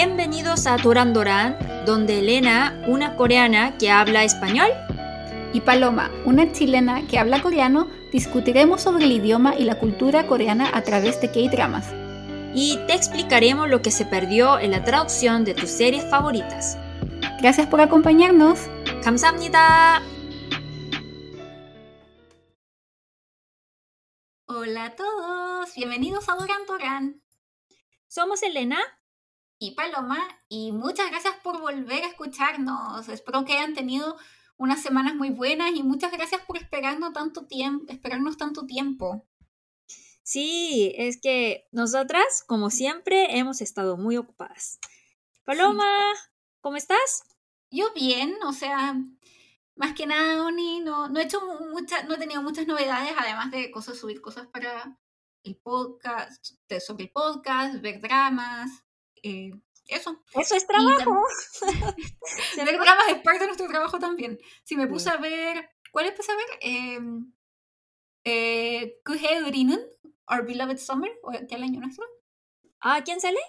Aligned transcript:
Bienvenidos 0.00 0.66
a 0.66 0.78
Doran 0.78 1.12
Doran, 1.12 1.56
donde 1.86 2.18
Elena, 2.18 2.82
una 2.88 3.14
coreana 3.14 3.78
que 3.78 3.90
habla 3.90 4.24
español, 4.24 4.68
y 5.52 5.60
Paloma, 5.60 6.10
una 6.24 6.50
chilena 6.50 7.06
que 7.06 7.18
habla 7.18 7.40
coreano, 7.40 7.88
discutiremos 8.10 8.82
sobre 8.82 9.04
el 9.04 9.12
idioma 9.12 9.54
y 9.56 9.64
la 9.64 9.78
cultura 9.78 10.26
coreana 10.26 10.70
a 10.74 10.82
través 10.82 11.20
de 11.20 11.30
K-dramas. 11.30 11.92
y 12.54 12.78
te 12.86 12.94
explicaremos 12.94 13.68
lo 13.68 13.82
que 13.82 13.90
se 13.90 14.06
perdió 14.06 14.58
en 14.58 14.70
la 14.70 14.82
traducción 14.82 15.44
de 15.44 15.52
tus 15.52 15.68
series 15.68 16.08
favoritas. 16.08 16.78
Gracias 17.40 17.66
por 17.66 17.82
acompañarnos. 17.82 18.60
감사합니다. 19.04 20.02
Hola 24.46 24.86
a 24.86 24.96
todos, 24.96 25.74
bienvenidos 25.76 26.28
a 26.30 26.34
Doran 26.34 26.64
Doran. 26.66 27.22
Somos 28.08 28.42
Elena. 28.42 28.78
y 29.61 29.75
Paloma, 29.75 30.17
y 30.49 30.71
muchas 30.71 31.11
gracias 31.11 31.35
por 31.43 31.61
volver 31.61 32.03
a 32.03 32.07
escucharnos. 32.07 33.07
Espero 33.09 33.45
que 33.45 33.53
hayan 33.53 33.75
tenido 33.75 34.17
unas 34.57 34.81
semanas 34.81 35.13
muy 35.13 35.29
buenas 35.29 35.69
y 35.75 35.83
muchas 35.83 36.11
gracias 36.11 36.41
por 36.47 36.57
esperarnos 36.57 37.13
tanto 37.13 37.45
tiempo, 37.45 37.85
esperarnos 37.93 38.37
tanto 38.37 38.65
tiempo. 38.65 39.27
Sí, 40.23 40.93
es 40.97 41.21
que 41.21 41.67
nosotras, 41.71 42.43
como 42.47 42.71
siempre, 42.71 43.37
hemos 43.37 43.61
estado 43.61 43.97
muy 43.97 44.17
ocupadas. 44.17 44.79
Paloma, 45.43 45.85
¿cómo 46.61 46.77
estás? 46.77 47.23
Yo 47.69 47.93
bien, 47.93 48.33
o 48.43 48.53
sea, 48.53 48.95
más 49.75 49.93
que 49.93 50.07
nada, 50.07 50.43
Oni, 50.43 50.79
no, 50.79 51.07
no 51.07 51.19
he 51.19 51.23
hecho 51.25 51.39
muchas, 51.71 52.07
no 52.07 52.15
he 52.15 52.17
tenido 52.17 52.41
muchas 52.41 52.65
novedades, 52.65 53.13
además 53.15 53.51
de 53.51 53.69
cosas, 53.69 53.99
subir 53.99 54.21
cosas 54.21 54.47
para 54.47 54.97
el 55.43 55.55
podcast, 55.55 56.47
sobre 56.83 57.03
el 57.03 57.11
podcast, 57.11 57.79
ver 57.79 58.01
dramas, 58.01 58.83
eh, 59.23 59.51
eso. 59.87 60.23
Eso 60.33 60.55
es 60.55 60.65
trabajo. 60.65 61.21
Ver 62.57 62.79
dramas 62.79 63.07
es 63.09 63.21
parte 63.21 63.39
de 63.39 63.45
nuestro 63.47 63.67
trabajo 63.67 63.99
también. 63.99 64.39
Si 64.63 64.75
me 64.75 64.87
puse 64.87 65.09
Sí. 65.09 65.15
a 65.15 65.17
ver, 65.17 65.69
¿cuál 65.91 66.07
empecé 66.07 66.31
a 66.31 66.35
ver? 66.35 66.45
Eh, 66.61 66.99
eh, 68.23 69.01
Urinun, 69.47 69.81
Our 70.27 70.45
Beloved 70.45 70.77
Summer, 70.77 71.11
o 71.23 71.31
¿qué 71.31 71.55
el 71.55 71.63
año 71.63 71.79
nuestro? 71.79 72.05
¿Ah, 72.79 73.01
quién 73.03 73.19
sale? 73.19 73.39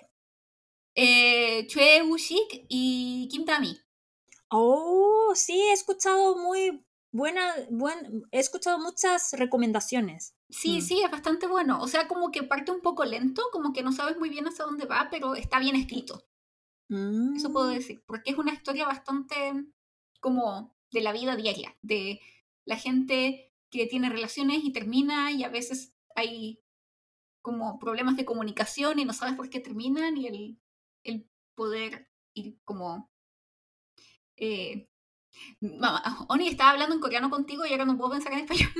Eh, 0.94 1.66
Chue 1.68 2.02
Woo-sik 2.02 2.66
y 2.68 3.28
Kim 3.30 3.44
Tami. 3.44 3.78
Oh, 4.48 5.32
sí, 5.34 5.54
he 5.54 5.72
escuchado 5.72 6.36
muy 6.36 6.84
buena, 7.10 7.54
buen, 7.70 8.24
he 8.30 8.40
escuchado 8.40 8.78
muchas 8.78 9.32
recomendaciones. 9.32 10.34
Sí, 10.52 10.78
Mm. 10.78 10.82
sí, 10.82 11.02
es 11.02 11.10
bastante 11.10 11.46
bueno. 11.46 11.80
O 11.80 11.88
sea, 11.88 12.06
como 12.06 12.30
que 12.30 12.42
parte 12.42 12.70
un 12.72 12.82
poco 12.82 13.04
lento, 13.06 13.42
como 13.52 13.72
que 13.72 13.82
no 13.82 13.90
sabes 13.90 14.18
muy 14.18 14.28
bien 14.28 14.46
hacia 14.46 14.66
dónde 14.66 14.84
va, 14.84 15.08
pero 15.10 15.34
está 15.34 15.58
bien 15.58 15.76
escrito. 15.76 16.22
Eso 17.36 17.52
puedo 17.52 17.70
Mm. 17.70 17.74
decir. 17.74 18.04
Porque 18.06 18.30
es 18.32 18.38
una 18.38 18.52
historia 18.52 18.84
bastante 18.86 19.34
como 20.20 20.76
de 20.90 21.00
la 21.00 21.12
vida 21.12 21.36
diaria, 21.36 21.76
de 21.80 22.20
la 22.66 22.76
gente 22.76 23.50
que 23.70 23.86
tiene 23.86 24.10
relaciones 24.10 24.62
y 24.62 24.72
termina 24.72 25.32
y 25.32 25.42
a 25.42 25.48
veces 25.48 25.94
hay 26.14 26.60
como 27.40 27.78
problemas 27.78 28.16
de 28.18 28.26
comunicación 28.26 28.98
y 28.98 29.06
no 29.06 29.14
sabes 29.14 29.34
por 29.34 29.48
qué 29.48 29.58
terminan 29.60 30.18
y 30.18 30.26
el, 30.26 30.60
el 31.02 31.30
poder 31.54 32.10
ir 32.34 32.60
como... 32.64 33.10
Eh, 34.36 34.88
mamá, 35.60 36.26
Oni 36.28 36.48
estaba 36.48 36.70
hablando 36.70 36.94
en 36.94 37.00
coreano 37.00 37.30
contigo 37.30 37.64
y 37.66 37.72
ahora 37.72 37.84
no 37.84 37.96
puedo 37.96 38.10
pensar 38.12 38.32
en 38.32 38.40
español. 38.40 38.70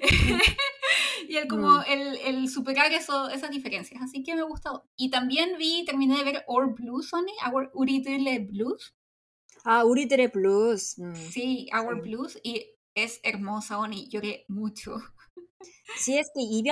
y 1.28 1.36
el 1.36 1.48
como 1.48 1.70
Mm. 1.78 1.84
el, 1.88 2.16
el 2.24 2.48
superar 2.48 2.92
eso, 2.92 3.28
esas 3.28 3.50
diferencias. 3.50 4.00
Así 4.02 4.22
que 4.22 4.34
me 4.34 4.40
ha 4.42 4.44
gustado. 4.44 4.88
Y 4.96 5.10
también 5.10 5.56
vi, 5.58 5.84
terminé 5.84 6.16
de 6.18 6.24
ver 6.24 6.44
Our 6.46 6.74
Blues, 6.74 7.12
Oni, 7.12 7.32
Our 7.52 7.70
Uridule 7.74 8.38
Blues. 8.40 8.94
Ah, 9.64 9.84
Uritere 9.84 10.28
Plus. 10.28 10.98
mm. 10.98 11.14
Sí, 11.14 11.68
Our 11.74 11.96
Sí. 11.96 12.00
Blues. 12.02 12.38
Y 12.42 12.66
es 12.94 13.20
hermosa, 13.22 13.78
Oni. 13.78 14.08
Lloré 14.08 14.44
mucho. 14.48 14.96
Sí, 15.98 16.16
es 16.18 16.30
que 16.34 16.40
Lee 16.42 16.62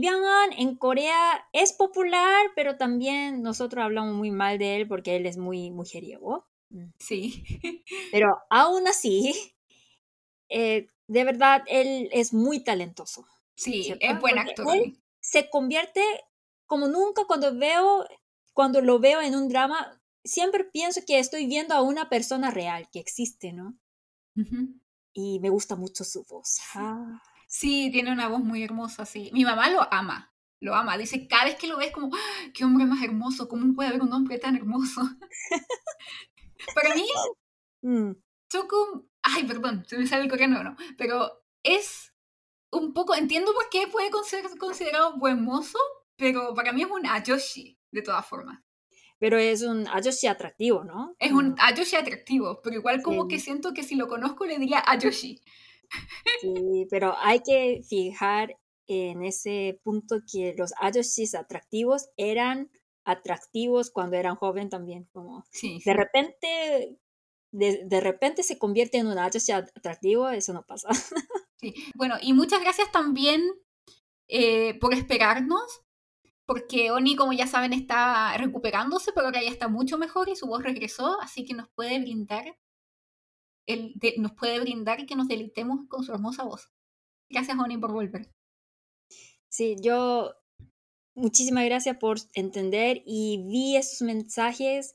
Byung-hun 0.00 0.52
en 0.58 0.76
Corea 0.76 1.46
es 1.52 1.72
popular, 1.72 2.46
pero 2.56 2.76
también 2.76 3.42
nosotros 3.42 3.84
hablamos 3.84 4.14
muy 4.14 4.32
mal 4.32 4.58
de 4.58 4.76
él 4.76 4.88
porque 4.88 5.14
él 5.16 5.26
es 5.26 5.36
muy 5.36 5.70
mujeriego. 5.70 6.48
Mm. 6.70 6.86
Sí. 6.98 7.44
Pero 8.12 8.38
aún 8.50 8.86
así, 8.88 9.34
eh, 10.48 10.88
de 11.08 11.24
verdad, 11.24 11.62
él 11.66 12.08
es 12.12 12.32
muy 12.32 12.62
talentoso. 12.62 13.26
Sí, 13.54 13.84
¿cierto? 13.84 14.04
es 14.06 14.20
buen 14.20 14.38
actor. 14.38 14.66
él 14.74 14.80
Oni. 14.82 15.00
se 15.20 15.48
convierte 15.48 16.02
como 16.66 16.88
nunca 16.88 17.24
cuando 17.26 17.54
veo, 17.56 18.06
cuando 18.52 18.80
lo 18.80 18.98
veo 18.98 19.20
en 19.20 19.34
un 19.34 19.48
drama, 19.48 20.00
siempre 20.24 20.64
pienso 20.64 21.00
que 21.06 21.18
estoy 21.18 21.46
viendo 21.46 21.74
a 21.74 21.82
una 21.82 22.08
persona 22.08 22.50
real 22.50 22.88
que 22.92 22.98
existe, 22.98 23.52
¿no? 23.52 23.78
Y 25.14 25.40
me 25.40 25.48
gusta 25.48 25.76
mucho 25.76 26.04
su 26.04 26.24
voz. 26.24 26.58
Ah. 26.74 27.22
Sí, 27.48 27.88
tiene 27.92 28.12
una 28.12 28.28
voz 28.28 28.40
muy 28.40 28.62
hermosa, 28.62 29.06
sí. 29.06 29.30
Mi 29.32 29.44
mamá 29.44 29.70
lo 29.70 29.90
ama, 29.94 30.34
lo 30.60 30.74
ama. 30.74 30.98
Dice, 30.98 31.26
cada 31.28 31.44
vez 31.44 31.54
que 31.56 31.68
lo 31.68 31.78
ves 31.78 31.92
como, 31.92 32.14
"Ah, 32.14 32.50
qué 32.52 32.64
hombre 32.64 32.84
más 32.84 33.02
hermoso, 33.02 33.48
¿cómo 33.48 33.72
puede 33.74 33.88
haber 33.90 34.02
un 34.02 34.12
hombre 34.12 34.38
tan 34.38 34.56
hermoso? 34.56 35.00
Para 36.74 36.94
mí, 36.94 37.06
Mm. 37.82 38.12
Ay, 39.22 39.44
perdón, 39.44 39.84
se 39.86 39.98
me 39.98 40.06
sale 40.06 40.24
el 40.24 40.30
coreano, 40.30 40.62
no, 40.62 40.76
pero 40.96 41.44
es 41.62 42.12
un 42.72 42.92
poco, 42.94 43.14
entiendo 43.14 43.52
por 43.52 43.68
qué 43.70 43.86
puede 43.88 44.10
ser 44.24 44.44
considerado 44.58 45.18
buen 45.18 45.42
mozo, 45.42 45.78
pero 46.16 46.54
para 46.54 46.72
mí 46.72 46.82
es 46.82 46.90
un 46.90 47.06
ayoshi, 47.06 47.78
de 47.90 48.02
todas 48.02 48.26
formas. 48.26 48.60
Pero 49.18 49.38
es 49.38 49.62
un 49.62 49.86
ayoshi 49.88 50.26
atractivo, 50.26 50.84
¿no? 50.84 51.14
Es 51.18 51.32
Mm. 51.32 51.36
un 51.36 51.54
ayoshi 51.58 51.96
atractivo, 51.96 52.60
pero 52.62 52.76
igual 52.76 53.02
como 53.02 53.22
Sí. 53.22 53.28
que 53.28 53.38
siento 53.40 53.72
que 53.74 53.82
si 53.82 53.94
lo 53.96 54.08
conozco 54.08 54.44
le 54.46 54.58
diría 54.58 54.82
ayoshi. 54.86 55.40
Sí, 56.40 56.86
pero 56.90 57.14
hay 57.18 57.40
que 57.40 57.82
fijar 57.88 58.56
en 58.88 59.22
ese 59.24 59.80
punto 59.82 60.16
que 60.30 60.54
los 60.56 60.72
ayoshis 60.80 61.34
atractivos 61.34 62.08
eran 62.16 62.70
atractivos 63.06 63.90
cuando 63.90 64.16
eran 64.16 64.36
joven 64.36 64.68
también, 64.68 65.08
como 65.12 65.44
Sí, 65.50 65.80
de 65.84 65.94
repente 65.94 66.98
de, 67.52 67.84
de 67.86 68.00
repente 68.00 68.42
se 68.42 68.58
convierte 68.58 68.98
en 68.98 69.06
un 69.06 69.18
ayoshi 69.18 69.52
atractivo, 69.52 70.28
eso 70.28 70.52
no 70.52 70.64
pasa. 70.66 70.88
Sí. 71.58 71.72
Bueno, 71.94 72.16
y 72.20 72.34
muchas 72.34 72.60
gracias 72.60 72.92
también 72.92 73.42
eh, 74.28 74.78
por 74.78 74.92
esperarnos, 74.92 75.62
porque 76.44 76.90
Oni, 76.90 77.16
como 77.16 77.32
ya 77.32 77.46
saben, 77.46 77.72
está 77.72 78.36
recuperándose, 78.36 79.12
pero 79.14 79.28
ahora 79.28 79.42
ya 79.42 79.48
está 79.50 79.66
mucho 79.68 79.96
mejor 79.96 80.28
y 80.28 80.36
su 80.36 80.46
voz 80.46 80.62
regresó, 80.62 81.18
así 81.22 81.46
que 81.46 81.54
nos 81.54 81.70
puede 81.70 81.98
brindar, 81.98 82.58
el, 83.66 83.94
de- 83.94 84.16
nos 84.18 84.32
puede 84.32 84.60
brindar 84.60 85.06
que 85.06 85.16
nos 85.16 85.28
deleitemos 85.28 85.88
con 85.88 86.04
su 86.04 86.12
hermosa 86.12 86.44
voz. 86.44 86.70
Gracias, 87.30 87.56
Oni, 87.58 87.78
por 87.78 87.92
volver. 87.92 88.30
Sí, 89.48 89.76
yo 89.80 90.34
muchísimas 91.16 91.64
gracias 91.64 91.96
por 91.98 92.18
entender 92.34 93.02
y 93.06 93.42
vi 93.48 93.76
esos 93.76 94.02
mensajes 94.02 94.94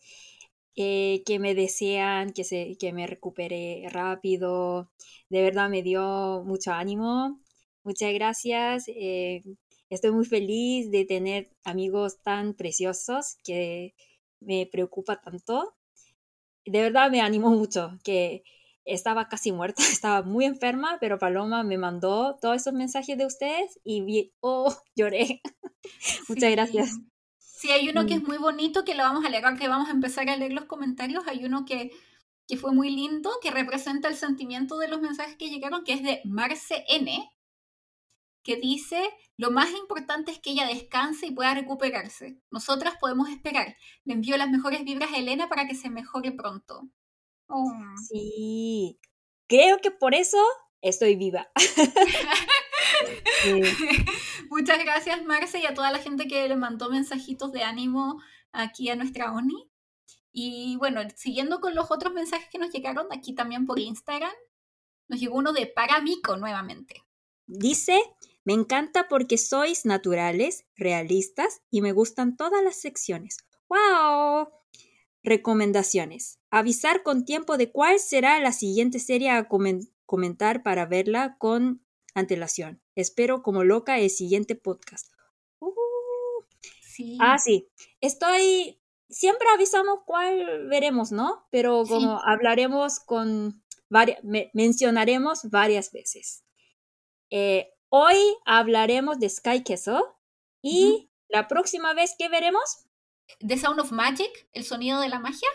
eh, 0.76 1.24
que 1.26 1.40
me 1.40 1.56
desean 1.56 2.32
que, 2.34 2.44
se, 2.46 2.78
que 2.80 2.94
me 2.94 3.08
recupere 3.08 3.86
rápido. 3.92 4.92
De 5.30 5.42
verdad 5.44 5.70
me 5.70 5.84
dio 5.84 6.44
mucho 6.46 6.72
ánimo. 6.74 7.40
Muchas 7.84 8.14
gracias. 8.14 8.86
eh, 8.88 9.44
estoy 9.90 10.12
muy 10.12 10.26
feliz 10.26 10.92
de 10.92 11.06
tener 11.06 11.52
amigos 11.66 12.22
tan 12.24 12.54
preciosos 12.56 13.38
que 13.44 13.94
me 14.40 14.68
preocupa 14.72 15.22
tanto. 15.22 15.76
De 16.66 16.82
verdad 16.82 17.12
me 17.12 17.22
animó 17.22 17.52
mucho, 17.52 18.00
que 18.04 18.44
estaba 18.86 19.28
casi 19.30 19.52
muerta, 19.52 19.76
estaba 20.02 20.22
muy 20.24 20.46
enferma, 20.46 20.98
pero 21.00 21.20
Paloma 21.20 21.64
me 21.64 21.78
mandó 21.78 22.38
todos 22.42 22.58
esos 22.58 22.74
mensajes 22.74 23.18
de 23.18 23.26
ustedes 23.26 23.80
y 23.84 24.02
vi, 24.02 24.34
oh, 24.42 24.76
lloré. 24.96 25.42
Muchas 26.28 26.50
Sí. 26.50 26.52
gracias. 26.52 26.90
Sí, 27.38 27.70
hay 27.72 27.90
uno 27.90 28.06
que 28.08 28.16
Mm. 28.16 28.22
es 28.22 28.28
muy 28.28 28.38
bonito, 28.38 28.84
que 28.84 28.96
lo 28.96 29.04
vamos 29.04 29.24
a 29.26 29.30
leer, 29.30 29.44
que 29.60 29.68
vamos 29.68 29.88
a 29.90 29.92
empezar 29.92 30.28
a 30.30 30.36
leer 30.38 30.54
los 30.54 30.66
comentarios. 30.66 31.28
Hay 31.28 31.46
uno 31.46 31.64
que, 31.66 31.92
que 32.48 32.58
fue 32.58 32.72
muy 32.74 32.90
lindo, 32.90 33.30
que 33.42 33.52
representa 33.52 34.08
el 34.08 34.16
sentimiento 34.16 34.78
de 34.80 34.88
los 34.88 35.00
mensajes 35.02 35.36
que 35.38 35.50
llegaron, 35.50 35.84
que 35.84 35.94
es 35.94 36.02
de 36.04 36.22
Marce 36.26 36.84
N, 36.88 37.30
que 38.44 38.56
dice, 38.56 39.04
lo 39.38 39.52
más 39.52 39.70
importante 39.72 40.32
es 40.32 40.40
que 40.40 40.52
ella 40.52 40.66
descanse 40.66 41.28
y 41.28 41.32
pueda 41.32 41.54
recuperarse. 41.54 42.40
Nosotras 42.50 42.96
podemos 43.00 43.30
esperar. 43.30 43.76
Le 44.06 44.14
envío 44.16 44.36
las 44.38 44.50
mejores 44.50 44.84
vibras 44.84 45.12
a 45.14 45.18
Elena 45.18 45.48
para 45.48 45.68
que 45.68 45.76
se 45.76 45.92
mejore 45.92 46.32
pronto. 46.32 46.90
Oh. 47.52 47.72
Sí, 48.08 49.00
creo 49.48 49.80
que 49.80 49.92
por 49.92 50.16
eso 50.16 50.38
estoy 50.82 51.16
viva. 51.16 51.50
Sí. 53.44 53.62
Muchas 54.50 54.80
gracias, 54.80 55.24
Marce, 55.24 55.60
y 55.60 55.66
a 55.66 55.74
toda 55.74 55.92
la 55.92 56.00
gente 56.00 56.28
que 56.28 56.48
le 56.48 56.56
mandó 56.56 56.90
mensajitos 56.90 57.52
de 57.52 57.64
ánimo 57.64 58.22
aquí 58.52 58.90
a 58.90 58.96
nuestra 58.96 59.32
ONI. 59.32 59.72
Y 60.32 60.78
bueno, 60.78 61.02
siguiendo 61.16 61.60
con 61.60 61.76
los 61.76 61.92
otros 61.92 62.14
mensajes 62.14 62.48
que 62.52 62.60
nos 62.60 62.72
llegaron 62.72 63.08
aquí 63.12 63.34
también 63.34 63.66
por 63.66 63.80
Instagram, 63.80 64.34
nos 65.08 65.20
llegó 65.20 65.38
uno 65.38 65.52
de 65.54 65.68
Paramico 65.68 66.38
nuevamente. 66.38 67.04
Dice, 67.48 68.00
me 68.46 68.54
encanta 68.54 69.08
porque 69.10 69.38
sois 69.38 69.86
naturales, 69.86 70.66
realistas 70.76 71.62
y 71.70 71.82
me 71.82 71.92
gustan 71.92 72.38
todas 72.38 72.64
las 72.64 72.76
secciones. 72.80 73.38
¡Wow! 73.68 74.50
Recomendaciones. 75.24 76.40
Avisar 76.50 77.04
con 77.04 77.26
tiempo 77.26 77.58
de 77.58 77.72
cuál 77.72 78.00
será 78.00 78.40
la 78.40 78.52
siguiente 78.52 79.00
serie 79.00 79.30
a 79.30 79.48
comentar 80.06 80.64
para 80.64 80.86
verla 80.86 81.38
con 81.38 81.86
antelación. 82.16 82.82
Espero 82.96 83.44
como 83.44 83.64
loca 83.64 84.00
el 84.00 84.10
siguiente 84.10 84.56
podcast. 84.56 85.12
Uh. 85.60 85.72
sí. 86.82 87.18
Ah, 87.20 87.38
sí. 87.38 87.70
Estoy. 88.02 88.80
Siempre 89.10 89.48
avisamos 89.54 90.00
cuál 90.06 90.68
veremos, 90.70 91.12
¿no? 91.12 91.46
Pero 91.52 91.84
como 91.88 92.20
hablaremos 92.24 93.00
con. 93.00 93.64
Varias, 93.90 94.20
mencionaremos 94.54 95.50
varias 95.50 95.92
veces. 95.92 96.46
Eh, 97.30 97.74
hoy 97.90 98.16
hablaremos 98.46 99.20
de 99.20 99.28
Sky 99.28 99.64
Castle 99.64 100.02
y 100.62 101.12
la 101.28 101.48
próxima 101.50 101.94
vez 101.94 102.16
que 102.18 102.30
veremos. 102.30 102.86
The 103.40 103.58
Sound 103.58 103.80
of 103.80 103.92
Magic, 103.92 104.50
el 104.54 104.64
sonido 104.64 105.00
de 105.02 105.10
la 105.10 105.20
magia. 105.20 105.50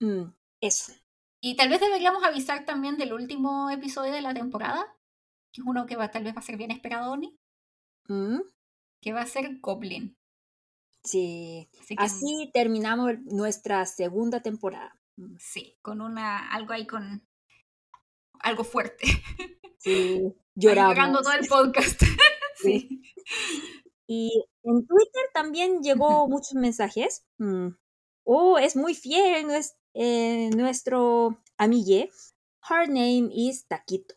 Mm, 0.00 0.32
eso. 0.60 0.92
Y 1.40 1.56
tal 1.56 1.68
vez 1.68 1.80
deberíamos 1.80 2.24
avisar 2.24 2.64
también 2.64 2.96
del 2.96 3.12
último 3.12 3.70
episodio 3.70 4.12
de 4.12 4.22
la 4.22 4.34
temporada, 4.34 4.96
que 5.52 5.60
es 5.60 5.66
uno 5.66 5.86
que 5.86 5.96
va, 5.96 6.10
tal 6.10 6.24
vez 6.24 6.34
va 6.34 6.40
a 6.40 6.42
ser 6.42 6.56
bien 6.56 6.70
esperado, 6.70 7.12
Oni. 7.12 7.38
Mm. 8.08 8.40
Que 9.00 9.12
va 9.12 9.22
a 9.22 9.26
ser 9.26 9.58
Goblin. 9.60 10.16
Sí. 11.04 11.68
Así, 11.98 12.50
terminamos 12.52 13.12
nuestra 13.24 13.86
segunda 13.86 14.42
temporada. 14.42 14.98
Mm. 15.16 15.36
Sí, 15.38 15.78
con 15.82 16.00
una. 16.00 16.48
algo 16.50 16.72
ahí 16.72 16.86
con. 16.86 17.26
algo 18.40 18.64
fuerte. 18.64 19.06
Sí, 19.78 20.22
lloramos. 20.54 20.94
Llorando 20.94 21.20
todo 21.20 21.32
el 21.32 21.46
podcast. 21.48 22.02
sí. 22.56 23.02
Y 24.06 24.44
en 24.62 24.86
Twitter 24.86 25.22
también 25.34 25.82
llegó 25.82 26.28
muchos 26.28 26.54
mensajes. 26.54 27.24
Mm. 27.38 27.68
Oh, 28.24 28.58
es 28.58 28.76
muy 28.76 28.94
fiel 28.94 29.46
eh, 29.94 30.50
nuestro 30.56 31.38
amigue. 31.56 32.10
Her 32.68 32.88
name 32.88 33.30
is 33.32 33.66
Taquito. 33.68 34.14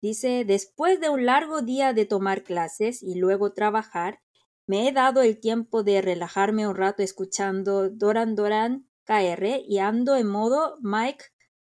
Dice, 0.00 0.44
después 0.44 1.00
de 1.00 1.10
un 1.10 1.26
largo 1.26 1.60
día 1.60 1.92
de 1.92 2.06
tomar 2.06 2.42
clases 2.42 3.02
y 3.02 3.16
luego 3.16 3.52
trabajar, 3.52 4.20
me 4.66 4.88
he 4.88 4.92
dado 4.92 5.22
el 5.22 5.40
tiempo 5.40 5.82
de 5.82 6.00
relajarme 6.00 6.66
un 6.66 6.76
rato 6.76 7.02
escuchando 7.02 7.90
Doran 7.90 8.36
Doran 8.36 8.88
KR 9.04 9.62
y 9.66 9.78
ando 9.78 10.16
en 10.16 10.28
modo 10.28 10.78
Mike 10.80 11.24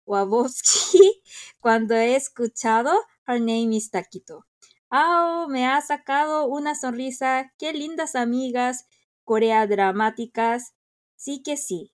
Wabowski 0.05 1.23
cuando 1.61 1.95
he 1.95 2.17
escuchado 2.17 2.93
Her 3.27 3.39
Name 3.41 3.77
is 3.77 3.91
Taquito. 3.91 4.45
¡Ah! 4.91 5.47
Me 5.49 5.67
ha 5.67 5.81
sacado 5.81 6.47
una 6.47 6.75
sonrisa. 6.75 7.53
¡Qué 7.59 7.73
lindas 7.73 8.15
amigas! 8.15 8.87
Corea 9.25 9.67
dramáticas. 9.67 10.75
Sí 11.17 11.43
que 11.43 11.57
sí. 11.57 11.93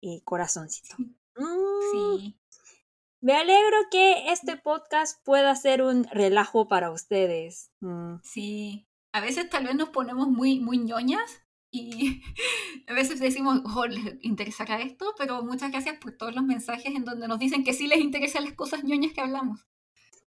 Eh, 0.00 0.22
corazoncito. 0.24 0.96
Mm. 1.36 2.18
Sí. 2.18 2.38
Me 3.20 3.34
alegro 3.34 3.76
que 3.90 4.30
este 4.32 4.56
podcast 4.56 5.24
pueda 5.24 5.54
ser 5.56 5.82
un 5.82 6.04
relajo 6.04 6.68
para 6.68 6.90
ustedes. 6.90 7.70
Mm. 7.80 8.16
Sí. 8.22 8.86
A 9.12 9.20
veces 9.20 9.48
tal 9.48 9.64
vez 9.64 9.74
nos 9.76 9.88
ponemos 9.90 10.28
muy, 10.28 10.60
muy 10.60 10.76
ñoñas 10.76 11.42
y 11.70 12.20
a 12.86 12.92
veces 12.92 13.20
decimos, 13.20 13.62
oh, 13.74 13.86
les 13.86 14.22
interesará 14.22 14.82
esto, 14.82 15.14
pero 15.16 15.42
muchas 15.42 15.70
gracias 15.70 15.96
por 15.98 16.12
todos 16.12 16.34
los 16.34 16.44
mensajes 16.44 16.94
en 16.94 17.04
donde 17.04 17.26
nos 17.26 17.38
dicen 17.38 17.64
que 17.64 17.72
sí 17.72 17.86
les 17.86 18.00
interesan 18.00 18.44
las 18.44 18.52
cosas 18.52 18.84
ñoñas 18.84 19.12
que 19.12 19.22
hablamos. 19.22 19.66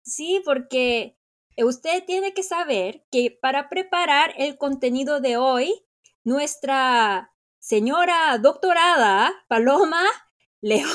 Sí, 0.01 0.41
porque 0.43 1.18
usted 1.57 2.03
tiene 2.05 2.33
que 2.33 2.43
saber 2.43 3.05
que 3.11 3.37
para 3.41 3.69
preparar 3.69 4.33
el 4.37 4.57
contenido 4.57 5.19
de 5.19 5.37
hoy, 5.37 5.85
nuestra 6.23 7.33
señora 7.59 8.37
doctorada 8.37 9.31
Paloma 9.47 10.03
leyó 10.61 10.87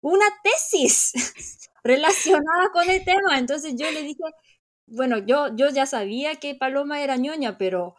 una 0.00 0.26
tesis 0.42 1.12
relacionada 1.84 2.70
con 2.72 2.88
el 2.90 3.04
tema. 3.04 3.38
Entonces 3.38 3.74
yo 3.76 3.90
le 3.90 4.02
dije, 4.02 4.22
bueno, 4.86 5.18
yo, 5.18 5.54
yo 5.56 5.70
ya 5.70 5.86
sabía 5.86 6.36
que 6.36 6.54
Paloma 6.54 7.02
era 7.02 7.16
ñoña, 7.16 7.58
pero 7.58 7.96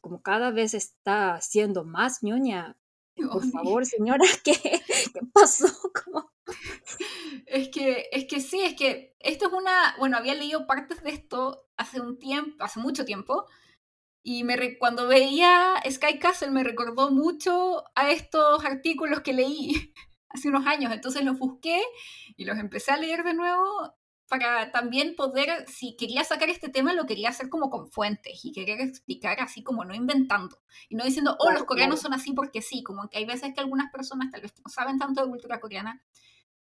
como 0.00 0.22
cada 0.22 0.50
vez 0.50 0.74
está 0.74 1.40
siendo 1.40 1.84
más 1.84 2.22
ñoña, 2.22 2.76
por 3.32 3.50
favor, 3.50 3.86
señora, 3.86 4.24
¿qué, 4.44 4.54
qué 4.54 5.20
pasó? 5.32 5.68
Es 7.46 7.68
que, 7.68 8.08
es 8.12 8.26
que 8.26 8.40
sí, 8.40 8.60
es 8.60 8.74
que 8.74 9.16
esto 9.20 9.46
es 9.46 9.52
una, 9.52 9.94
bueno, 9.98 10.16
había 10.16 10.34
leído 10.34 10.66
partes 10.66 11.02
de 11.02 11.10
esto 11.10 11.66
hace 11.76 12.00
un 12.00 12.18
tiempo, 12.18 12.62
hace 12.62 12.80
mucho 12.80 13.04
tiempo, 13.04 13.46
y 14.22 14.44
me, 14.44 14.78
cuando 14.78 15.08
veía 15.08 15.74
Sky 15.88 16.18
Castle 16.18 16.50
me 16.50 16.64
recordó 16.64 17.10
mucho 17.10 17.84
a 17.94 18.10
estos 18.10 18.64
artículos 18.64 19.20
que 19.20 19.32
leí 19.32 19.94
hace 20.28 20.48
unos 20.48 20.66
años, 20.66 20.92
entonces 20.92 21.24
los 21.24 21.38
busqué 21.38 21.80
y 22.36 22.44
los 22.44 22.58
empecé 22.58 22.92
a 22.92 22.98
leer 22.98 23.24
de 23.24 23.34
nuevo 23.34 23.94
para 24.28 24.70
también 24.70 25.16
poder, 25.16 25.64
si 25.68 25.96
quería 25.96 26.22
sacar 26.22 26.50
este 26.50 26.68
tema, 26.68 26.92
lo 26.92 27.06
quería 27.06 27.30
hacer 27.30 27.48
como 27.48 27.70
con 27.70 27.90
fuentes 27.90 28.44
y 28.44 28.52
querer 28.52 28.80
explicar 28.80 29.40
así 29.40 29.62
como 29.62 29.84
no 29.84 29.94
inventando 29.94 30.60
y 30.88 30.96
no 30.96 31.04
diciendo, 31.04 31.36
oh, 31.40 31.50
los 31.50 31.64
coreanos 31.64 32.00
son 32.00 32.12
así 32.12 32.32
porque 32.32 32.60
sí, 32.60 32.82
como 32.82 33.08
que 33.08 33.18
hay 33.18 33.24
veces 33.24 33.54
que 33.54 33.60
algunas 33.60 33.90
personas 33.90 34.30
tal 34.30 34.42
vez 34.42 34.52
no 34.64 34.70
saben 34.70 34.98
tanto 34.98 35.22
de 35.22 35.30
cultura 35.30 35.60
coreana, 35.60 36.04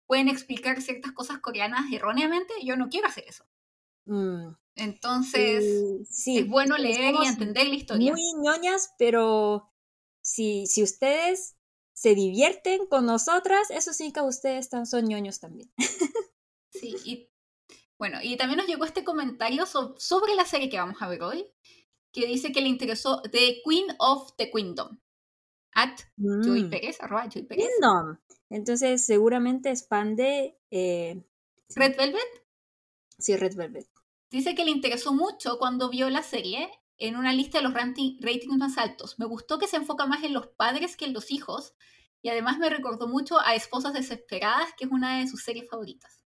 pueden 0.08 0.28
explicar 0.28 0.82
ciertas 0.82 1.12
cosas 1.12 1.40
coreanas 1.40 1.86
erróneamente, 1.94 2.54
yo 2.64 2.76
no 2.76 2.90
quiero 2.90 3.08
hacer 3.08 3.26
eso. 3.28 3.46
Mm. 4.06 4.56
Entonces, 4.76 6.08
sí, 6.10 6.40
es 6.40 6.48
bueno 6.48 6.78
leer 6.78 7.14
y 7.22 7.28
entender 7.28 7.68
la 7.68 7.76
historia. 7.76 8.12
Muy 8.12 8.34
ñoñas, 8.42 8.94
pero 8.98 9.72
si, 10.22 10.66
si 10.66 10.82
ustedes 10.82 11.58
se 11.94 12.16
divierten 12.16 12.88
con 12.88 13.06
nosotras, 13.06 13.70
eso 13.70 13.94
sí 13.94 14.12
que 14.12 14.22
ustedes 14.22 14.70
son 14.86 15.06
ñoños 15.06 15.40
también. 15.40 15.72
Sí, 16.74 16.96
y 17.04 17.31
bueno, 18.02 18.18
y 18.20 18.36
también 18.36 18.58
nos 18.58 18.66
llegó 18.66 18.84
este 18.84 19.04
comentario 19.04 19.68
sobre 19.68 20.34
la 20.34 20.44
serie 20.46 20.70
que 20.70 20.80
vamos 20.80 21.00
a 21.04 21.08
ver 21.08 21.22
hoy, 21.22 21.46
que 22.12 22.26
dice 22.26 22.52
que 22.52 22.60
le 22.60 22.68
interesó 22.68 23.22
The 23.22 23.62
Queen 23.64 23.86
of 24.00 24.36
the 24.38 24.50
Kingdom. 24.50 25.00
At 25.76 26.00
Joy 26.18 26.64
mm. 26.64 26.70
Pérez, 26.72 27.00
arroba 27.00 27.30
Joy 27.30 27.44
Pérez. 27.44 27.68
Kingdom. 27.68 28.18
Entonces, 28.50 29.06
seguramente 29.06 29.70
es 29.70 29.88
fan 29.88 30.16
de... 30.16 30.58
Eh, 30.72 31.24
¿Red 31.76 31.96
Velvet? 31.96 32.44
Sí, 33.20 33.36
Red 33.36 33.56
Velvet. 33.56 33.88
Dice 34.32 34.56
que 34.56 34.66
le 34.66 34.72
interesó 34.72 35.14
mucho 35.14 35.60
cuando 35.60 35.88
vio 35.92 36.10
la 36.10 36.24
serie 36.24 36.72
en 36.98 37.18
una 37.18 37.34
lista 37.34 37.60
de 37.60 37.66
los 37.66 37.74
ratings 37.76 38.58
más 38.58 38.80
altos. 38.80 39.20
Me 39.20 39.28
gustó 39.28 39.60
que 39.60 39.68
se 39.68 39.78
enfoca 39.78 40.08
más 40.08 40.24
en 40.24 40.34
los 40.34 40.48
padres 40.48 40.98
que 40.98 41.06
en 41.06 41.14
los 41.14 41.30
hijos 41.30 41.76
y 42.24 42.30
además 42.30 42.58
me 42.58 42.72
recordó 42.72 43.08
mucho 43.08 43.40
a 43.40 43.54
Esposas 43.54 43.94
Desesperadas, 43.94 44.72
que 44.76 44.86
es 44.86 44.92
una 44.92 45.20
de 45.20 45.28
sus 45.28 45.44
series 45.44 45.70
favoritas. 45.70 46.21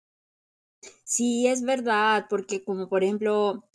Sí, 1.03 1.47
es 1.47 1.61
verdad, 1.63 2.25
porque 2.29 2.63
como 2.63 2.89
por 2.89 3.03
ejemplo, 3.03 3.65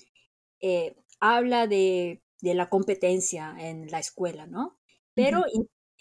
eh, 0.60 0.96
habla 1.20 1.66
de, 1.66 2.22
de, 2.40 2.54
la 2.54 2.68
competencia 2.68 3.54
en 3.58 3.90
la 3.90 3.98
escuela, 3.98 4.46
¿no? 4.46 4.78
Pero 5.14 5.44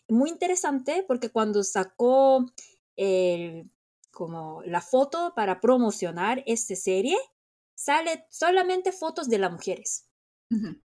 muy 0.08 0.30
interesante 0.30 1.04
porque 1.08 1.30
cuando 1.30 1.64
sacó 1.64 2.46
el, 2.96 3.70
como 4.12 4.62
la 4.64 4.82
foto 4.82 5.34
para 5.36 5.60
promocionar 5.60 6.44
esta 6.46 6.76
serie, 6.76 7.18
sale 7.76 8.26
solamente 8.30 8.92
fotos 8.92 9.30
de 9.30 9.40
las 9.40 9.52
mujeres. 9.52 10.08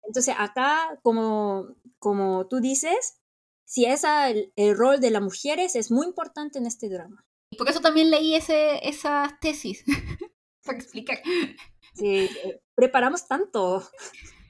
Entonces 0.03 0.35
acá, 0.37 0.99
como, 1.01 1.75
como 1.97 2.47
tú 2.47 2.59
dices, 2.59 3.17
si 3.63 3.85
es 3.85 4.03
el, 4.03 4.53
el, 4.55 4.77
rol 4.77 4.99
de 4.99 5.09
las 5.09 5.23
mujeres 5.23 5.75
es 5.75 5.91
muy 5.91 6.05
importante 6.05 6.59
en 6.59 6.67
este 6.67 6.87
drama. 6.89 7.24
Por 7.57 7.69
eso 7.69 7.81
también 7.81 8.11
leí 8.11 8.35
ese, 8.35 8.87
esa 8.87 9.37
tesis. 9.41 9.83
para 10.65 10.77
explicar. 10.77 11.21
Sí, 11.93 12.29
eh, 12.43 12.61
preparamos 12.73 13.27
tanto. 13.27 13.87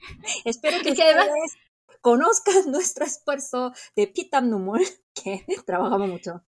Espero 0.44 0.82
que, 0.82 0.90
ustedes 0.90 1.56
conozcan 2.00 2.54
nuestro 2.70 3.04
esfuerzo 3.04 3.72
de 3.94 4.08
Pitam 4.08 4.48
Numul, 4.50 4.80
que 5.14 5.44
trabajamos 5.64 6.08
mucho. 6.08 6.44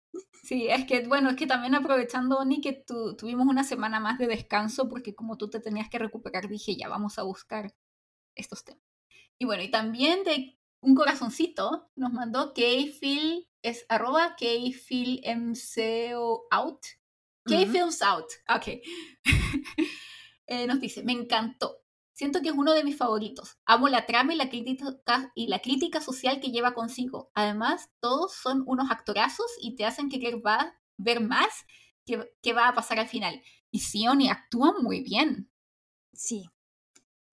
Sí, 0.43 0.67
es 0.67 0.85
que, 0.85 1.07
bueno, 1.07 1.29
es 1.29 1.35
que 1.37 1.47
también 1.47 1.73
aprovechando, 1.73 2.37
Oni, 2.37 2.59
que 2.59 2.83
tuvimos 3.17 3.47
una 3.47 3.63
semana 3.63 4.01
más 4.01 4.19
de 4.19 4.27
descanso, 4.27 4.89
porque 4.89 5.15
como 5.15 5.37
tú 5.37 5.49
te 5.49 5.61
tenías 5.61 5.89
que 5.89 5.99
recuperar, 5.99 6.49
dije, 6.49 6.75
ya 6.75 6.89
vamos 6.89 7.17
a 7.17 7.23
buscar 7.23 7.73
estos 8.35 8.65
temas. 8.65 8.83
Y 9.39 9.45
bueno, 9.45 9.63
y 9.63 9.71
también 9.71 10.23
de 10.25 10.59
un 10.83 10.95
corazoncito 10.95 11.89
nos 11.95 12.11
mandó 12.13 12.53
Kfil, 12.53 13.47
es 13.61 13.85
arroba 13.89 14.35
out, 16.51 16.81
K-Films 17.45 18.01
Out. 18.01 18.25
Ok. 18.49 18.81
Eh, 20.45 20.67
nos 20.67 20.81
dice, 20.81 21.03
me 21.03 21.13
encantó. 21.13 21.77
Siento 22.11 22.41
que 22.41 22.49
es 22.49 22.53
uno 22.53 22.73
de 22.73 22.83
mis 22.83 22.97
favoritos. 22.97 23.57
Amo 23.65 23.87
la 23.87 24.05
trama 24.05 24.33
y 24.33 24.35
la, 24.35 24.49
crítica, 24.49 25.31
y 25.35 25.47
la 25.47 25.59
crítica 25.59 26.01
social 26.01 26.41
que 26.41 26.51
lleva 26.51 26.73
consigo. 26.73 27.31
Además, 27.33 27.89
todos 28.01 28.33
son 28.33 28.63
unos 28.67 28.91
actorazos 28.91 29.47
y 29.61 29.77
te 29.77 29.85
hacen 29.85 30.09
querer 30.09 30.45
va, 30.45 30.77
ver 30.97 31.21
más 31.21 31.65
qué 32.05 32.53
va 32.53 32.67
a 32.67 32.75
pasar 32.75 32.99
al 32.99 33.07
final. 33.07 33.41
Y 33.71 33.79
Sioni 33.79 34.29
actúa 34.29 34.75
muy 34.81 35.01
bien. 35.01 35.49
Sí, 36.11 36.49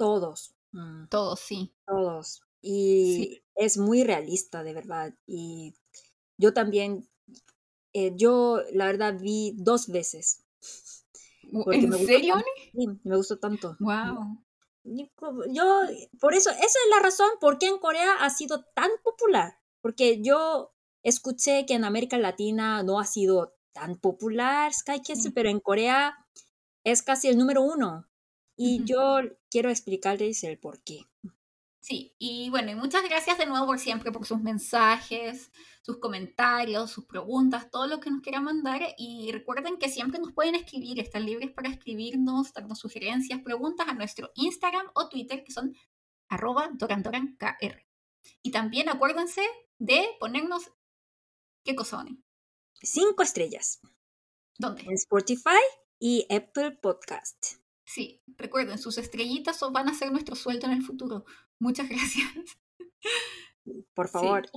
todos. 0.00 0.54
Mm. 0.72 1.08
Todos, 1.08 1.40
sí. 1.40 1.74
Todos. 1.86 2.42
Y 2.62 3.42
es 3.54 3.78
muy 3.78 4.04
realista, 4.04 4.62
de 4.62 4.74
verdad. 4.74 5.14
Y 5.26 5.74
yo 6.38 6.52
también, 6.52 7.08
eh, 7.92 8.12
yo 8.16 8.62
la 8.72 8.86
verdad 8.86 9.18
vi 9.20 9.54
dos 9.56 9.88
veces. 9.88 10.44
¿En 11.52 11.92
serio? 12.06 12.36
Sí, 12.72 12.86
me 13.04 13.16
gustó 13.16 13.38
tanto. 13.38 13.76
Wow. 13.80 14.38
Yo, 15.52 15.82
por 16.20 16.34
eso, 16.34 16.50
esa 16.50 16.64
es 16.64 16.90
la 16.90 17.00
razón 17.02 17.28
por 17.40 17.58
qué 17.58 17.66
en 17.66 17.78
Corea 17.78 18.14
ha 18.20 18.30
sido 18.30 18.64
tan 18.74 18.90
popular. 19.02 19.58
Porque 19.80 20.20
yo 20.22 20.72
escuché 21.02 21.66
que 21.66 21.74
en 21.74 21.84
América 21.84 22.18
Latina 22.18 22.82
no 22.82 22.98
ha 22.98 23.04
sido 23.04 23.56
tan 23.72 23.96
popular 23.98 24.72
Sky 24.72 25.00
Castle, 25.00 25.32
pero 25.32 25.48
en 25.48 25.60
Corea 25.60 26.26
es 26.84 27.02
casi 27.02 27.28
el 27.28 27.38
número 27.38 27.62
uno. 27.62 28.06
Y 28.56 28.84
yo 28.84 29.20
quiero 29.50 29.70
explicarles 29.70 30.44
el 30.44 30.58
por 30.58 30.82
qué. 30.82 31.09
Sí, 31.90 32.14
y 32.20 32.50
bueno, 32.50 32.70
y 32.70 32.76
muchas 32.76 33.02
gracias 33.02 33.36
de 33.36 33.46
nuevo 33.46 33.66
por 33.66 33.80
siempre, 33.80 34.12
por 34.12 34.24
sus 34.24 34.40
mensajes, 34.40 35.50
sus 35.82 35.98
comentarios, 35.98 36.92
sus 36.92 37.04
preguntas, 37.06 37.68
todo 37.68 37.88
lo 37.88 37.98
que 37.98 38.12
nos 38.12 38.22
quieran 38.22 38.44
mandar. 38.44 38.94
Y 38.96 39.32
recuerden 39.32 39.76
que 39.76 39.88
siempre 39.88 40.20
nos 40.20 40.32
pueden 40.32 40.54
escribir, 40.54 41.00
están 41.00 41.26
libres 41.26 41.50
para 41.50 41.68
escribirnos, 41.68 42.52
darnos 42.52 42.78
sugerencias, 42.78 43.40
preguntas 43.40 43.88
a 43.88 43.94
nuestro 43.94 44.30
Instagram 44.36 44.86
o 44.94 45.08
Twitter, 45.08 45.42
que 45.42 45.50
son 45.50 45.74
arroba 46.28 46.70
dorandorankr. 46.74 47.84
Y 48.40 48.52
también 48.52 48.88
acuérdense 48.88 49.42
de 49.80 50.06
ponernos 50.20 50.70
qué 51.64 51.74
cosa, 51.74 52.06
Cinco 52.80 53.24
estrellas. 53.24 53.80
¿Dónde? 54.58 54.82
En 54.82 54.92
Spotify 54.92 55.58
y 55.98 56.24
Apple 56.30 56.70
Podcast. 56.70 57.56
Sí, 57.84 58.22
recuerden, 58.36 58.78
sus 58.78 58.96
estrellitas 58.96 59.58
van 59.72 59.88
a 59.88 59.94
ser 59.94 60.12
nuestro 60.12 60.36
sueldo 60.36 60.68
en 60.68 60.74
el 60.74 60.84
futuro. 60.84 61.24
Muchas 61.60 61.88
gracias. 61.88 62.26
Por 63.94 64.08
favor. 64.08 64.50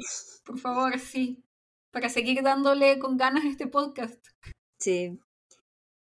por 0.46 0.60
favor, 0.60 1.00
sí. 1.00 1.44
Para 1.92 2.10
seguir 2.10 2.42
dándole 2.42 2.98
con 2.98 3.18
ganas 3.18 3.44
a 3.46 3.50
este 3.50 3.68
podcast. 3.68 4.26
Sí. 4.80 5.20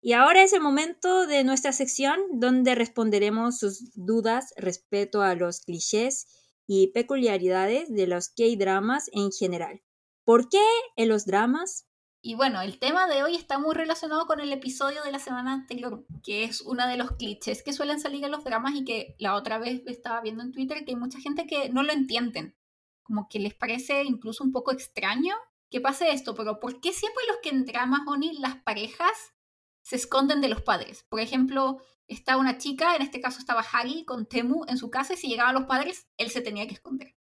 Y 0.01 0.13
ahora 0.13 0.43
es 0.43 0.53
el 0.53 0.61
momento 0.61 1.27
de 1.27 1.43
nuestra 1.43 1.73
sección 1.73 2.19
donde 2.33 2.75
responderemos 2.75 3.57
sus 3.57 3.91
dudas 3.95 4.53
respecto 4.55 5.21
a 5.21 5.35
los 5.35 5.61
clichés 5.61 6.27
y 6.67 6.87
peculiaridades 6.87 7.93
de 7.93 8.07
los 8.07 8.29
K-dramas 8.29 9.09
en 9.13 9.31
general. 9.31 9.81
¿Por 10.25 10.47
qué 10.47 10.65
en 10.95 11.09
los 11.09 11.25
dramas 11.25 11.87
y 12.25 12.35
bueno, 12.35 12.61
el 12.61 12.79
tema 12.79 13.05
de 13.07 13.21
hoy 13.21 13.35
está 13.35 13.59
muy 13.59 13.75
relacionado 13.75 14.25
con 14.27 14.39
el 14.39 14.53
episodio 14.53 15.03
de 15.03 15.11
la 15.11 15.19
semana 15.19 15.51
anterior, 15.51 16.05
que 16.23 16.45
es 16.45 16.61
uno 16.61 16.87
de 16.87 16.95
los 16.95 17.11
clichés 17.17 17.63
que 17.63 17.73
suelen 17.73 17.99
salir 17.99 18.23
en 18.23 18.31
los 18.31 18.45
dramas 18.45 18.75
y 18.75 18.85
que 18.85 19.17
la 19.19 19.35
otra 19.35 19.57
vez 19.57 19.81
estaba 19.87 20.21
viendo 20.21 20.41
en 20.41 20.53
Twitter 20.53 20.85
que 20.85 20.91
hay 20.91 20.95
mucha 20.95 21.19
gente 21.19 21.45
que 21.45 21.67
no 21.67 21.83
lo 21.83 21.91
entienden. 21.91 22.55
Como 23.03 23.27
que 23.27 23.39
les 23.39 23.53
parece 23.53 24.05
incluso 24.05 24.41
un 24.45 24.53
poco 24.53 24.71
extraño 24.71 25.35
que 25.69 25.81
pase 25.81 26.13
esto, 26.13 26.33
pero 26.33 26.61
¿por 26.61 26.79
qué 26.79 26.93
siempre 26.93 27.25
los 27.27 27.39
que 27.43 27.49
en 27.49 27.65
dramas, 27.65 28.07
Oni, 28.07 28.37
las 28.39 28.55
parejas 28.55 29.33
se 29.81 29.97
esconden 29.97 30.39
de 30.39 30.47
los 30.47 30.61
padres? 30.61 31.03
Por 31.09 31.19
ejemplo, 31.19 31.79
está 32.07 32.37
una 32.37 32.57
chica, 32.57 32.95
en 32.95 33.01
este 33.01 33.19
caso 33.19 33.39
estaba 33.39 33.65
Hagi 33.69 34.05
con 34.05 34.27
Temu 34.27 34.63
en 34.69 34.77
su 34.77 34.89
casa 34.89 35.15
y 35.15 35.17
si 35.17 35.27
llegaban 35.27 35.55
los 35.55 35.65
padres, 35.65 36.07
él 36.15 36.29
se 36.29 36.39
tenía 36.39 36.67
que 36.67 36.75
esconder. 36.75 37.17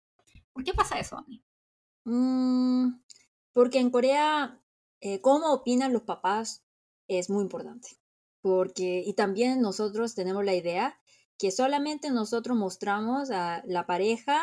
¿Por 0.52 0.62
qué 0.62 0.74
pasa 0.74 0.98
eso, 0.98 1.16
Oni? 1.16 1.42
Mm, 2.04 3.00
porque 3.54 3.78
en 3.78 3.88
Corea 3.88 4.60
eh, 5.00 5.20
cómo 5.20 5.52
opinan 5.52 5.92
los 5.92 6.02
papás 6.02 6.64
es 7.08 7.30
muy 7.30 7.42
importante. 7.42 7.88
Porque, 8.42 9.02
y 9.04 9.14
también 9.14 9.60
nosotros 9.60 10.14
tenemos 10.14 10.44
la 10.44 10.54
idea 10.54 10.98
que 11.38 11.50
solamente 11.50 12.10
nosotros 12.10 12.56
mostramos 12.56 13.30
a 13.30 13.62
la 13.66 13.86
pareja, 13.86 14.42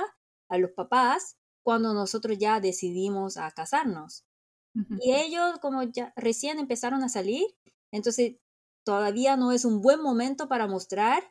a 0.50 0.58
los 0.58 0.72
papás, 0.72 1.38
cuando 1.64 1.94
nosotros 1.94 2.38
ya 2.38 2.60
decidimos 2.60 3.38
a 3.38 3.52
casarnos. 3.52 4.26
Y 5.00 5.14
ellos, 5.14 5.58
como 5.60 5.82
ya 5.84 6.14
recién 6.16 6.60
empezaron 6.60 7.04
a 7.04 7.10
salir, 7.10 7.44
entonces 7.92 8.36
todavía 8.84 9.36
no 9.36 9.52
es 9.52 9.66
un 9.66 9.82
buen 9.82 10.02
momento 10.02 10.48
para 10.48 10.68
mostrar, 10.68 11.24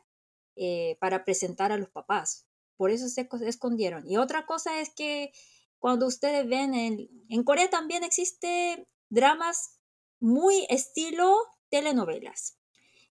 eh, 0.57 0.97
para 0.99 1.23
presentar 1.23 1.71
a 1.71 1.77
los 1.77 1.89
papás. 1.89 2.45
Por 2.75 2.91
eso 2.91 3.07
se 3.07 3.27
escondieron. 3.45 4.05
Y 4.05 4.17
otra 4.17 4.45
cosa 4.45 4.79
es 4.81 4.93
que 4.93 5.31
cuando 5.79 6.07
ustedes 6.07 6.47
ven, 6.47 6.73
en, 6.73 7.09
en 7.29 7.43
Corea 7.43 7.69
también 7.69 8.03
existe 8.03 8.87
dramas 9.09 9.79
muy 10.19 10.65
estilo 10.69 11.35
telenovelas, 11.69 12.57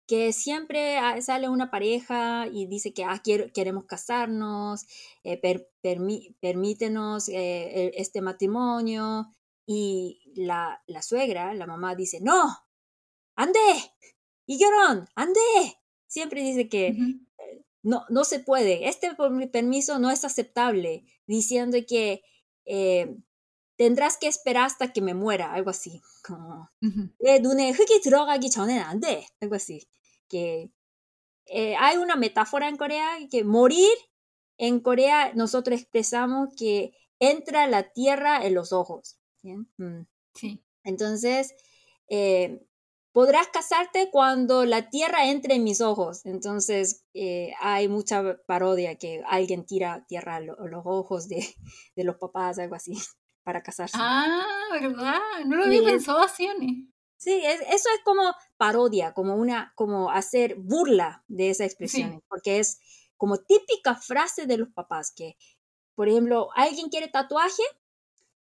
que 0.06 0.32
siempre 0.32 0.98
sale 1.22 1.48
una 1.48 1.70
pareja 1.70 2.46
y 2.46 2.66
dice 2.66 2.94
que 2.94 3.04
ah, 3.04 3.22
queremos 3.54 3.86
casarnos, 3.86 4.86
eh, 5.24 5.40
permítenos 6.40 7.28
eh, 7.28 7.92
este 7.96 8.20
matrimonio, 8.22 9.36
y 9.66 10.32
la, 10.36 10.80
la, 10.86 11.02
suegra, 11.02 11.52
la 11.54 11.66
mamá 11.66 11.96
dice, 11.96 12.20
no, 12.20 12.56
ande, 13.34 13.58
y 14.46 14.58
ande. 15.16 15.40
Siempre 16.06 16.40
dice 16.42 16.68
que 16.68 16.86
eh, 16.86 17.64
no, 17.82 18.04
no 18.08 18.24
se 18.24 18.38
puede, 18.38 18.88
este 18.88 19.16
permiso 19.52 19.98
no 19.98 20.10
es 20.10 20.24
aceptable, 20.24 21.04
diciendo 21.26 21.76
que 21.86 22.22
tendrás 23.76 24.16
que 24.16 24.26
esperar 24.26 24.64
hasta 24.64 24.92
que 24.92 25.02
me 25.02 25.14
muera, 25.14 25.52
algo 25.52 25.70
así. 25.70 26.02
Como, 26.22 26.70
algo 29.40 29.54
así. 29.54 29.86
Que 30.28 30.70
eh, 31.46 31.76
hay 31.78 31.98
una 31.98 32.16
metáfora 32.16 32.68
en 32.68 32.76
Corea 32.76 33.08
que 33.30 33.44
morir, 33.44 33.92
en 34.58 34.80
Corea 34.80 35.32
nosotros 35.34 35.80
expresamos 35.80 36.48
que 36.56 36.94
entra 37.20 37.66
la 37.66 37.92
tierra 37.92 38.44
en 38.44 38.54
los 38.54 38.72
ojos. 38.72 39.18
Mm. 39.42 40.02
Sí. 40.34 40.62
Entonces, 40.82 41.54
eh, 42.08 42.66
podrás 43.12 43.48
casarte 43.48 44.10
cuando 44.10 44.64
la 44.64 44.90
tierra 44.90 45.28
entre 45.30 45.54
en 45.54 45.64
mis 45.64 45.80
ojos. 45.80 46.24
Entonces, 46.24 47.04
eh, 47.14 47.52
hay 47.60 47.88
mucha 47.88 48.38
parodia 48.46 48.96
que 48.96 49.22
alguien 49.26 49.66
tira 49.66 50.04
tierra 50.08 50.36
a, 50.36 50.40
los 50.40 50.82
ojos 50.84 51.28
de, 51.28 51.44
de, 51.94 52.04
los 52.04 52.16
papás, 52.16 52.58
algo 52.58 52.74
así 52.74 52.94
para 53.46 53.62
casarse. 53.62 53.96
Ah, 53.96 54.44
¿verdad? 54.72 55.20
No 55.46 55.54
lo 55.54 55.66
había 55.66 55.84
pensado 55.84 56.20
así, 56.20 56.48
Sí, 57.16 57.40
es, 57.44 57.60
eso 57.60 57.88
es 57.94 58.00
como 58.04 58.34
parodia, 58.56 59.14
como 59.14 59.36
una, 59.36 59.72
como 59.76 60.10
hacer 60.10 60.56
burla 60.56 61.24
de 61.28 61.50
esa 61.50 61.64
expresión, 61.64 62.24
porque 62.28 62.58
es 62.58 62.80
como 63.16 63.38
típica 63.38 63.94
frase 63.94 64.46
de 64.46 64.58
los 64.58 64.68
papás 64.70 65.12
que, 65.14 65.36
por 65.94 66.08
ejemplo, 66.08 66.48
alguien 66.56 66.88
quiere 66.88 67.06
tatuaje, 67.06 67.62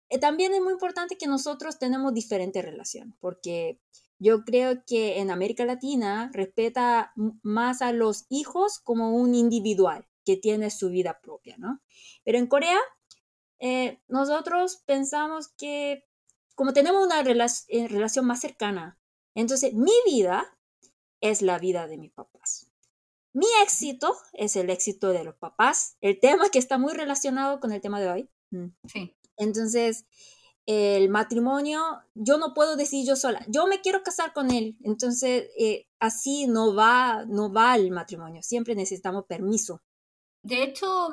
eh, 0.09 0.19
también 0.19 0.53
es 0.53 0.61
muy 0.61 0.73
importante 0.73 1.17
que 1.17 1.25
nosotros 1.25 1.79
tenemos 1.79 2.13
diferente 2.13 2.61
relación, 2.61 3.15
porque 3.21 3.79
yo 4.19 4.43
creo 4.43 4.83
que 4.85 5.19
en 5.19 5.31
América 5.31 5.63
Latina 5.63 6.29
respeta 6.33 7.13
más 7.43 7.81
a 7.81 7.93
los 7.93 8.25
hijos 8.27 8.79
como 8.83 9.15
un 9.15 9.35
individual 9.35 10.05
que 10.25 10.35
tiene 10.35 10.69
su 10.69 10.89
vida 10.89 11.21
propia, 11.23 11.55
¿no? 11.57 11.79
Pero 12.25 12.37
en 12.37 12.47
Corea 12.47 12.77
eh, 13.61 14.01
nosotros 14.07 14.83
pensamos 14.85 15.49
que 15.57 16.03
como 16.55 16.73
tenemos 16.73 17.05
una 17.05 17.21
eh, 17.21 17.87
relación 17.87 18.25
más 18.25 18.41
cercana, 18.41 18.99
entonces 19.35 19.73
mi 19.73 19.93
vida 20.05 20.57
es 21.21 21.41
la 21.41 21.57
vida 21.59 21.87
de 21.87 21.97
mis 21.97 22.11
papás. 22.11 22.71
Mi 23.33 23.45
éxito 23.63 24.13
es 24.33 24.55
el 24.55 24.69
éxito 24.69 25.09
de 25.09 25.23
los 25.23 25.35
papás, 25.35 25.95
el 26.01 26.19
tema 26.19 26.49
que 26.49 26.59
está 26.59 26.77
muy 26.77 26.93
relacionado 26.93 27.59
con 27.59 27.71
el 27.71 27.81
tema 27.81 28.01
de 28.01 28.09
hoy. 28.09 28.29
Mm. 28.51 28.67
Sí. 28.85 29.15
Entonces, 29.37 30.05
el 30.65 31.09
matrimonio, 31.09 31.81
yo 32.13 32.37
no 32.37 32.53
puedo 32.53 32.75
decir 32.75 33.07
yo 33.07 33.15
sola, 33.15 33.45
yo 33.47 33.67
me 33.67 33.81
quiero 33.81 34.03
casar 34.03 34.33
con 34.33 34.51
él, 34.51 34.77
entonces 34.83 35.49
eh, 35.57 35.87
así 35.99 36.47
no 36.47 36.75
va, 36.75 37.25
no 37.25 37.51
va 37.51 37.75
el 37.75 37.91
matrimonio, 37.91 38.43
siempre 38.43 38.75
necesitamos 38.75 39.25
permiso. 39.25 39.81
De 40.43 40.63
hecho, 40.63 41.09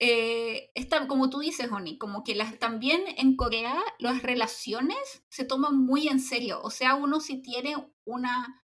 eh, 0.00 0.72
como 1.06 1.28
tú 1.28 1.40
dices, 1.40 1.70
Oni, 1.70 1.98
como 1.98 2.24
que 2.24 2.34
las, 2.34 2.58
también 2.58 3.02
en 3.18 3.36
Corea 3.36 3.80
las 3.98 4.22
relaciones 4.22 5.24
se 5.28 5.44
toman 5.44 5.76
muy 5.76 6.08
en 6.08 6.20
serio. 6.20 6.60
O 6.62 6.70
sea, 6.70 6.94
uno 6.94 7.20
si 7.20 7.42
tiene 7.42 7.76
una 8.04 8.64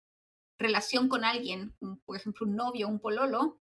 relación 0.59 1.09
con 1.09 1.25
alguien, 1.25 1.75
por 2.05 2.15
ejemplo, 2.15 2.45
un 2.45 2.55
novio, 2.55 2.87
un 2.87 2.99
pololo, 2.99 3.59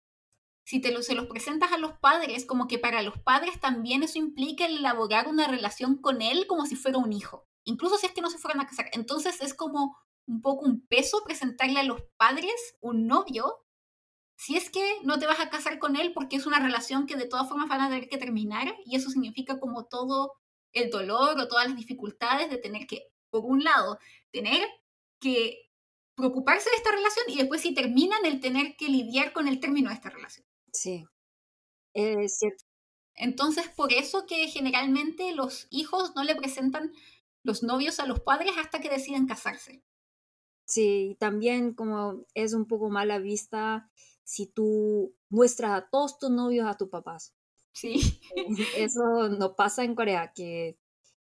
si 0.64 0.80
te 0.80 0.92
lo, 0.92 1.02
se 1.02 1.14
los 1.14 1.26
presentas 1.26 1.72
a 1.72 1.78
los 1.78 1.92
padres, 1.98 2.46
como 2.46 2.68
que 2.68 2.78
para 2.78 3.02
los 3.02 3.18
padres 3.18 3.60
también 3.60 4.02
eso 4.02 4.18
implica 4.18 4.66
elaborar 4.66 5.28
una 5.28 5.48
relación 5.48 5.96
con 5.96 6.22
él 6.22 6.46
como 6.46 6.66
si 6.66 6.76
fuera 6.76 6.98
un 6.98 7.12
hijo, 7.12 7.48
incluso 7.64 7.96
si 7.96 8.06
es 8.06 8.12
que 8.12 8.22
no 8.22 8.30
se 8.30 8.38
fueran 8.38 8.60
a 8.60 8.66
casar. 8.66 8.90
Entonces 8.92 9.40
es 9.40 9.54
como 9.54 9.96
un 10.26 10.40
poco 10.40 10.66
un 10.66 10.86
peso 10.86 11.22
presentarle 11.24 11.80
a 11.80 11.84
los 11.84 12.02
padres 12.16 12.76
un 12.80 13.06
novio 13.06 13.63
si 14.36 14.56
es 14.56 14.70
que 14.70 14.98
no 15.02 15.18
te 15.18 15.26
vas 15.26 15.40
a 15.40 15.50
casar 15.50 15.78
con 15.78 15.96
él 15.96 16.12
porque 16.12 16.36
es 16.36 16.46
una 16.46 16.60
relación 16.60 17.06
que 17.06 17.16
de 17.16 17.26
todas 17.26 17.48
formas 17.48 17.68
van 17.68 17.80
a 17.80 17.88
tener 17.88 18.08
que 18.08 18.18
terminar 18.18 18.74
y 18.84 18.96
eso 18.96 19.10
significa 19.10 19.58
como 19.60 19.86
todo 19.86 20.32
el 20.72 20.90
dolor 20.90 21.38
o 21.38 21.48
todas 21.48 21.68
las 21.68 21.76
dificultades 21.76 22.50
de 22.50 22.58
tener 22.58 22.86
que, 22.86 23.06
por 23.30 23.44
un 23.44 23.62
lado, 23.62 23.98
tener 24.32 24.66
que 25.20 25.70
preocuparse 26.16 26.70
de 26.70 26.76
esta 26.76 26.90
relación 26.90 27.24
y 27.28 27.36
después 27.36 27.60
si 27.60 27.74
terminan 27.74 28.24
el 28.24 28.40
tener 28.40 28.76
que 28.76 28.88
lidiar 28.88 29.32
con 29.32 29.48
el 29.48 29.60
término 29.60 29.88
de 29.88 29.96
esta 29.96 30.10
relación. 30.10 30.46
Sí, 30.72 31.04
es 31.92 32.38
cierto. 32.38 32.64
Entonces, 33.16 33.68
por 33.68 33.92
eso 33.92 34.26
que 34.26 34.48
generalmente 34.48 35.32
los 35.34 35.68
hijos 35.70 36.14
no 36.16 36.24
le 36.24 36.34
presentan 36.34 36.92
los 37.44 37.62
novios 37.62 38.00
a 38.00 38.06
los 38.06 38.20
padres 38.20 38.52
hasta 38.58 38.80
que 38.80 38.90
deciden 38.90 39.26
casarse. 39.26 39.84
Sí, 40.66 41.16
también 41.20 41.74
como 41.74 42.24
es 42.34 42.54
un 42.54 42.66
poco 42.66 42.88
mala 42.88 43.18
vista 43.18 43.90
si 44.24 44.46
tú 44.46 45.14
muestras 45.28 45.72
a 45.72 45.88
todos 45.88 46.18
tus 46.18 46.30
novios 46.30 46.66
a 46.66 46.76
tus 46.76 46.88
papás. 46.88 47.34
Sí. 47.72 48.20
Eso 48.76 49.28
no 49.28 49.54
pasa 49.54 49.84
en 49.84 49.94
Corea, 49.94 50.32
que 50.34 50.78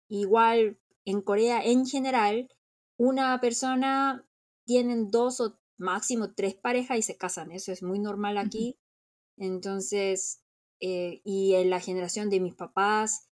igual 0.08 0.78
en 1.04 1.22
Corea 1.22 1.64
en 1.64 1.86
general, 1.86 2.48
una 2.96 3.40
persona 3.40 4.26
tiene 4.64 4.96
dos 5.08 5.40
o 5.40 5.58
máximo 5.76 6.34
tres 6.34 6.54
parejas 6.54 6.98
y 6.98 7.02
se 7.02 7.16
casan. 7.16 7.52
Eso 7.52 7.72
es 7.72 7.82
muy 7.82 7.98
normal 7.98 8.36
aquí. 8.38 8.78
Entonces, 9.36 10.42
eh, 10.80 11.20
y 11.24 11.54
en 11.54 11.70
la 11.70 11.80
generación 11.80 12.28
de 12.28 12.40
mis 12.40 12.54
papás, 12.54 13.28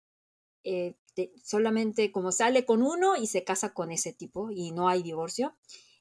eh, 0.64 0.96
solamente 1.44 2.12
como 2.12 2.32
sale 2.32 2.66
con 2.66 2.82
uno 2.82 3.16
y 3.16 3.28
se 3.28 3.44
casa 3.44 3.74
con 3.74 3.92
ese 3.92 4.14
tipo 4.14 4.52
y 4.52 4.72
no 4.72 4.90
hay 4.90 5.04
divorcio. 5.04 5.56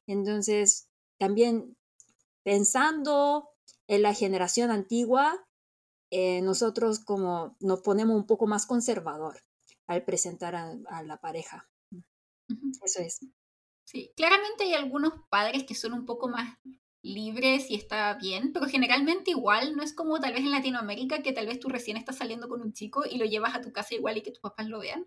Entonces, 0.07 0.89
también 1.17 1.77
pensando 2.43 3.49
en 3.87 4.01
la 4.01 4.13
generación 4.13 4.71
antigua, 4.71 5.45
eh, 6.11 6.41
nosotros 6.41 6.99
como 6.99 7.57
nos 7.59 7.81
ponemos 7.81 8.15
un 8.15 8.27
poco 8.27 8.47
más 8.47 8.65
conservador 8.65 9.41
al 9.87 10.03
presentar 10.03 10.55
a, 10.55 11.03
la 11.03 11.17
pareja. 11.17 11.69
Eso 12.83 13.01
es. 13.01 13.19
Sí, 13.85 14.13
claramente 14.15 14.63
hay 14.63 14.73
algunos 14.73 15.13
padres 15.29 15.63
que 15.63 15.75
son 15.75 15.93
un 15.93 16.05
poco 16.05 16.29
más 16.29 16.57
libres 17.01 17.69
y 17.69 17.75
está 17.75 18.13
bien, 18.13 18.53
pero 18.53 18.65
generalmente 18.67 19.31
igual 19.31 19.75
no 19.75 19.83
es 19.83 19.93
como 19.93 20.19
tal 20.19 20.33
vez 20.33 20.41
en 20.41 20.51
Latinoamérica 20.51 21.21
que 21.21 21.33
tal 21.33 21.47
vez 21.47 21.59
tú 21.59 21.67
recién 21.67 21.97
estás 21.97 22.17
saliendo 22.17 22.47
con 22.47 22.61
un 22.61 22.73
chico 22.73 23.03
y 23.09 23.17
lo 23.17 23.25
llevas 23.25 23.55
a 23.55 23.61
tu 23.61 23.73
casa 23.73 23.93
igual 23.93 24.17
y 24.17 24.21
que 24.21 24.31
tus 24.31 24.39
papás 24.39 24.67
lo 24.67 24.79
vean, 24.79 25.05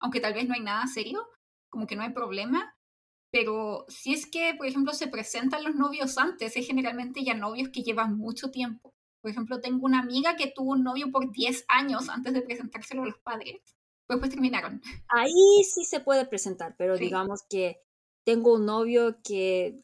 aunque 0.00 0.20
tal 0.20 0.34
vez 0.34 0.48
no 0.48 0.54
hay 0.54 0.60
nada 0.60 0.86
serio, 0.88 1.28
como 1.70 1.86
que 1.86 1.94
no 1.94 2.02
hay 2.02 2.10
problema, 2.10 2.75
pero 3.30 3.84
si 3.88 4.14
es 4.14 4.26
que, 4.26 4.54
por 4.56 4.66
ejemplo, 4.66 4.92
se 4.92 5.08
presentan 5.08 5.64
los 5.64 5.74
novios 5.74 6.16
antes, 6.18 6.56
es 6.56 6.66
generalmente 6.66 7.24
ya 7.24 7.34
novios 7.34 7.70
que 7.70 7.82
llevan 7.82 8.16
mucho 8.16 8.50
tiempo. 8.50 8.94
Por 9.20 9.30
ejemplo, 9.30 9.60
tengo 9.60 9.84
una 9.84 10.00
amiga 10.00 10.36
que 10.36 10.52
tuvo 10.54 10.72
un 10.72 10.84
novio 10.84 11.10
por 11.10 11.32
10 11.32 11.64
años 11.68 12.08
antes 12.08 12.32
de 12.32 12.42
presentárselo 12.42 13.02
a 13.02 13.06
los 13.06 13.18
padres, 13.18 13.60
pues 14.06 14.18
pues 14.20 14.30
terminaron. 14.30 14.80
Ahí 15.08 15.64
sí 15.64 15.84
se 15.84 16.00
puede 16.00 16.26
presentar, 16.26 16.76
pero 16.78 16.96
digamos 16.96 17.42
que 17.48 17.82
tengo 18.24 18.54
un 18.54 18.66
novio 18.66 19.18
que 19.22 19.80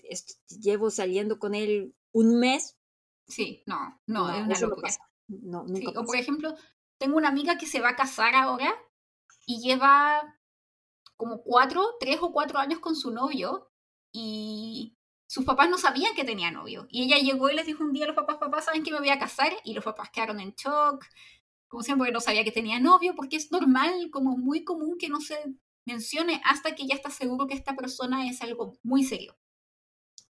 llevo 0.60 0.90
saliendo 0.90 1.38
con 1.38 1.54
él 1.54 1.94
un 2.12 2.38
mes. 2.38 2.76
Sí, 3.26 3.62
no, 3.66 4.00
no, 4.06 4.30
es 4.30 4.44
una 4.44 4.60
locura. 4.60 4.90
No, 5.28 5.64
nunca 5.64 6.00
O 6.00 6.04
por 6.04 6.16
ejemplo, 6.16 6.54
tengo 6.98 7.16
una 7.16 7.28
amiga 7.28 7.58
que 7.58 7.66
se 7.66 7.80
va 7.80 7.90
a 7.90 7.96
casar 7.96 8.34
ahora 8.34 8.74
y 9.46 9.60
lleva 9.60 10.38
como 11.22 11.40
cuatro, 11.44 11.84
tres 12.00 12.18
o 12.20 12.32
cuatro 12.32 12.58
años 12.58 12.80
con 12.80 12.96
su 12.96 13.12
novio 13.12 13.70
y 14.12 14.96
sus 15.28 15.44
papás 15.44 15.70
no 15.70 15.78
sabían 15.78 16.16
que 16.16 16.24
tenía 16.24 16.50
novio. 16.50 16.88
Y 16.90 17.04
ella 17.04 17.16
llegó 17.16 17.48
y 17.48 17.54
les 17.54 17.64
dijo 17.64 17.84
un 17.84 17.92
día 17.92 18.06
a 18.06 18.08
los 18.08 18.16
papás, 18.16 18.38
papás, 18.38 18.64
¿saben 18.64 18.82
que 18.82 18.90
me 18.90 18.98
voy 18.98 19.10
a 19.10 19.20
casar? 19.20 19.52
Y 19.62 19.72
los 19.72 19.84
papás 19.84 20.10
quedaron 20.12 20.40
en 20.40 20.52
shock, 20.56 21.04
como 21.68 21.84
siempre, 21.84 22.00
porque 22.00 22.12
no 22.12 22.18
sabía 22.18 22.42
que 22.42 22.50
tenía 22.50 22.80
novio, 22.80 23.14
porque 23.14 23.36
es 23.36 23.52
normal, 23.52 24.10
como 24.10 24.36
muy 24.36 24.64
común 24.64 24.96
que 24.98 25.08
no 25.08 25.20
se 25.20 25.36
mencione 25.86 26.42
hasta 26.44 26.74
que 26.74 26.88
ya 26.88 26.96
está 26.96 27.08
seguro 27.08 27.46
que 27.46 27.54
esta 27.54 27.76
persona 27.76 28.28
es 28.28 28.42
algo 28.42 28.76
muy 28.82 29.04
serio. 29.04 29.36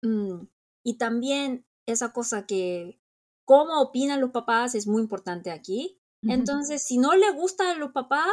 Mm, 0.02 0.42
y 0.84 0.98
también 0.98 1.64
esa 1.86 2.12
cosa 2.12 2.44
que 2.44 3.00
cómo 3.46 3.80
opinan 3.80 4.20
los 4.20 4.32
papás 4.32 4.74
es 4.74 4.86
muy 4.86 5.00
importante 5.00 5.52
aquí. 5.52 5.98
Entonces, 6.20 6.84
si 6.84 6.98
no 6.98 7.16
le 7.16 7.30
gustan 7.32 7.68
a 7.68 7.78
los 7.78 7.92
papás 7.92 8.28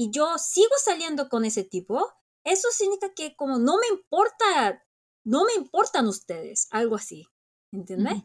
y 0.00 0.10
yo 0.10 0.38
sigo 0.38 0.70
saliendo 0.82 1.28
con 1.28 1.44
ese 1.44 1.62
tipo, 1.62 2.10
eso 2.42 2.68
significa 2.70 3.12
que 3.12 3.36
como 3.36 3.58
no 3.58 3.76
me 3.76 3.86
importa, 3.88 4.82
no 5.26 5.44
me 5.44 5.52
importan 5.52 6.06
ustedes, 6.06 6.68
algo 6.70 6.96
así, 6.96 7.26
¿entiendes? 7.70 8.22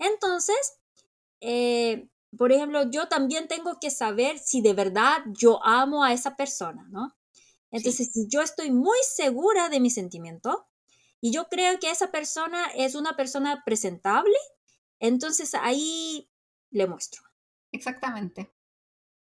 Entonces, 0.00 0.56
eh, 1.40 2.08
por 2.36 2.50
ejemplo, 2.50 2.90
yo 2.90 3.06
también 3.06 3.46
tengo 3.46 3.78
que 3.80 3.92
saber 3.92 4.40
si 4.40 4.60
de 4.60 4.72
verdad 4.72 5.18
yo 5.38 5.64
amo 5.64 6.02
a 6.02 6.12
esa 6.12 6.34
persona, 6.34 6.84
¿no? 6.90 7.16
Entonces, 7.70 8.10
si 8.12 8.26
yo 8.28 8.42
estoy 8.42 8.72
muy 8.72 8.98
segura 9.08 9.68
de 9.68 9.78
mi 9.78 9.90
sentimiento 9.90 10.66
y 11.20 11.30
yo 11.30 11.46
creo 11.48 11.78
que 11.78 11.92
esa 11.92 12.10
persona 12.10 12.72
es 12.74 12.96
una 12.96 13.14
persona 13.14 13.62
presentable, 13.64 14.36
entonces 14.98 15.54
ahí 15.54 16.28
le 16.72 16.88
muestro. 16.88 17.22
Exactamente. 17.70 18.52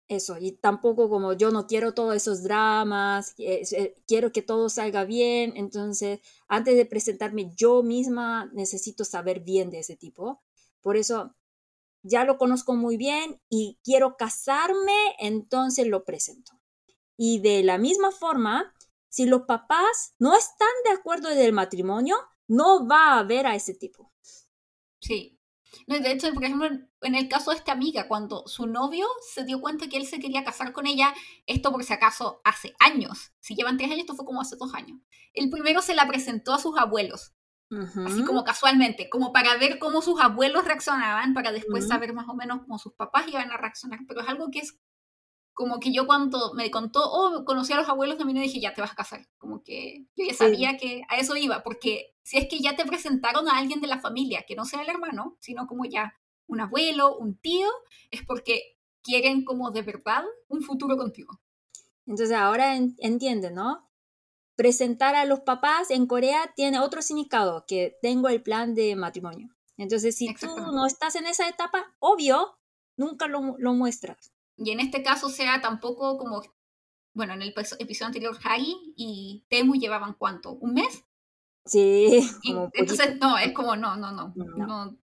Eso, 0.10 0.38
y 0.40 0.54
tampoco 0.54 1.08
como 1.08 1.34
yo 1.34 1.52
no 1.52 1.68
quiero 1.68 1.94
todos 1.94 2.16
esos 2.16 2.42
dramas, 2.42 3.36
eh, 3.38 3.96
quiero 4.08 4.32
que 4.32 4.42
todo 4.42 4.68
salga 4.68 5.06
bien, 5.06 5.54
entonces 5.56 6.20
antes 6.48 6.76
de 6.76 6.88
presentarme 6.88 7.52
yo 7.56 7.84
misma 7.84 8.50
necesito 8.52 9.06
saber 9.06 9.42
bien 9.42 9.70
de 9.70 9.80
ese 9.80 9.96
tipo. 9.96 10.42
Por 10.82 10.98
eso 10.98 11.36
ya 12.02 12.26
lo 12.26 12.40
conozco 12.40 12.74
muy 12.76 12.98
bien 12.98 13.40
y 13.50 13.78
quiero 13.84 14.18
casarme, 14.18 15.16
entonces 15.20 15.86
lo 15.86 16.04
presento. 16.06 16.60
Y 17.16 17.40
de 17.42 17.62
la 17.62 17.78
misma 17.78 18.12
forma, 18.12 18.74
si 19.10 19.28
los 19.28 19.44
papás 19.44 20.16
no 20.18 20.36
están 20.36 20.70
de 20.86 20.92
acuerdo 20.92 21.30
del 21.30 21.54
matrimonio, 21.54 22.16
no 22.48 22.88
va 22.88 23.20
a 23.20 23.24
ver 23.24 23.46
a 23.46 23.56
ese 23.56 23.76
tipo. 23.76 24.12
Sí. 25.00 25.39
No, 25.88 26.00
de 26.00 26.12
hecho, 26.12 26.34
por 26.34 26.44
ejemplo, 26.44 26.68
en 27.02 27.16
el 27.16 27.28
caso 27.28 27.52
de 27.52 27.58
esta 27.58 27.72
amiga, 27.72 28.08
cuando 28.08 28.48
su 28.48 28.68
novio 28.68 29.08
se 29.34 29.44
dio 29.44 29.62
cuenta 29.62 29.88
que 29.88 29.98
él 29.98 30.06
se 30.06 30.20
quería 30.20 30.44
casar 30.44 30.74
con 30.74 30.88
ella, 30.88 31.14
esto 31.46 31.72
por 31.72 31.84
si 31.84 31.94
acaso 31.94 32.42
hace 32.44 32.76
años, 32.80 33.32
si 33.40 33.56
llevan 33.56 33.78
tres 33.78 33.90
años, 33.92 34.02
esto 34.02 34.16
fue 34.16 34.26
como 34.26 34.42
hace 34.42 34.56
dos 34.56 34.74
años. 34.74 35.00
El 35.34 35.50
primero 35.50 35.82
se 35.82 35.96
la 35.96 36.08
presentó 36.08 36.54
a 36.54 36.60
sus 36.60 36.78
abuelos, 36.78 37.34
así 38.06 38.24
como 38.26 38.44
casualmente, 38.44 39.10
como 39.10 39.32
para 39.32 39.56
ver 39.58 39.78
cómo 39.78 40.02
sus 40.02 40.20
abuelos 40.20 40.66
reaccionaban, 40.66 41.34
para 41.34 41.52
después 41.52 41.88
saber 41.88 42.14
más 42.14 42.28
o 42.28 42.34
menos 42.34 42.62
cómo 42.62 42.80
sus 42.80 42.94
papás 42.94 43.28
iban 43.28 43.52
a 43.52 43.58
reaccionar, 43.58 44.00
pero 44.08 44.22
es 44.22 44.28
algo 44.28 44.50
que 44.52 44.60
es 44.60 44.80
como 45.60 45.82
que 45.82 45.92
yo 45.92 46.08
cuando 46.08 46.54
me 46.54 46.72
contó, 46.72 47.02
oh, 47.04 47.44
conocí 47.44 47.74
a 47.74 47.76
los 47.76 47.90
abueos 47.90 48.18
de 48.18 48.24
mi 48.24 48.32
dije, 48.32 48.62
ya 48.62 48.74
te 48.74 48.80
vas 48.80 48.94
a 48.94 48.96
casar. 48.96 49.28
Como 49.38 49.62
que 49.62 50.06
yo 50.16 50.24
ya 50.26 50.34
sabía 50.34 50.78
que 50.78 51.02
a 51.10 51.18
eso 51.18 51.36
iba, 51.36 51.64
porque 51.64 52.16
si 52.24 52.38
es 52.38 52.48
que 52.48 52.60
ya 52.60 52.78
te 52.78 52.86
presentaron 52.86 53.50
a 53.50 53.58
alguien 53.58 53.82
de 53.82 53.88
la 53.88 54.00
familia, 54.00 54.46
que 54.48 54.56
no 54.56 54.64
sea 54.64 54.84
el 54.84 54.88
hermano, 54.88 55.36
sino 55.42 55.68
como 55.68 55.84
ya 55.84 56.14
un 56.48 56.62
abuelo, 56.62 57.18
un 57.18 57.36
tío, 57.36 57.68
es 58.10 58.24
porque 58.26 58.78
quieren 59.04 59.44
como 59.44 59.70
de 59.72 59.82
verdad 59.82 60.24
un 60.48 60.62
futuro 60.62 60.96
contigo. 60.96 61.42
Entonces 62.06 62.38
ahora 62.38 62.78
entiende, 62.78 63.52
¿no? 63.52 63.86
Presentar 64.56 65.16
a 65.16 65.26
los 65.26 65.42
papás 65.42 65.92
en 65.92 66.08
Corea 66.08 66.54
tiene 66.56 66.80
otro 66.80 67.02
significado, 67.02 67.66
que 67.68 67.98
tengo 68.02 68.30
el 68.30 68.42
plan 68.42 68.76
de 68.76 68.96
matrimonio. 68.96 69.50
Entonces, 69.76 70.16
si 70.16 70.34
tú 70.36 70.56
no 70.56 70.86
estás 70.86 71.16
en 71.16 71.26
esa 71.26 71.50
etapa, 71.50 71.94
obvio, 72.00 72.58
nunca 72.96 73.28
lo, 73.28 73.58
lo 73.58 73.74
muestras. 73.74 74.32
Y 74.60 74.72
en 74.72 74.80
este 74.80 75.02
caso 75.02 75.30
sea 75.30 75.62
tampoco 75.62 76.18
como, 76.18 76.42
bueno, 77.14 77.34
en 77.34 77.42
el 77.42 77.54
episodio 77.80 78.06
anterior, 78.06 78.38
Hagi 78.44 78.94
y 78.96 79.46
Temu 79.50 79.76
llevaban 79.76 80.14
cuánto, 80.14 80.54
¿un 80.54 80.74
mes? 80.74 81.06
Sí. 81.66 82.30
entonces, 82.74 83.18
no, 83.20 83.38
es 83.38 83.54
como, 83.54 83.76
no, 83.76 83.96
no, 83.96 84.12
no, 84.12 84.34
no. 84.36 84.98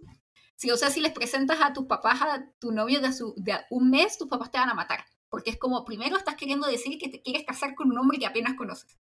Sí, 0.57 0.71
o 0.71 0.77
sea, 0.77 0.89
si 0.89 0.99
les 0.99 1.11
presentas 1.11 1.59
a 1.61 1.73
tus 1.73 1.85
papás, 1.85 2.21
a 2.21 2.51
tu 2.59 2.71
novio 2.71 3.01
de, 3.01 3.13
su, 3.13 3.33
de 3.37 3.55
un 3.69 3.89
mes, 3.89 4.17
tus 4.17 4.27
papás 4.27 4.51
te 4.51 4.57
van 4.57 4.69
a 4.69 4.73
matar. 4.73 5.05
Porque 5.29 5.51
es 5.51 5.57
como, 5.57 5.85
primero 5.85 6.17
estás 6.17 6.35
queriendo 6.35 6.67
decir 6.67 6.97
que 6.97 7.09
te 7.09 7.21
quieres 7.21 7.45
casar 7.45 7.75
con 7.75 7.91
un 7.91 7.97
hombre 7.97 8.19
que 8.19 8.25
apenas 8.25 8.55
conoces. 8.55 8.97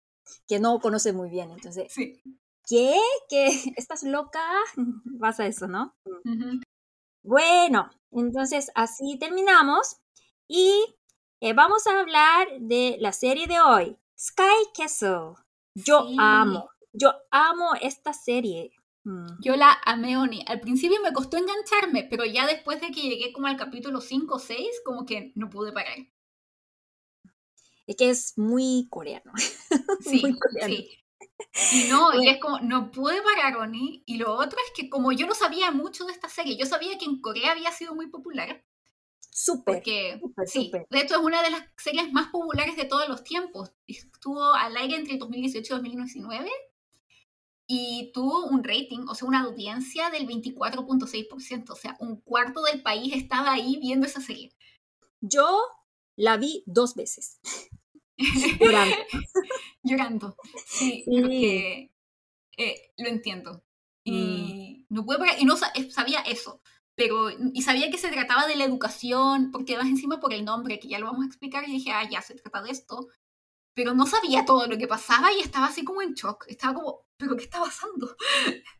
Que 0.47 0.59
no 0.59 0.79
conoces 0.79 1.13
muy 1.13 1.29
bien, 1.29 1.51
entonces. 1.51 1.91
Sí. 1.93 2.21
¿Qué? 2.67 2.95
¿Qué? 3.29 3.47
¿Estás 3.77 4.03
loca? 4.03 4.43
Pasa 5.19 5.45
eso, 5.45 5.67
¿no? 5.67 5.95
Bueno, 7.23 7.89
entonces 8.11 8.71
así 8.75 9.17
terminamos. 9.19 9.97
Y 10.47 10.95
eh, 11.39 11.53
vamos 11.53 11.88
a 11.88 11.99
hablar 11.99 12.47
de 12.60 12.97
la 12.99 13.12
serie 13.12 13.47
de 13.47 13.60
hoy, 13.60 13.97
Sky 14.17 14.69
Castle. 14.77 15.36
Yo 15.75 16.08
amo, 16.19 16.69
yo 16.91 17.13
amo 17.32 17.73
esta 17.82 18.13
serie. 18.13 18.71
Mm. 19.03 19.41
Yo 19.41 19.56
la 19.56 19.77
amé, 19.86 20.17
Oni. 20.17 20.43
Al 20.47 20.60
principio 20.60 21.01
me 21.01 21.13
costó 21.13 21.38
engancharme, 21.38 22.08
pero 22.10 22.25
ya 22.25 22.47
después 22.47 22.79
de 22.79 22.91
que 22.91 23.01
llegué 23.01 23.34
como 23.34 23.47
al 23.47 23.58
capítulo 23.58 23.99
5 23.99 24.36
o 24.36 24.39
6, 24.39 24.82
como 24.86 25.06
que 25.06 25.32
no 25.36 25.49
pude 25.49 25.71
parar. 25.71 25.97
Es 27.86 27.95
que 27.97 28.10
es 28.10 28.38
muy 28.38 28.88
coreano. 28.89 29.32
Sí, 30.01 30.21
muy 30.21 30.38
coreano. 30.38 30.73
sí. 30.73 30.99
Y 31.73 31.89
no, 31.89 32.21
y 32.21 32.29
es 32.29 32.39
como, 32.39 32.60
no 32.60 32.91
pude 32.91 33.21
parar, 33.21 33.58
Oni. 33.58 34.03
Y 34.06 34.17
lo 34.17 34.34
otro 34.34 34.58
es 34.65 34.71
que 34.75 34.89
como 34.89 35.12
yo 35.12 35.27
no 35.27 35.36
sabía 35.36 35.71
mucho 35.71 36.06
de 36.06 36.13
esta 36.13 36.29
serie, 36.29 36.58
yo 36.58 36.65
sabía 36.65 36.97
que 36.97 37.06
en 37.06 37.21
Corea 37.21 37.51
había 37.51 37.71
sido 37.71 37.95
muy 37.95 38.08
popular, 38.08 38.63
Súper. 39.36 39.76
Porque, 39.78 40.22
sí, 40.46 40.72
de 40.91 41.02
hecho 41.02 41.15
es 41.15 41.22
una 41.22 41.41
de 41.41 41.50
las 41.50 41.63
series 41.76 42.13
más 42.13 42.28
populares 42.28 42.76
de 42.76 42.86
todos 42.86 43.10
los 43.10 43.24
tiempos. 43.24 43.72
Estuvo 43.88 44.54
al 44.54 44.78
aire 44.78 44.96
entre 44.96 45.17
2018 45.17 45.74
y 45.74 45.76
2019 45.76 46.52
y 47.65 48.12
tuvo 48.13 48.46
un 48.46 48.63
rating, 48.63 49.08
o 49.10 49.15
sea, 49.15 49.28
una 49.28 49.41
audiencia 49.41 50.12
del 50.12 50.28
24.6%, 50.28 51.72
o 51.72 51.76
sea, 51.76 51.98
un 52.00 52.22
cuarto 52.22 52.62
del 52.62 52.84
país 52.84 53.12
estaba 53.15 53.54
ahí 53.54 53.80
viendo 53.82 54.06
esa 54.06 54.22
serie. 54.22 54.54
Yo 55.19 55.62
la 56.15 56.38
vi 56.38 56.62
dos 56.67 56.93
veces. 56.93 57.39
Llorando. 58.60 58.96
Llorando. 59.84 60.38
Sí, 60.67 61.04
porque 61.08 61.91
eh, 62.56 62.93
lo 62.98 63.10
entiendo. 63.10 63.63
Y 64.04 64.86
mm. 64.89 64.93
no 64.93 65.06
y 65.39 65.46
no 65.46 65.56
eh, 65.74 65.89
sabía 65.89 66.19
eso. 66.19 66.62
Pero, 66.95 67.29
y 67.32 67.62
sabía 67.63 67.89
que 67.89 67.97
se 67.97 68.10
trataba 68.10 68.47
de 68.47 68.56
la 68.56 68.65
educación, 68.65 69.51
porque 69.51 69.73
además 69.73 69.91
encima 69.91 70.19
por 70.19 70.34
el 70.34 70.45
nombre, 70.45 70.79
que 70.79 70.88
ya 70.88 70.99
lo 70.99 71.08
vamos 71.08 71.23
a 71.23 71.27
explicar, 71.27 71.67
y 71.67 71.71
dije, 71.71 71.91
ah, 71.91 72.08
ya 72.10 72.21
se 72.21 72.36
trata 72.36 72.62
de 72.62 72.71
esto. 72.71 73.08
Pero 73.75 73.95
no 73.95 74.06
sabía 74.06 74.45
todo 74.45 74.67
lo 74.67 74.77
que 74.77 74.88
pasaba 74.88 75.34
y 75.34 75.39
estaba 75.39 75.67
así 75.67 75.84
como 75.84 76.01
en 76.03 76.13
shock. 76.13 76.45
Estaba 76.47 76.75
como, 76.75 77.08
¿pero 77.17 77.36
qué 77.36 77.43
está 77.43 77.60
pasando? 77.60 78.15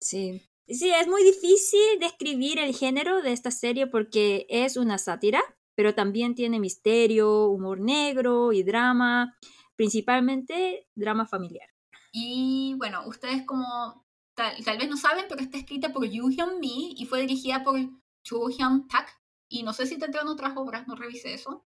Sí. 0.00 0.42
Sí, 0.66 0.90
es 0.90 1.06
muy 1.06 1.22
difícil 1.22 1.98
describir 2.00 2.58
el 2.58 2.74
género 2.74 3.20
de 3.22 3.32
esta 3.32 3.50
serie 3.50 3.86
porque 3.86 4.46
es 4.48 4.76
una 4.76 4.98
sátira, 4.98 5.42
pero 5.76 5.94
también 5.94 6.34
tiene 6.34 6.58
misterio, 6.58 7.46
humor 7.46 7.80
negro 7.80 8.52
y 8.52 8.62
drama, 8.62 9.36
principalmente 9.76 10.88
drama 10.94 11.26
familiar. 11.26 11.68
Y 12.12 12.74
bueno, 12.78 13.06
ustedes 13.06 13.44
como 13.46 14.01
tal, 14.34 14.78
vez 14.78 14.88
no 14.88 14.96
saben, 14.96 15.26
pero 15.28 15.40
está 15.40 15.58
escrita 15.58 15.92
por 15.92 16.04
Yoo 16.04 16.30
Hyun 16.30 16.60
Mi 16.60 16.94
y 16.96 17.06
fue 17.06 17.20
dirigida 17.20 17.62
por 17.62 17.78
Cho 18.22 18.48
Hyun 18.48 18.88
Tak. 18.88 19.20
Y 19.48 19.62
no 19.62 19.72
sé 19.72 19.86
si 19.86 19.98
tendrán 19.98 20.28
otras 20.28 20.56
obras, 20.56 20.88
no 20.88 20.94
revisé 20.94 21.34
eso. 21.34 21.66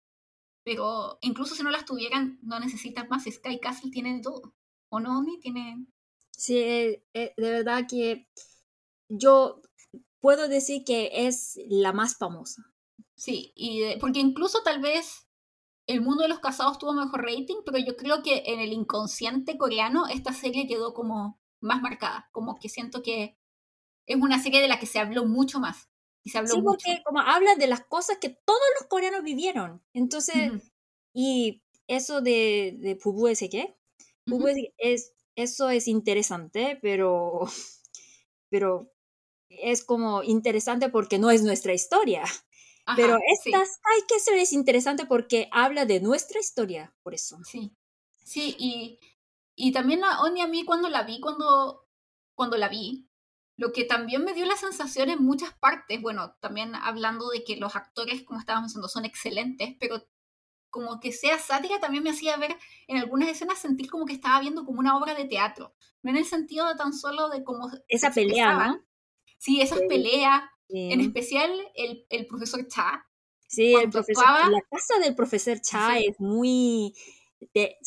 Pero 0.64 1.20
incluso 1.22 1.54
si 1.54 1.62
no 1.62 1.70
las 1.70 1.86
tuvieran, 1.86 2.40
no 2.42 2.60
necesitas 2.60 3.08
más. 3.10 3.26
Sky 3.26 3.60
Castle 3.60 3.92
tiene 3.92 4.20
todo. 4.22 4.56
¿O 4.90 5.00
no, 5.00 5.22
Ni? 5.22 5.40
Tiene... 5.40 5.86
Sí, 6.32 6.58
eh, 6.58 7.06
eh, 7.14 7.34
de 7.38 7.52
verdad 7.52 7.86
que 7.88 8.28
yo 9.10 9.62
puedo 10.20 10.48
decir 10.48 10.84
que 10.84 11.28
es 11.28 11.60
la 11.68 11.94
más 11.94 12.18
famosa. 12.18 12.64
Sí, 13.16 13.54
y 13.56 13.98
porque 14.00 14.20
incluso 14.20 14.64
tal 14.64 14.82
vez 14.82 15.28
el 15.88 16.02
mundo 16.02 16.24
de 16.24 16.30
los 16.30 16.40
casados 16.40 16.80
tuvo 16.80 16.94
mejor 16.94 17.24
rating, 17.24 17.58
pero 17.64 17.78
yo 17.78 17.96
creo 17.96 18.24
que 18.24 18.44
en 18.48 18.60
el 18.60 18.74
inconsciente 18.74 19.58
coreano 19.58 20.08
esta 20.08 20.34
serie 20.34 20.68
quedó 20.68 20.94
como 20.94 21.40
más 21.66 21.82
marcada, 21.82 22.30
como 22.32 22.58
que 22.60 22.70
siento 22.70 23.04
que 23.04 23.38
es 24.06 24.16
una 24.16 24.42
serie 24.42 24.62
de 24.62 24.68
la 24.68 24.80
que 24.80 24.86
se 24.86 25.00
habló 25.00 25.26
mucho 25.26 25.60
más. 25.60 25.90
Y 26.24 26.30
se 26.32 26.40
habló 26.40 26.56
sí, 26.56 26.62
porque 26.64 27.04
como 27.04 27.20
habla 27.20 27.56
de 27.56 27.68
las 27.68 27.86
cosas 27.86 28.18
que 28.20 28.30
todos 28.30 28.62
los 28.80 28.88
coreanos 28.88 29.24
vivieron. 29.24 29.84
Entonces, 29.94 30.52
y 31.14 31.64
eso 31.88 32.22
de, 32.22 32.76
de 32.80 32.96
Pubu 32.96 33.28
ese 33.28 33.50
qué, 33.50 33.78
es, 34.78 35.14
eso 35.36 35.70
es 35.70 35.88
interesante, 35.88 36.80
pero, 36.82 37.42
pero 38.50 38.92
es 39.50 39.84
como 39.84 40.24
interesante 40.24 40.90
porque 40.90 41.20
no 41.20 41.30
es 41.32 41.44
nuestra 41.44 41.74
historia. 41.74 42.24
Pero 42.96 43.18
estas 43.34 43.80
hay 43.84 44.02
que 44.08 44.20
ser 44.20 44.36
es 44.36 44.54
interesante 44.54 45.08
porque 45.08 45.50
habla 45.52 45.86
de 45.86 46.02
nuestra 46.02 46.40
historia, 46.40 46.94
por 47.02 47.16
eso. 47.16 47.40
Sí, 47.44 47.76
sí, 48.24 48.56
y, 48.60 49.00
y 49.56 49.72
también 49.72 50.04
a 50.04 50.22
Oni 50.22 50.42
a 50.42 50.48
mí 50.48 50.66
cuando 50.66 50.90
la 50.90 51.04
vi, 51.04 51.20
cuando, 51.20 51.88
cuando 52.34 52.58
la 52.58 52.68
vi, 52.68 53.08
lo 53.58 53.72
que 53.72 53.86
también 53.86 54.24
me 54.24 54.34
dio 54.34 54.46
la 54.46 54.58
sensación 54.58 55.10
en 55.10 55.24
muchas 55.24 55.54
partes, 55.54 56.02
bueno, 56.02 56.36
también 56.42 56.76
hablando 56.76 57.30
de 57.30 57.44
que 57.44 57.56
los 57.56 57.76
actores, 57.76 58.24
como 58.24 58.40
estábamos 58.40 58.70
diciendo, 58.70 58.90
son 58.90 59.06
excelentes, 59.06 59.76
pero 59.80 60.06
como 60.70 61.00
que 61.00 61.14
sea 61.14 61.40
sátira 61.40 61.80
también 61.80 62.04
me 62.04 62.10
hacía 62.10 62.36
ver 62.36 62.54
en 62.88 62.98
algunas 62.98 63.30
escenas 63.30 63.60
sentir 63.60 63.90
como 63.90 64.06
que 64.06 64.12
estaba 64.12 64.42
viendo 64.42 64.66
como 64.66 64.80
una 64.80 64.98
obra 64.98 65.16
de 65.16 65.24
teatro, 65.24 65.74
no 66.04 66.12
en 66.12 66.18
el 66.18 66.26
sentido 66.26 66.68
de 66.68 66.76
tan 66.76 66.92
solo 66.92 67.30
de 67.30 67.46
cómo... 67.46 67.72
Esa 67.88 68.12
pelea, 68.12 68.68
¿no? 68.68 68.86
Sí, 69.38 69.62
esas 69.62 69.80
peleas, 69.88 70.44
en 70.68 71.00
especial 71.00 71.52
el, 71.76 72.06
el 72.10 72.26
profesor 72.28 72.68
Cha. 72.68 73.08
Sí, 73.48 73.74
el 73.74 73.90
profesor, 73.90 74.52
la 74.52 74.62
casa 74.70 75.00
del 75.00 75.16
profesor 75.16 75.62
Cha 75.62 75.98
es 75.98 76.20
muy 76.20 76.94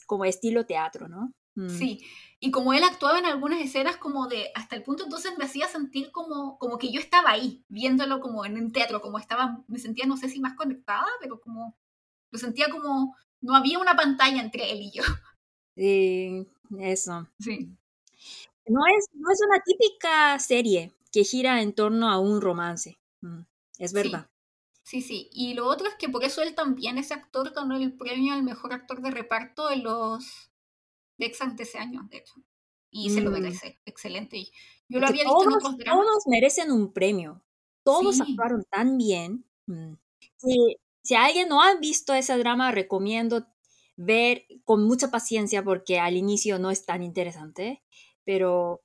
como 0.06 0.24
estilo 0.24 0.64
teatro, 0.64 1.08
¿no? 1.08 1.34
Mm. 1.58 1.70
Sí, 1.70 2.00
y 2.38 2.52
como 2.52 2.72
él 2.72 2.84
actuaba 2.84 3.18
en 3.18 3.26
algunas 3.26 3.60
escenas 3.60 3.96
como 3.96 4.28
de, 4.28 4.52
hasta 4.54 4.76
el 4.76 4.84
punto 4.84 5.02
entonces 5.02 5.32
me 5.36 5.44
hacía 5.44 5.66
sentir 5.66 6.12
como, 6.12 6.56
como 6.58 6.78
que 6.78 6.92
yo 6.92 7.00
estaba 7.00 7.30
ahí, 7.30 7.64
viéndolo 7.68 8.20
como 8.20 8.44
en 8.44 8.56
un 8.56 8.70
teatro, 8.70 9.00
como 9.00 9.18
estaba, 9.18 9.64
me 9.66 9.80
sentía 9.80 10.06
no 10.06 10.16
sé 10.16 10.28
si 10.28 10.38
más 10.38 10.54
conectada, 10.54 11.06
pero 11.20 11.40
como, 11.40 11.76
lo 12.30 12.38
sentía 12.38 12.68
como, 12.70 13.16
no 13.40 13.56
había 13.56 13.80
una 13.80 13.96
pantalla 13.96 14.40
entre 14.40 14.70
él 14.70 14.82
y 14.82 14.92
yo. 14.92 15.02
Sí, 15.76 16.44
eso. 16.80 17.28
Sí. 17.38 17.68
No 18.66 18.80
es, 18.86 19.06
no 19.12 19.30
es 19.30 19.38
una 19.46 19.60
típica 19.60 20.36
serie, 20.40 20.92
que 21.12 21.22
gira 21.22 21.62
en 21.62 21.72
torno 21.72 22.10
a 22.10 22.18
un 22.18 22.40
romance. 22.40 22.98
Mm, 23.20 23.42
es 23.78 23.92
verdad. 23.92 24.28
Sí. 24.82 25.02
sí, 25.02 25.30
Y 25.32 25.54
lo 25.54 25.66
otro 25.66 25.86
es 25.86 25.94
que 25.94 26.08
por 26.08 26.24
eso 26.24 26.42
él 26.42 26.56
también, 26.56 26.98
ese 26.98 27.14
actor, 27.14 27.52
ganó 27.54 27.76
el 27.76 27.92
premio 27.92 28.34
al 28.34 28.42
mejor 28.42 28.72
actor 28.72 29.00
de 29.02 29.12
reparto 29.12 29.70
en 29.70 29.84
los 29.84 30.47
De 31.18 31.26
ese 31.26 31.78
año, 31.78 32.06
de 32.10 32.18
hecho. 32.18 32.34
Y 32.90 33.10
se 33.10 33.20
lo 33.20 33.30
mm. 33.30 33.34
merece. 33.34 33.80
Excelente. 33.84 34.46
Yo 34.88 35.00
lo 35.00 35.06
había 35.06 35.24
visto 35.24 35.38
todos, 35.38 35.46
en 35.46 35.52
otros 35.52 35.76
Todos 35.84 36.26
merecen 36.26 36.72
un 36.72 36.92
premio. 36.92 37.44
Todos 37.82 38.20
actuaron 38.20 38.64
tan 38.70 38.96
bien. 38.96 39.44
Mm. 39.66 39.94
Si, 40.36 40.76
si 41.02 41.14
alguien 41.14 41.48
no 41.48 41.62
ha 41.62 41.74
visto 41.74 42.14
ese 42.14 42.36
drama, 42.38 42.70
recomiendo 42.70 43.46
ver 43.96 44.46
con 44.64 44.84
mucha 44.84 45.10
paciencia 45.10 45.64
porque 45.64 45.98
al 45.98 46.16
inicio 46.16 46.58
no 46.58 46.70
es 46.70 46.86
tan 46.86 47.02
interesante, 47.02 47.82
pero 48.24 48.82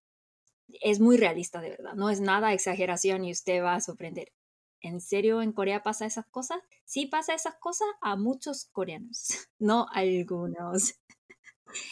es 0.81 0.99
muy 0.99 1.17
realista 1.17 1.61
de 1.61 1.69
verdad, 1.69 1.93
no 1.93 2.09
es 2.09 2.19
nada 2.19 2.53
exageración 2.53 3.23
y 3.23 3.31
usted 3.31 3.61
va 3.61 3.75
a 3.75 3.81
sorprender. 3.81 4.33
¿En 4.81 4.99
serio 4.99 5.41
en 5.41 5.53
Corea 5.53 5.83
pasa 5.83 6.05
esas 6.05 6.25
cosas? 6.25 6.59
Sí 6.83 7.05
pasa 7.05 7.33
esas 7.33 7.55
cosas 7.55 7.87
a 8.01 8.15
muchos 8.15 8.65
coreanos, 8.65 9.27
no 9.59 9.85
a 9.91 9.99
algunos. 9.99 10.95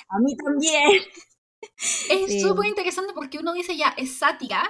A 0.10 0.20
mí 0.20 0.36
también. 0.38 1.02
Es 2.10 2.42
súper 2.42 2.68
interesante 2.68 3.14
porque 3.14 3.38
uno 3.38 3.54
dice 3.54 3.78
ya, 3.78 3.94
es 3.98 4.18
sátira, 4.18 4.64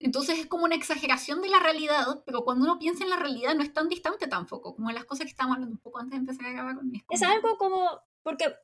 entonces 0.00 0.38
es 0.38 0.46
como 0.46 0.64
una 0.64 0.74
exageración 0.74 1.42
de 1.42 1.50
la 1.50 1.60
realidad, 1.60 2.22
pero 2.24 2.42
cuando 2.42 2.64
uno 2.64 2.78
piensa 2.78 3.04
en 3.04 3.10
la 3.10 3.16
realidad 3.16 3.54
no 3.54 3.62
es 3.62 3.72
tan 3.72 3.88
distante 3.88 4.28
tampoco, 4.28 4.74
como 4.74 4.90
las 4.92 5.04
cosas 5.04 5.24
que 5.24 5.30
estábamos 5.30 5.56
hablando 5.56 5.74
un 5.74 5.80
poco 5.80 5.98
antes 5.98 6.12
de 6.12 6.16
empezar 6.16 6.46
a 6.46 6.52
grabar. 6.52 6.76
Es, 6.92 7.02
es 7.10 7.22
algo 7.22 7.58
como, 7.58 8.00
porque 8.22 8.54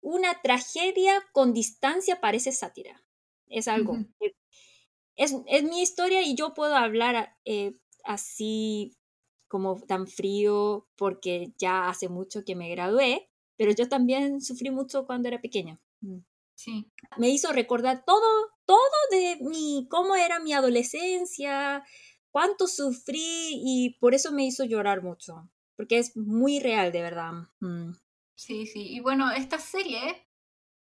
una 0.00 0.40
tragedia 0.42 1.22
con 1.32 1.52
distancia 1.52 2.20
parece 2.20 2.50
sátira. 2.50 3.02
Es 3.48 3.68
algo. 3.68 3.96
es, 5.14 5.34
es, 5.46 5.62
mi 5.62 5.82
historia 5.82 6.22
y 6.22 6.34
yo 6.34 6.52
puedo 6.52 6.74
hablar 6.74 7.36
eh, 7.44 7.78
así 8.04 8.96
como 9.46 9.80
tan 9.80 10.08
frío 10.08 10.88
porque 10.96 11.52
ya 11.58 11.88
hace 11.88 12.08
mucho 12.08 12.44
que 12.44 12.56
me 12.56 12.68
gradué, 12.70 13.30
pero 13.56 13.72
yo 13.72 13.88
también 13.88 14.40
sufrí 14.40 14.70
mucho 14.70 15.06
cuando 15.06 15.28
era 15.28 15.40
pequeña. 15.40 15.80
Mm. 16.00 16.18
Sí. 16.54 16.90
Me 17.18 17.28
hizo 17.28 17.52
recordar 17.52 18.04
todo, 18.04 18.50
todo 18.64 18.78
de 19.10 19.38
mi, 19.42 19.86
cómo 19.90 20.16
era 20.16 20.40
mi 20.40 20.52
adolescencia, 20.52 21.84
cuánto 22.30 22.66
sufrí 22.66 23.60
y 23.64 23.96
por 24.00 24.14
eso 24.14 24.32
me 24.32 24.46
hizo 24.46 24.64
llorar 24.64 25.02
mucho, 25.02 25.50
porque 25.76 25.98
es 25.98 26.16
muy 26.16 26.60
real, 26.60 26.92
de 26.92 27.02
verdad. 27.02 27.32
Mm. 27.60 27.92
Sí, 28.34 28.66
sí. 28.66 28.88
Y 28.88 29.00
bueno, 29.00 29.30
esta 29.32 29.58
serie 29.58 30.26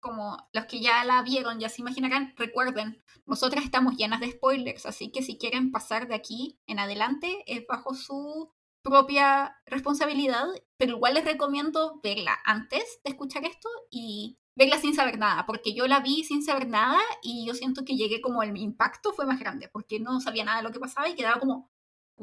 como 0.06 0.38
los 0.54 0.66
que 0.68 0.82
ya 0.82 1.04
la 1.04 1.24
vieron, 1.24 1.60
ya 1.60 1.68
se 1.68 1.82
imaginarán, 1.82 2.36
recuerden, 2.38 3.02
nosotras 3.26 3.66
estamos 3.66 3.98
llenas 3.98 4.20
de 4.20 4.30
spoilers, 4.30 4.86
así 4.86 5.12
que 5.12 5.24
si 5.24 5.40
quieren 5.40 5.72
pasar 5.72 6.08
de 6.08 6.14
aquí 6.14 6.60
en 6.68 6.78
adelante 6.78 7.44
es 7.48 7.66
bajo 7.68 7.96
su 7.96 8.54
propia 8.86 9.58
responsabilidad, 9.65 10.45
pero 10.78 10.93
igual 10.93 11.15
les 11.15 11.26
recomiendo 11.26 12.00
verla 12.04 12.38
antes 12.45 13.00
de 13.04 13.10
escuchar 13.10 13.43
esto 13.43 13.67
y 13.89 14.38
verla 14.56 14.80
sin 14.80 14.93
saber 14.93 15.17
nada, 15.17 15.45
porque 15.48 15.74
yo 15.74 15.88
la 15.88 16.02
vi 16.02 16.24
sin 16.24 16.43
saber 16.43 16.67
nada 16.67 17.00
y 17.24 17.48
yo 17.48 17.56
siento 17.56 17.84
que 17.84 17.98
llegué 17.98 18.21
como 18.21 18.43
el 18.43 18.56
impacto 18.56 19.12
fue 19.12 19.26
más 19.26 19.39
grande, 19.39 19.69
porque 19.74 20.00
no 20.00 20.21
sabía 20.21 20.45
nada 20.45 20.58
de 20.58 20.63
lo 20.63 20.71
que 20.71 20.80
pasaba 20.80 21.10
y 21.10 21.15
quedaba 21.15 21.39
como, 21.39 21.71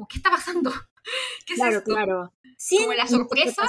¿qué 0.09 0.17
está 0.17 0.31
pasando? 0.31 0.71
¿Qué 1.45 1.55
claro, 1.55 1.83
claro. 1.83 2.33
Como 2.79 2.93
la 2.93 3.07
sorpresa 3.07 3.63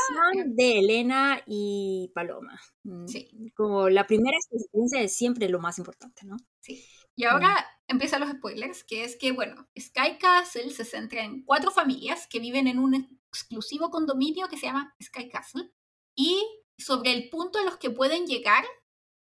de 0.46 0.78
Elena 0.78 1.42
y 1.46 2.12
Paloma. 2.14 2.60
Mm, 2.84 3.06
sí. 3.08 3.52
Como 3.56 3.88
la 3.88 4.06
primera 4.06 4.36
experiencia 4.36 5.00
es 5.00 5.16
siempre 5.16 5.48
lo 5.48 5.58
más 5.58 5.78
importante, 5.78 6.24
¿no? 6.24 6.36
Sí. 6.60 6.84
Y 7.16 7.24
ahora 7.24 7.66
empiezan 7.88 8.20
los 8.20 8.30
spoilers, 8.30 8.84
que 8.84 9.04
es 9.04 9.16
que, 9.16 9.32
bueno, 9.32 9.68
Sky 9.78 10.18
Castle 10.18 10.70
se 10.70 10.84
centra 10.84 11.22
en 11.22 11.44
cuatro 11.44 11.70
familias 11.70 12.26
que 12.26 12.40
viven 12.40 12.66
en 12.66 12.78
un 12.78 12.94
exclusivo 13.28 13.90
condominio 13.90 14.48
que 14.48 14.56
se 14.56 14.66
llama 14.66 14.94
Sky 15.02 15.28
Castle 15.28 15.70
y 16.14 16.42
sobre 16.78 17.12
el 17.12 17.28
punto 17.30 17.58
en 17.58 17.66
los 17.66 17.76
que 17.76 17.90
pueden 17.90 18.26
llegar 18.26 18.64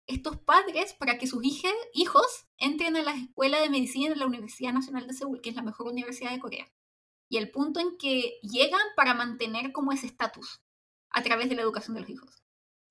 estos 0.07 0.37
padres 0.37 0.93
para 0.93 1.17
que 1.17 1.27
sus 1.27 1.43
hijos 1.43 2.45
entren 2.57 2.95
a 2.97 3.01
la 3.01 3.13
escuela 3.13 3.61
de 3.61 3.69
medicina 3.69 4.09
de 4.09 4.17
la 4.17 4.25
Universidad 4.25 4.73
Nacional 4.73 5.07
de 5.07 5.13
Seúl, 5.13 5.41
que 5.41 5.49
es 5.49 5.55
la 5.55 5.61
mejor 5.61 5.87
universidad 5.87 6.31
de 6.31 6.39
Corea 6.39 6.67
y 7.33 7.37
el 7.37 7.49
punto 7.49 7.79
en 7.79 7.97
que 7.97 8.39
llegan 8.43 8.81
para 8.95 9.15
mantener 9.15 9.71
como 9.71 9.91
ese 9.91 10.05
estatus 10.05 10.61
a 11.09 11.23
través 11.23 11.49
de 11.49 11.55
la 11.55 11.63
educación 11.63 11.95
de 11.95 12.01
los 12.01 12.09
hijos. 12.11 12.42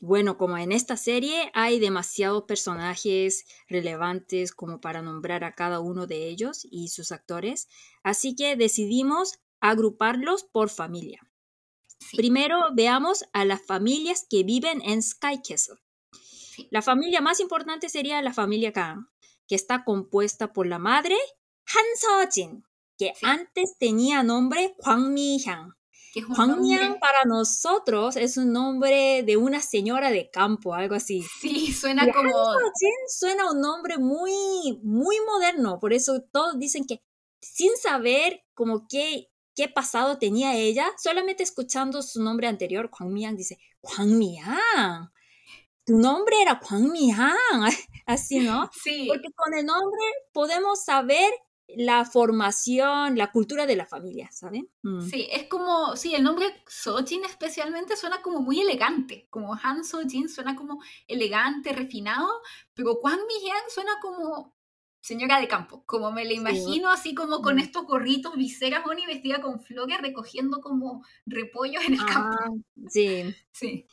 Bueno, 0.04 0.36
como 0.36 0.58
en 0.58 0.72
esta 0.72 0.96
serie 0.96 1.52
hay 1.54 1.78
demasiados 1.78 2.42
personajes 2.42 3.44
relevantes 3.68 4.50
como 4.50 4.80
para 4.80 5.00
nombrar 5.00 5.44
a 5.44 5.54
cada 5.54 5.78
uno 5.78 6.08
de 6.08 6.26
ellos 6.26 6.66
y 6.68 6.88
sus 6.88 7.12
actores, 7.12 7.68
así 8.02 8.34
que 8.34 8.56
decidimos 8.56 9.38
agruparlos 9.60 10.42
por 10.42 10.70
familia. 10.70 11.20
Primero 12.16 12.58
veamos 12.74 13.24
a 13.32 13.44
las 13.44 13.64
familias 13.64 14.26
que 14.28 14.42
viven 14.42 14.82
en 14.82 15.04
Sky 15.04 15.40
Castle. 15.40 15.76
La 16.70 16.82
familia 16.82 17.20
más 17.20 17.38
importante 17.38 17.88
sería 17.88 18.20
la 18.22 18.34
familia 18.34 18.72
Kang, 18.72 19.06
que 19.46 19.54
está 19.54 19.84
compuesta 19.84 20.52
por 20.52 20.66
la 20.66 20.80
madre 20.80 21.14
Han 21.66 21.84
Seo-jin, 21.94 22.64
que 22.98 23.12
antes 23.22 23.76
tenía 23.78 24.24
nombre 24.24 24.74
Hwang 24.78 25.14
Mi-hyang. 25.14 25.76
Hwang 26.20 26.60
Mi-hyang 26.60 26.98
para 26.98 27.24
nosotros 27.24 28.16
es 28.16 28.36
un 28.36 28.52
nombre 28.52 29.22
de 29.22 29.36
una 29.36 29.60
señora 29.60 30.10
de 30.10 30.30
campo, 30.30 30.74
algo 30.74 30.94
así. 30.94 31.24
Sí, 31.40 31.72
suena 31.72 32.10
como... 32.12 32.32
Suena 33.08 33.50
un 33.50 33.60
nombre 33.60 33.98
muy, 33.98 34.80
muy 34.82 35.16
moderno, 35.26 35.78
por 35.80 35.92
eso 35.92 36.22
todos 36.32 36.58
dicen 36.58 36.84
que 36.86 37.02
sin 37.40 37.76
saber 37.76 38.44
como 38.54 38.86
qué, 38.88 39.28
qué 39.54 39.68
pasado 39.68 40.18
tenía 40.18 40.54
ella, 40.56 40.86
solamente 40.96 41.42
escuchando 41.42 42.02
su 42.02 42.22
nombre 42.22 42.46
anterior, 42.46 42.90
Hwang 42.90 43.12
Mi-hyang 43.12 43.36
dice, 43.36 43.58
Hwang 43.82 44.18
Mi-hyang 44.18 45.10
tu 45.84 45.98
nombre 45.98 46.40
era 46.40 46.60
Juan 46.62 46.92
Mihan, 46.92 47.36
así, 48.06 48.40
¿no? 48.40 48.70
Sí. 48.72 49.06
Porque 49.08 49.28
con 49.34 49.54
el 49.54 49.66
nombre 49.66 50.00
podemos 50.32 50.84
saber 50.84 51.32
la 51.76 52.04
formación, 52.04 53.16
la 53.16 53.30
cultura 53.30 53.66
de 53.66 53.76
la 53.76 53.86
familia, 53.86 54.30
¿saben? 54.32 54.68
Mm. 54.82 55.02
Sí, 55.02 55.28
es 55.30 55.44
como, 55.44 55.96
sí, 55.96 56.14
el 56.14 56.22
nombre 56.22 56.46
Sojin 56.66 57.24
especialmente 57.24 57.96
suena 57.96 58.22
como 58.22 58.40
muy 58.40 58.60
elegante, 58.60 59.26
como 59.30 59.54
Han 59.62 59.84
Sojin 59.84 60.28
suena 60.28 60.56
como 60.56 60.82
elegante, 61.06 61.72
refinado, 61.72 62.28
pero 62.74 62.96
Juan 62.96 63.18
Mihan 63.26 63.62
suena 63.68 63.92
como 64.00 64.54
señora 65.00 65.40
de 65.40 65.48
campo, 65.48 65.82
como 65.84 66.12
me 66.12 66.24
la 66.24 66.32
imagino, 66.32 66.88
así 66.88 67.14
como 67.14 67.42
con 67.42 67.56
mm. 67.56 67.60
estos 67.60 67.86
gorritos, 67.86 68.36
viseras, 68.36 68.82
y 68.96 69.06
vestida 69.06 69.40
con 69.40 69.60
flores, 69.60 69.98
recogiendo 70.00 70.60
como 70.60 71.04
repollos 71.26 71.84
en 71.84 71.94
el 71.94 72.06
campo. 72.06 72.36
Ah, 72.40 72.50
sí. 72.88 73.34
Sí. 73.50 73.86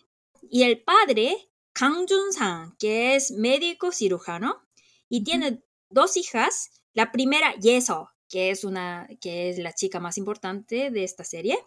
Y 0.49 0.63
el 0.63 0.81
padre 0.83 1.49
Kang 1.73 2.05
Jun-sang, 2.07 2.75
que 2.77 3.15
es 3.15 3.31
médico 3.31 3.91
cirujano 3.91 4.61
y 5.09 5.23
tiene 5.23 5.63
dos 5.89 6.17
hijas. 6.17 6.78
La 6.93 7.11
primera, 7.11 7.53
Yeso, 7.55 8.09
que 8.27 8.51
es, 8.51 8.63
una, 8.63 9.07
que 9.21 9.49
es 9.49 9.57
la 9.57 9.73
chica 9.73 9.99
más 9.99 10.17
importante 10.17 10.91
de 10.91 11.03
esta 11.03 11.23
serie, 11.23 11.57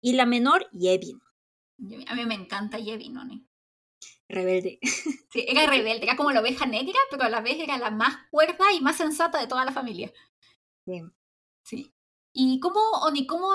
y 0.00 0.14
la 0.14 0.26
menor, 0.26 0.68
Yevin. 0.72 1.20
A 2.06 2.14
mí 2.14 2.26
me 2.26 2.34
encanta 2.34 2.78
Yevin, 2.78 3.12
¿no? 3.14 3.22
Rebelde. 4.28 4.78
Sí, 5.32 5.44
era 5.46 5.66
rebelde, 5.66 6.04
era 6.04 6.16
como 6.16 6.30
la 6.30 6.40
oveja 6.40 6.64
negra, 6.64 6.98
pero 7.10 7.24
a 7.24 7.28
la 7.28 7.42
vez 7.42 7.58
era 7.58 7.76
la 7.76 7.90
más 7.90 8.16
cuerda 8.30 8.72
y 8.72 8.80
más 8.80 8.96
sensata 8.96 9.38
de 9.38 9.46
toda 9.46 9.66
la 9.66 9.72
familia. 9.72 10.10
Sí. 10.86 11.02
Sí. 11.62 11.94
¿Y 12.32 12.58
cómo, 12.60 12.80
Oni, 13.02 13.26
cómo 13.26 13.48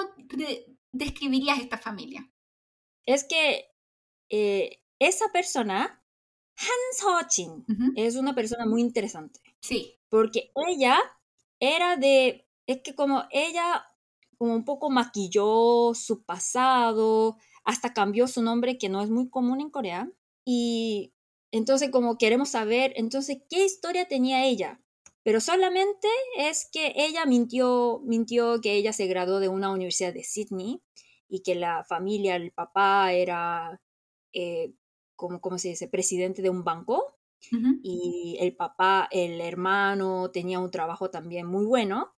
describirías 0.91 1.59
esta 1.59 1.79
familia? 1.79 2.29
Es 3.05 3.23
que 3.23 3.71
eh, 4.29 4.83
esa 4.99 5.31
persona 5.31 6.03
han 6.57 6.93
Seo-jin 6.93 7.65
es 7.95 8.15
una 8.15 8.35
persona 8.35 8.65
muy 8.65 8.81
interesante. 8.81 9.39
Sí. 9.61 9.99
Porque 10.09 10.51
ella 10.67 10.99
era 11.59 11.95
de, 11.95 12.47
es 12.67 12.81
que 12.83 12.95
como 12.95 13.23
ella 13.31 13.85
como 14.37 14.55
un 14.55 14.65
poco 14.65 14.89
maquilló 14.89 15.93
su 15.93 16.23
pasado, 16.23 17.37
hasta 17.63 17.93
cambió 17.93 18.27
su 18.27 18.41
nombre 18.41 18.79
que 18.79 18.89
no 18.89 19.01
es 19.03 19.09
muy 19.11 19.29
común 19.29 19.61
en 19.61 19.69
Corea. 19.69 20.11
Y 20.43 21.13
entonces 21.51 21.91
como 21.91 22.17
queremos 22.17 22.49
saber, 22.49 22.93
entonces, 22.95 23.37
¿qué 23.49 23.63
historia 23.63 24.07
tenía 24.07 24.45
ella? 24.45 24.81
Pero 25.23 25.39
solamente 25.39 26.07
es 26.37 26.67
que 26.71 26.93
ella 26.95 27.25
mintió, 27.27 28.01
mintió 28.03 28.59
que 28.61 28.73
ella 28.73 28.93
se 28.93 29.05
graduó 29.05 29.39
de 29.39 29.49
una 29.49 29.71
universidad 29.71 30.13
de 30.13 30.23
Sydney 30.23 30.81
y 31.29 31.43
que 31.43 31.53
la 31.53 31.83
familia, 31.83 32.35
el 32.35 32.51
papá 32.51 33.13
era 33.13 33.79
eh, 34.33 34.73
como, 35.15 35.39
¿cómo 35.39 35.59
se 35.59 35.69
dice?, 35.69 35.87
presidente 35.87 36.41
de 36.41 36.49
un 36.49 36.63
banco. 36.63 37.15
Y 37.83 38.37
el 38.39 38.55
papá, 38.55 39.07
el 39.11 39.41
hermano, 39.41 40.31
tenía 40.31 40.59
un 40.59 40.71
trabajo 40.71 41.09
también 41.09 41.47
muy 41.47 41.65
bueno. 41.65 42.13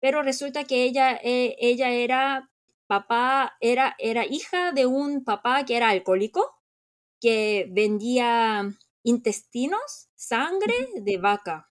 Pero 0.00 0.22
resulta 0.22 0.64
que 0.64 0.84
ella, 0.84 1.18
eh, 1.22 1.56
ella 1.58 1.90
era, 1.90 2.50
papá, 2.86 3.56
era, 3.60 3.96
era 3.98 4.26
hija 4.26 4.72
de 4.72 4.86
un 4.86 5.24
papá 5.24 5.64
que 5.64 5.76
era 5.76 5.88
alcohólico, 5.88 6.44
que 7.20 7.68
vendía 7.70 8.70
intestinos, 9.02 10.08
sangre 10.14 10.74
de 11.00 11.18
vaca. 11.18 11.70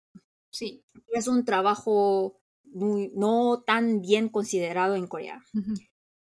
Sí. 0.52 0.84
Es 1.10 1.28
un 1.28 1.46
trabajo 1.46 2.41
muy, 2.63 3.12
no 3.15 3.63
tan 3.65 4.02
bien 4.02 4.30
considerado 4.30 4.96
en 4.96 5.08
Corea. 5.08 5.44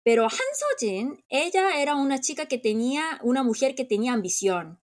Pero 0.05 0.25
Han 0.25 0.31
Seo-jin, 0.31 1.25
ella 1.29 1.81
era 1.81 1.95
una 1.95 2.21
chica 2.21 2.47
que 2.47 2.59
tenía, 2.59 3.21
una 3.23 3.43
mujer 3.43 3.75
que 3.75 3.85
tenía 3.85 4.13
ambición. 4.13 4.82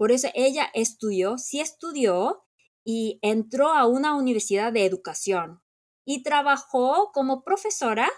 Por 0.00 0.12
eso 0.12 0.28
ella 0.32 0.70
estudió, 0.72 1.36
sí 1.36 1.60
estudió 1.60 2.46
y 2.82 3.18
entró 3.20 3.74
a 3.74 3.86
una 3.86 4.14
universidad 4.16 4.72
de 4.72 4.86
educación 4.86 5.60
y 6.06 6.22
trabajó 6.22 7.12
como 7.12 7.44
profesora 7.44 8.10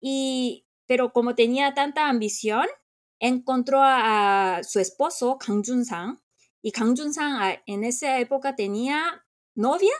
y 0.00 0.66
pero 0.86 1.12
como 1.12 1.34
tenía 1.34 1.74
tanta 1.74 2.08
ambición, 2.08 2.64
encontró 3.18 3.80
a, 3.82 4.62
su 4.62 4.80
esposo 4.80 5.36
Kang 5.36 5.62
Jun-sang 5.62 6.18
y 6.62 6.72
Kang 6.72 6.96
Jun-sang 6.96 7.60
en 7.66 7.84
esa 7.84 8.18
época 8.18 8.56
tenía 8.56 9.22
novia, 9.54 9.92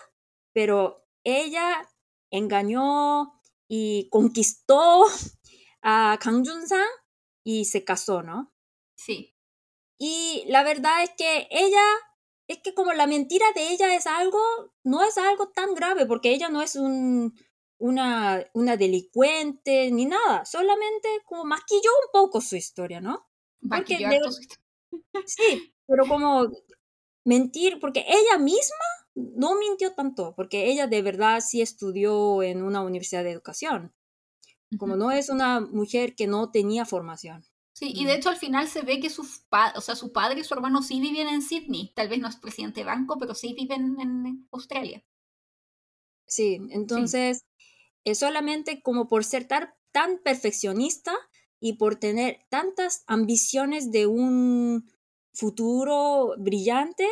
pero 0.55 1.05
ella 1.25 1.87
engañó 2.31 3.35
y 3.69 4.09
conquistó 4.09 5.05
a 5.83 6.19
Kang 6.23 6.43
Jun-sang 6.43 6.89
y 7.45 7.67
se 7.67 7.85
casó, 7.85 8.23
¿no? 8.23 8.55
Sí. 8.95 9.32
Y 10.05 10.43
la 10.49 10.65
verdad 10.65 11.05
es 11.05 11.11
que 11.17 11.47
ella, 11.53 11.85
es 12.49 12.59
que 12.59 12.75
como 12.75 12.93
la 12.93 13.07
mentira 13.07 13.47
de 13.55 13.71
ella 13.71 13.95
es 13.95 14.09
algo, 14.09 14.41
no 14.83 15.05
es 15.05 15.17
algo 15.17 15.51
tan 15.51 15.75
grave, 15.75 16.07
porque 16.07 16.33
ella 16.33 16.49
no 16.49 16.61
es 16.61 16.75
un, 16.75 17.33
una, 17.79 18.45
una 18.53 18.77
delincuente 18.77 19.93
ni 19.93 20.07
nada, 20.07 20.45
solamente 20.45 21.09
como 21.25 21.45
maquilló 21.45 21.91
un 22.05 22.11
poco 22.13 22.41
su 22.41 22.57
historia, 22.57 23.01
¿no? 23.01 23.29
Porque 23.69 23.97
Sí, 25.27 25.73
pero 25.87 26.05
como 26.09 26.49
mentir, 27.25 27.79
porque 27.79 28.05
ella 28.09 28.39
misma 28.39 28.87
no 29.15 29.55
mintió 29.55 29.95
tanto, 29.95 30.35
porque 30.35 30.67
ella 30.67 30.89
de 30.89 31.03
verdad 31.03 31.41
sí 31.41 31.63
estudió 31.63 32.43
en 32.43 32.65
una 32.65 32.83
universidad 32.83 33.23
de 33.23 33.31
educación 33.31 33.95
como 34.79 34.97
no 34.97 35.11
es 35.11 35.29
una 35.29 35.61
mujer 35.61 36.15
que 36.15 36.27
no 36.27 36.51
tenía 36.51 36.85
formación. 36.87 37.45
Sí, 37.83 37.93
y 37.97 38.05
de 38.05 38.15
hecho 38.15 38.29
al 38.29 38.37
final 38.37 38.69
se 38.69 38.83
ve 38.83 39.01
que 39.01 39.11
sus 39.11 39.45
o 39.75 39.81
sea, 39.81 39.97
su 39.97 40.13
padre 40.13 40.39
y 40.39 40.45
su 40.45 40.55
hermano 40.55 40.83
sí 40.83 41.01
viven 41.01 41.27
en 41.27 41.43
Sydney. 41.43 41.93
Tal 41.97 42.09
vez 42.09 42.21
no 42.21 42.29
es 42.29 42.37
presidente 42.37 42.79
de 42.79 42.87
banco, 42.87 43.19
pero 43.19 43.35
sí 43.35 43.55
viven 43.55 43.97
en 43.99 44.47
Australia. 44.53 45.05
Sí, 46.25 46.61
entonces 46.71 47.45
es 48.05 48.21
solamente 48.21 48.83
como 48.83 49.09
por 49.09 49.25
ser 49.25 49.49
tan, 49.49 49.75
tan 49.91 50.21
perfeccionista 50.23 51.13
y 51.59 51.73
por 51.73 51.97
tener 51.97 52.47
tantas 52.51 53.03
ambiciones 53.09 53.91
de 53.91 54.07
un 54.07 54.89
futuro 55.33 56.37
brillante, 56.39 57.09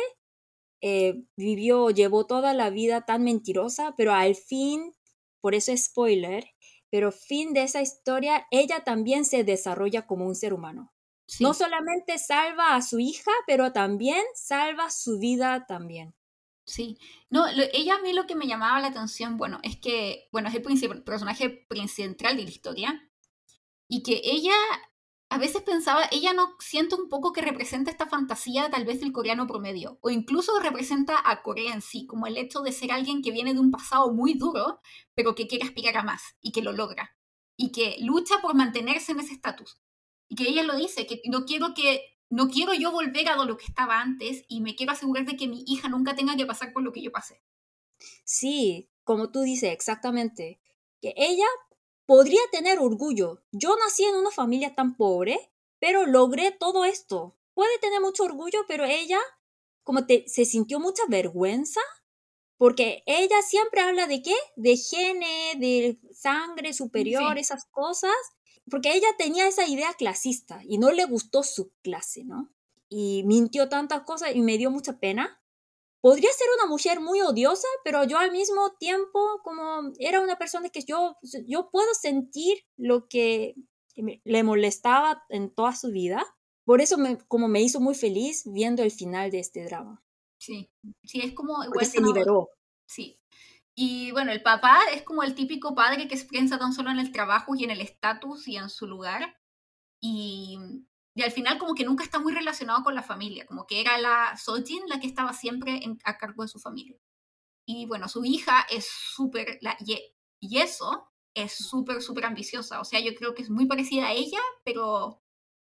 eh, 0.79 1.21
vivió, 1.35 1.89
llevó 1.89 2.27
toda 2.27 2.53
la 2.53 2.69
vida 2.69 3.01
tan 3.01 3.25
mentirosa, 3.25 3.93
pero 3.97 4.13
al 4.13 4.35
fin, 4.35 4.93
por 5.41 5.53
eso 5.53 5.73
es 5.73 5.83
spoiler, 5.83 6.45
pero 6.91 7.11
fin 7.11 7.53
de 7.53 7.63
esa 7.63 7.81
historia, 7.81 8.45
ella 8.51 8.83
también 8.83 9.25
se 9.25 9.43
desarrolla 9.43 10.05
como 10.05 10.27
un 10.27 10.35
ser 10.35 10.53
humano. 10.53 10.93
No 11.39 11.53
solamente 11.53 12.17
salva 12.17 12.75
a 12.75 12.81
su 12.81 12.99
hija, 12.99 13.31
pero 13.47 13.71
también 13.71 14.21
salva 14.35 14.89
su 14.89 15.17
vida 15.17 15.65
también. 15.65 16.13
Sí, 16.65 16.99
no, 17.29 17.47
ella 17.47 17.95
a 17.95 18.01
mí 18.01 18.13
lo 18.13 18.27
que 18.27 18.35
me 18.35 18.47
llamaba 18.47 18.81
la 18.81 18.87
atención, 18.87 19.37
bueno, 19.37 19.59
es 19.63 19.77
que, 19.77 20.27
bueno, 20.31 20.49
es 20.49 20.55
el 20.55 21.03
personaje 21.03 21.65
central 21.87 22.37
de 22.37 22.43
la 22.43 22.49
historia 22.49 23.11
y 23.87 24.03
que 24.03 24.21
ella 24.23 24.53
a 25.31 25.37
veces 25.37 25.61
pensaba, 25.61 26.09
ella 26.11 26.33
no 26.33 26.57
siente 26.59 26.95
un 26.95 27.07
poco 27.07 27.31
que 27.31 27.39
representa 27.39 27.89
esta 27.89 28.05
fantasía 28.05 28.69
tal 28.69 28.83
vez 28.83 28.99
del 28.99 29.13
coreano 29.13 29.47
promedio, 29.47 29.97
o 30.01 30.09
incluso 30.09 30.59
representa 30.59 31.21
a 31.23 31.41
Corea 31.41 31.73
en 31.73 31.81
sí, 31.81 32.05
como 32.05 32.27
el 32.27 32.35
hecho 32.35 32.59
de 32.59 32.73
ser 32.73 32.91
alguien 32.91 33.21
que 33.21 33.31
viene 33.31 33.53
de 33.53 33.61
un 33.61 33.71
pasado 33.71 34.11
muy 34.11 34.33
duro, 34.33 34.81
pero 35.15 35.33
que 35.33 35.47
quiere 35.47 35.63
aspirar 35.63 35.95
a 35.95 36.03
más 36.03 36.21
y 36.41 36.51
que 36.51 36.61
lo 36.61 36.73
logra, 36.73 37.15
y 37.55 37.71
que 37.71 37.95
lucha 38.01 38.41
por 38.41 38.55
mantenerse 38.55 39.13
en 39.13 39.21
ese 39.21 39.31
estatus. 39.31 39.79
Y 40.27 40.35
que 40.35 40.49
ella 40.49 40.63
lo 40.63 40.75
dice, 40.75 41.07
que 41.07 41.21
no 41.29 41.45
quiero 41.45 41.73
que 41.73 42.01
no 42.29 42.49
quiero 42.49 42.73
yo 42.73 42.91
volver 42.91 43.29
a 43.29 43.41
lo 43.45 43.55
que 43.55 43.65
estaba 43.65 44.01
antes 44.01 44.43
y 44.49 44.59
me 44.59 44.75
quiero 44.75 44.91
asegurar 44.91 45.25
de 45.25 45.37
que 45.37 45.47
mi 45.47 45.63
hija 45.65 45.87
nunca 45.87 46.13
tenga 46.13 46.35
que 46.35 46.45
pasar 46.45 46.73
por 46.73 46.83
lo 46.83 46.91
que 46.91 47.01
yo 47.01 47.11
pasé. 47.13 47.41
Sí, 48.25 48.89
como 49.05 49.31
tú 49.31 49.43
dices, 49.43 49.71
exactamente. 49.71 50.59
Que 50.99 51.13
ella 51.15 51.47
podría 52.05 52.41
tener 52.51 52.79
orgullo. 52.79 53.43
Yo 53.51 53.75
nací 53.77 54.03
en 54.03 54.15
una 54.15 54.31
familia 54.31 54.75
tan 54.75 54.95
pobre, 54.95 55.51
pero 55.79 56.05
logré 56.05 56.51
todo 56.51 56.85
esto. 56.85 57.37
Puede 57.53 57.77
tener 57.79 58.01
mucho 58.01 58.23
orgullo, 58.23 58.59
pero 58.67 58.85
ella 58.85 59.19
como 59.83 60.05
te, 60.05 60.25
se 60.27 60.45
sintió 60.45 60.79
mucha 60.79 61.03
vergüenza 61.07 61.81
porque 62.57 63.01
ella 63.07 63.41
siempre 63.41 63.81
habla 63.81 64.05
de 64.05 64.21
qué? 64.21 64.35
De 64.55 64.77
gene, 64.77 65.55
de 65.57 65.99
sangre 66.13 66.73
superior, 66.73 67.37
esas 67.37 67.65
cosas. 67.65 68.11
porque 68.69 68.93
ella 68.93 69.07
tenía 69.17 69.47
esa 69.47 69.67
idea 69.67 69.93
clasista 69.95 70.61
y 70.63 70.77
no 70.77 70.91
le 70.91 71.05
gustó 71.05 71.41
su 71.41 71.71
clase, 71.81 72.23
¿no? 72.23 72.53
Y 72.87 73.23
mintió 73.23 73.67
tantas 73.67 74.03
cosas 74.03 74.35
y 74.35 74.41
me 74.41 74.59
dio 74.59 74.69
mucha 74.69 74.99
pena. 74.99 75.40
Podría 76.01 76.31
ser 76.31 76.47
una 76.57 76.69
mujer 76.69 76.99
muy 76.99 77.21
odiosa, 77.21 77.67
pero 77.83 78.03
yo 78.03 78.17
al 78.17 78.31
mismo 78.31 78.71
tiempo, 78.79 79.39
como 79.43 79.91
era 79.99 80.19
una 80.19 80.37
persona 80.37 80.69
que 80.69 80.81
yo, 80.81 81.17
yo 81.47 81.69
puedo 81.69 81.93
sentir 81.93 82.65
lo 82.75 83.07
que 83.07 83.55
le 83.95 84.43
molestaba 84.43 85.23
en 85.29 85.53
toda 85.53 85.75
su 85.75 85.91
vida. 85.91 86.23
Por 86.65 86.81
eso, 86.81 86.97
me, 86.97 87.17
como 87.27 87.47
me 87.47 87.61
hizo 87.61 87.79
muy 87.79 87.95
feliz 87.95 88.43
viendo 88.45 88.81
el 88.83 88.91
final 88.91 89.29
de 89.29 89.39
este 89.39 89.63
drama. 89.63 90.03
Sí, 90.39 90.71
sí, 91.03 91.21
es 91.21 91.33
como... 91.33 91.63
Igual 91.63 91.85
se 91.85 92.01
liberó. 92.01 92.49
Sí, 92.87 93.21
y 93.75 94.11
bueno, 94.11 94.31
el 94.31 94.43
papá 94.43 94.79
es 94.93 95.03
como 95.03 95.23
el 95.23 95.35
típico 95.35 95.73
padre 95.75 96.07
que 96.07 96.17
se 96.17 96.25
piensa 96.25 96.59
tan 96.59 96.73
solo 96.73 96.91
en 96.91 96.99
el 96.99 97.11
trabajo 97.11 97.55
y 97.55 97.63
en 97.63 97.71
el 97.71 97.81
estatus 97.81 98.47
y 98.47 98.57
en 98.57 98.69
su 98.69 98.87
lugar. 98.87 99.37
Y, 100.01 100.57
y, 101.13 101.21
al 101.23 101.31
final 101.31 101.57
como 101.57 101.73
que 101.73 101.85
nunca 101.85 102.03
está 102.03 102.19
muy 102.19 102.33
relacionado 102.33 102.83
con 102.83 102.95
la 102.95 103.03
familia, 103.03 103.45
como 103.45 103.65
que 103.67 103.81
era 103.81 103.97
la 103.97 104.35
Sojin 104.37 104.83
la 104.87 104.99
que 104.99 105.07
estaba 105.07 105.33
siempre 105.33 105.81
a 106.03 106.17
cargo 106.17 106.43
de 106.43 106.49
su 106.49 106.59
familia. 106.59 106.97
Y 107.65 107.85
bueno, 107.85 108.07
su 108.07 108.25
hija 108.25 108.65
es 108.69 108.87
súper, 108.87 109.59
y 110.39 110.57
eso 110.57 111.11
es 111.33 111.53
súper, 111.53 112.01
súper 112.01 112.25
ambiciosa. 112.25 112.81
O 112.81 112.85
sea, 112.85 112.99
yo 112.99 113.13
creo 113.15 113.33
que 113.33 113.43
es 113.43 113.49
muy 113.49 113.65
parecida 113.65 114.07
a 114.07 114.13
ella, 114.13 114.39
pero 114.63 115.21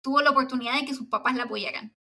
tuvo 0.01 0.21
la 0.21 0.31
oportunidad 0.31 0.79
de 0.79 0.85
que 0.85 0.93
sus 0.93 1.07
papás 1.07 1.35
la 1.35 1.43
apoyaran. 1.43 1.95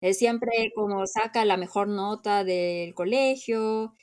Él 0.00 0.14
siempre 0.14 0.72
como 0.74 1.06
saca 1.06 1.44
la 1.44 1.56
mejor 1.56 1.88
nota 1.88 2.44
del 2.44 2.94
colegio, 2.94 3.94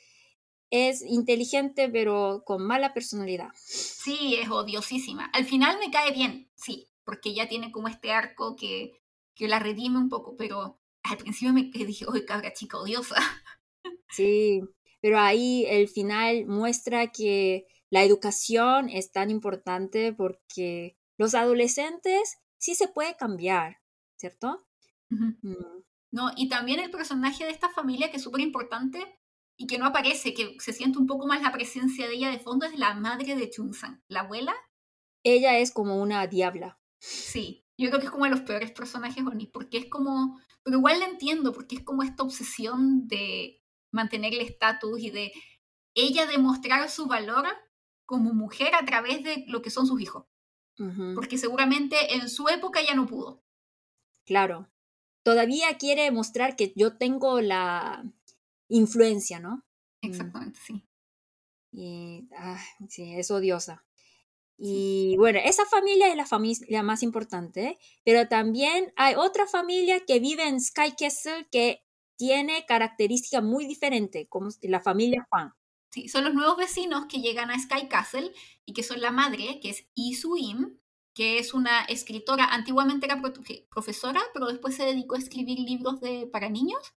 es 0.71 1.01
inteligente 1.01 1.89
pero 1.89 2.43
con 2.45 2.65
mala 2.65 2.93
personalidad. 2.93 3.49
Sí, 3.55 4.35
es 4.35 4.49
odiosísima. 4.49 5.25
Al 5.33 5.45
final 5.45 5.77
me 5.79 5.91
cae 5.91 6.11
bien, 6.11 6.49
sí, 6.55 6.87
porque 7.03 7.29
ella 7.29 7.47
tiene 7.47 7.71
como 7.71 7.87
este 7.87 8.11
arco 8.11 8.55
que, 8.55 9.01
que 9.35 9.47
la 9.47 9.59
redime 9.59 9.97
un 9.97 10.09
poco, 10.09 10.35
pero 10.37 10.79
al 11.03 11.17
principio 11.17 11.53
me 11.53 11.63
dije, 11.63 12.05
oye, 12.07 12.25
cabra 12.25 12.53
chica 12.53 12.77
odiosa. 12.77 13.15
Sí, 14.09 14.61
pero 15.01 15.19
ahí 15.19 15.65
el 15.67 15.87
final 15.87 16.45
muestra 16.47 17.11
que 17.11 17.67
la 17.89 18.03
educación 18.03 18.89
es 18.89 19.11
tan 19.11 19.29
importante 19.29 20.13
porque 20.13 20.97
los 21.17 21.35
adolescentes 21.35 22.37
sí 22.57 22.75
se 22.75 22.87
puede 22.87 23.15
cambiar, 23.15 23.77
¿cierto? 24.17 24.65
Mm. 25.09 25.33
No, 26.11 26.31
y 26.35 26.49
también 26.49 26.79
el 26.79 26.91
personaje 26.91 27.45
de 27.45 27.51
esta 27.51 27.69
familia 27.69 28.09
que 28.09 28.17
es 28.17 28.23
súper 28.23 28.41
importante 28.41 29.19
y 29.57 29.67
que 29.67 29.77
no 29.77 29.85
aparece, 29.85 30.33
que 30.33 30.55
se 30.59 30.73
siente 30.73 30.97
un 30.97 31.07
poco 31.07 31.27
más 31.27 31.41
la 31.41 31.51
presencia 31.51 32.07
de 32.07 32.15
ella 32.15 32.31
de 32.31 32.39
fondo, 32.39 32.65
es 32.65 32.77
la 32.77 32.93
madre 32.93 33.35
de 33.35 33.49
Chunsan, 33.49 34.03
la 34.07 34.21
abuela. 34.21 34.55
Ella 35.23 35.59
es 35.59 35.71
como 35.71 36.01
una 36.01 36.25
diabla. 36.27 36.78
Sí, 36.99 37.65
yo 37.77 37.89
creo 37.89 37.99
que 37.99 38.05
es 38.07 38.11
como 38.11 38.25
de 38.25 38.31
los 38.31 38.41
peores 38.41 38.71
personajes 38.71 39.25
Oni, 39.25 39.47
porque 39.47 39.77
es 39.77 39.85
como, 39.89 40.39
pero 40.63 40.77
igual 40.77 40.99
la 40.99 41.05
entiendo, 41.05 41.53
porque 41.53 41.77
es 41.77 41.83
como 41.83 42.03
esta 42.03 42.23
obsesión 42.23 43.07
de 43.07 43.63
mantener 43.91 44.33
el 44.33 44.41
estatus 44.41 44.99
y 44.99 45.09
de 45.09 45.31
ella 45.95 46.25
demostrar 46.25 46.89
su 46.89 47.07
valor 47.07 47.45
como 48.05 48.33
mujer 48.33 48.75
a 48.75 48.85
través 48.85 49.23
de 49.23 49.45
lo 49.47 49.61
que 49.61 49.69
son 49.69 49.87
sus 49.87 50.01
hijos. 50.01 50.25
Porque 51.13 51.37
seguramente 51.37 52.15
en 52.15 52.29
su 52.29 52.47
época 52.47 52.79
ya 52.81 52.95
no 52.95 53.05
pudo. 53.05 53.43
Claro. 54.25 54.71
Todavía 55.23 55.77
quiere 55.77 56.09
mostrar 56.09 56.55
que 56.55 56.71
yo 56.73 56.95
tengo 56.95 57.41
la, 57.41 58.01
influencia, 58.69 59.39
¿no? 59.39 59.65
Mm. 60.01 60.07
Exactamente, 60.07 60.59
sí. 60.63 60.87
Y 61.71 62.29
ah, 62.35 62.59
sí, 62.87 63.13
es 63.15 63.29
odiosa. 63.29 63.85
Y 64.61 65.15
bueno, 65.17 65.39
esa 65.43 65.65
familia 65.65 66.09
es 66.09 66.17
la 66.17 66.25
familia 66.25 66.83
más 66.83 67.01
importante, 67.01 67.77
pero 68.03 68.27
también 68.27 68.91
hay 68.97 69.15
otra 69.15 69.47
familia 69.47 70.03
que 70.05 70.19
vive 70.19 70.47
en 70.47 70.59
Sky 70.59 70.95
Castle 70.99 71.47
que 71.49 71.85
tiene 72.17 72.65
características 72.65 73.41
muy 73.41 73.65
diferentes, 73.65 74.27
como 74.27 74.49
la 74.63 74.81
familia 74.81 75.25
Juan. 75.29 75.53
Sí, 75.91 76.09
son 76.09 76.25
los 76.25 76.33
nuevos 76.33 76.57
vecinos 76.57 77.05
que 77.07 77.21
llegan 77.21 77.49
a 77.51 77.57
Sky 77.57 77.87
Castle 77.87 78.31
y 78.65 78.73
que 78.73 78.83
son 78.83 78.99
la 78.99 79.11
madre, 79.11 79.59
que 79.61 79.69
es 79.69 79.87
Isuim, 79.95 80.77
que 81.15 81.39
es 81.39 81.53
una 81.53 81.85
escritora, 81.85 82.45
antiguamente 82.45 83.05
era 83.05 83.21
profesora, 83.69 84.21
pero 84.33 84.47
después 84.47 84.75
se 84.75 84.85
dedicó 84.85 85.15
a 85.15 85.19
escribir 85.19 85.59
libros 85.59 86.01
de, 86.01 86.27
para 86.27 86.49
niños 86.49 86.93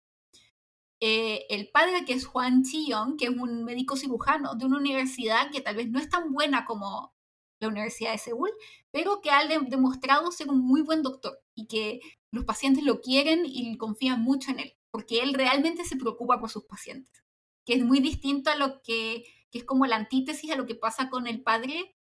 eh, 1.03 1.47
el 1.49 1.71
padre 1.71 2.05
que 2.05 2.13
es 2.13 2.27
Juan 2.27 2.63
Chiyong, 2.63 3.17
que 3.17 3.25
es 3.27 3.31
un 3.31 3.65
médico 3.65 3.97
cirujano 3.97 4.55
de 4.55 4.67
una 4.67 4.77
universidad 4.77 5.51
que 5.51 5.63
tal 5.63 5.77
vez 5.77 5.89
no 5.89 5.99
es 5.99 6.11
tan 6.11 6.31
buena 6.31 6.67
como 6.67 7.15
la 7.61 7.69
Universidad 7.69 8.13
de 8.13 8.19
Seúl, 8.19 8.51
pero 8.91 9.21
que 9.21 9.31
ha 9.31 9.47
demostrado 9.47 10.33
ser 10.33 10.49
un 10.49 10.61
muy 10.61 10.83
buen 10.83 11.03
doctor 11.03 11.39
y 11.55 11.67
que 11.67 12.01
los 12.33 12.45
pacientes 12.45 12.85
lo 12.85 13.01
quieren 13.01 13.43
y 13.45 13.77
confían 13.77 14.23
mucho 14.23 14.51
en 14.51 14.61
él, 14.61 14.77
porque 14.91 15.21
él 15.21 15.35
realmente 15.35 15.85
se 15.85 15.97
preocupa 15.97 16.41
por 16.41 16.51
sus 16.51 16.65
pacientes, 16.65 17.23
que 17.65 17.75
es 17.75 17.85
muy 17.85 18.01
distinto 18.01 18.51
a 18.51 18.57
lo 18.57 18.81
que, 18.83 19.25
es 19.53 19.65
como 19.65 19.87
la 19.87 19.97
antítesis 19.97 20.51
a 20.51 20.57
lo 20.57 20.67
que 20.67 20.75
pasa 20.75 21.11
con 21.11 21.27
el 21.27 21.43
padre 21.43 21.97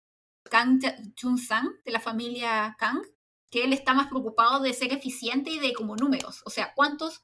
Kang 0.43 0.81
Chun-sang 1.15 1.69
de 1.83 1.91
la 1.91 1.99
familia 1.99 2.75
Kang, 2.77 3.01
que 3.49 3.63
él 3.63 3.73
está 3.73 3.93
más 3.93 4.07
preocupado 4.07 4.61
de 4.61 4.73
ser 4.73 4.93
eficiente 4.93 5.49
y 5.51 5.59
de 5.59 5.73
como 5.73 5.95
números, 5.95 6.41
o 6.45 6.49
sea, 6.49 6.73
cuántos 6.75 7.23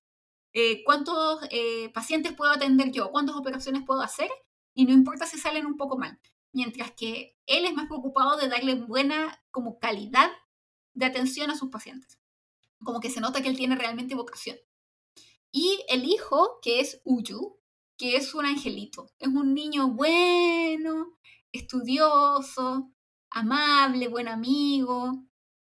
eh, 0.56 0.84
cuántos 0.84 1.40
eh, 1.50 1.90
pacientes 1.94 2.34
puedo 2.34 2.52
atender 2.52 2.92
yo, 2.92 3.10
cuántas 3.12 3.36
operaciones 3.36 3.84
puedo 3.86 4.02
hacer, 4.02 4.30
y 4.76 4.86
no 4.86 4.94
importa 4.94 5.26
si 5.26 5.40
salen 5.40 5.66
un 5.66 5.78
poco 5.78 5.98
mal. 5.98 6.20
Mientras 6.54 6.92
que 6.92 7.38
él 7.46 7.66
es 7.66 7.74
más 7.74 7.88
preocupado 7.88 8.38
de 8.38 8.48
darle 8.48 8.76
buena 8.76 9.44
como 9.52 9.80
calidad 9.80 10.32
de 10.94 11.06
atención 11.06 11.50
a 11.50 11.58
sus 11.58 11.70
pacientes. 11.70 12.20
Como 12.84 13.00
que 13.00 13.10
se 13.10 13.22
nota 13.22 13.42
que 13.42 13.50
él 13.50 13.58
tiene 13.58 13.76
realmente 13.76 14.16
vocación. 14.16 14.58
Y 15.52 15.84
el 15.90 16.06
hijo, 16.06 16.60
que 16.62 16.80
es 16.80 17.02
Uyu, 17.04 17.60
que 17.98 18.16
es 18.16 18.34
un 18.34 18.46
angelito, 18.46 19.10
es 19.20 19.28
un 19.28 19.54
niño 19.54 19.90
bueno, 19.90 21.18
estudioso, 21.52 22.92
amable, 23.30 24.08
buen 24.08 24.28
amigo 24.28 25.26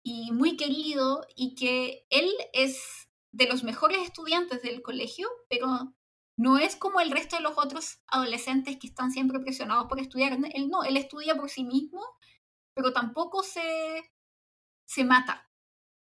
y 0.02 0.32
muy 0.32 0.56
querido, 0.56 1.26
y 1.34 1.54
que 1.54 2.06
él 2.10 2.30
es 2.52 3.08
de 3.32 3.46
los 3.46 3.64
mejores 3.64 3.98
estudiantes 4.02 4.62
del 4.62 4.82
colegio, 4.82 5.28
pero 5.48 5.94
no 6.36 6.58
es 6.58 6.76
como 6.76 7.00
el 7.00 7.10
resto 7.10 7.36
de 7.36 7.42
los 7.42 7.56
otros 7.56 8.00
adolescentes 8.08 8.76
que 8.78 8.88
están 8.88 9.10
siempre 9.10 9.38
presionados 9.40 9.86
por 9.86 10.00
estudiar. 10.00 10.36
Él 10.52 10.68
no, 10.68 10.82
él 10.82 10.96
estudia 10.96 11.36
por 11.36 11.48
sí 11.48 11.64
mismo, 11.64 12.02
pero 12.74 12.92
tampoco 12.92 13.42
se, 13.42 14.12
se 14.84 15.04
mata. 15.04 15.48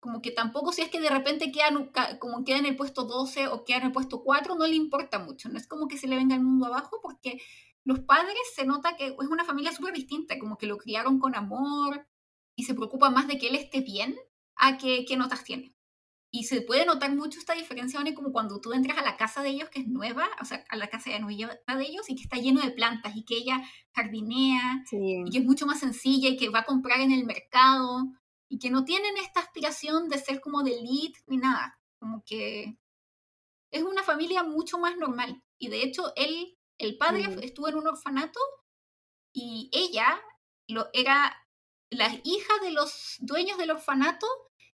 Como 0.01 0.23
que 0.23 0.31
tampoco 0.31 0.73
si 0.73 0.83
es 0.83 0.91
que 0.91 1.01
de 1.01 1.11
repente 1.11 1.51
queda, 1.51 1.71
como 2.19 2.45
queda 2.45 2.59
en 2.59 2.67
el 2.67 2.77
puesto 2.77 3.05
12 3.05 3.49
o 3.49 3.65
queda 3.65 3.79
en 3.79 3.87
el 3.87 3.93
puesto 3.93 4.23
4, 4.23 4.55
no 4.55 4.67
le 4.67 4.77
importa 4.77 5.19
mucho. 5.19 5.49
No 5.49 5.59
es 5.59 5.67
como 5.67 5.89
que 5.89 5.99
se 5.99 6.07
le 6.07 6.17
venga 6.17 6.37
el 6.37 6.43
mundo 6.43 6.67
abajo 6.67 7.01
porque 7.03 7.41
los 7.85 8.01
padres 8.01 8.37
se 8.55 8.67
nota 8.67 8.97
que 8.97 9.07
es 9.07 9.29
una 9.29 9.45
familia 9.45 9.73
súper 9.73 9.95
distinta, 9.95 10.39
como 10.39 10.59
que 10.59 10.67
lo 10.67 10.77
criaron 10.77 11.19
con 11.19 11.35
amor 11.35 12.07
y 12.55 12.65
se 12.65 12.75
preocupa 12.75 13.11
más 13.11 13.27
de 13.29 13.39
que 13.39 13.49
él 13.49 13.57
esté 13.57 13.81
bien 13.81 14.17
a 14.57 14.77
que 14.77 15.05
qué 15.07 15.17
notas 15.17 15.43
tiene. 15.43 15.75
Y 16.31 16.45
se 16.45 16.61
puede 16.61 16.85
notar 16.85 17.15
mucho 17.15 17.39
esta 17.39 17.55
diferencia, 17.55 18.01
como 18.15 18.33
cuando 18.33 18.61
tú 18.61 18.73
entras 18.75 18.99
a 18.99 19.03
la 19.03 19.17
casa 19.17 19.43
de 19.43 19.49
ellos, 19.49 19.71
que 19.71 19.81
es 19.81 19.89
nueva, 19.89 20.29
o 20.41 20.45
sea, 20.45 20.63
a 20.69 20.77
la 20.77 20.89
casa 20.89 21.11
de 21.11 21.21
nueva 21.21 21.55
de 21.67 21.85
ellos, 21.85 22.09
y 22.11 22.17
que 22.17 22.23
está 22.23 22.37
lleno 22.37 22.61
de 22.61 22.71
plantas, 22.71 23.17
y 23.17 23.25
que 23.25 23.37
ella 23.37 23.63
jardinea, 23.93 24.85
y 24.93 25.31
que 25.31 25.39
es 25.39 25.45
mucho 25.45 25.65
más 25.65 25.81
sencilla, 25.81 26.29
y 26.29 26.37
que 26.37 26.51
va 26.51 26.61
a 26.61 26.65
comprar 26.65 27.01
en 27.01 27.13
el 27.13 27.25
mercado, 27.25 28.05
y 28.49 28.59
que 28.59 28.71
no 28.71 28.85
tienen 28.85 29.17
esta 29.17 29.41
aspiración 29.41 30.09
de 30.09 30.19
ser 30.19 30.41
como 30.41 30.63
de 30.63 30.79
elite 30.79 31.19
ni 31.27 31.39
nada. 31.39 31.79
Como 31.99 32.23
que 32.25 32.79
es 33.71 33.83
una 33.83 34.03
familia 34.03 34.43
mucho 34.43 34.79
más 34.79 34.97
normal. 34.97 35.43
Y 35.59 35.69
de 35.69 35.83
hecho, 35.83 36.13
él, 36.17 36.59
el 36.77 36.99
padre 36.99 37.39
estuvo 37.43 37.69
en 37.69 37.77
un 37.77 37.89
orfanato, 37.89 38.41
y 39.33 39.71
ella 39.73 40.21
lo, 40.67 40.89
era 40.93 41.35
la 41.91 42.13
hija 42.23 42.53
de 42.63 42.73
los 42.73 43.17
dueños 43.21 43.57
del 43.57 43.71
orfanato 43.71 44.27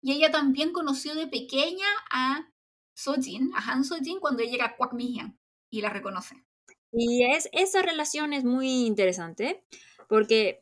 y 0.03 0.13
ella 0.13 0.31
también 0.31 0.73
conoció 0.73 1.15
de 1.15 1.27
pequeña 1.27 1.87
a 2.11 2.51
Sojin, 2.95 3.51
a 3.55 3.71
Han 3.71 3.85
Sojin, 3.85 4.21
cuando 4.21 4.43
ella 4.43 4.55
era 4.55 4.77
Kwak 4.77 4.93
Mi-hyun, 4.93 5.39
y 5.71 5.81
la 5.81 5.91
reconoce. 5.91 6.37
Y 6.93 7.25
es, 7.25 7.49
esa 7.53 7.83
relación 7.83 8.33
es 8.33 8.45
muy 8.45 8.87
interesante, 8.87 9.65
porque 10.09 10.61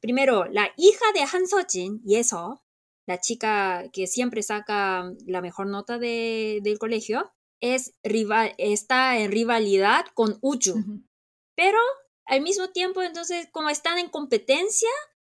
primero, 0.00 0.46
la 0.46 0.70
hija 0.76 1.04
de 1.14 1.20
Han 1.20 1.46
Sojin, 1.46 2.00
y 2.04 2.16
eso, 2.16 2.62
la 3.06 3.20
chica 3.20 3.84
que 3.92 4.06
siempre 4.06 4.42
saca 4.42 5.12
la 5.26 5.40
mejor 5.40 5.66
nota 5.66 5.98
de, 5.98 6.60
del 6.62 6.78
colegio, 6.78 7.32
es 7.60 7.94
rival, 8.02 8.54
está 8.58 9.18
en 9.18 9.32
rivalidad 9.32 10.06
con 10.14 10.38
Uchu. 10.42 10.74
Pero 11.56 11.78
al 12.26 12.42
mismo 12.42 12.68
tiempo, 12.70 13.02
entonces, 13.02 13.48
como 13.50 13.70
están 13.70 13.98
en 13.98 14.08
competencia, 14.08 14.90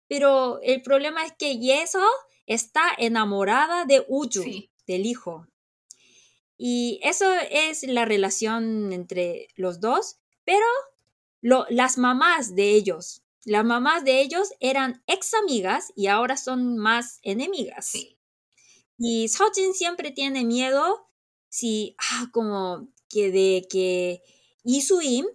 pero 0.09 0.59
el 0.61 0.81
problema 0.81 1.25
es 1.25 1.33
que 1.37 1.59
Yeso 1.59 2.05
está 2.47 2.89
enamorada 2.97 3.85
de 3.85 4.03
Uyu, 4.07 4.43
del 4.87 5.05
hijo. 5.05 5.47
Y 6.57 6.99
eso 7.03 7.31
es 7.51 7.83
la 7.83 8.05
relación 8.05 8.91
entre 8.91 9.49
los 9.55 9.79
dos, 9.79 10.17
pero 10.43 10.65
las 11.41 11.97
mamás 11.99 12.55
de 12.55 12.71
ellos, 12.71 13.21
las 13.45 13.63
mamás 13.63 14.03
de 14.03 14.21
ellos 14.21 14.49
eran 14.59 15.03
ex 15.05 15.33
amigas 15.35 15.93
y 15.95 16.07
ahora 16.07 16.35
son 16.35 16.77
más 16.77 17.19
enemigas. 17.21 17.85
Sí. 17.85 18.17
Y 18.97 19.27
Seojin 19.27 19.75
siempre 19.75 20.09
tiene 20.11 20.43
miedo 20.43 21.07
si, 21.49 21.95
ah, 21.99 22.29
como 22.31 22.87
que 23.09 23.31
de 23.31 23.67
que 23.69 24.23
Isuim 24.63 25.25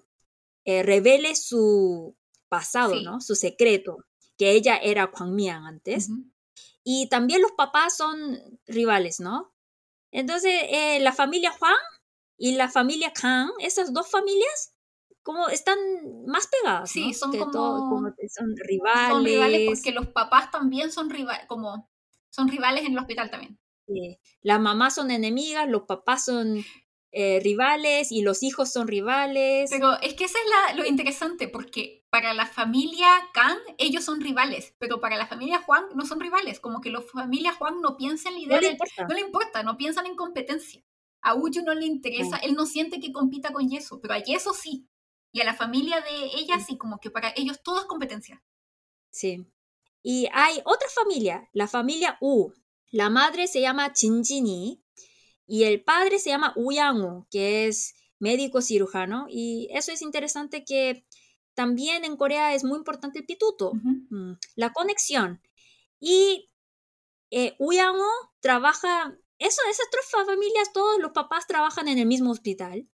eh, 0.65 0.83
revele 0.83 1.37
su 1.37 2.17
pasado, 2.49 2.95
Sí. 2.97 3.05
¿no? 3.05 3.21
Su 3.21 3.35
secreto, 3.37 4.05
que 4.37 4.51
ella 4.53 4.77
era 4.77 5.11
Kwangmian 5.11 5.65
antes. 5.65 6.09
Ujú. 6.09 6.25
Y 6.85 7.09
también 7.09 7.43
los 7.43 7.53
papás 7.53 7.97
son 7.97 8.39
rivales, 8.67 9.21
¿no? 9.21 9.55
Entonces, 10.11 10.53
eh, 10.69 10.99
la 11.01 11.13
familia 11.13 11.53
Juan 11.53 11.75
y 12.37 12.53
la 12.57 12.69
familia 12.69 13.13
Kang, 13.13 13.51
esas 13.61 13.93
dos 13.93 14.11
familias, 14.11 14.75
como 15.23 15.49
están 15.49 15.79
más 16.27 16.49
pegadas, 16.49 16.91
Sí, 16.91 17.09
¿no? 17.09 17.15
son 17.15 17.31
Que 17.33 17.39
como- 17.39 17.51
todo- 17.53 17.89
como 17.89 18.15
que 18.17 18.29
son 18.29 18.53
rivales. 18.57 19.09
Son 19.13 19.25
rivales 19.25 19.63
porque 19.67 19.93
los 19.93 20.09
papás 20.09 20.51
también 20.51 20.91
son 20.91 21.09
rivales, 21.11 21.47
como 21.47 21.89
son 22.31 22.49
rivales 22.49 22.85
en 22.85 22.93
el 22.93 22.99
hospital 22.99 23.31
también. 23.31 23.59
eh, 23.89 24.19
las 24.43 24.61
mamás 24.61 24.95
son 24.95 25.11
enemigas, 25.11 25.69
los 25.69 25.83
papás 25.83 26.25
son 26.25 26.65
eh, 27.13 27.41
rivales 27.43 28.11
y 28.11 28.23
los 28.23 28.43
hijos 28.43 28.73
son 28.73 28.89
rivales. 28.89 29.71
Pero 29.71 30.01
es 30.01 30.15
que 30.15 30.25
eso 30.25 30.39
es 30.39 30.51
la- 30.51 30.75
lo 30.83 30.87
interesante, 30.87 31.47
porque 31.47 32.05
para 32.11 32.33
la 32.35 32.47
familia 32.47 33.07
Kang 33.35 33.59
ellos 33.79 34.05
son 34.05 34.21
rivales, 34.21 34.75
pero 34.79 35.01
para 35.01 35.17
la 35.17 35.27
familia 35.27 35.61
Juan 35.63 35.85
no 35.95 36.07
son 36.07 36.21
rivales. 36.21 36.59
Como 36.59 36.81
que 36.81 36.91
la 36.91 37.03
familia 37.03 37.53
Juan 37.53 37.81
no 37.83 37.97
piensa 37.97 38.29
en 38.31 38.35
la 38.37 38.41
idea 38.41 38.57
no 38.57 38.61
le 38.63 38.67
de- 38.69 38.73
importa. 38.73 39.07
no 39.09 39.15
le 39.15 39.21
importa, 39.21 39.63
no 39.63 39.77
piensan 39.77 40.07
en 40.07 40.17
competencia. 40.17 40.83
A 41.21 41.35
Uyu 41.35 41.63
no 41.63 41.75
le 41.75 41.87
interesa, 41.87 42.37
él 42.39 42.55
no 42.55 42.67
siente 42.67 42.99
que 42.99 43.13
compita 43.13 43.53
con 43.53 43.69
Yeso, 43.69 44.01
pero 44.01 44.15
a 44.15 44.19
Yeso 44.19 44.53
sí. 44.55 44.89
Y 45.33 45.41
a 45.41 45.45
la 45.45 45.55
familia 45.55 46.01
de 46.01 46.25
ella 46.37 46.59
sí, 46.61 46.77
como 46.77 46.99
que 46.99 47.11
para 47.11 47.33
ellos 47.37 47.63
todo 47.63 47.79
es 47.81 47.87
competencia. 47.87 48.43
Sí. 49.11 49.47
Y 50.03 50.29
hay 50.33 50.61
otra 50.65 50.89
familia, 50.89 51.49
la 51.53 51.69
familia 51.69 52.19
U. 52.21 52.53
La 52.91 53.09
madre 53.09 53.47
se 53.47 53.61
llama 53.61 53.93
Jinjini 53.95 54.82
y 55.53 55.65
el 55.65 55.85
padre 55.85 56.19
se 56.19 56.31
llama 56.31 56.55
Uyang-woo, 56.57 57.27
que 57.31 57.67
es 57.67 57.95
médico 58.19 58.63
cirujano. 58.63 59.27
Y 59.29 59.69
eso 59.71 59.93
es 59.93 60.01
interesante 60.01 60.65
que 60.65 61.05
también 61.53 62.07
en 62.07 62.17
Corea 62.17 62.55
es 62.55 62.65
muy 62.65 62.79
importante 62.79 63.19
el 63.19 63.27
pituto, 63.27 63.75
mm, 63.75 64.33
la 64.57 64.73
conexión. 64.73 65.43
Y 66.01 66.49
eh, 67.31 67.55
Uyang-woo 67.59 68.31
trabaja, 68.41 69.15
eso, 69.39 69.61
esas 69.71 69.91
tres 69.91 70.07
familias, 70.11 70.73
todos 70.73 70.99
los 70.99 71.13
papás 71.13 71.47
trabajan 71.47 71.87
en 71.87 71.99
el 71.99 72.07
mismo 72.07 72.31
hospital. 72.31 72.89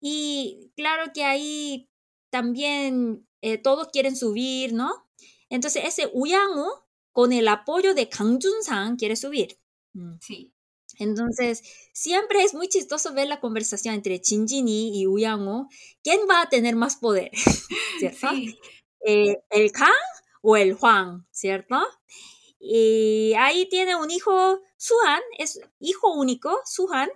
Y 0.00 0.72
claro 0.76 1.12
que 1.12 1.24
ahí 1.24 1.90
también 2.30 3.28
eh, 3.42 3.58
todos 3.58 3.88
quieren 3.88 4.16
subir, 4.16 4.72
¿no? 4.72 5.10
Entonces 5.50 5.84
ese 5.84 6.10
Uyang-woo, 6.14 6.86
con 7.12 7.34
el 7.34 7.46
apoyo 7.48 7.92
de 7.92 8.08
Kang 8.08 8.38
Jun-sang, 8.42 8.96
quiere 8.96 9.16
subir. 9.16 9.58
Mm. 9.92 10.14
Sí. 10.22 10.55
Entonces, 10.98 11.62
siempre 11.92 12.42
es 12.44 12.54
muy 12.54 12.68
chistoso 12.68 13.12
ver 13.14 13.28
la 13.28 13.40
conversación 13.40 13.94
entre 13.94 14.20
Jinjini 14.24 15.00
y 15.00 15.06
Uyang-woo. 15.06 15.68
¿Quién 16.02 16.20
va 16.28 16.42
a 16.42 16.48
tener 16.48 16.76
más 16.76 16.96
poder? 16.96 17.30
¿Cierto? 17.98 18.28
Sí. 18.30 18.58
Eh, 19.04 19.36
¿El 19.50 19.72
Kang 19.72 19.90
o 20.42 20.56
el 20.56 20.74
Juan? 20.74 21.26
¿Cierto? 21.30 21.76
Y 22.58 23.34
ahí 23.38 23.68
tiene 23.68 23.96
un 23.96 24.10
hijo, 24.10 24.60
Suhan, 24.76 25.20
es 25.38 25.60
hijo 25.80 26.12
único, 26.14 26.60
Suhan. 26.64 27.10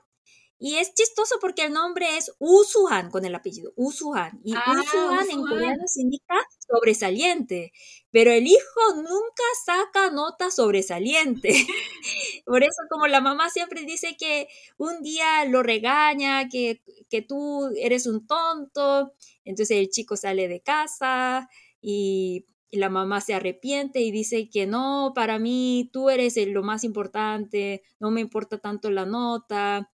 Y 0.58 0.76
es 0.76 0.92
chistoso 0.94 1.36
porque 1.40 1.64
el 1.64 1.72
nombre 1.72 2.18
es 2.18 2.32
Usuhan 2.38 3.10
con 3.10 3.24
el 3.24 3.34
apellido, 3.34 3.72
Usuhan. 3.76 4.40
Y 4.44 4.52
Ah, 4.54 4.62
Usuhan 4.82 5.30
en 5.30 5.40
coreano 5.46 5.84
significa 5.86 6.34
sobresaliente. 6.68 7.72
Pero 8.12 8.32
el 8.32 8.46
hijo 8.46 8.94
nunca 8.96 9.42
saca 9.64 10.10
nota 10.10 10.50
sobresaliente. 10.50 11.50
Por 12.44 12.62
eso 12.62 12.82
como 12.90 13.06
la 13.06 13.20
mamá 13.20 13.50
siempre 13.50 13.82
dice 13.84 14.16
que 14.18 14.48
un 14.78 15.02
día 15.02 15.44
lo 15.44 15.62
regaña, 15.62 16.48
que, 16.48 16.82
que 17.08 17.22
tú 17.22 17.70
eres 17.76 18.06
un 18.06 18.26
tonto, 18.26 19.12
entonces 19.44 19.78
el 19.78 19.90
chico 19.90 20.16
sale 20.16 20.48
de 20.48 20.60
casa 20.60 21.48
y, 21.80 22.46
y 22.70 22.78
la 22.78 22.88
mamá 22.88 23.20
se 23.20 23.34
arrepiente 23.34 24.00
y 24.00 24.10
dice 24.10 24.48
que 24.48 24.66
no, 24.66 25.12
para 25.14 25.38
mí 25.38 25.90
tú 25.92 26.10
eres 26.10 26.36
lo 26.48 26.62
más 26.62 26.84
importante, 26.84 27.82
no 27.98 28.10
me 28.10 28.20
importa 28.20 28.58
tanto 28.58 28.90
la 28.90 29.06
nota. 29.06 29.90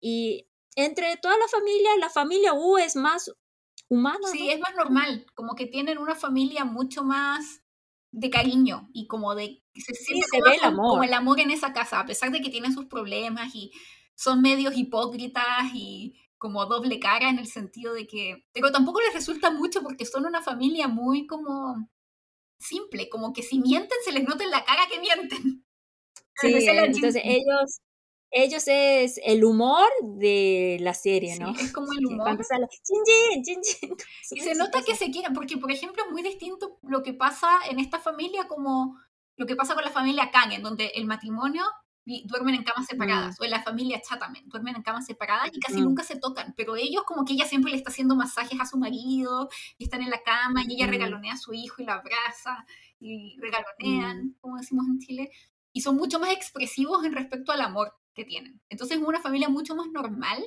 Y 0.00 0.46
entre 0.76 1.16
toda 1.16 1.36
la 1.38 1.48
familia, 1.48 1.90
la 1.98 2.10
familia 2.10 2.54
U 2.54 2.78
es 2.78 2.96
más 2.96 3.32
humana. 3.88 4.26
Sí, 4.32 4.46
¿no? 4.46 4.52
es 4.52 4.60
más 4.60 4.74
normal, 4.76 5.26
como 5.34 5.54
que 5.54 5.66
tienen 5.66 5.98
una 5.98 6.14
familia 6.14 6.64
mucho 6.64 7.04
más 7.04 7.62
de 8.12 8.30
cariño 8.30 8.88
y 8.92 9.06
como 9.06 9.34
de 9.34 9.62
se 9.74 9.94
siente 9.94 10.26
se 10.26 10.38
como, 10.38 10.50
ve 10.50 10.56
el 10.56 10.64
amor. 10.64 10.90
como 10.90 11.02
el 11.04 11.12
amor 11.14 11.40
en 11.40 11.50
esa 11.50 11.72
casa, 11.72 12.00
a 12.00 12.06
pesar 12.06 12.30
de 12.32 12.40
que 12.40 12.50
tienen 12.50 12.72
sus 12.72 12.86
problemas 12.86 13.54
y 13.54 13.70
son 14.14 14.42
medios 14.42 14.76
hipócritas 14.76 15.70
y 15.74 16.14
como 16.38 16.66
doble 16.66 17.00
cara 17.00 17.28
en 17.28 17.38
el 17.38 17.46
sentido 17.46 17.92
de 17.94 18.06
que, 18.06 18.44
pero 18.52 18.72
tampoco 18.72 19.00
les 19.00 19.14
resulta 19.14 19.50
mucho 19.50 19.82
porque 19.82 20.04
son 20.06 20.24
una 20.26 20.42
familia 20.42 20.88
muy 20.88 21.26
como 21.26 21.88
simple, 22.60 23.08
como 23.08 23.32
que 23.32 23.42
si 23.42 23.60
mienten 23.60 23.98
se 24.04 24.12
les 24.12 24.24
nota 24.24 24.44
en 24.44 24.50
la 24.50 24.64
cara 24.64 24.82
que 24.90 25.00
mienten. 25.00 25.64
Sí, 26.40 26.54
entonces 26.54 27.20
ellos, 27.24 27.80
ellos 28.30 28.64
es 28.66 29.20
el 29.24 29.44
humor 29.44 29.88
de 30.02 30.78
la 30.80 30.94
serie, 30.94 31.34
Sí, 31.34 31.42
¿no? 31.42 31.50
es 31.50 31.72
como 31.72 31.92
el 31.92 32.06
humor. 32.06 32.24
Cuando 32.24 32.44
sale, 32.44 32.66
Jinjin, 32.86 33.44
Jinjin. 33.44 33.96
Y 34.30 34.40
se 34.40 34.54
nota 34.54 34.82
que 34.86 34.94
se 34.96 35.10
quieren, 35.10 35.32
porque 35.34 35.56
por 35.56 35.70
ejemplo 35.72 36.04
es 36.04 36.10
muy 36.12 36.22
distinto 36.22 36.78
lo 36.82 37.02
que 37.02 37.14
pasa 37.14 37.48
en 37.70 37.78
esta 37.78 37.98
familia 38.00 38.46
como 38.48 38.96
lo 39.36 39.46
que 39.46 39.56
pasa 39.56 39.74
con 39.74 39.84
la 39.84 39.90
familia 39.90 40.30
Kang, 40.32 40.52
en 40.52 40.62
donde 40.62 40.86
el 40.94 41.06
matrimonio 41.06 41.62
duermen 42.24 42.54
en 42.54 42.64
camas 42.64 42.86
separadas, 42.86 43.36
o 43.38 43.44
en 43.44 43.50
la 43.50 43.62
familia 43.62 44.00
Cha 44.00 44.18
también, 44.18 44.48
duermen 44.48 44.76
en 44.76 44.82
camas 44.82 45.04
separadas 45.06 45.50
y 45.52 45.60
casi 45.60 45.80
Mm. 45.80 45.84
nunca 45.84 46.02
se 46.02 46.16
tocan, 46.18 46.54
pero 46.56 46.74
ellos 46.74 47.02
como 47.04 47.22
que 47.24 47.34
ella 47.34 47.44
siempre 47.46 47.70
le 47.70 47.76
está 47.76 47.90
haciendo 47.90 48.16
masajes 48.16 48.58
a 48.60 48.64
su 48.66 48.78
marido, 48.78 49.50
y 49.76 49.84
están 49.84 50.00
en 50.02 50.08
la 50.10 50.22
cama, 50.22 50.62
y 50.66 50.74
ella 50.74 50.86
Mm. 50.86 50.90
regalonea 50.90 51.34
a 51.34 51.36
su 51.36 51.52
hijo 51.52 51.82
y 51.82 51.84
lo 51.84 51.92
abraza, 51.92 52.64
y 52.98 53.36
regalonean, 53.40 54.36
como 54.40 54.56
decimos 54.56 54.86
en 54.88 54.98
Chile, 55.00 55.30
y 55.72 55.82
son 55.82 55.96
mucho 55.96 56.18
más 56.18 56.30
expresivos 56.32 57.04
en 57.04 57.12
respecto 57.12 57.52
al 57.52 57.60
amor 57.60 57.92
que 58.18 58.24
tienen. 58.24 58.60
Entonces 58.68 58.98
es 58.98 59.02
una 59.02 59.20
familia 59.20 59.48
mucho 59.48 59.74
más 59.74 59.86
normal 59.88 60.44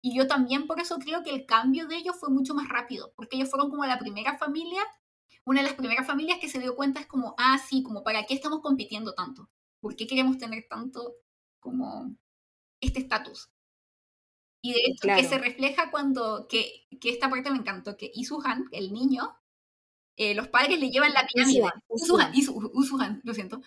y 0.00 0.14
yo 0.14 0.28
también 0.28 0.66
por 0.66 0.78
eso 0.78 0.98
creo 0.98 1.22
que 1.22 1.30
el 1.30 1.46
cambio 1.46 1.88
de 1.88 1.96
ellos 1.96 2.16
fue 2.20 2.28
mucho 2.28 2.54
más 2.54 2.68
rápido, 2.68 3.12
porque 3.16 3.36
ellos 3.36 3.50
fueron 3.50 3.70
como 3.70 3.86
la 3.86 3.98
primera 3.98 4.36
familia, 4.36 4.82
una 5.44 5.62
de 5.62 5.66
las 5.68 5.76
primeras 5.76 6.06
familias 6.06 6.38
que 6.40 6.48
se 6.48 6.60
dio 6.60 6.76
cuenta 6.76 7.00
es 7.00 7.06
como, 7.06 7.34
ah, 7.38 7.58
sí, 7.58 7.82
como 7.82 8.04
para 8.04 8.24
qué 8.26 8.34
estamos 8.34 8.60
compitiendo 8.60 9.14
tanto, 9.14 9.48
por 9.80 9.96
qué 9.96 10.06
queremos 10.06 10.36
tener 10.36 10.66
tanto 10.68 11.14
como 11.58 12.14
este 12.80 13.00
estatus. 13.00 13.50
Y 14.62 14.72
de 14.72 14.80
hecho 14.86 15.08
que 15.08 15.24
se 15.24 15.38
refleja 15.38 15.90
cuando, 15.90 16.46
que, 16.48 16.86
que 17.00 17.10
esta 17.10 17.28
parte 17.28 17.50
me 17.50 17.58
encantó, 17.58 17.96
que 17.96 18.10
Isuhan, 18.14 18.66
el 18.72 18.92
niño, 18.92 19.36
eh, 20.16 20.34
los 20.34 20.48
padres 20.48 20.78
le 20.78 20.90
llevan 20.90 21.12
la 21.12 21.26
pirámide. 21.26 21.64
Usuhan, 21.88 22.32
Usuhan, 22.34 22.70
Usuhan, 22.74 23.20
lo 23.24 23.34
siento. 23.34 23.62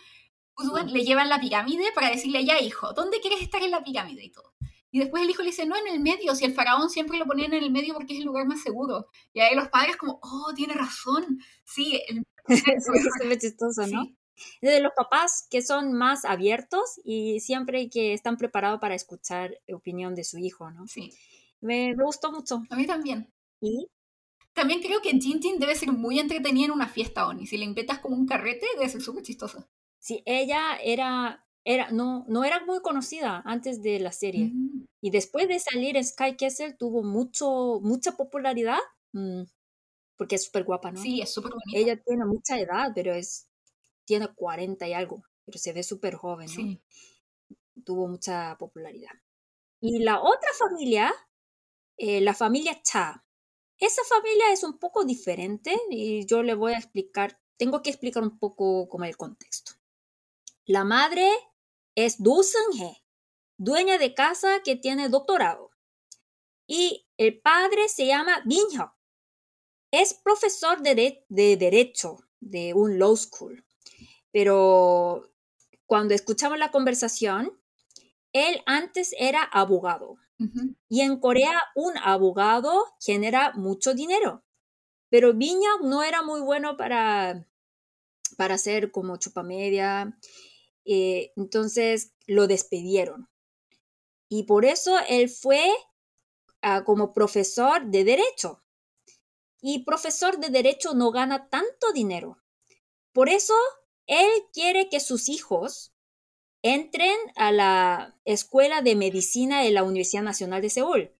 Le 0.87 1.03
llevan 1.03 1.29
la 1.29 1.39
pirámide 1.39 1.91
para 1.93 2.09
decirle, 2.09 2.45
ya 2.45 2.59
hijo, 2.59 2.93
¿dónde 2.93 3.19
quieres 3.19 3.41
estar 3.41 3.61
en 3.61 3.71
la 3.71 3.83
pirámide? 3.83 4.23
Y 4.23 4.31
todo. 4.31 4.53
Y 4.91 4.99
después 4.99 5.23
el 5.23 5.29
hijo 5.29 5.41
le 5.43 5.49
dice, 5.49 5.65
no, 5.65 5.75
en 5.75 5.87
el 5.87 5.99
medio, 5.99 6.33
si 6.33 6.45
el 6.45 6.53
faraón 6.53 6.89
siempre 6.89 7.17
lo 7.17 7.25
ponían 7.25 7.53
en 7.53 7.63
el 7.63 7.71
medio 7.71 7.93
porque 7.93 8.13
es 8.13 8.19
el 8.19 8.25
lugar 8.25 8.47
más 8.47 8.61
seguro. 8.61 9.07
Y 9.33 9.41
ahí 9.41 9.55
los 9.55 9.67
padres 9.67 9.97
como, 9.97 10.19
oh, 10.21 10.53
tiene 10.55 10.73
razón. 10.73 11.39
Sí, 11.65 12.01
el, 12.07 12.23
se 13.19 13.27
ve 13.27 13.37
chistoso, 13.37 13.85
¿no? 13.87 14.05
sí. 14.05 14.17
De 14.61 14.79
los 14.81 14.93
papás 14.95 15.47
que 15.49 15.63
son 15.63 15.93
más 15.93 16.23
abiertos 16.23 16.99
y 17.03 17.39
siempre 17.39 17.89
que 17.89 18.13
están 18.13 18.37
preparados 18.37 18.79
para 18.79 18.93
escuchar 18.93 19.59
opinión 19.73 20.13
de 20.13 20.23
su 20.23 20.37
hijo, 20.37 20.69
¿no? 20.71 20.87
sí. 20.87 21.11
Me, 21.59 21.95
me 21.95 22.03
gustó 22.03 22.31
mucho. 22.31 22.63
A 22.69 22.75
mí 22.75 22.85
también. 22.85 23.33
Y 23.59 23.87
También 24.53 24.81
creo 24.81 25.01
que 25.01 25.11
Jin 25.19 25.39
debe 25.59 25.75
ser 25.75 25.91
muy 25.91 26.19
entretenida 26.19 26.65
en 26.65 26.71
una 26.71 26.87
fiesta, 26.87 27.27
Oni. 27.27 27.47
Si 27.47 27.57
le 27.57 27.65
inventas 27.65 27.99
como 27.99 28.15
un 28.15 28.27
carrete, 28.27 28.67
debe 28.75 28.89
ser 28.89 29.01
súper 29.01 29.23
chistoso. 29.23 29.67
Sí, 29.99 30.23
ella 30.25 30.77
era, 30.83 31.45
era 31.63 31.91
no, 31.91 32.25
no 32.27 32.43
era 32.43 32.65
muy 32.65 32.81
conocida 32.81 33.41
antes 33.45 33.81
de 33.81 33.99
la 33.99 34.11
serie. 34.11 34.51
Mm. 34.53 34.87
Y 35.01 35.11
después 35.11 35.47
de 35.47 35.59
salir 35.59 35.97
en 35.97 36.03
Sky 36.03 36.35
Castle 36.35 36.73
tuvo 36.73 37.03
mucho, 37.03 37.79
mucha 37.81 38.17
popularidad, 38.17 38.79
mm, 39.13 39.43
porque 40.17 40.35
es 40.35 40.45
súper 40.45 40.63
guapa, 40.63 40.91
¿no? 40.91 41.01
Sí, 41.01 41.21
es 41.21 41.33
súper 41.33 41.51
bonita. 41.51 41.79
Ella 41.79 42.01
tiene 42.03 42.25
mucha 42.25 42.59
edad, 42.59 42.91
pero 42.95 43.13
es, 43.13 43.47
tiene 44.05 44.27
40 44.33 44.87
y 44.87 44.93
algo, 44.93 45.23
pero 45.45 45.59
se 45.59 45.73
ve 45.73 45.83
súper 45.83 46.15
joven, 46.15 46.47
¿no? 46.47 46.53
Sí. 46.53 46.81
Tuvo 47.85 48.07
mucha 48.07 48.57
popularidad. 48.57 49.11
Y 49.79 49.99
la 49.99 50.21
otra 50.21 50.49
familia, 50.57 51.13
eh, 51.97 52.21
la 52.21 52.33
familia 52.33 52.81
Cha. 52.81 53.23
Esa 53.79 54.01
familia 54.03 54.51
es 54.51 54.63
un 54.63 54.79
poco 54.79 55.05
diferente 55.05 55.77
y 55.91 56.25
yo 56.25 56.41
le 56.41 56.55
voy 56.55 56.73
a 56.73 56.79
explicar, 56.79 57.39
tengo 57.57 57.83
que 57.83 57.91
explicar 57.91 58.23
un 58.23 58.39
poco 58.39 58.89
como 58.89 59.05
el 59.05 59.15
contexto. 59.15 59.73
La 60.69 60.83
madre 60.83 61.31
es 61.95 62.17
Seung-hee, 62.17 63.01
dueña 63.57 63.97
de 63.97 64.13
casa 64.13 64.59
que 64.65 64.75
tiene 64.75 65.07
doctorado. 65.07 65.71
Y 66.67 67.07
el 67.15 67.39
padre 67.39 67.87
se 67.87 68.05
llama 68.05 68.41
Min 68.43 68.67
Hyuk. 68.71 68.91
es 69.91 70.13
profesor 70.15 70.81
de, 70.81 71.23
de 71.29 71.55
Derecho 71.55 72.17
de 72.41 72.73
un 72.73 72.99
law 72.99 73.15
school, 73.15 73.65
pero 74.33 75.31
cuando 75.85 76.13
escuchamos 76.13 76.59
la 76.59 76.69
conversación, 76.69 77.57
él 78.33 78.61
antes 78.65 79.15
era 79.17 79.43
abogado. 79.43 80.17
Y 80.89 80.99
en 80.99 81.17
Corea 81.21 81.61
un 81.75 81.97
abogado 81.97 82.83
genera 82.99 83.53
mucho 83.53 83.93
dinero. 83.93 84.43
Pero 85.09 85.33
Viña 85.33 85.69
no 85.81 86.03
era 86.03 86.23
muy 86.23 86.41
bueno 86.41 86.75
para, 86.75 87.47
para 88.35 88.55
hacer 88.55 88.91
como 88.91 89.15
chupamedia. 89.15 90.15
Eh, 90.89 91.33
entonces 91.35 92.13
lo 92.27 92.47
despidieron. 92.47 93.29
Y 94.29 94.43
por 94.43 94.63
eso 94.63 94.95
él 95.09 95.29
fue 95.29 95.69
ah, 96.61 96.83
como 96.85 97.13
profesor 97.13 97.85
de 97.85 98.05
derecho. 98.05 98.63
Y 99.61 99.83
profesor 99.83 100.39
de 100.39 100.49
derecho 100.49 100.93
no 100.93 101.11
gana 101.11 101.49
tanto 101.49 101.91
dinero. 101.93 102.37
Por 103.11 103.27
eso 103.27 103.53
él 104.05 104.29
quiere 104.53 104.87
que 104.87 105.01
sus 105.01 105.27
hijos 105.27 105.93
entren 106.61 107.17
a 107.35 107.51
la 107.51 108.17
Escuela 108.23 108.81
de 108.81 108.95
Medicina 108.95 109.61
de 109.61 109.71
la 109.71 109.83
Universidad 109.83 110.23
Nacional 110.23 110.61
de 110.61 110.69
Seúl. 110.69 111.11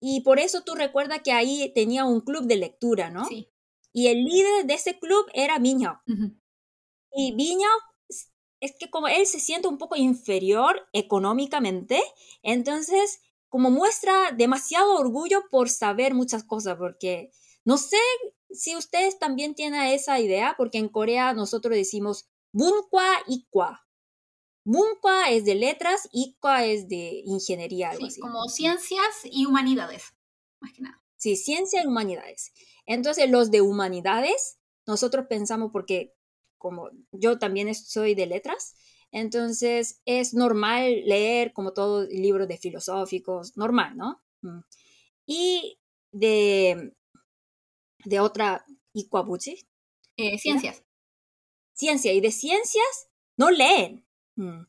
Y 0.00 0.20
por 0.20 0.38
eso 0.38 0.62
tú 0.62 0.74
recuerdas 0.74 1.20
que 1.22 1.32
ahí 1.32 1.70
tenía 1.74 2.06
un 2.06 2.22
club 2.22 2.46
de 2.46 2.56
lectura, 2.56 3.10
¿no? 3.10 3.26
Sí. 3.26 3.50
Y 3.92 4.06
el 4.06 4.24
líder 4.24 4.64
de 4.64 4.74
ese 4.74 4.98
club 4.98 5.26
era 5.34 5.58
Miño. 5.58 6.00
Y 7.12 7.32
Miño 7.32 7.68
es 8.60 8.74
que 8.78 8.90
como 8.90 9.08
él 9.08 9.26
se 9.26 9.40
siente 9.40 9.68
un 9.68 9.78
poco 9.78 9.96
inferior 9.96 10.88
económicamente, 10.92 12.00
entonces 12.42 13.20
como 13.48 13.70
muestra 13.70 14.32
demasiado 14.32 14.94
orgullo 14.94 15.42
por 15.50 15.68
saber 15.68 16.14
muchas 16.14 16.44
cosas, 16.44 16.76
porque 16.78 17.32
no 17.64 17.78
sé 17.78 17.98
si 18.50 18.76
ustedes 18.76 19.18
también 19.18 19.54
tienen 19.54 19.82
esa 19.82 20.20
idea, 20.20 20.54
porque 20.56 20.78
en 20.78 20.88
Corea 20.88 21.32
nosotros 21.34 21.74
decimos 21.74 22.28
Bunkwa 22.52 23.06
Ikwa. 23.26 23.86
Bunkwa 24.64 25.30
es 25.30 25.44
de 25.44 25.54
letras, 25.54 26.08
Ikwa 26.12 26.64
es 26.64 26.88
de 26.88 27.22
ingeniería. 27.24 27.92
sí, 27.94 28.20
como 28.20 28.48
ciencias 28.48 29.22
y 29.24 29.46
humanidades, 29.46 30.14
más 30.60 30.72
que 30.72 30.82
nada. 30.82 31.02
Sí, 31.16 31.36
ciencia 31.36 31.82
y 31.82 31.86
humanidades. 31.86 32.52
Entonces, 32.86 33.28
los 33.30 33.50
de 33.50 33.60
humanidades, 33.60 34.58
nosotros 34.86 35.26
pensamos, 35.28 35.70
porque 35.72 36.14
como 36.60 36.90
yo 37.10 37.38
también 37.38 37.74
soy 37.74 38.14
de 38.14 38.26
letras, 38.26 38.76
entonces 39.10 40.00
es 40.04 40.34
normal 40.34 41.02
leer 41.06 41.52
como 41.52 41.72
todos 41.72 42.08
libros 42.10 42.46
de 42.46 42.58
filosóficos, 42.58 43.56
normal, 43.56 43.96
¿no? 43.96 44.22
Mm. 44.42 44.60
Y 45.26 45.80
de, 46.12 46.92
de 48.04 48.20
otra, 48.20 48.64
Ikwabuchi. 48.92 49.66
Eh, 50.16 50.38
ciencias. 50.38 50.84
Ciencia, 51.72 52.12
y 52.12 52.20
de 52.20 52.30
ciencias 52.30 53.08
no 53.36 53.50
leen. 53.50 54.06
Mm. 54.36 54.62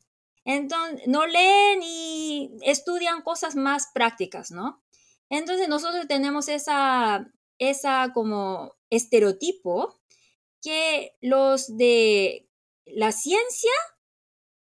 Entonces, 0.44 1.06
no 1.06 1.26
leen 1.26 1.80
y 1.84 2.50
estudian 2.62 3.22
cosas 3.22 3.54
más 3.54 3.90
prácticas, 3.94 4.50
¿no? 4.50 4.82
Entonces 5.28 5.68
nosotros 5.68 6.08
tenemos 6.08 6.48
esa, 6.48 7.32
esa 7.58 8.12
como 8.12 8.74
estereotipo 8.90 10.01
que 10.62 11.16
los 11.20 11.76
de 11.76 12.48
la 12.86 13.12
ciencia 13.12 13.72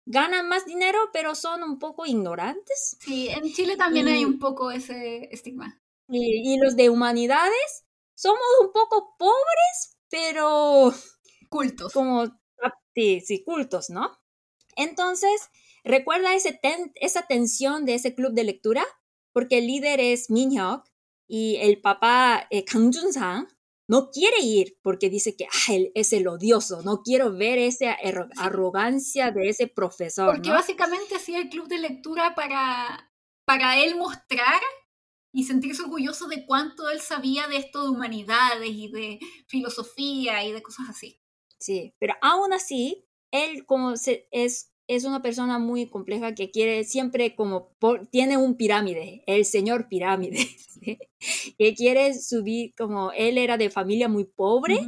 ganan 0.06 0.50
más 0.50 0.66
dinero, 0.66 1.00
pero 1.14 1.36
son 1.36 1.64
un 1.64 1.80
poco 1.80 2.06
ignorantes. 2.06 2.98
Sí, 3.00 3.30
en 3.30 3.54
Chile 3.54 3.78
también 3.78 4.08
hay 4.08 4.26
un 4.26 4.40
poco 4.40 4.72
ese 4.72 5.30
estigma. 5.32 5.82
Y, 6.10 6.54
y, 6.54 6.58
los 6.58 6.76
de 6.76 6.90
humanidades 6.90 7.86
somos 8.16 8.42
un 8.62 8.72
poco 8.72 9.16
pobres, 9.18 9.98
pero... 10.10 10.94
Cultos. 11.50 11.94
Como, 11.94 12.22
ah, 12.22 12.74
sí, 12.94 13.22
sí, 13.22 13.44
cultos, 13.44 13.90
¿no? 13.90 14.20
Entonces, 14.76 15.50
recuerda 15.84 16.34
ese 16.34 16.60
esa 16.96 17.26
tensión 17.28 17.86
de 17.86 17.96
ese 17.96 18.16
club 18.16 18.34
de 18.34 18.44
lectura, 18.44 18.86
porque 19.32 19.60
el 19.60 19.68
líder 19.68 20.00
es 20.00 20.30
Min 20.30 20.52
Hyuk 20.52 20.84
y 21.28 21.58
el 21.62 21.82
papá 21.82 22.48
eh, 22.50 22.66
Kang 22.66 22.94
Jun-sang 22.94 23.48
no 23.94 24.10
quiere 24.10 24.40
ir 24.42 24.80
porque 24.82 25.08
dice 25.08 25.36
que 25.36 25.46
ah, 25.46 25.72
él 25.72 25.92
es 25.94 26.14
el 26.14 26.28
odioso, 26.28 26.82
no 26.82 27.04
quiero 27.04 27.32
ver 27.32 27.60
esa 27.60 27.96
arrogancia 28.38 29.30
de 29.30 29.50
ese 29.50 29.68
profesor. 29.68 30.34
Porque 30.34 30.50
básicamente 30.50 31.16
hacía 31.16 31.38
el 31.38 31.50
club 31.50 31.68
de 31.68 31.78
lectura 31.78 32.34
para, 32.34 33.14
para 33.46 33.78
él 33.84 33.96
mostrar 33.96 34.60
y 35.32 35.44
sentirse 35.44 35.84
orgulloso 35.84 36.28
de 36.28 36.44
cuánto 36.48 36.90
él 36.90 37.02
sabía 37.02 37.48
de 37.48 37.58
esto 37.58 37.84
de 37.84 37.90
humanidades 37.90 38.72
y 38.72 38.92
de 38.92 39.20
filosofía 39.48 40.44
y 40.44 40.54
de 40.54 40.64
cosas 40.64 40.90
así. 40.90 41.22
Sí, 41.60 41.94
pero 42.00 42.16
aún 42.24 42.52
así, 42.52 43.08
él 43.30 43.64
como 43.68 43.96
se, 43.96 44.28
es 44.32 44.73
es 44.88 45.06
una 45.06 45.22
persona 45.22 45.60
muy 45.60 45.88
compleja 45.88 46.36
que 46.36 46.52
quiere 46.52 46.84
siempre 46.84 47.36
como, 47.36 47.72
tiene 48.12 48.38
un 48.38 48.56
pirámide, 48.56 49.24
el 49.28 49.46
señor 49.46 49.88
pirámide, 49.88 50.48
que 51.58 51.74
quiere 51.76 52.14
subir, 52.20 52.74
como 52.76 53.12
él 53.12 53.38
era 53.38 53.58
de 53.58 53.70
familia 53.70 54.10
muy 54.10 54.26
pobre, 54.26 54.80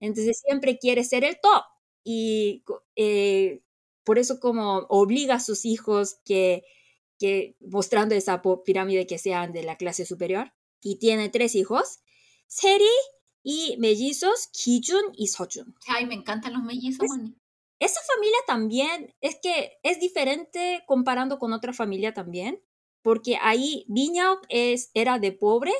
entonces 0.00 0.42
siempre 0.44 0.78
quiere 0.78 1.04
ser 1.04 1.24
el 1.24 1.38
top. 1.40 1.62
Y 2.04 2.64
eh, 2.96 3.60
por 4.04 4.18
eso 4.18 4.40
como 4.40 4.78
obliga 4.88 5.34
a 5.34 5.40
sus 5.40 5.64
hijos 5.64 6.20
que, 6.24 6.64
que 7.18 7.56
mostrando 7.60 8.14
esa 8.14 8.42
pirámide 8.64 9.06
que 9.06 9.18
sean 9.18 9.52
de 9.52 9.62
la 9.62 9.76
clase 9.76 10.06
superior. 10.06 10.52
Y 10.80 10.96
tiene 10.96 11.28
tres 11.28 11.54
hijos, 11.56 12.00
Seri 12.46 12.84
y 13.42 13.76
mellizos, 13.78 14.48
Kijun 14.52 15.12
y 15.16 15.26
Sojun. 15.28 15.74
Ay, 15.88 16.06
me 16.06 16.14
encantan 16.14 16.52
los 16.52 16.62
mellizos, 16.62 17.08
esa 17.78 18.00
familia 18.14 18.38
también 18.46 19.14
es 19.20 19.38
que 19.40 19.78
es 19.82 20.00
diferente 20.00 20.82
comparando 20.86 21.38
con 21.38 21.52
otra 21.52 21.72
familia 21.72 22.12
también, 22.12 22.62
porque 23.02 23.38
ahí 23.40 23.84
Viña 23.88 24.38
es, 24.48 24.90
era 24.94 25.18
de 25.18 25.32
pobre 25.32 25.72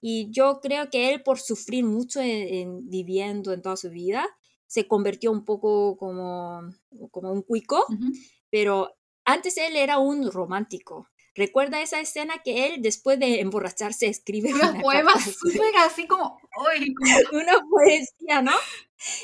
y 0.00 0.30
yo 0.30 0.60
creo 0.60 0.90
que 0.90 1.12
él 1.12 1.22
por 1.22 1.38
sufrir 1.38 1.84
mucho 1.84 2.20
en, 2.20 2.88
viviendo 2.88 3.52
en 3.52 3.62
toda 3.62 3.76
su 3.76 3.90
vida, 3.90 4.26
se 4.66 4.88
convirtió 4.88 5.30
un 5.30 5.44
poco 5.44 5.96
como, 5.96 6.62
como 7.10 7.32
un 7.32 7.42
cuico, 7.42 7.86
pero 8.50 8.96
antes 9.24 9.56
él 9.56 9.76
era 9.76 9.98
un 9.98 10.30
romántico. 10.30 11.08
Recuerda 11.36 11.82
esa 11.82 12.00
escena 12.00 12.42
que 12.44 12.66
él, 12.66 12.82
después 12.82 13.18
de 13.18 13.40
emborracharse, 13.40 14.06
escribe 14.06 14.54
una 14.54 14.80
poema 14.80 15.12
así 15.84 16.06
como, 16.06 16.38
una 17.32 17.54
poesía, 17.68 18.40
¿no? 18.42 18.52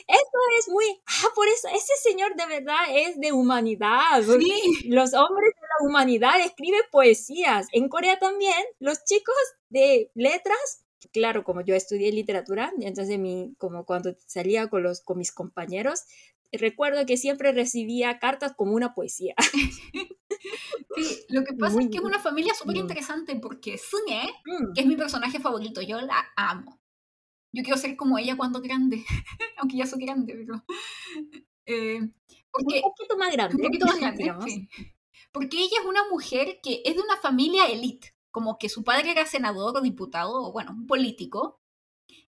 Esto 0.06 0.38
es 0.58 0.68
muy, 0.68 0.84
ah, 1.06 1.28
por 1.34 1.48
eso, 1.48 1.68
ese 1.68 1.94
señor 2.02 2.34
de 2.36 2.46
verdad 2.46 2.84
es 2.90 3.18
de 3.18 3.32
humanidad. 3.32 4.22
Sí. 4.22 4.88
Los 4.88 5.14
hombres 5.14 5.54
de 5.54 5.66
la 5.66 5.88
humanidad 5.88 6.40
escriben 6.40 6.82
poesías. 6.90 7.66
En 7.72 7.88
Corea 7.88 8.18
también, 8.18 8.62
los 8.78 9.04
chicos 9.04 9.34
de 9.68 10.10
letras, 10.14 10.84
claro, 11.12 11.44
como 11.44 11.62
yo 11.62 11.74
estudié 11.74 12.12
literatura, 12.12 12.72
entonces 12.80 13.18
mi, 13.18 13.54
como 13.58 13.84
cuando 13.84 14.14
salía 14.26 14.68
con, 14.68 14.82
los, 14.82 15.00
con 15.00 15.18
mis 15.18 15.32
compañeros, 15.32 16.04
recuerdo 16.52 17.06
que 17.06 17.16
siempre 17.16 17.52
recibía 17.52 18.18
cartas 18.18 18.52
como 18.56 18.72
una 18.72 18.94
poesía. 18.94 19.34
Sí, 20.96 21.24
lo 21.28 21.44
que 21.44 21.54
pasa 21.54 21.80
es 21.80 21.88
que 21.88 21.98
es 21.98 22.02
una 22.02 22.18
familia 22.18 22.52
súper 22.52 22.76
interesante 22.76 23.36
porque 23.36 23.78
Sunye, 23.78 24.22
mm. 24.44 24.72
que 24.74 24.80
es 24.80 24.86
mi 24.86 24.96
personaje 24.96 25.38
favorito, 25.38 25.80
yo 25.80 26.00
la 26.00 26.32
amo. 26.36 26.80
Yo 27.52 27.62
quiero 27.62 27.78
ser 27.78 27.96
como 27.96 28.18
ella 28.18 28.36
cuando 28.36 28.60
grande, 28.60 29.04
aunque 29.58 29.76
ya 29.76 29.86
soy 29.86 30.04
grande, 30.04 30.34
pero... 30.34 30.64
Eh, 31.66 32.00
porque, 32.52 32.82
un 32.84 32.92
poquito 32.96 33.16
más 33.16 33.32
grande. 33.32 33.56
Un 33.56 33.62
poquito 33.62 33.86
más 33.86 33.98
grande, 34.00 34.32
sí. 34.44 34.68
Porque 35.32 35.58
ella 35.58 35.78
es 35.80 35.86
una 35.86 36.08
mujer 36.10 36.58
que 36.62 36.82
es 36.84 36.96
de 36.96 37.02
una 37.02 37.16
familia 37.16 37.66
elite, 37.66 38.14
como 38.30 38.58
que 38.58 38.68
su 38.68 38.82
padre 38.82 39.10
era 39.10 39.26
senador 39.26 39.76
o 39.76 39.80
diputado, 39.80 40.42
o 40.42 40.52
bueno, 40.52 40.72
un 40.72 40.86
político, 40.86 41.60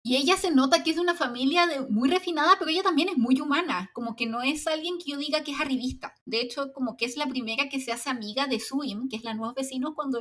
y 0.03 0.17
ella 0.17 0.35
se 0.35 0.51
nota 0.51 0.83
que 0.83 0.91
es 0.91 0.95
de 0.95 1.01
una 1.01 1.15
familia 1.15 1.67
de, 1.67 1.81
muy 1.81 2.09
refinada, 2.09 2.55
pero 2.57 2.71
ella 2.71 2.83
también 2.83 3.09
es 3.09 3.17
muy 3.17 3.39
humana, 3.39 3.91
como 3.93 4.15
que 4.15 4.25
no 4.25 4.41
es 4.41 4.65
alguien 4.67 4.97
que 4.97 5.11
yo 5.11 5.17
diga 5.17 5.43
que 5.43 5.51
es 5.51 5.59
arribista. 5.59 6.15
De 6.25 6.41
hecho, 6.41 6.73
como 6.73 6.97
que 6.97 7.05
es 7.05 7.17
la 7.17 7.27
primera 7.27 7.69
que 7.69 7.79
se 7.79 7.91
hace 7.91 8.09
amiga 8.09 8.47
de 8.47 8.59
Suim, 8.59 9.09
que 9.09 9.17
es 9.17 9.23
la 9.23 9.35
nueva 9.35 9.53
vecina, 9.53 9.91
cuando 9.95 10.19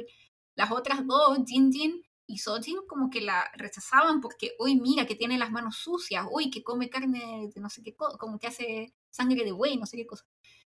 las 0.55 0.70
otras 0.70 1.07
dos, 1.07 1.38
Jin 1.46 1.72
Jin 1.72 2.03
y 2.31 2.39
Sojin, 2.39 2.78
como 2.87 3.11
que 3.11 3.20
la 3.20 3.51
rechazaban 3.55 4.20
porque, 4.20 4.53
uy, 4.59 4.81
mira, 4.81 5.07
que 5.07 5.16
tiene 5.16 5.39
las 5.39 5.51
manos 5.51 5.76
sucias, 5.76 6.26
uy, 6.31 6.51
que 6.51 6.62
come 6.62 6.89
carne 6.89 7.51
de 7.53 7.61
no 7.61 7.68
sé 7.68 7.83
qué 7.83 7.95
cosa, 7.95 8.16
como 8.18 8.39
que 8.39 8.47
hace 8.47 8.95
sangre 9.11 9.45
de 9.45 9.53
buey, 9.53 9.76
no 9.76 9.87
sé 9.87 9.97
qué 9.97 10.07
cosa. 10.07 10.24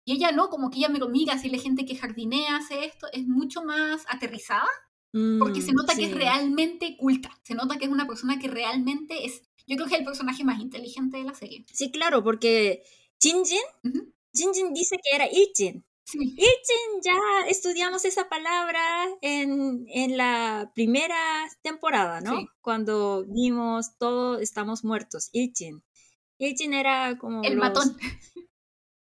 Y 0.05 0.13
ella 0.13 0.33
no, 0.33 0.49
como 0.49 0.71
que 0.71 0.79
ella 0.79 0.89
me 0.89 0.99
lo 0.99 1.09
mira, 1.09 1.39
si 1.39 1.49
la 1.49 1.59
gente 1.59 1.87
que 1.87 1.97
jardinea 1.97 2.57
hace 2.57 2.85
esto, 2.85 3.07
es 3.13 3.27
mucho 3.27 3.63
más 3.63 4.05
aterrizada 4.09 4.69
porque 5.39 5.63
se 5.63 5.73
mm, 5.73 5.77
nota 5.77 5.95
que 5.95 6.07
es 6.07 6.15
realmente 6.15 6.97
culta, 6.97 7.31
se 7.45 7.55
nota 7.55 7.79
que 7.79 7.85
es 7.85 7.91
una 7.91 8.07
persona 8.07 8.41
que 8.41 8.49
realmente 8.49 9.25
es, 9.25 9.43
yo 9.65 9.77
creo 9.77 9.87
que 9.87 9.95
es 9.95 10.01
el 10.01 10.05
personaje 10.05 10.43
más 10.43 10.61
inteligente 10.61 11.19
de 11.19 11.25
la 11.25 11.35
serie. 11.35 11.65
Sí, 11.73 11.93
claro, 11.93 12.25
porque 12.25 12.83
Jinjin, 13.21 13.63
Jinjin 14.35 14.73
dice 14.73 14.97
que 14.97 15.15
era 15.15 15.29
Iljin, 15.31 15.85
Sí. 16.07 16.19
Ilchin, 16.19 17.01
ya 17.03 17.17
estudiamos 17.49 18.05
esa 18.05 18.29
palabra 18.29 19.09
en, 19.23 19.87
en 19.89 20.17
la 20.17 20.71
primera 20.75 21.49
temporada, 21.63 22.21
¿no? 22.21 22.39
Sí. 22.39 22.47
Cuando 22.61 23.25
vimos 23.27 23.97
todos 23.99 24.41
estamos 24.43 24.85
muertos. 24.85 25.31
Ilchin. 25.33 25.83
Ilchin 26.39 26.75
era 26.75 27.17
como. 27.19 27.43
El 27.43 27.55
los- 27.55 27.61
matón. 27.63 27.97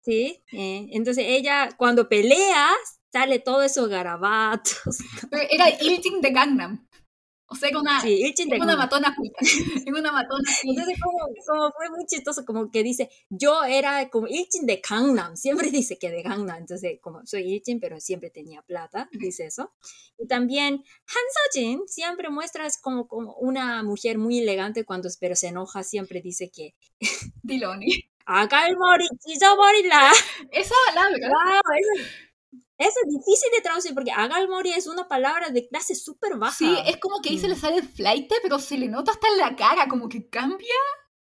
Sí. 0.03 0.43
eh, 0.53 0.87
entonces 0.93 1.25
ella, 1.27 1.71
cuando 1.77 2.09
pelea, 2.09 2.69
sale 3.13 3.41
todo 3.41 3.63
esos 3.63 3.89
garabatos. 3.89 4.99
Pero 5.29 5.43
Era 5.51 5.69
Ilting 5.83 6.21
de 6.21 6.31
Gangnam. 6.31 6.86
O 7.49 7.55
sea, 7.55 7.71
con 7.71 7.83
una, 7.83 8.01
sí, 8.01 8.35
con 8.51 8.63
una 8.63 8.77
matona 8.77 9.15
puta. 9.15 9.39
una 9.87 10.13
matona. 10.13 10.51
Entonces, 10.65 10.99
como, 11.01 11.19
como, 11.47 11.73
fue 11.73 11.91
muy 11.91 12.07
chistoso, 12.07 12.45
como 12.45 12.71
que 12.71 12.83
dice, 12.83 13.09
yo 13.29 13.65
era 13.65 14.09
como 14.11 14.27
Ilchin 14.27 14.67
de 14.67 14.83
Gangnam, 14.87 15.37
siempre 15.37 15.71
dice 15.71 15.99
que 15.99 16.11
de 16.11 16.23
Gangnam, 16.23 16.59
entonces, 16.59 16.99
como 17.01 17.25
soy 17.25 17.55
Ilchin, 17.55 17.79
pero 17.81 18.01
siempre 18.01 18.31
tenía 18.31 18.63
plata, 18.63 19.09
dice 19.13 19.47
eso. 19.47 19.73
Y 20.19 20.27
también 20.27 20.75
Han 20.75 21.53
Sojin 21.53 21.87
siempre 21.87 22.31
muestra 22.31 22.67
como, 22.83 23.07
como 23.07 23.35
una 23.35 23.83
mujer 23.83 24.19
muy 24.19 24.41
elegante 24.41 24.85
cuando, 24.85 25.09
pero 25.21 25.37
se 25.37 25.49
enoja, 25.49 25.83
siempre 25.83 26.21
dice 26.21 26.51
que... 26.51 26.75
Diloni. 27.43 28.11
Acá 28.29 28.67
el 28.67 28.77
mori, 28.77 29.07
yo 29.41 29.57
morirla. 29.57 30.11
Esa, 30.51 30.75
la 30.97 31.09
verdad. 31.11 31.29
Wow, 31.29 31.75
esa, 31.79 32.03
eso 32.79 32.99
es 33.05 33.09
difícil 33.09 33.49
de 33.55 33.63
traducir 33.63 33.95
porque 33.95 34.13
haga 34.13 34.39
el 34.39 34.49
mori 34.49 34.73
es 34.73 34.87
una 34.87 35.09
palabra 35.09 35.49
de 35.51 35.67
clase 35.69 35.95
súper 35.95 36.37
baja. 36.37 36.57
Sí, 36.57 36.77
es 36.87 36.97
como 36.99 37.21
que 37.23 37.31
ahí 37.31 37.39
se 37.39 37.49
le 37.49 37.55
Mm. 37.55 37.59
sale 37.59 37.77
el 37.77 37.89
flight, 37.89 38.31
pero 38.43 38.59
se 38.59 38.77
le 38.79 38.89
nota 38.89 39.13
hasta 39.13 39.29
en 39.29 39.39
la 39.39 39.57
cara, 39.57 39.89
como 39.89 40.09
que 40.09 40.29
cambia. 40.29 40.75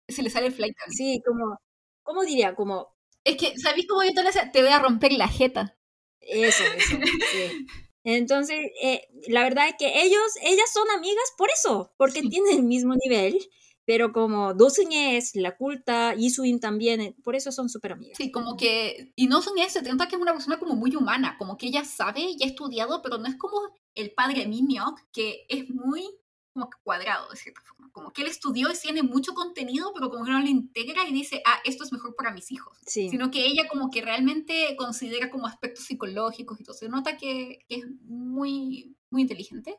Se 0.08 0.22
le 0.22 0.30
sale 0.30 0.46
el 0.48 0.52
flight. 0.52 0.74
Sí, 0.90 1.20
como, 1.26 1.56
¿cómo 2.02 2.22
diría? 2.22 2.54
Como 2.54 2.94
Es 3.24 3.36
que, 3.36 3.56
¿sabéis 3.58 3.86
cómo 3.88 4.02
yo 4.02 4.10
te 4.52 4.62
voy 4.62 4.70
a 4.72 4.78
romper 4.80 5.12
la 5.12 5.28
jeta. 5.28 5.76
Eso, 6.20 6.64
eso, 6.76 6.96
sí. 7.32 7.66
Entonces, 8.04 8.58
eh, 8.82 9.06
la 9.28 9.42
verdad 9.42 9.68
es 9.68 9.74
que 9.78 10.02
ellos, 10.02 10.20
ellas 10.42 10.70
son 10.72 10.90
amigas 10.90 11.32
por 11.38 11.50
eso, 11.50 11.92
porque 11.96 12.20
Sí. 12.20 12.28
tienen 12.30 12.56
el 12.56 12.62
mismo 12.64 12.94
nivel, 12.96 13.38
pero 13.84 14.12
como 14.12 14.54
Dosunye 14.54 15.16
es 15.16 15.34
la 15.34 15.56
culta, 15.56 16.14
Isuin 16.16 16.60
también, 16.60 17.00
eh, 17.00 17.16
por 17.24 17.34
eso 17.34 17.50
son 17.50 17.68
súper 17.68 17.92
amigas. 17.92 18.16
Sí, 18.16 18.30
como 18.30 18.56
que. 18.56 19.12
Y 19.16 19.26
no 19.26 19.42
son 19.42 19.58
ese, 19.58 19.80
se 19.80 19.82
trata 19.82 20.06
que 20.06 20.16
es 20.16 20.22
una 20.22 20.32
persona 20.32 20.58
como 20.58 20.74
muy 20.74 20.94
humana, 20.94 21.36
como 21.38 21.56
que 21.56 21.66
ella 21.66 21.84
sabe 21.84 22.20
y 22.20 22.42
ha 22.42 22.46
estudiado, 22.46 23.02
pero 23.02 23.18
no 23.18 23.26
es 23.26 23.36
como 23.36 23.56
el 23.94 24.12
padre 24.12 24.46
Minhyuk, 24.46 25.00
que 25.12 25.44
es 25.48 25.68
muy 25.68 26.08
como 26.52 26.68
que 26.68 26.78
cuadrado 26.82 27.28
de 27.30 27.36
cierta 27.36 27.60
forma. 27.62 27.90
Como 27.92 28.12
que 28.12 28.22
él 28.22 28.28
estudió 28.28 28.70
y 28.70 28.76
tiene 28.76 29.02
mucho 29.02 29.34
contenido, 29.34 29.92
pero 29.94 30.10
como 30.10 30.24
que 30.24 30.30
no 30.30 30.40
lo 30.40 30.48
integra 30.48 31.06
y 31.08 31.12
dice, 31.12 31.42
ah, 31.46 31.58
esto 31.64 31.84
es 31.84 31.92
mejor 31.92 32.14
para 32.14 32.32
mis 32.32 32.50
hijos. 32.52 32.78
Sí, 32.86 33.08
Sino 33.08 33.30
que 33.30 33.46
ella 33.46 33.68
como 33.68 33.90
que 33.90 34.02
realmente 34.02 34.74
considera 34.76 35.30
como 35.30 35.46
aspectos 35.46 35.86
psicológicos 35.86 36.60
y 36.60 36.64
todo. 36.64 36.74
Se 36.74 36.88
nota 36.88 37.16
que, 37.16 37.60
que 37.68 37.76
es 37.76 37.84
muy, 38.02 38.96
muy 39.10 39.22
inteligente. 39.22 39.78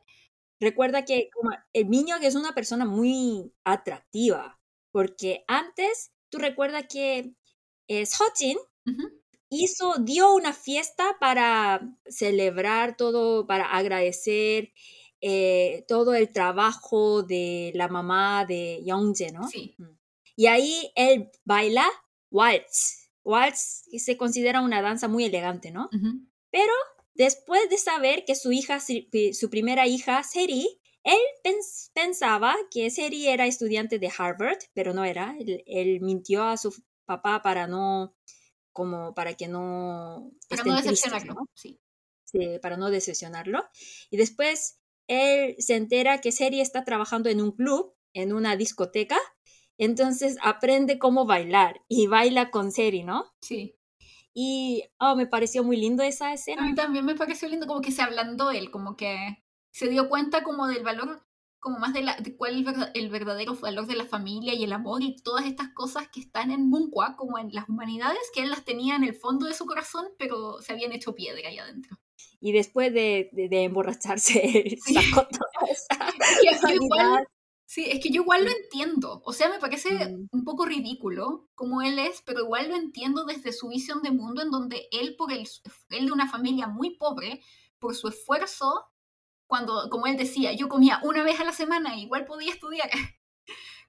Recuerda 0.64 1.04
que 1.04 1.30
como 1.32 1.50
el 1.72 1.88
niño 1.88 2.16
es 2.20 2.34
una 2.34 2.54
persona 2.54 2.84
muy 2.84 3.52
atractiva, 3.64 4.60
porque 4.90 5.44
antes, 5.46 6.12
tú 6.30 6.38
recuerdas 6.38 6.86
que 6.90 7.34
eh, 7.88 8.06
Sojin 8.06 8.58
Ujú. 8.86 9.22
hizo, 9.50 9.94
dio 10.00 10.34
una 10.34 10.52
fiesta 10.52 11.16
para 11.20 11.80
celebrar 12.06 12.96
todo, 12.96 13.46
para 13.46 13.66
agradecer 13.66 14.72
eh, 15.20 15.84
todo 15.88 16.14
el 16.14 16.32
trabajo 16.32 17.22
de 17.22 17.72
la 17.74 17.88
mamá 17.88 18.44
de 18.44 18.82
Youngjae, 18.84 19.32
¿no? 19.32 19.48
Sí. 19.48 19.76
Y 20.36 20.46
ahí 20.46 20.92
él 20.96 21.30
baila 21.44 21.86
waltz. 22.30 23.10
Waltz 23.22 23.84
se 23.96 24.16
considera 24.16 24.60
una 24.60 24.82
danza 24.82 25.08
muy 25.08 25.24
elegante, 25.24 25.70
¿no? 25.70 25.88
Pero 26.50 26.72
después 27.14 27.68
de 27.70 27.78
saber 27.78 28.24
que 28.24 28.34
su 28.34 28.52
hija, 28.52 28.78
su 28.80 29.50
primera 29.50 29.86
hija, 29.86 30.22
Seri, 30.22 30.80
él 31.02 31.18
pens- 31.44 31.90
pensaba 31.94 32.54
que 32.70 32.90
Seri 32.90 33.28
era 33.28 33.46
estudiante 33.46 33.98
de 33.98 34.10
Harvard, 34.16 34.58
pero 34.72 34.94
no 34.94 35.04
era. 35.04 35.36
Él, 35.38 35.62
él 35.66 36.00
mintió 36.00 36.44
a 36.44 36.56
su 36.56 36.74
papá 37.04 37.42
para 37.42 37.66
no, 37.66 38.14
como 38.72 39.14
para 39.14 39.34
que 39.34 39.48
no 39.48 40.30
Para 40.48 40.64
no 40.64 40.76
decepcionarlo. 40.76 41.34
¿no? 41.34 41.48
Sí. 41.54 41.78
Sí, 42.24 42.58
para 42.60 42.76
no 42.76 42.90
decepcionarlo. 42.90 43.62
Y 44.10 44.16
después 44.16 44.80
él 45.06 45.56
se 45.58 45.76
entera 45.76 46.20
que 46.20 46.32
Seri 46.32 46.60
está 46.60 46.84
trabajando 46.84 47.28
en 47.28 47.40
un 47.40 47.52
club, 47.52 47.94
en 48.14 48.32
una 48.32 48.56
discoteca, 48.56 49.18
entonces 49.78 50.36
aprende 50.42 50.98
cómo 50.98 51.26
bailar 51.26 51.82
y 51.88 52.06
baila 52.06 52.50
con 52.50 52.72
Seri, 52.72 53.02
¿no? 53.04 53.32
Sí. 53.40 53.76
Y 54.34 54.82
oh, 54.98 55.14
me 55.14 55.26
pareció 55.26 55.62
muy 55.62 55.76
lindo 55.76 56.02
esa 56.02 56.28
A 56.28 56.32
escena. 56.34 56.62
mí 56.62 56.74
también 56.74 57.04
me 57.04 57.14
pareció 57.14 57.48
lindo 57.48 57.66
como 57.66 57.80
que 57.80 57.92
se 57.92 58.02
ablandó 58.02 58.50
él, 58.50 58.70
como 58.70 58.96
que 58.96 59.16
se 59.70 59.88
dio 59.88 60.08
cuenta 60.08 60.42
como 60.42 60.66
del 60.66 60.82
valor, 60.82 61.24
como 61.60 61.78
más 61.78 61.94
de, 61.94 62.02
la, 62.02 62.16
de 62.16 62.36
cuál 62.36 62.52
es 62.52 62.58
el 62.58 62.64
verda- 62.64 62.90
el 62.94 63.08
verdadero 63.10 63.54
valor 63.54 63.86
de 63.86 63.94
la 63.96 64.04
familia 64.06 64.52
y 64.54 64.64
el 64.64 64.72
amor 64.72 65.02
y 65.02 65.16
todas 65.22 65.46
estas 65.46 65.68
cosas 65.72 66.08
que 66.12 66.20
están 66.20 66.50
en 66.50 66.68
Munqua, 66.68 67.14
como 67.16 67.38
en 67.38 67.50
las 67.52 67.68
humanidades, 67.68 68.18
que 68.34 68.42
él 68.42 68.50
las 68.50 68.64
tenía 68.64 68.96
en 68.96 69.04
el 69.04 69.14
fondo 69.14 69.46
de 69.46 69.54
su 69.54 69.64
corazón, 69.66 70.06
pero 70.18 70.60
se 70.60 70.72
habían 70.72 70.92
hecho 70.92 71.14
piedra 71.14 71.48
ahí 71.48 71.58
adentro. 71.58 71.96
Y 72.40 72.52
después 72.52 72.92
de, 72.92 73.30
de, 73.32 73.48
de 73.48 73.64
emborracharse, 73.64 74.76
sacó 74.84 75.26
toda 75.28 75.70
esa 75.70 76.08
Es 76.42 76.60
que 76.60 76.76
yo 76.76 76.82
igual. 76.84 77.26
Sí, 77.66 77.86
es 77.90 78.00
que 78.02 78.10
yo 78.10 78.22
igual 78.22 78.44
lo 78.44 78.50
entiendo. 78.50 79.22
O 79.24 79.32
sea, 79.32 79.48
me 79.50 79.58
parece 79.58 79.90
Mm. 79.90 80.28
un 80.32 80.44
poco 80.44 80.66
ridículo 80.66 81.48
como 81.54 81.82
él 81.82 81.98
es, 81.98 82.22
pero 82.26 82.40
igual 82.42 82.68
lo 82.70 82.76
entiendo 82.76 83.24
desde 83.24 83.52
su 83.52 83.68
visión 83.68 84.02
de 84.02 84.10
mundo, 84.12 84.42
en 84.42 84.50
donde 84.50 84.88
él, 84.92 85.16
por 85.16 85.32
el, 85.32 85.48
él 85.90 86.06
de 86.06 86.12
una 86.12 86.28
familia 86.30 86.66
muy 86.68 86.96
pobre, 86.96 87.42
por 87.78 87.94
su 87.96 88.08
esfuerzo, 88.08 88.86
cuando, 89.48 89.88
como 89.90 90.06
él 90.06 90.16
decía, 90.16 90.52
yo 90.54 90.68
comía 90.68 91.00
una 91.04 91.22
vez 91.24 91.40
a 91.40 91.44
la 91.44 91.52
semana, 91.52 91.96
igual 91.98 92.26
podía 92.26 92.52
estudiar. 92.52 92.90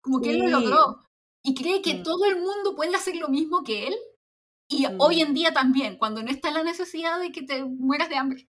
Como 0.01 0.21
que 0.21 0.31
él 0.31 0.39
lo 0.39 0.47
Sí. 0.47 0.51
logró. 0.51 0.97
Y 1.43 1.55
cree 1.55 1.81
que 1.81 1.95
Mm. 1.95 2.03
todo 2.03 2.25
el 2.25 2.37
mundo 2.37 2.75
puede 2.75 2.95
hacer 2.95 3.15
lo 3.17 3.29
mismo 3.29 3.63
que 3.63 3.87
él. 3.87 3.95
Y 4.69 4.87
Mm. 4.87 4.97
hoy 4.99 5.21
en 5.21 5.33
día 5.35 5.53
también, 5.53 5.97
cuando 5.97 6.23
no 6.23 6.31
está 6.31 6.51
la 6.51 6.63
necesidad 6.63 7.19
de 7.19 7.31
que 7.31 7.43
te 7.43 7.63
mueras 7.65 8.09
de 8.09 8.17
hambre. 8.17 8.49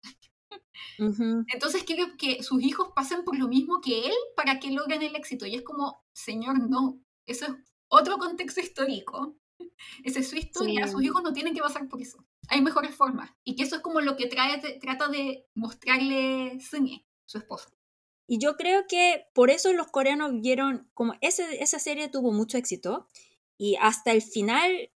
Entonces 0.97 1.84
quiere 1.84 2.16
que 2.18 2.43
sus 2.43 2.62
hijos 2.62 2.89
pasen 2.95 3.24
por 3.24 3.38
lo 3.38 3.47
mismo 3.47 3.82
que 3.82 4.08
él 4.08 4.14
para 4.36 4.60
que 4.60 4.72
logren 4.72 5.01
el 5.01 5.16
éxito. 5.16 5.45
Y 5.45 5.56
es 5.56 5.62
como, 5.64 6.03
señor, 6.14 6.60
no. 6.70 6.99
Eso 7.26 7.45
es 7.45 7.51
otro 7.88 8.18
contexto 8.18 8.62
histórico. 8.62 9.36
Esa 10.03 10.20
es 10.20 10.30
su 10.30 10.36
historia. 10.36 10.86
Sí. 10.86 10.91
Sus 10.93 11.03
hijos 11.03 11.24
no 11.24 11.34
tienen 11.34 11.53
que 11.53 11.62
pasar 11.62 11.88
por 11.88 12.01
eso. 12.01 12.26
Hay 12.49 12.62
mejores 12.62 12.95
formas. 12.95 13.32
Y 13.43 13.56
que 13.56 13.64
eso 13.64 13.78
es 13.78 13.82
como 13.82 14.01
lo 14.01 14.16
que 14.18 14.28
trae, 14.28 14.60
trata 14.80 15.08
de 15.08 15.47
mostrarle 15.53 16.60
Sunye, 16.60 17.06
su 17.26 17.38
esposa. 17.38 17.70
Y 18.28 18.39
yo 18.39 18.56
creo 18.58 18.88
que 18.88 19.28
por 19.34 19.49
eso 19.49 19.72
los 19.74 19.88
coreanos 19.88 20.41
vieron, 20.41 20.89
como 20.93 21.14
ese, 21.22 21.62
esa 21.62 21.80
serie 21.80 22.10
tuvo 22.10 22.32
mucho 22.32 22.58
éxito, 22.58 23.08
y 23.58 23.76
hasta 23.80 24.12
el 24.12 24.22
final, 24.22 24.91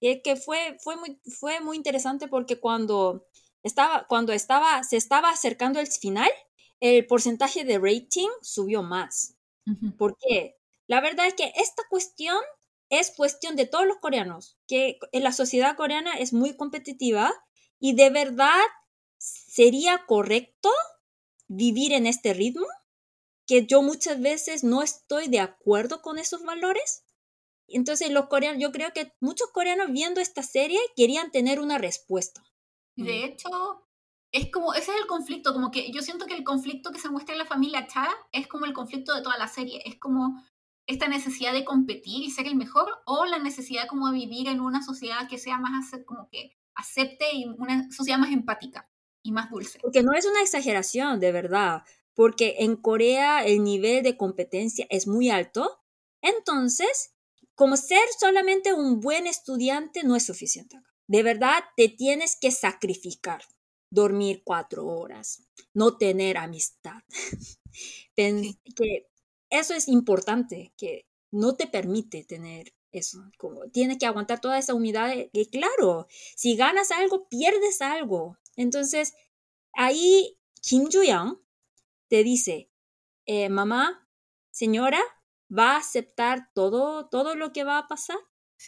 es 0.00 0.20
que 0.22 0.36
fue, 0.36 0.78
fue, 0.80 0.96
muy, 0.96 1.20
fue 1.24 1.60
muy 1.60 1.76
interesante 1.76 2.28
porque 2.28 2.60
cuando, 2.60 3.26
estaba, 3.62 4.06
cuando 4.08 4.32
estaba, 4.32 4.82
se 4.84 4.96
estaba 4.96 5.30
acercando 5.30 5.80
el 5.80 5.86
final, 5.86 6.30
el 6.80 7.06
porcentaje 7.06 7.64
de 7.64 7.78
rating 7.78 8.28
subió 8.42 8.82
más. 8.82 9.36
¿Por 9.98 10.16
qué? 10.18 10.56
La 10.86 11.00
verdad 11.00 11.26
es 11.26 11.34
que 11.34 11.52
esta 11.56 11.82
cuestión 11.88 12.38
es 12.88 13.12
cuestión 13.12 13.54
de 13.56 13.66
todos 13.66 13.86
los 13.86 13.98
coreanos, 13.98 14.58
que 14.66 14.98
en 15.12 15.22
la 15.22 15.32
sociedad 15.32 15.76
coreana 15.76 16.14
es 16.14 16.32
muy 16.32 16.56
competitiva 16.56 17.32
y 17.78 17.94
de 17.94 18.10
verdad 18.10 18.60
sería 19.18 20.04
correcto 20.06 20.70
vivir 21.46 21.92
en 21.92 22.06
este 22.06 22.34
ritmo, 22.34 22.66
que 23.46 23.66
yo 23.66 23.82
muchas 23.82 24.20
veces 24.20 24.64
no 24.64 24.82
estoy 24.82 25.28
de 25.28 25.40
acuerdo 25.40 26.02
con 26.02 26.18
esos 26.18 26.42
valores. 26.44 27.04
Entonces 27.68 28.10
los 28.10 28.26
coreanos, 28.26 28.60
yo 28.60 28.72
creo 28.72 28.92
que 28.92 29.12
muchos 29.20 29.50
coreanos 29.50 29.92
viendo 29.92 30.20
esta 30.20 30.42
serie 30.42 30.80
querían 30.96 31.30
tener 31.30 31.60
una 31.60 31.78
respuesta. 31.78 32.42
Y 32.96 33.04
de 33.04 33.20
Mm. 33.20 33.24
hecho, 33.24 33.48
es 34.32 34.50
como, 34.52 34.74
ese 34.74 34.92
es 34.92 35.00
el 35.00 35.06
conflicto, 35.06 35.52
como 35.52 35.70
que 35.70 35.90
yo 35.92 36.02
siento 36.02 36.26
que 36.26 36.34
el 36.34 36.44
conflicto 36.44 36.92
que 36.92 36.98
se 36.98 37.10
muestra 37.10 37.34
en 37.34 37.38
la 37.38 37.46
familia 37.46 37.86
Cha 37.86 38.08
es 38.32 38.46
como 38.46 38.66
el 38.66 38.72
conflicto 38.72 39.14
de 39.14 39.22
toda 39.22 39.38
la 39.38 39.48
serie, 39.48 39.82
es 39.84 39.98
como 39.98 40.42
esta 40.86 41.08
necesidad 41.08 41.52
de 41.52 41.64
competir 41.64 42.22
y 42.22 42.30
ser 42.30 42.46
el 42.46 42.56
mejor 42.56 42.88
o 43.06 43.24
la 43.24 43.38
necesidad 43.38 43.86
como 43.86 44.08
de 44.08 44.14
vivir 44.18 44.48
en 44.48 44.60
una 44.60 44.82
sociedad 44.82 45.28
que 45.28 45.38
sea 45.38 45.58
más 45.58 45.90
como 46.04 46.28
que 46.28 46.56
acepte 46.74 47.26
y 47.34 47.44
una 47.46 47.90
sociedad 47.90 48.18
más 48.18 48.32
empática 48.32 48.90
y 49.22 49.32
más 49.32 49.50
dulce. 49.50 49.78
Porque 49.80 50.02
no 50.02 50.12
es 50.14 50.26
una 50.26 50.42
exageración, 50.42 51.20
de 51.20 51.32
verdad, 51.32 51.82
porque 52.14 52.56
en 52.60 52.76
Corea 52.76 53.44
el 53.44 53.62
nivel 53.62 54.02
de 54.02 54.16
competencia 54.16 54.86
es 54.90 55.06
muy 55.06 55.30
alto, 55.30 55.80
entonces, 56.22 57.14
como 57.54 57.76
ser 57.76 58.00
solamente 58.18 58.72
un 58.72 59.00
buen 59.00 59.26
estudiante 59.26 60.02
no 60.02 60.16
es 60.16 60.26
suficiente. 60.26 60.76
acá. 60.76 60.89
De 61.10 61.24
verdad, 61.24 61.64
te 61.76 61.88
tienes 61.88 62.36
que 62.36 62.52
sacrificar, 62.52 63.42
dormir 63.90 64.42
cuatro 64.44 64.86
horas, 64.86 65.42
no 65.74 65.96
tener 65.98 66.38
amistad. 66.38 67.02
Que 68.16 69.08
eso 69.48 69.74
es 69.74 69.88
importante, 69.88 70.72
que 70.76 71.06
no 71.32 71.56
te 71.56 71.66
permite 71.66 72.24
tener 72.24 72.74
eso, 72.92 73.18
como 73.38 73.68
tienes 73.70 73.98
que 73.98 74.06
aguantar 74.06 74.40
toda 74.40 74.58
esa 74.58 74.74
humildad. 74.74 75.12
Y 75.32 75.46
claro, 75.46 76.06
si 76.36 76.56
ganas 76.56 76.90
algo, 76.90 77.28
pierdes 77.28 77.80
algo. 77.80 78.36
Entonces, 78.56 79.14
ahí 79.72 80.38
Kim 80.60 80.88
Joo-young 80.92 81.38
te 82.08 82.22
dice, 82.22 82.70
eh, 83.26 83.48
mamá, 83.48 84.08
señora, 84.52 85.00
¿va 85.48 85.72
a 85.74 85.78
aceptar 85.78 86.52
todo, 86.54 87.08
todo 87.08 87.34
lo 87.34 87.52
que 87.52 87.64
va 87.64 87.78
a 87.78 87.88
pasar? 87.88 88.18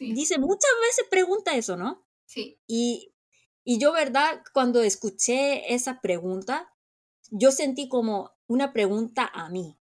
Dice, 0.01 0.39
muchas 0.39 0.71
veces 0.89 1.07
pregunta 1.11 1.55
eso, 1.55 1.77
¿no? 1.77 2.05
Sí. 2.33 2.59
Y, 2.67 3.13
y 3.63 3.79
yo, 3.79 3.93
¿verdad? 3.93 4.43
Cuando 4.55 4.81
escuché 4.81 5.75
esa 5.75 6.01
pregunta, 6.01 6.73
yo 7.31 7.53
sentí 7.53 7.89
como 7.89 8.33
una 8.47 8.73
pregunta 8.73 9.31
a 9.35 9.51
mí. 9.51 9.77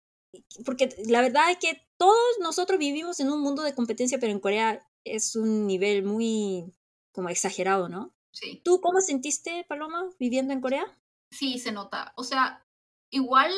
Porque 0.64 0.88
la 1.06 1.20
verdad 1.20 1.50
es 1.50 1.58
que 1.58 1.82
todos 1.98 2.38
nosotros 2.40 2.78
vivimos 2.78 3.20
en 3.20 3.30
un 3.30 3.42
mundo 3.42 3.62
de 3.62 3.74
competencia, 3.74 4.18
pero 4.18 4.32
en 4.32 4.40
Corea 4.40 4.86
es 5.04 5.36
un 5.36 5.66
nivel 5.66 6.04
muy 6.04 6.72
como 7.12 7.28
exagerado, 7.28 7.90
¿no? 7.90 8.14
Sí. 8.32 8.62
¿Tú 8.64 8.80
cómo 8.80 9.00
sentiste, 9.00 9.66
Paloma, 9.68 10.08
viviendo 10.18 10.54
en 10.54 10.62
Corea? 10.62 10.98
Sí, 11.30 11.58
se 11.58 11.72
nota. 11.72 12.14
O 12.16 12.24
sea, 12.24 12.66
igual 13.10 13.52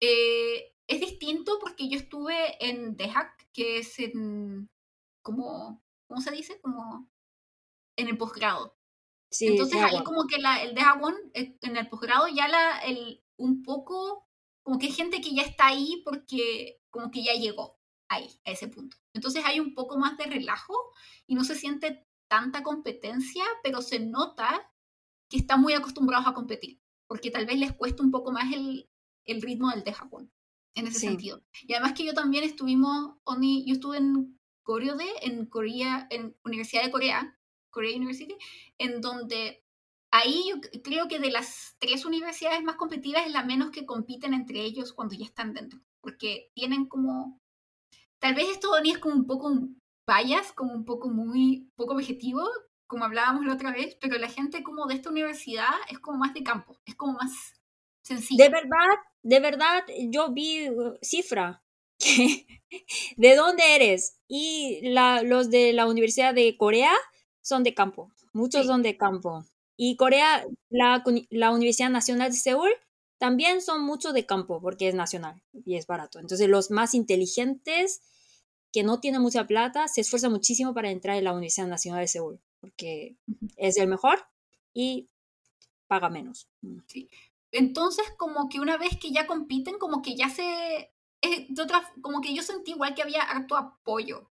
eh, 0.00 0.74
es 0.86 1.00
distinto 1.00 1.58
porque 1.60 1.90
yo 1.90 1.98
estuve 1.98 2.64
en 2.64 2.96
Hack, 2.96 3.50
que 3.52 3.78
es 3.78 3.98
en 3.98 4.70
como, 5.22 5.82
¿cómo 6.06 6.22
se 6.22 6.30
dice? 6.30 6.58
Como 6.62 7.10
en 7.98 8.08
el 8.08 8.16
posgrado. 8.16 8.78
Sí, 9.30 9.48
Entonces 9.48 9.82
ahí 9.82 10.02
como 10.04 10.26
que 10.26 10.38
la, 10.38 10.62
el 10.62 10.74
Dehawon, 10.74 11.14
eh, 11.34 11.58
en 11.60 11.76
el 11.76 11.88
posgrado 11.88 12.28
ya 12.28 12.48
la, 12.48 12.78
el, 12.78 13.22
un 13.36 13.62
poco, 13.62 14.26
como 14.62 14.78
que 14.78 14.86
hay 14.86 14.92
gente 14.92 15.20
que 15.20 15.34
ya 15.34 15.42
está 15.42 15.66
ahí 15.66 16.00
porque 16.04 16.80
como 16.88 17.10
que 17.10 17.22
ya 17.22 17.34
llegó 17.34 17.78
ahí, 18.08 18.40
a 18.46 18.52
ese 18.52 18.68
punto. 18.68 18.96
Entonces 19.12 19.44
hay 19.44 19.60
un 19.60 19.74
poco 19.74 19.98
más 19.98 20.16
de 20.16 20.24
relajo 20.24 20.74
y 21.26 21.34
no 21.34 21.44
se 21.44 21.56
siente 21.56 22.06
tanta 22.28 22.62
competencia, 22.62 23.44
pero 23.62 23.82
se 23.82 24.00
nota 24.00 24.70
que 25.28 25.38
están 25.38 25.60
muy 25.60 25.74
acostumbrados 25.74 26.26
a 26.26 26.32
competir, 26.32 26.80
porque 27.06 27.30
tal 27.30 27.44
vez 27.44 27.58
les 27.58 27.74
cuesta 27.74 28.02
un 28.02 28.10
poco 28.10 28.32
más 28.32 28.50
el, 28.52 28.88
el 29.26 29.42
ritmo 29.42 29.70
del 29.70 29.84
de 29.84 29.92
Japón, 29.92 30.32
en 30.74 30.86
ese 30.86 31.00
sentido. 31.00 31.44
Y 31.66 31.74
además 31.74 31.92
que 31.92 32.04
yo 32.04 32.14
también 32.14 32.44
estuvimos, 32.44 33.16
Oni, 33.24 33.66
yo 33.66 33.74
estuve 33.74 33.98
en 33.98 34.38
Koreode, 34.62 35.06
en 35.22 35.46
Corea, 35.46 36.06
en 36.10 36.34
Universidad 36.44 36.82
de 36.82 36.90
Corea, 36.90 37.37
Korea 37.70 37.96
University, 37.96 38.36
en 38.78 39.00
donde 39.00 39.62
ahí 40.10 40.44
yo 40.48 40.56
creo 40.82 41.08
que 41.08 41.18
de 41.18 41.30
las 41.30 41.76
tres 41.78 42.04
universidades 42.04 42.62
más 42.62 42.76
competitivas 42.76 43.26
es 43.26 43.32
la 43.32 43.44
menos 43.44 43.70
que 43.70 43.86
compiten 43.86 44.34
entre 44.34 44.60
ellos 44.60 44.92
cuando 44.92 45.14
ya 45.14 45.24
están 45.24 45.54
dentro, 45.54 45.80
porque 46.00 46.50
tienen 46.54 46.86
como, 46.86 47.40
tal 48.18 48.34
vez 48.34 48.48
esto 48.48 48.70
Oni 48.70 48.92
es 48.92 48.98
como 48.98 49.14
un 49.14 49.26
poco 49.26 49.48
un 49.48 49.80
bias, 50.06 50.52
como 50.52 50.72
un 50.72 50.84
poco 50.84 51.08
muy, 51.08 51.70
poco 51.76 51.94
objetivo, 51.94 52.48
como 52.86 53.04
hablábamos 53.04 53.44
la 53.44 53.54
otra 53.54 53.72
vez, 53.72 53.96
pero 54.00 54.16
la 54.18 54.28
gente 54.28 54.62
como 54.62 54.86
de 54.86 54.94
esta 54.94 55.10
universidad 55.10 55.74
es 55.90 55.98
como 55.98 56.18
más 56.18 56.32
de 56.32 56.42
campo, 56.42 56.78
es 56.86 56.94
como 56.94 57.12
más 57.12 57.32
sencillo. 58.02 58.42
De 58.42 58.50
verdad, 58.50 58.96
de 59.22 59.40
verdad, 59.40 59.84
yo 60.08 60.32
vi 60.32 60.70
uh, 60.70 60.96
cifra. 61.02 61.62
¿De 63.16 63.36
dónde 63.36 63.74
eres? 63.74 64.20
Y 64.28 64.80
la, 64.82 65.22
los 65.22 65.50
de 65.50 65.72
la 65.72 65.86
Universidad 65.86 66.32
de 66.32 66.56
Corea 66.56 66.92
son 67.48 67.62
de 67.62 67.74
campo, 67.74 68.10
muchos 68.32 68.66
son 68.66 68.82
de 68.82 68.96
campo. 68.96 69.44
Y 69.76 69.96
Corea, 69.96 70.44
la, 70.70 71.04
la 71.30 71.50
Universidad 71.50 71.90
Nacional 71.90 72.30
de 72.30 72.36
Seúl, 72.36 72.70
también 73.18 73.62
son 73.62 73.82
muchos 73.82 74.12
de 74.12 74.26
campo 74.26 74.60
porque 74.60 74.88
es 74.88 74.94
nacional 74.94 75.42
y 75.64 75.76
es 75.76 75.86
barato. 75.86 76.18
Entonces 76.18 76.48
los 76.48 76.70
más 76.70 76.94
inteligentes 76.94 78.00
que 78.72 78.82
no 78.82 79.00
tienen 79.00 79.22
mucha 79.22 79.46
plata 79.46 79.88
se 79.88 80.02
esfuerzan 80.02 80.32
muchísimo 80.32 80.74
para 80.74 80.90
entrar 80.90 81.16
en 81.16 81.24
la 81.24 81.32
Universidad 81.32 81.66
Nacional 81.66 82.00
de 82.00 82.08
Seúl 82.08 82.40
porque 82.60 83.16
es 83.56 83.76
el 83.76 83.88
mejor 83.88 84.26
y 84.74 85.08
paga 85.86 86.08
menos. 86.08 86.48
Sí. 86.86 87.08
Entonces, 87.50 88.04
como 88.16 88.48
que 88.48 88.60
una 88.60 88.76
vez 88.76 88.98
que 89.00 89.10
ya 89.10 89.26
compiten, 89.26 89.78
como 89.78 90.02
que 90.02 90.16
ya 90.16 90.28
se... 90.28 90.92
de 91.22 91.62
otra, 91.62 91.82
como 92.02 92.20
que 92.20 92.34
yo 92.34 92.42
sentí 92.42 92.72
igual 92.72 92.94
que 92.94 93.02
había 93.02 93.22
harto 93.22 93.56
apoyo. 93.56 94.30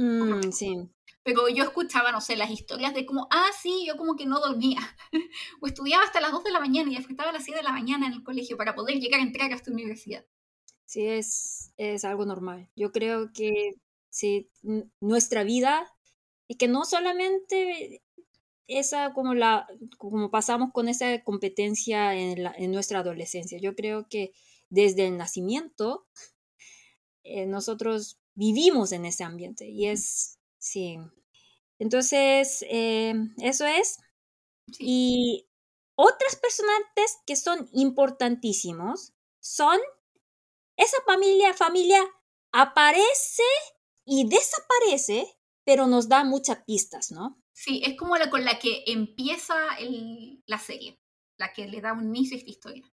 Mm, 0.00 0.50
sí. 0.50 0.88
Pero 1.22 1.46
yo 1.50 1.64
escuchaba, 1.64 2.10
no 2.10 2.22
sé, 2.22 2.34
las 2.34 2.50
historias 2.50 2.94
de 2.94 3.04
como, 3.04 3.28
ah, 3.30 3.50
sí, 3.60 3.84
yo 3.86 3.98
como 3.98 4.16
que 4.16 4.24
no 4.24 4.40
dormía. 4.40 4.80
o 5.60 5.66
estudiaba 5.66 6.04
hasta 6.04 6.22
las 6.22 6.32
2 6.32 6.42
de 6.44 6.52
la 6.52 6.60
mañana 6.60 6.90
y 6.90 6.96
despertaba 6.96 7.28
a 7.28 7.32
las 7.34 7.44
7 7.44 7.58
de 7.58 7.64
la 7.64 7.72
mañana 7.72 8.06
en 8.06 8.14
el 8.14 8.24
colegio 8.24 8.56
para 8.56 8.74
poder 8.74 8.98
llegar 8.98 9.20
a 9.20 9.24
entrar 9.24 9.52
a 9.52 9.56
esta 9.56 9.70
universidad. 9.70 10.24
Sí, 10.86 11.06
es, 11.06 11.74
es 11.76 12.06
algo 12.06 12.24
normal. 12.24 12.70
Yo 12.74 12.92
creo 12.92 13.30
que 13.34 13.74
sí, 14.08 14.50
nuestra 15.00 15.44
vida 15.44 15.92
y 16.48 16.56
que 16.56 16.66
no 16.66 16.86
solamente 16.86 18.02
esa 18.66 19.12
como 19.12 19.34
la 19.34 19.66
como 19.98 20.30
pasamos 20.30 20.70
con 20.72 20.88
esa 20.88 21.22
competencia 21.22 22.14
en, 22.14 22.46
en 22.56 22.70
nuestra 22.72 23.00
adolescencia. 23.00 23.58
Yo 23.58 23.74
creo 23.74 24.08
que 24.08 24.32
desde 24.70 25.08
el 25.08 25.18
nacimiento 25.18 26.06
eh, 27.22 27.46
nosotros 27.46 28.19
vivimos 28.34 28.92
en 28.92 29.04
ese 29.04 29.24
ambiente 29.24 29.68
y 29.68 29.86
es 29.86 30.38
sí. 30.58 30.98
Entonces 31.78 32.64
eh, 32.68 33.14
eso 33.38 33.66
es. 33.66 33.98
Y 34.78 35.48
otras 35.96 36.36
personajes 36.36 37.18
que 37.26 37.36
son 37.36 37.68
importantísimos 37.72 39.12
son 39.40 39.78
esa 40.76 40.96
familia, 41.04 41.54
familia 41.54 42.00
aparece 42.52 43.42
y 44.04 44.28
desaparece 44.28 45.36
pero 45.64 45.86
nos 45.86 46.08
da 46.08 46.24
muchas 46.24 46.64
pistas, 46.64 47.12
¿no? 47.12 47.40
Sí, 47.52 47.82
es 47.84 47.96
como 47.96 48.16
la 48.16 48.28
con 48.28 48.44
la 48.44 48.58
que 48.58 48.82
empieza 48.86 49.54
la 50.46 50.58
serie, 50.58 50.98
la 51.38 51.52
que 51.52 51.68
le 51.68 51.80
da 51.80 51.92
un 51.92 52.08
inicio 52.08 52.36
a 52.36 52.38
esta 52.38 52.50
historia. 52.50 52.92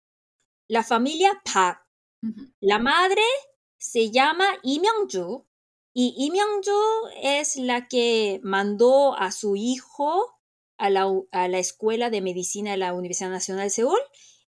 La 0.68 0.82
familia 0.82 1.40
Park. 1.44 1.82
La 2.60 2.78
madre 2.78 3.22
se 3.78 4.10
llama 4.10 4.44
Lee 4.62 4.80
Myung-ju 4.80 5.46
y 5.92 6.14
Lee 6.18 6.30
Myung-ju 6.30 7.08
es 7.22 7.56
la 7.56 7.88
que 7.88 8.40
mandó 8.42 9.16
a 9.16 9.32
su 9.32 9.56
hijo 9.56 10.32
a 10.78 10.90
la, 10.90 11.10
a 11.32 11.48
la, 11.48 11.58
escuela 11.58 12.10
de 12.10 12.20
medicina 12.20 12.72
de 12.72 12.76
la 12.76 12.92
Universidad 12.92 13.30
Nacional 13.30 13.64
de 13.64 13.70
Seúl. 13.70 13.98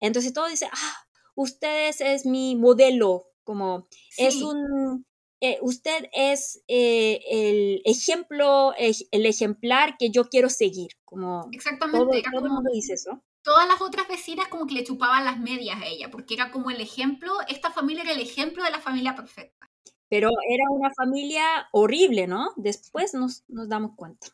Entonces 0.01 0.33
todo 0.33 0.49
dice, 0.49 0.69
ah, 0.73 1.07
ustedes 1.37 2.01
es 2.01 2.27
mi 2.27 2.57
modelo, 2.57 3.29
como 3.45 3.87
es 4.19 4.43
un 4.43 5.07
eh, 5.41 5.59
usted 5.61 6.07
es 6.13 6.63
eh, 6.67 7.21
el 7.31 7.83
ejemplo, 7.85 8.73
el 8.79 9.27
ejemplar 9.27 9.97
que 9.99 10.11
yo 10.11 10.29
quiero 10.29 10.49
seguir. 10.49 10.93
Como 11.05 11.49
Exactamente. 11.53 12.23
Todo, 12.33 12.47
el 12.47 12.53
mundo 12.53 12.71
dice 12.73 12.95
eso. 12.95 13.23
Todas 13.47 13.69
las 13.69 13.81
otras 13.81 14.09
vecinas 14.09 14.49
como 14.49 14.67
que 14.67 14.75
le 14.75 14.83
chupaban 14.83 15.25
las 15.25 15.39
medias 15.39 15.81
a 15.81 15.87
ella, 15.87 16.11
porque 16.11 16.35
era 16.35 16.51
como 16.51 16.69
el 16.73 16.81
ejemplo, 16.81 17.33
esta 17.47 17.71
familia 17.71 18.03
era 18.03 18.11
el 18.11 18.19
ejemplo 18.19 18.65
de 18.65 18.73
la 18.73 18.81
familia 18.81 19.15
perfecta. 19.15 19.71
Pero 20.09 20.31
era 20.49 20.65
una 20.71 20.91
familia 20.91 21.69
horrible, 21.71 22.27
¿no? 22.27 22.49
Después 22.57 23.15
nos, 23.15 23.45
nos 23.47 23.69
damos 23.69 23.93
cuenta. 23.95 24.27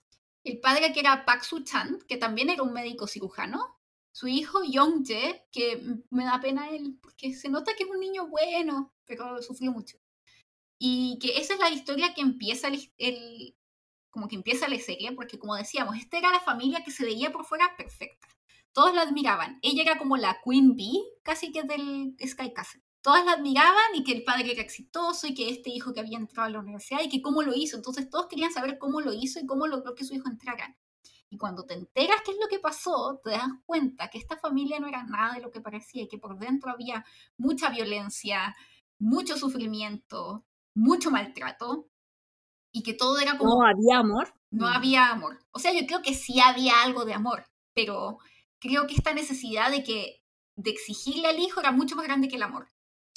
El 0.44 0.60
padre 0.60 0.94
que 0.94 1.00
era 1.00 1.26
Pak 1.26 1.42
Su-chan, 1.42 1.98
que 2.08 2.16
también 2.16 2.48
era 2.48 2.62
un 2.62 2.72
médico 2.72 3.06
cirujano, 3.06 3.78
su 4.12 4.28
hijo 4.28 4.62
Yong-jae, 4.64 5.44
que 5.52 5.78
me 6.08 6.24
da 6.24 6.40
pena 6.40 6.70
él, 6.70 6.98
porque 7.02 7.34
se 7.34 7.50
nota 7.50 7.74
que 7.76 7.84
es 7.84 7.90
un 7.90 8.00
niño 8.00 8.28
bueno, 8.28 8.94
pero 9.04 9.42
sufrió 9.42 9.72
mucho. 9.72 9.98
Y 10.78 11.18
que 11.18 11.36
esa 11.36 11.52
es 11.52 11.60
la 11.60 11.70
historia 11.70 12.14
que 12.14 12.22
empieza 12.22 12.68
el, 12.68 13.54
como 14.08 14.26
que 14.26 14.36
empieza 14.36 14.68
la 14.68 14.78
serie, 14.78 15.12
porque 15.12 15.38
como 15.38 15.54
decíamos, 15.54 15.98
esta 15.98 16.16
era 16.16 16.30
la 16.30 16.40
familia 16.40 16.82
que 16.82 16.90
se 16.90 17.04
veía 17.04 17.30
por 17.30 17.44
fuera 17.44 17.76
perfecta. 17.76 18.26
Todos 18.72 18.94
la 18.94 19.02
admiraban. 19.02 19.58
Ella 19.62 19.82
era 19.82 19.98
como 19.98 20.16
la 20.16 20.38
Queen 20.44 20.74
Bee, 20.76 21.02
casi 21.22 21.52
que 21.52 21.62
del 21.62 22.16
Sky 22.24 22.52
Castle. 22.52 22.82
Todas 23.02 23.24
la 23.26 23.32
admiraban 23.32 23.94
y 23.94 24.04
que 24.04 24.12
el 24.12 24.24
padre 24.24 24.52
era 24.52 24.62
exitoso 24.62 25.26
y 25.26 25.34
que 25.34 25.50
este 25.50 25.70
hijo 25.70 25.92
que 25.92 26.00
había 26.00 26.18
entrado 26.18 26.48
a 26.48 26.52
la 26.52 26.60
universidad 26.60 27.00
y 27.02 27.08
que 27.08 27.20
cómo 27.20 27.42
lo 27.42 27.52
hizo. 27.54 27.76
Entonces 27.76 28.08
todos 28.08 28.28
querían 28.28 28.52
saber 28.52 28.78
cómo 28.78 29.00
lo 29.00 29.12
hizo 29.12 29.40
y 29.40 29.46
cómo 29.46 29.66
logró 29.66 29.94
que 29.94 30.04
su 30.04 30.14
hijo 30.14 30.28
entrara. 30.28 30.76
Y 31.28 31.38
cuando 31.38 31.64
te 31.64 31.74
enteras 31.74 32.18
qué 32.24 32.30
es 32.30 32.36
lo 32.40 32.46
que 32.46 32.58
pasó, 32.58 33.20
te 33.24 33.30
das 33.30 33.48
cuenta 33.64 34.08
que 34.08 34.18
esta 34.18 34.36
familia 34.36 34.78
no 34.78 34.86
era 34.86 35.02
nada 35.02 35.34
de 35.34 35.40
lo 35.40 35.50
que 35.50 35.60
parecía 35.60 36.02
y 36.02 36.08
que 36.08 36.18
por 36.18 36.38
dentro 36.38 36.70
había 36.70 37.04
mucha 37.38 37.70
violencia, 37.70 38.54
mucho 38.98 39.36
sufrimiento, 39.36 40.44
mucho 40.74 41.10
maltrato 41.10 41.88
y 42.70 42.82
que 42.82 42.94
todo 42.94 43.18
era 43.18 43.36
como... 43.36 43.56
No 43.56 43.66
había 43.66 43.98
amor. 43.98 44.34
No 44.50 44.68
había 44.68 45.10
amor. 45.10 45.38
O 45.50 45.58
sea, 45.58 45.72
yo 45.72 45.86
creo 45.86 46.02
que 46.02 46.14
sí 46.14 46.38
había 46.38 46.82
algo 46.82 47.04
de 47.04 47.14
amor, 47.14 47.46
pero 47.74 48.18
creo 48.62 48.86
que 48.86 48.94
esta 48.94 49.12
necesidad 49.12 49.70
de 49.70 49.82
que 49.82 50.22
de 50.56 50.70
exigirle 50.70 51.26
al 51.28 51.40
hijo 51.40 51.60
era 51.60 51.72
mucho 51.72 51.96
más 51.96 52.06
grande 52.06 52.28
que 52.28 52.36
el 52.36 52.42
amor. 52.42 52.68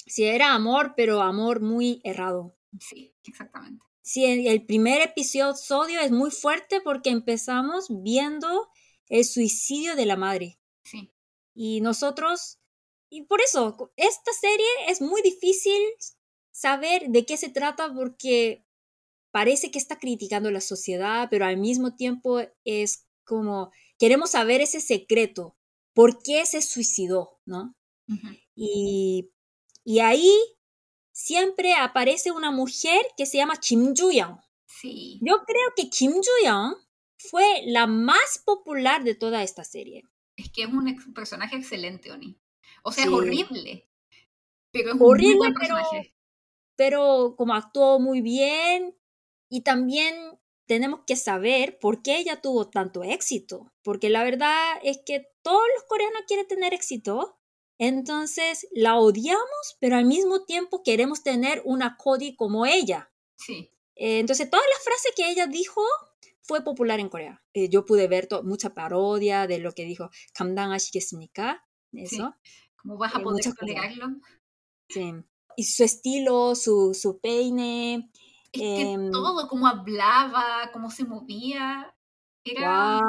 Sí, 0.04 0.24
era 0.24 0.52
amor, 0.54 0.94
pero 0.96 1.22
amor 1.22 1.60
muy 1.60 2.00
errado. 2.04 2.56
Sí, 2.80 3.14
exactamente. 3.24 3.84
Sí, 4.02 4.24
el 4.24 4.66
primer 4.66 5.02
episodio 5.02 6.00
es 6.00 6.10
muy 6.10 6.30
fuerte 6.30 6.80
porque 6.80 7.10
empezamos 7.10 7.86
viendo 8.02 8.68
el 9.08 9.24
suicidio 9.24 9.96
de 9.96 10.06
la 10.06 10.16
madre. 10.16 10.60
Sí. 10.84 11.12
Y 11.54 11.80
nosotros, 11.80 12.58
y 13.08 13.22
por 13.22 13.40
eso, 13.40 13.92
esta 13.96 14.32
serie 14.32 14.66
es 14.88 15.00
muy 15.00 15.22
difícil 15.22 15.80
saber 16.52 17.08
de 17.08 17.24
qué 17.24 17.36
se 17.36 17.50
trata 17.50 17.92
porque 17.92 18.64
parece 19.30 19.70
que 19.70 19.78
está 19.78 19.98
criticando 19.98 20.50
la 20.50 20.60
sociedad, 20.60 21.28
pero 21.30 21.44
al 21.44 21.56
mismo 21.56 21.94
tiempo 21.94 22.40
es 22.64 23.06
como, 23.24 23.70
queremos 23.98 24.30
saber 24.30 24.60
ese 24.60 24.80
secreto, 24.80 25.56
¿por 25.94 26.22
qué 26.22 26.44
se 26.46 26.62
suicidó? 26.62 27.40
¿no? 27.44 27.74
y, 28.54 29.30
y 29.84 29.98
ahí 30.00 30.32
siempre 31.12 31.74
aparece 31.74 32.30
una 32.30 32.50
mujer 32.50 33.00
que 33.16 33.26
se 33.26 33.38
llama 33.38 33.56
Kim 33.56 33.94
Joo-young. 33.96 34.38
Sí. 34.66 35.18
Yo 35.22 35.42
creo 35.46 35.72
que 35.74 35.88
Kim 35.88 36.12
Joo-young 36.12 36.76
fue 37.18 37.62
la 37.64 37.86
más 37.86 38.42
popular 38.44 39.02
de 39.04 39.14
toda 39.14 39.42
esta 39.42 39.64
serie. 39.64 40.04
Es 40.36 40.50
que 40.52 40.64
es 40.64 40.68
un 40.68 41.14
personaje 41.14 41.56
excelente, 41.56 42.12
Oni. 42.12 42.38
O 42.82 42.92
sea, 42.92 43.04
es 43.04 43.10
horrible. 43.10 43.88
Pero 44.70 44.92
es 44.92 45.00
horrible, 45.00 45.32
un 45.32 45.38
buen 45.38 45.54
personaje. 45.54 46.14
Pero, 46.76 47.34
como 47.36 47.54
actuó 47.54 47.98
muy 47.98 48.20
bien 48.20 48.94
y 49.48 49.62
también 49.62 50.14
tenemos 50.67 51.01
que 51.05 51.15
saber 51.15 51.79
por 51.79 52.01
qué 52.01 52.17
ella 52.17 52.41
tuvo 52.41 52.69
tanto 52.69 53.03
éxito. 53.03 53.73
Porque 53.83 54.09
la 54.09 54.23
verdad 54.23 54.79
es 54.83 54.99
que 55.05 55.27
todos 55.41 55.63
los 55.75 55.83
coreanos 55.83 56.21
quieren 56.27 56.47
tener 56.47 56.73
éxito. 56.73 57.37
Entonces 57.77 58.67
la 58.71 58.97
odiamos, 58.97 59.77
pero 59.79 59.97
al 59.97 60.05
mismo 60.05 60.45
tiempo 60.45 60.83
queremos 60.83 61.23
tener 61.23 61.61
una 61.65 61.97
Cody 61.97 62.35
como 62.35 62.65
ella. 62.65 63.11
Sí. 63.37 63.71
Eh, 63.95 64.19
entonces 64.19 64.49
todas 64.49 64.65
las 64.73 64.83
frases 64.83 65.11
que 65.15 65.29
ella 65.29 65.47
dijo 65.47 65.81
fue 66.41 66.63
popular 66.63 66.99
en 66.99 67.09
Corea. 67.09 67.43
Eh, 67.53 67.69
yo 67.69 67.85
pude 67.85 68.07
ver 68.07 68.27
mucha 68.43 68.73
parodia 68.73 69.47
de 69.47 69.59
lo 69.59 69.73
que 69.73 69.83
dijo 69.83 70.09
감당하시겠습니까? 70.33 71.65
Eso. 71.93 72.35
¿Cómo 72.81 72.97
vas 72.97 73.13
a 73.15 73.19
eh, 73.19 73.23
poder 73.23 73.43
tolerarlo? 73.59 74.07
Sí. 74.87 75.13
Y 75.57 75.63
su 75.65 75.83
estilo, 75.83 76.55
su, 76.55 76.93
su 76.93 77.19
peine. 77.19 78.09
es 78.56 78.78
que 78.78 78.92
em, 78.92 79.10
todo, 79.10 79.48
cómo 79.48 79.66
hablaba, 79.66 80.70
cómo 80.72 80.90
se 80.90 81.04
movía, 81.04 81.94
era, 82.44 83.00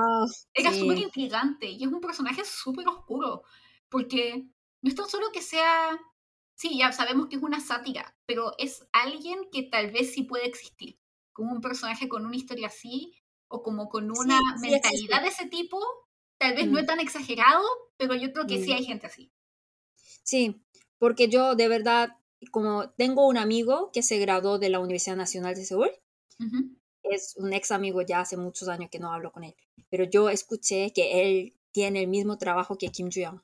era 0.54 0.74
súper 0.74 0.98
intrigante 0.98 1.70
y 1.70 1.84
es 1.84 1.92
un 1.92 2.02
personaje 2.02 2.44
súper 2.46 2.88
oscuro, 2.88 3.44
porque 3.90 4.48
no 4.82 4.90
es 4.90 4.96
tan 4.96 5.08
solo 5.08 5.32
que 5.32 5.42
sea, 5.42 6.00
sí, 6.56 6.78
ya 6.78 6.92
sabemos 6.92 7.28
que 7.28 7.36
es 7.36 7.44
una 7.44 7.60
sátira, 7.60 8.16
pero 8.26 8.54
es 8.58 8.88
alguien 8.94 9.50
que 9.52 9.64
tal 9.64 9.92
vez 9.92 10.14
sí 10.14 10.24
puede 10.24 10.48
existir, 10.48 11.00
como 11.34 11.52
un 11.52 11.62
personaje 11.62 12.10
con 12.10 12.26
una 12.26 12.36
historia 12.36 12.68
así, 12.68 13.14
o 13.48 13.64
como 13.64 13.90
con 13.90 14.12
una 14.12 14.40
mentalidad 14.62 15.22
de 15.22 15.30
ese 15.30 15.48
tipo, 15.48 15.80
tal 16.38 16.56
vez 16.56 16.68
no 16.68 16.78
es 16.78 16.84
mm. 16.84 16.88
tan 16.88 17.00
exagerado, 17.00 17.64
pero 17.98 18.16
yo 18.16 18.34
creo 18.34 18.48
que 18.48 18.62
sí 18.64 18.72
mm. 18.72 18.76
hay 18.76 18.86
gente 18.86 19.08
así. 19.08 19.32
Sí, 19.96 20.62
porque 20.98 21.30
yo 21.30 21.56
de 21.56 21.68
verdad, 21.68 22.18
como 22.52 22.90
tengo 22.92 23.28
un 23.28 23.38
amigo 23.38 23.92
que 23.92 24.04
se 24.04 24.18
graduó 24.20 24.60
de 24.60 24.70
la 24.70 24.80
Universidad 24.80 25.16
Nacional 25.16 25.56
de 25.56 25.66
Seúl, 25.66 25.92
es 27.04 27.36
un 27.38 27.54
ex 27.54 27.72
amigo 27.72 28.02
ya 28.02 28.22
hace 28.22 28.38
muchos 28.38 28.68
años 28.68 28.90
que 28.92 29.00
no 29.00 29.12
hablo 29.12 29.32
con 29.32 29.44
él, 29.44 29.56
pero 29.90 30.04
yo 30.04 30.30
escuché 30.30 30.92
que 30.94 31.22
él 31.22 31.56
tiene 31.72 32.02
el 32.02 32.08
mismo 32.08 32.38
trabajo 32.38 32.78
que 32.78 32.90
Kim 32.90 33.10
Joo-young. 33.10 33.42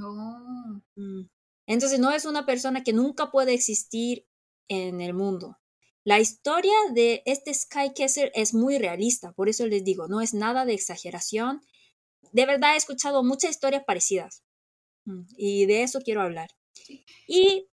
Oh. 0.00 0.80
Mm. 0.96 1.28
Entonces 1.66 2.00
no 2.00 2.10
es 2.10 2.24
una 2.24 2.44
persona 2.46 2.82
que 2.82 2.92
nunca 2.92 3.30
puede 3.30 3.54
existir 3.54 4.26
en 4.68 5.00
el 5.00 5.14
mundo. 5.14 5.58
La 6.04 6.18
historia 6.18 6.74
de 6.92 7.22
este 7.26 7.54
Sky 7.54 7.92
Kessler 7.94 8.32
es 8.34 8.54
muy 8.54 8.78
realista, 8.78 9.32
por 9.32 9.48
eso 9.48 9.66
les 9.66 9.84
digo, 9.84 10.08
no 10.08 10.20
es 10.20 10.34
nada 10.34 10.64
de 10.64 10.74
exageración. 10.74 11.60
De 12.32 12.46
verdad 12.46 12.74
he 12.74 12.76
escuchado 12.76 13.22
muchas 13.22 13.52
historias 13.52 13.84
parecidas 13.86 14.42
mm, 15.04 15.22
y 15.36 15.66
de 15.66 15.82
eso 15.82 16.00
quiero 16.00 16.22
hablar. 16.22 16.50
Y 17.28 17.68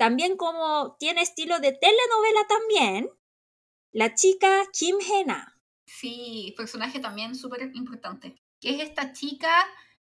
también 0.00 0.38
como 0.38 0.96
tiene 0.98 1.20
estilo 1.20 1.60
de 1.60 1.72
telenovela 1.72 2.46
también, 2.48 3.10
la 3.92 4.14
chica 4.14 4.62
Kim 4.72 4.96
Hena. 4.98 5.60
Sí, 5.84 6.54
personaje 6.56 7.00
también 7.00 7.34
súper 7.34 7.70
importante. 7.74 8.42
Que 8.62 8.70
es 8.70 8.80
esta 8.80 9.12
chica 9.12 9.52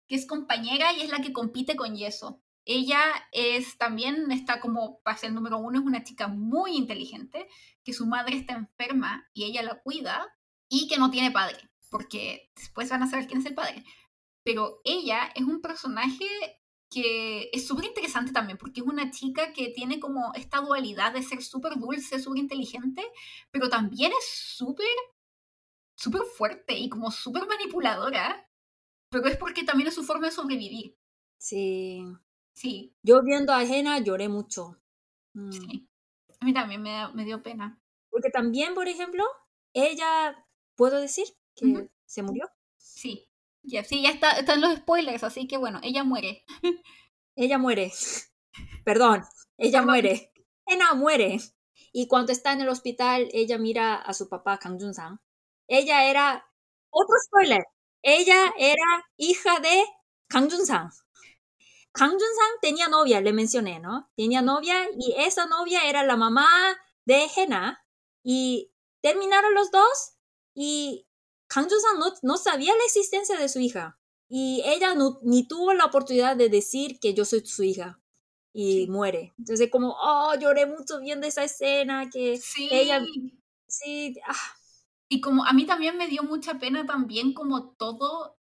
que 0.09 0.14
es 0.14 0.24
compañera 0.24 0.95
y 0.95 1.03
es 1.03 1.11
la 1.11 1.20
que 1.20 1.34
compite 1.34 1.76
con 1.76 1.95
Yeso. 1.95 2.40
Ella 2.64 3.03
es 3.32 3.76
también, 3.76 4.32
está 4.32 4.61
como, 4.61 5.03
para 5.03 5.18
ser 5.18 5.28
el 5.28 5.34
número 5.34 5.59
uno, 5.59 5.80
es 5.80 5.84
una 5.84 6.05
chica 6.05 6.26
muy 6.26 6.74
inteligente, 6.74 7.47
que 7.84 7.93
su 7.93 8.07
madre 8.07 8.38
está 8.38 8.55
enferma 8.55 9.28
y 9.34 9.45
ella 9.45 9.62
la 9.62 9.82
cuida 9.82 10.34
y 10.70 10.88
que 10.88 10.97
no 10.97 11.11
tiene 11.11 11.32
padre, 11.32 11.59
porque 11.90 12.51
después 12.57 12.88
van 12.88 13.03
a 13.03 13.11
saber 13.11 13.26
quién 13.26 13.40
es 13.40 13.47
el 13.47 13.55
padre. 13.55 13.84
Pero 14.43 14.80
ella 14.84 15.30
es 15.34 15.43
un 15.43 15.61
personaje 15.61 16.62
que 16.93 17.49
es 17.53 17.66
súper 17.66 17.86
interesante 17.86 18.32
también, 18.32 18.59
porque 18.59 18.80
es 18.80 18.86
una 18.86 19.11
chica 19.11 19.53
que 19.53 19.68
tiene 19.70 19.99
como 19.99 20.32
esta 20.34 20.61
dualidad 20.61 21.12
de 21.12 21.22
ser 21.22 21.43
súper 21.43 21.78
dulce, 21.78 22.18
súper 22.18 22.40
inteligente, 22.40 23.03
pero 23.51 23.68
también 23.68 24.12
es 24.12 24.28
súper, 24.28 24.86
súper 25.97 26.22
fuerte 26.22 26.76
y 26.76 26.88
como 26.88 27.11
súper 27.11 27.47
manipuladora, 27.47 28.49
pero 29.09 29.26
es 29.26 29.36
porque 29.36 29.64
también 29.64 29.88
es 29.88 29.95
su 29.95 30.05
forma 30.05 30.26
de 30.26 30.32
sobrevivir. 30.32 30.99
Sí. 31.38 32.05
Sí. 32.55 32.95
Yo 33.03 33.22
viendo 33.22 33.53
a 33.53 33.64
Jena 33.64 33.99
lloré 33.99 34.28
mucho. 34.28 34.78
Mm. 35.34 35.53
Sí. 35.53 35.88
A 36.40 36.45
mí 36.45 36.53
también 36.53 36.82
me, 36.82 37.12
me, 37.14 37.24
dio 37.24 37.43
pena. 37.43 37.80
Porque 38.11 38.30
también, 38.30 38.74
por 38.74 38.88
ejemplo, 38.88 39.24
ella, 39.72 40.47
¿puedo 40.76 41.01
decir 41.01 41.26
que 41.55 41.88
se 42.05 42.22
murió? 42.22 42.51
Sí. 42.76 43.32
Ya, 43.63 43.85
sí, 43.85 44.03
ya 44.03 44.11
está, 44.11 44.33
están 44.33 44.61
los 44.61 44.77
spoilers, 44.77 45.23
así 45.23 45.47
que 45.47 45.57
bueno, 45.57 45.81
ella 45.83 46.05
muere. 46.05 46.45
ella 47.37 47.59
muere. 47.59 47.93
Perdón, 48.85 49.25
ella 49.57 49.83
muere. 49.83 50.33
Jena 50.67 50.95
muere. 50.95 51.39
Y 51.93 52.09
cuando 52.09 52.33
está 52.33 52.53
en 52.53 52.63
el 52.63 52.69
hospital, 52.69 53.29
ella 53.33 53.59
mira 53.59 53.97
a 53.97 54.15
su 54.15 54.29
papá, 54.29 54.59
Kang 54.59 54.81
Jun-sang. 54.81 55.19
Ella 55.69 56.11
era, 56.11 56.45
otro 56.91 57.15
spoiler, 57.27 57.65
ella 58.03 58.53
era 58.59 59.07
hija 59.17 59.61
de 59.61 59.85
Kang 60.29 60.51
Jun-sang. 60.51 60.91
Kang 61.93 62.13
Jun-sang 62.13 62.61
tenía 62.61 62.89
novia, 62.89 63.21
le 63.21 63.33
mencioné, 63.33 63.79
¿no? 63.79 64.11
Tenía 64.17 64.43
novia 64.43 64.89
y 64.99 65.15
esa 65.19 65.47
novia 65.47 65.89
era 65.89 66.03
la 66.03 66.17
mamá 66.17 66.49
de 67.05 67.29
Hena 67.37 67.85
y 68.23 68.73
terminaron 69.03 69.55
los 69.55 69.71
dos 69.71 70.15
y 70.55 71.07
Kang 71.53 71.69
Jun-sang 71.69 72.15
no, 72.23 72.37
sabía 72.37 72.75
la 72.75 72.85
existencia 72.85 73.39
de 73.39 73.49
su 73.49 73.61
hija 73.61 73.99
y 74.29 74.63
ella 74.65 74.95
ni 75.23 75.47
tuvo 75.47 75.75
la 75.75 75.85
oportunidad 75.85 76.37
de 76.37 76.49
decir 76.49 76.99
que 76.99 77.13
yo 77.13 77.27
soy 77.27 77.45
su 77.45 77.63
hija 77.63 78.01
y 78.55 78.87
muere. 78.89 79.35
Entonces 79.39 79.69
como, 79.71 79.95
oh, 80.03 80.35
lloré 80.41 80.67
mucho 80.67 81.01
viendo 81.01 81.27
esa 81.27 81.45
escena 81.45 82.09
que 82.11 82.39
sí. 82.39 82.69
ella... 82.71 83.05
Sí, 83.67 84.17
ah. 84.27 84.57
Y 85.09 85.21
como 85.21 85.45
a 85.45 85.53
mí 85.53 85.67
también 85.67 85.99
me 85.99 86.09
dio 86.09 86.23
mucha 86.23 86.59
pena 86.59 86.87
también 86.87 87.35
como 87.35 87.73
todo 87.73 88.39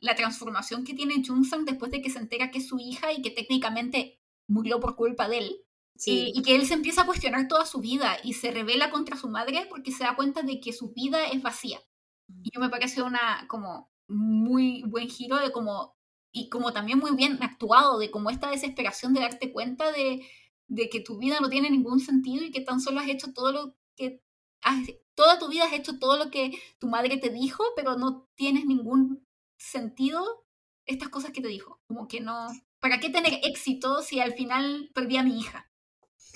la 0.00 0.14
transformación 0.14 0.84
que 0.84 0.94
tiene 0.94 1.22
Junsan 1.26 1.64
después 1.64 1.92
de 1.92 2.02
que 2.02 2.10
se 2.10 2.18
entera 2.18 2.50
que 2.50 2.58
es 2.58 2.68
su 2.68 2.78
hija 2.78 3.12
y 3.12 3.22
que 3.22 3.30
técnicamente 3.30 4.20
murió 4.48 4.80
por 4.80 4.96
culpa 4.96 5.28
de 5.28 5.38
él. 5.38 5.60
Y, 6.06 6.42
que 6.42 6.56
él 6.56 6.66
se 6.66 6.74
empieza 6.74 7.02
a 7.02 7.06
cuestionar 7.06 7.46
toda 7.46 7.64
su 7.64 7.78
vida 7.80 8.18
y 8.24 8.34
se 8.34 8.50
revela 8.50 8.90
contra 8.90 9.16
su 9.16 9.28
madre 9.28 9.66
porque 9.70 9.92
se 9.92 10.02
da 10.04 10.16
cuenta 10.16 10.42
de 10.42 10.60
que 10.60 10.72
su 10.72 10.92
vida 10.92 11.24
es 11.26 11.40
vacía. 11.40 11.80
Y 12.28 12.50
yo 12.52 12.60
me 12.60 12.70
parece 12.70 13.02
una 13.02 13.46
como 13.48 13.90
muy 14.08 14.82
buen 14.84 15.08
giro 15.08 15.36
de 15.38 15.52
como 15.52 15.96
y 16.32 16.48
como 16.48 16.72
también 16.72 16.98
muy 16.98 17.14
bien 17.14 17.38
actuado 17.42 17.98
de 17.98 18.10
como 18.10 18.28
esta 18.28 18.50
desesperación 18.50 19.14
de 19.14 19.20
darte 19.20 19.52
cuenta 19.52 19.92
de, 19.92 20.26
de 20.66 20.88
que 20.88 21.00
tu 21.00 21.18
vida 21.18 21.38
no 21.40 21.48
tiene 21.48 21.70
ningún 21.70 22.00
sentido 22.00 22.44
y 22.44 22.50
que 22.50 22.60
tan 22.60 22.80
solo 22.80 23.00
has 23.00 23.08
hecho 23.08 23.32
todo 23.32 23.52
lo 23.52 23.76
que 23.96 24.20
has, 24.62 24.84
toda 25.14 25.38
tu 25.38 25.48
vida 25.48 25.64
has 25.64 25.72
hecho 25.72 25.98
todo 25.98 26.16
lo 26.16 26.30
que 26.30 26.52
tu 26.78 26.88
madre 26.88 27.18
te 27.18 27.30
dijo, 27.30 27.62
pero 27.76 27.96
no 27.96 28.28
tienes 28.34 28.66
ningún 28.66 29.24
sentido 29.56 30.44
estas 30.86 31.08
cosas 31.08 31.32
que 31.32 31.40
te 31.40 31.48
dijo. 31.48 31.80
Como 31.86 32.08
que 32.08 32.20
no. 32.20 32.46
¿Para 32.80 33.00
qué 33.00 33.10
tener 33.10 33.40
éxito 33.44 34.02
si 34.02 34.20
al 34.20 34.34
final 34.34 34.90
perdí 34.94 35.16
a 35.16 35.22
mi 35.22 35.38
hija? 35.38 35.70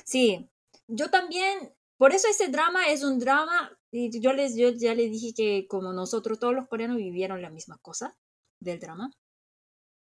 Sí, 0.05 0.49
yo 0.86 1.11
también. 1.11 1.74
Por 1.97 2.12
eso 2.12 2.28
ese 2.28 2.49
drama 2.49 2.89
es 2.89 3.03
un 3.03 3.18
drama. 3.18 3.78
Yo, 3.91 4.32
les, 4.32 4.57
yo 4.57 4.70
ya 4.70 4.95
les 4.95 5.11
dije 5.11 5.32
que 5.34 5.66
como 5.66 5.93
nosotros, 5.93 6.39
todos 6.39 6.55
los 6.55 6.68
coreanos 6.68 6.99
vivieron 6.99 7.41
la 7.41 7.51
misma 7.51 7.78
cosa 7.78 8.16
del 8.61 8.80
drama. 8.80 9.11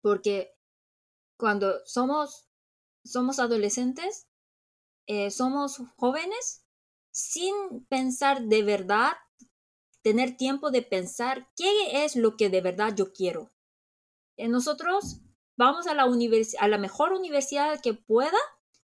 Porque 0.02 0.54
cuando 1.38 1.74
somos, 1.86 2.48
somos 3.04 3.40
adolescentes, 3.40 4.28
eh, 5.08 5.32
somos 5.32 5.78
jóvenes, 5.98 6.66
sin 7.12 7.54
pensar 7.90 8.44
de 8.44 8.64
verdad 8.64 9.14
tener 10.04 10.38
tiempo 10.38 10.72
de 10.72 10.82
pensar 10.82 11.48
qué 11.56 12.04
es 12.06 12.16
lo 12.16 12.38
que 12.38 12.50
de 12.50 12.62
verdad 12.62 12.94
yo 12.96 13.12
quiero. 13.14 13.52
Eh, 14.38 14.48
nosotros 14.48 15.22
vamos 15.58 15.88
a 15.88 15.94
la, 15.94 16.04
a 16.60 16.68
la 16.68 16.78
mejor 16.78 17.14
universidad 17.14 17.82
que 17.82 17.94
pueda 17.94 18.38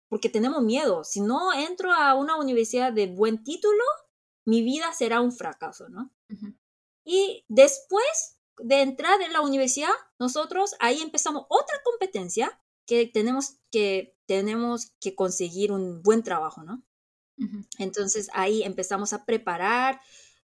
porque 0.09 0.29
tenemos 0.29 0.63
miedo. 0.63 1.03
Si 1.03 1.21
no 1.21 1.53
entro 1.53 1.91
a 1.91 2.15
una 2.15 2.37
universidad 2.37 2.91
de 2.91 3.07
buen 3.07 3.43
título, 3.43 3.83
mi 4.45 4.61
vida 4.61 4.91
será 4.93 5.21
un 5.21 5.31
fracaso, 5.31 5.89
¿no? 5.89 6.11
Y 7.03 7.45
después 7.47 8.37
de 8.59 8.81
entrar 8.81 9.21
en 9.21 9.33
la 9.33 9.41
universidad, 9.41 9.93
nosotros 10.19 10.75
ahí 10.79 11.01
empezamos 11.01 11.45
otra 11.49 11.81
competencia 11.83 12.61
que 12.85 13.07
tenemos 13.07 13.57
que, 13.71 14.15
tenemos 14.25 14.91
que 14.99 15.15
conseguir 15.15 15.71
un 15.71 16.01
buen 16.01 16.23
trabajo, 16.23 16.63
¿no? 16.63 16.83
Entonces 17.77 18.29
ahí 18.33 18.63
empezamos 18.63 19.13
a 19.13 19.25
preparar 19.25 20.01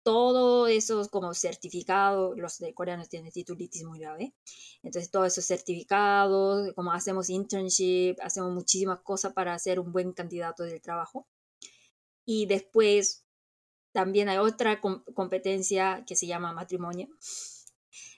todo 0.05 0.69
esos 0.69 1.09
como 1.09 1.35
certificados, 1.35 2.39
los 2.39 2.59
de 2.59 2.73
coreanos 2.75 3.09
tienen 3.09 3.33
titulitis 3.33 3.83
muy 3.83 3.99
grave, 3.99 4.33
entonces 4.85 5.11
todos 5.11 5.27
esos 5.27 5.45
certificados, 5.45 6.73
como 6.75 6.93
hacemos 6.93 7.29
internship, 7.29 8.15
hacemos 8.23 8.53
muchísimas 8.53 9.01
cosas 9.01 9.33
para 9.33 9.59
ser 9.59 9.81
un 9.81 9.91
buen 9.91 10.13
candidato 10.13 10.63
del 10.63 10.81
trabajo. 10.81 11.27
Y 12.25 12.47
después 12.47 13.26
también 13.97 14.29
hay 14.29 14.37
otra 14.37 14.79
competencia 14.83 16.05
que 16.07 16.17
se 16.17 16.27
llama 16.27 16.53
matrimonio. 16.53 17.09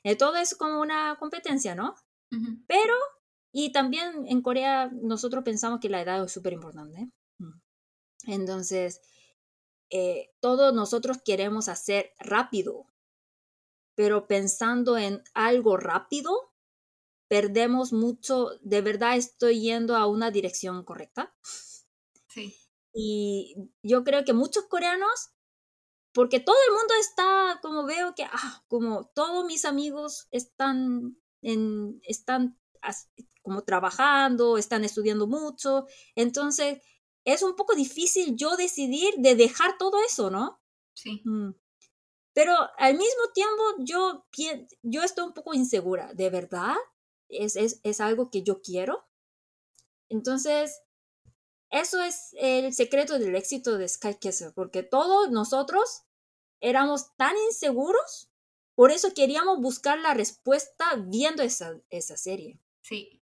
Eh, 0.03 0.17
todo 0.17 0.35
es 0.35 0.57
como 0.57 0.81
una 0.81 1.17
competencia, 1.21 1.77
¿no? 1.77 1.95
Pero, 2.67 2.95
y 3.53 3.71
también 3.71 4.27
en 4.27 4.43
Corea 4.43 4.91
nosotros 4.93 5.45
pensamos 5.45 5.79
que 5.79 5.89
la 5.89 6.03
edad 6.03 6.25
es 6.25 6.33
súper 6.33 6.53
importante. 6.53 7.13
Mm. 7.39 7.61
Entonces, 8.27 9.01
eh, 9.91 10.33
todos 10.41 10.75
nosotros 10.75 11.19
queremos 11.25 11.69
hacer 11.69 12.13
rápido, 12.19 12.87
pero 13.95 14.27
pensando 14.27 14.99
en 14.99 15.23
algo 15.33 15.77
rápido, 15.77 16.53
perdemos 17.29 17.93
mucho, 17.93 18.51
de 18.63 18.81
verdad 18.81 19.17
estoy 19.17 19.61
yendo 19.61 19.95
a 19.95 20.09
una 20.09 20.33
dirección 20.33 20.83
correcta. 20.83 21.33
Sí. 22.27 22.57
Y 22.93 23.55
yo 23.85 24.03
creo 24.03 24.25
que 24.25 24.33
muchos 24.33 24.65
coreanos, 24.65 25.31
porque 26.19 26.41
todo 26.41 26.57
el 26.67 26.75
mundo 26.75 26.95
está, 26.99 27.61
como 27.63 27.85
veo 27.85 28.13
que, 28.13 28.25
ah, 28.25 28.65
como 28.67 29.05
todos 29.15 29.45
mis 29.45 29.65
amigos 29.65 30.27
están, 30.33 31.17
en, 31.43 32.01
están 32.03 32.59
como 33.41 33.63
trabajando, 33.63 34.59
están 34.59 34.83
estudiando 34.83 35.29
mucho, 35.29 35.87
entonces 36.17 36.83
es 37.25 37.45
un 37.45 37.55
poco 37.55 37.77
difícil 37.77 38.35
yo 38.35 38.57
decidir 38.57 39.15
de 39.19 39.37
dejar 39.37 39.79
todo 39.79 40.01
eso, 40.05 40.29
¿no? 40.29 40.61
Sí. 40.93 41.23
Mm. 41.25 41.51
Pero 42.33 42.53
al 42.79 42.95
mismo 42.95 43.23
tiempo 43.33 43.63
yo, 43.79 44.27
yo 44.83 45.05
estoy 45.05 45.25
un 45.25 45.35
poco 45.35 45.55
insegura, 45.55 46.13
¿de 46.15 46.31
verdad? 46.31 46.75
¿Es, 47.29 47.55
es, 47.55 47.79
es 47.85 48.01
algo 48.01 48.29
que 48.29 48.43
yo 48.43 48.61
quiero? 48.61 49.07
Entonces, 50.09 50.83
eso 51.71 52.03
es 52.03 52.31
el 52.33 52.75
secreto 52.75 53.21
del 53.21 53.37
éxito 53.37 53.79
de 53.79 53.89
Sky 53.89 54.17
porque 54.57 54.83
todos 54.83 55.31
nosotros 55.31 56.07
éramos 56.61 57.15
tan 57.17 57.37
inseguros, 57.49 58.31
por 58.75 58.91
eso 58.91 59.13
queríamos 59.15 59.59
buscar 59.61 59.99
la 59.99 60.15
respuesta 60.15 60.95
viendo 60.97 61.43
esa, 61.43 61.81
esa 61.91 62.17
serie. 62.17 62.61
Sí, 62.81 63.19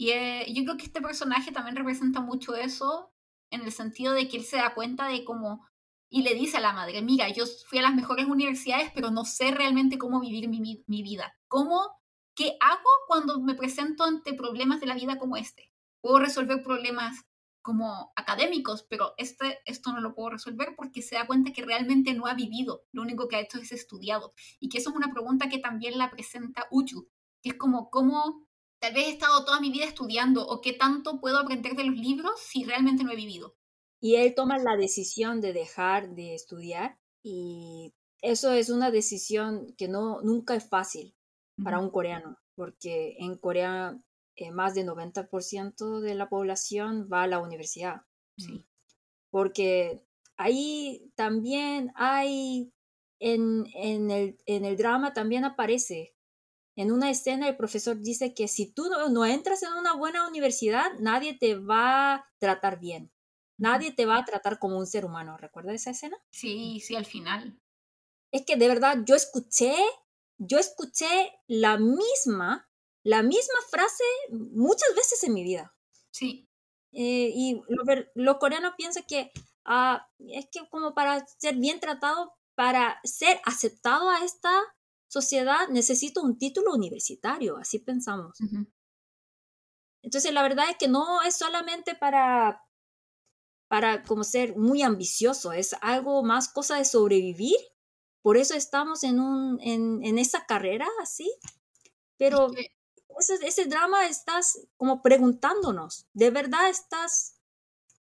y 0.00 0.12
eh, 0.12 0.46
yo 0.54 0.64
creo 0.64 0.76
que 0.78 0.86
este 0.86 1.02
personaje 1.02 1.52
también 1.52 1.76
representa 1.76 2.20
mucho 2.22 2.54
eso, 2.54 3.12
en 3.50 3.62
el 3.62 3.70
sentido 3.72 4.14
de 4.14 4.28
que 4.28 4.38
él 4.38 4.44
se 4.44 4.56
da 4.56 4.72
cuenta 4.72 5.08
de 5.08 5.24
cómo, 5.24 5.66
y 6.08 6.22
le 6.22 6.34
dice 6.34 6.56
a 6.56 6.60
la 6.60 6.72
madre, 6.72 7.02
mira, 7.02 7.28
yo 7.28 7.44
fui 7.66 7.80
a 7.80 7.82
las 7.82 7.94
mejores 7.94 8.26
universidades, 8.26 8.90
pero 8.94 9.10
no 9.10 9.24
sé 9.24 9.50
realmente 9.50 9.98
cómo 9.98 10.20
vivir 10.20 10.48
mi, 10.48 10.82
mi 10.86 11.02
vida. 11.02 11.34
¿Cómo, 11.48 12.00
qué 12.34 12.56
hago 12.60 12.88
cuando 13.08 13.40
me 13.40 13.54
presento 13.54 14.04
ante 14.04 14.32
problemas 14.32 14.80
de 14.80 14.86
la 14.86 14.94
vida 14.94 15.18
como 15.18 15.36
este? 15.36 15.70
Puedo 16.00 16.18
resolver 16.18 16.62
problemas 16.62 17.26
como 17.62 18.12
académicos, 18.16 18.86
pero 18.88 19.14
este, 19.16 19.58
esto 19.64 19.92
no 19.92 20.00
lo 20.00 20.14
puedo 20.14 20.30
resolver 20.30 20.74
porque 20.76 21.02
se 21.02 21.16
da 21.16 21.26
cuenta 21.26 21.52
que 21.52 21.62
realmente 21.62 22.14
no 22.14 22.26
ha 22.26 22.34
vivido, 22.34 22.84
lo 22.92 23.02
único 23.02 23.28
que 23.28 23.36
ha 23.36 23.40
hecho 23.40 23.58
es 23.58 23.72
estudiado. 23.72 24.32
Y 24.58 24.68
que 24.68 24.78
eso 24.78 24.90
es 24.90 24.96
una 24.96 25.12
pregunta 25.12 25.48
que 25.48 25.58
también 25.58 25.98
la 25.98 26.10
presenta 26.10 26.66
Uchu, 26.70 27.08
que 27.42 27.50
es 27.50 27.54
como, 27.56 27.90
¿cómo 27.90 28.46
tal 28.80 28.94
vez 28.94 29.06
he 29.06 29.10
estado 29.10 29.44
toda 29.44 29.60
mi 29.60 29.70
vida 29.70 29.84
estudiando 29.84 30.46
o 30.46 30.60
qué 30.60 30.72
tanto 30.72 31.20
puedo 31.20 31.38
aprender 31.38 31.76
de 31.76 31.84
los 31.84 31.96
libros 31.96 32.32
si 32.40 32.64
realmente 32.64 33.04
no 33.04 33.12
he 33.12 33.16
vivido. 33.16 33.56
Y 34.00 34.16
él 34.16 34.34
toma 34.34 34.58
la 34.58 34.76
decisión 34.76 35.40
de 35.40 35.52
dejar 35.52 36.14
de 36.14 36.34
estudiar 36.34 36.98
y 37.22 37.94
eso 38.22 38.52
es 38.52 38.70
una 38.70 38.90
decisión 38.90 39.74
que 39.76 39.88
no 39.88 40.22
nunca 40.22 40.54
es 40.54 40.68
fácil 40.68 41.14
para 41.62 41.78
un 41.78 41.90
coreano, 41.90 42.38
porque 42.54 43.16
en 43.18 43.36
Corea 43.36 44.00
eh, 44.36 44.50
más 44.50 44.74
del 44.74 44.86
90% 44.86 46.00
de 46.00 46.14
la 46.14 46.28
población 46.28 47.08
va 47.12 47.22
a 47.22 47.26
la 47.26 47.40
universidad. 47.40 48.02
Sí. 48.36 48.64
Porque 49.30 50.04
ahí 50.36 51.12
también 51.14 51.92
hay, 51.94 52.72
en, 53.18 53.66
en, 53.74 54.10
el, 54.10 54.38
en 54.46 54.64
el 54.64 54.76
drama 54.76 55.12
también 55.12 55.44
aparece 55.44 56.14
en 56.80 56.92
una 56.92 57.10
escena 57.10 57.46
el 57.46 57.58
profesor 57.58 58.00
dice 58.00 58.32
que 58.32 58.48
si 58.48 58.72
tú 58.72 58.88
no, 59.10 59.26
entras 59.26 59.62
en 59.62 59.74
una 59.74 59.94
buena 59.94 60.26
universidad, 60.26 60.92
nadie 60.98 61.34
te 61.34 61.54
va 61.54 62.14
a 62.14 62.32
tratar 62.38 62.80
bien. 62.80 63.12
Nadie 63.58 63.92
te 63.92 64.06
va 64.06 64.16
a 64.16 64.24
tratar 64.24 64.58
como 64.58 64.78
un 64.78 64.86
ser 64.86 65.04
humano. 65.04 65.36
¿Recuerdas 65.36 65.74
esa 65.74 65.90
escena? 65.90 66.16
Sí, 66.30 66.80
sí, 66.80 66.96
al 66.96 67.04
final. 67.04 67.60
Es 68.32 68.46
que 68.46 68.56
de 68.56 68.66
verdad 68.66 69.00
yo 69.04 69.14
escuché, 69.14 69.74
yo 70.38 70.58
escuché 70.58 71.06
la 71.46 71.76
misma, 71.76 72.69
la 73.02 73.22
misma 73.22 73.58
frase 73.70 74.04
muchas 74.30 74.94
veces 74.94 75.24
en 75.24 75.34
mi 75.34 75.42
vida. 75.42 75.74
Sí. 76.10 76.48
Eh, 76.92 77.30
y 77.34 77.60
los 78.14 78.38
coreanos 78.38 78.74
piensan 78.76 79.04
que 79.08 79.30
ah, 79.64 80.06
es 80.18 80.48
que 80.50 80.68
como 80.70 80.94
para 80.94 81.26
ser 81.38 81.56
bien 81.56 81.80
tratado, 81.80 82.34
para 82.54 83.00
ser 83.04 83.40
aceptado 83.44 84.10
a 84.10 84.24
esta 84.24 84.52
sociedad 85.08 85.68
necesito 85.68 86.22
un 86.22 86.38
título 86.38 86.72
universitario, 86.72 87.56
así 87.56 87.78
pensamos. 87.78 88.38
Entonces, 90.02 90.32
la 90.32 90.42
verdad 90.42 90.70
es 90.70 90.76
que 90.76 90.88
no 90.88 91.22
es 91.22 91.36
solamente 91.36 91.94
para, 91.94 92.62
para 93.68 94.02
como 94.02 94.24
ser 94.24 94.56
muy 94.56 94.82
ambicioso, 94.82 95.52
es 95.52 95.74
algo 95.80 96.22
más 96.22 96.48
cosa 96.48 96.76
de 96.76 96.84
sobrevivir. 96.84 97.56
Por 98.22 98.36
eso 98.36 98.54
estamos 98.54 99.02
en, 99.02 99.18
un, 99.18 99.58
en, 99.62 100.04
en 100.04 100.18
esa 100.18 100.44
carrera 100.44 100.86
así. 101.00 101.30
Pero 102.18 102.50
ese, 103.18 103.34
ese 103.46 103.66
drama 103.66 104.06
estás 104.06 104.66
como 104.76 105.02
preguntándonos, 105.02 106.06
¿de 106.12 106.30
verdad 106.30 106.68
estás 106.68 107.36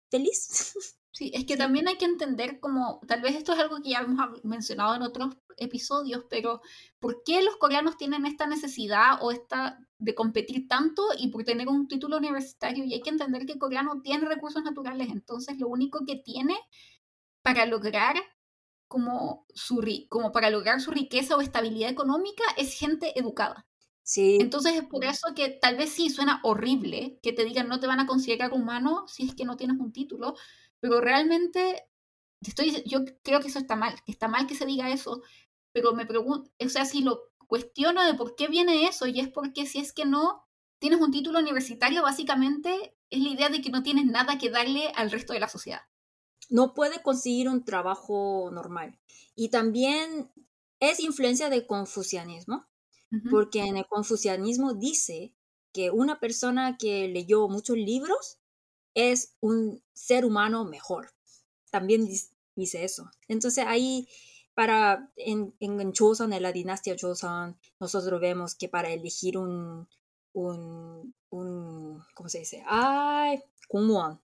feliz? 0.09 0.73
Sí, 1.15 1.31
es 1.33 1.45
que 1.45 1.55
también 1.55 1.87
hay 1.87 1.97
que 1.97 2.03
entender 2.03 2.59
como, 2.59 2.99
tal 3.07 3.21
vez 3.21 3.35
esto 3.37 3.53
es 3.53 3.59
algo 3.59 3.77
que 3.81 3.91
ya 3.91 3.99
hemos 3.99 4.43
mencionado 4.43 4.95
en 4.95 5.01
otros 5.01 5.37
episodios, 5.55 6.25
pero 6.29 6.59
¿por 6.99 7.23
qué 7.23 7.41
los 7.41 7.55
coreanos 7.55 7.95
tienen 7.95 8.25
esta 8.25 8.47
necesidad 8.47 9.19
o 9.21 9.31
esta 9.31 9.79
de 9.97 10.13
competir 10.13 10.67
tanto 10.67 11.03
y 11.17 11.29
por 11.29 11.45
tener 11.45 11.69
un 11.69 11.87
título 11.87 12.17
universitario? 12.17 12.83
Y 12.83 12.95
hay 12.95 13.01
que 13.01 13.11
entender 13.11 13.45
que 13.45 13.53
el 13.53 13.59
coreano 13.59 14.01
tiene 14.01 14.27
recursos 14.27 14.61
naturales, 14.61 15.07
entonces 15.09 15.57
lo 15.57 15.69
único 15.69 16.05
que 16.05 16.17
tiene 16.17 16.57
para 17.41 17.65
lograr 17.65 18.17
como, 18.89 19.45
su, 19.53 19.81
como 20.09 20.33
para 20.33 20.49
lograr 20.49 20.81
su 20.81 20.91
riqueza 20.91 21.37
o 21.37 21.41
estabilidad 21.41 21.89
económica 21.89 22.43
es 22.57 22.77
gente 22.77 23.17
educada. 23.17 23.65
Sí. 24.05 24.37
Entonces 24.39 24.75
es 24.75 24.83
por 24.83 25.03
eso 25.03 25.33
que 25.35 25.49
tal 25.49 25.77
vez 25.77 25.89
sí 25.89 26.11
suena 26.11 26.39
horrible 26.43 27.17
que 27.23 27.33
te 27.33 27.43
digan 27.43 27.67
no 27.67 27.79
te 27.79 27.87
van 27.87 27.99
a 27.99 28.05
considerar 28.05 28.53
humano 28.53 29.07
si 29.07 29.25
es 29.25 29.33
que 29.33 29.45
no 29.45 29.57
tienes 29.57 29.79
un 29.79 29.91
título, 29.91 30.35
pero 30.79 31.01
realmente, 31.01 31.87
estoy, 32.41 32.83
yo 32.85 32.99
creo 33.23 33.39
que 33.39 33.47
eso 33.47 33.57
está 33.57 33.75
mal, 33.75 33.95
que 34.05 34.11
está 34.11 34.27
mal 34.27 34.45
que 34.45 34.53
se 34.53 34.67
diga 34.67 34.91
eso, 34.91 35.23
pero 35.71 35.93
me 35.93 36.05
pregunto, 36.05 36.51
o 36.63 36.69
sea, 36.69 36.85
si 36.85 37.01
lo 37.01 37.19
cuestiono 37.47 38.05
de 38.05 38.13
por 38.13 38.35
qué 38.35 38.47
viene 38.47 38.87
eso, 38.87 39.07
y 39.07 39.19
es 39.19 39.27
porque 39.27 39.65
si 39.65 39.79
es 39.79 39.91
que 39.91 40.05
no 40.05 40.45
tienes 40.77 41.01
un 41.01 41.11
título 41.11 41.39
universitario, 41.39 42.03
básicamente 42.03 42.95
es 43.09 43.23
la 43.23 43.29
idea 43.29 43.49
de 43.49 43.61
que 43.61 43.71
no 43.71 43.81
tienes 43.81 44.05
nada 44.05 44.37
que 44.37 44.51
darle 44.51 44.91
al 44.95 45.09
resto 45.09 45.33
de 45.33 45.39
la 45.39 45.49
sociedad. 45.49 45.81
No 46.49 46.75
puede 46.75 47.01
conseguir 47.01 47.49
un 47.49 47.65
trabajo 47.65 48.51
normal. 48.53 48.99
Y 49.33 49.49
también 49.49 50.31
es 50.79 50.99
influencia 50.99 51.49
del 51.49 51.65
confucianismo, 51.65 52.67
porque 53.29 53.61
en 53.61 53.77
el 53.77 53.85
confucianismo 53.87 54.73
dice 54.73 55.33
que 55.71 55.91
una 55.91 56.19
persona 56.19 56.77
que 56.77 57.07
leyó 57.07 57.47
muchos 57.47 57.77
libros 57.77 58.39
es 58.93 59.35
un 59.41 59.83
ser 59.93 60.25
humano 60.25 60.65
mejor. 60.65 61.11
También 61.69 62.07
dice 62.55 62.83
eso. 62.83 63.11
Entonces 63.27 63.65
ahí, 63.67 64.07
para, 64.53 65.11
en, 65.17 65.53
en 65.59 65.93
Joseon, 65.93 66.33
en 66.33 66.43
la 66.43 66.51
dinastía 66.51 66.95
Joseon, 66.99 67.57
nosotros 67.79 68.21
vemos 68.21 68.55
que 68.55 68.69
para 68.69 68.89
elegir 68.89 69.37
un, 69.37 69.87
un, 70.33 71.13
un 71.29 72.03
¿cómo 72.13 72.29
se 72.29 72.39
dice? 72.39 72.63
Ay, 72.67 73.41
un 73.69 74.19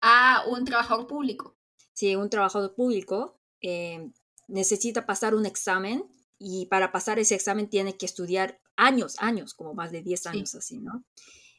Ah, 0.00 0.44
un 0.48 0.64
trabajador 0.64 1.06
público. 1.06 1.56
Sí, 1.92 2.14
un 2.16 2.30
trabajador 2.30 2.74
público 2.74 3.38
eh, 3.60 4.10
necesita 4.48 5.06
pasar 5.06 5.34
un 5.34 5.46
examen 5.46 6.04
y 6.38 6.66
para 6.66 6.92
pasar 6.92 7.18
ese 7.18 7.34
examen 7.34 7.68
tiene 7.68 7.96
que 7.96 8.06
estudiar 8.06 8.60
años, 8.76 9.16
años, 9.18 9.54
como 9.54 9.74
más 9.74 9.92
de 9.92 10.02
10 10.02 10.26
años 10.26 10.54
así, 10.54 10.78
¿no? 10.78 11.04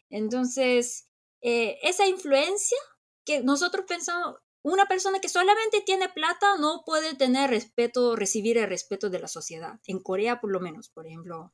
Entonces, 0.10 1.10
eh, 1.42 1.78
esa 1.82 2.08
influencia 2.08 2.78
que 3.24 3.42
nosotros 3.42 3.86
pensamos, 3.88 4.36
una 4.64 4.88
persona 4.88 5.20
que 5.20 5.30
solamente 5.30 5.82
tiene 5.82 6.10
plata 6.10 6.58
no 6.58 6.84
puede 6.86 7.16
tener 7.16 7.50
respeto, 7.50 8.16
recibir 8.16 8.58
el 8.58 8.68
respeto 8.68 9.10
de 9.10 9.20
la 9.20 9.28
sociedad. 9.28 9.80
En 9.86 10.00
Corea, 10.00 10.42
por 10.42 10.52
lo 10.52 10.60
menos, 10.60 10.90
por 10.90 11.06
ejemplo, 11.08 11.54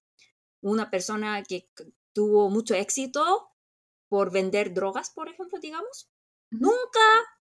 una 0.62 0.90
persona 0.90 1.44
que 1.44 1.70
tuvo 2.14 2.50
mucho 2.50 2.74
éxito 2.76 3.50
por 4.08 4.32
vender 4.32 4.74
drogas, 4.74 5.10
por 5.12 5.30
ejemplo, 5.30 5.60
digamos, 5.60 6.10
nunca 6.50 7.00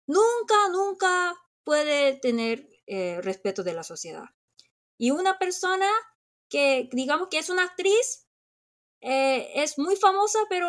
nunca, 0.07 0.68
nunca 0.70 1.35
puede 1.64 2.14
tener 2.18 2.68
eh, 2.87 3.20
respeto 3.23 3.62
de 3.62 3.75
la 3.75 3.83
sociedad. 3.83 4.25
Y 5.03 5.11
una 5.11 5.36
persona 5.36 5.88
que 6.48 6.88
digamos 6.92 7.26
que 7.28 7.38
es 7.38 7.50
una 7.50 7.64
actriz, 7.64 8.28
eh, 9.00 9.50
es 9.57 9.76
muy 9.76 9.96
famosa, 9.96 10.38
pero 10.48 10.68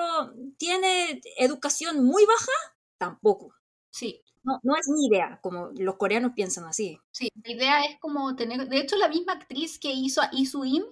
tiene 0.57 1.21
educación 1.37 2.03
muy 2.03 2.25
baja, 2.25 2.51
tampoco. 2.97 3.53
Sí. 3.91 4.23
No, 4.41 4.59
no 4.63 4.75
es 4.75 4.89
mi 4.89 5.05
idea, 5.05 5.39
como 5.43 5.69
los 5.77 5.97
coreanos 5.97 6.31
piensan 6.35 6.65
así. 6.65 6.97
Sí, 7.11 7.29
la 7.43 7.51
idea 7.51 7.83
es 7.83 7.99
como 7.99 8.35
tener, 8.35 8.67
de 8.67 8.79
hecho 8.79 8.95
la 8.95 9.07
misma 9.07 9.33
actriz 9.33 9.77
que 9.77 9.93
hizo 9.93 10.19
a 10.19 10.31
Isuin, 10.33 10.83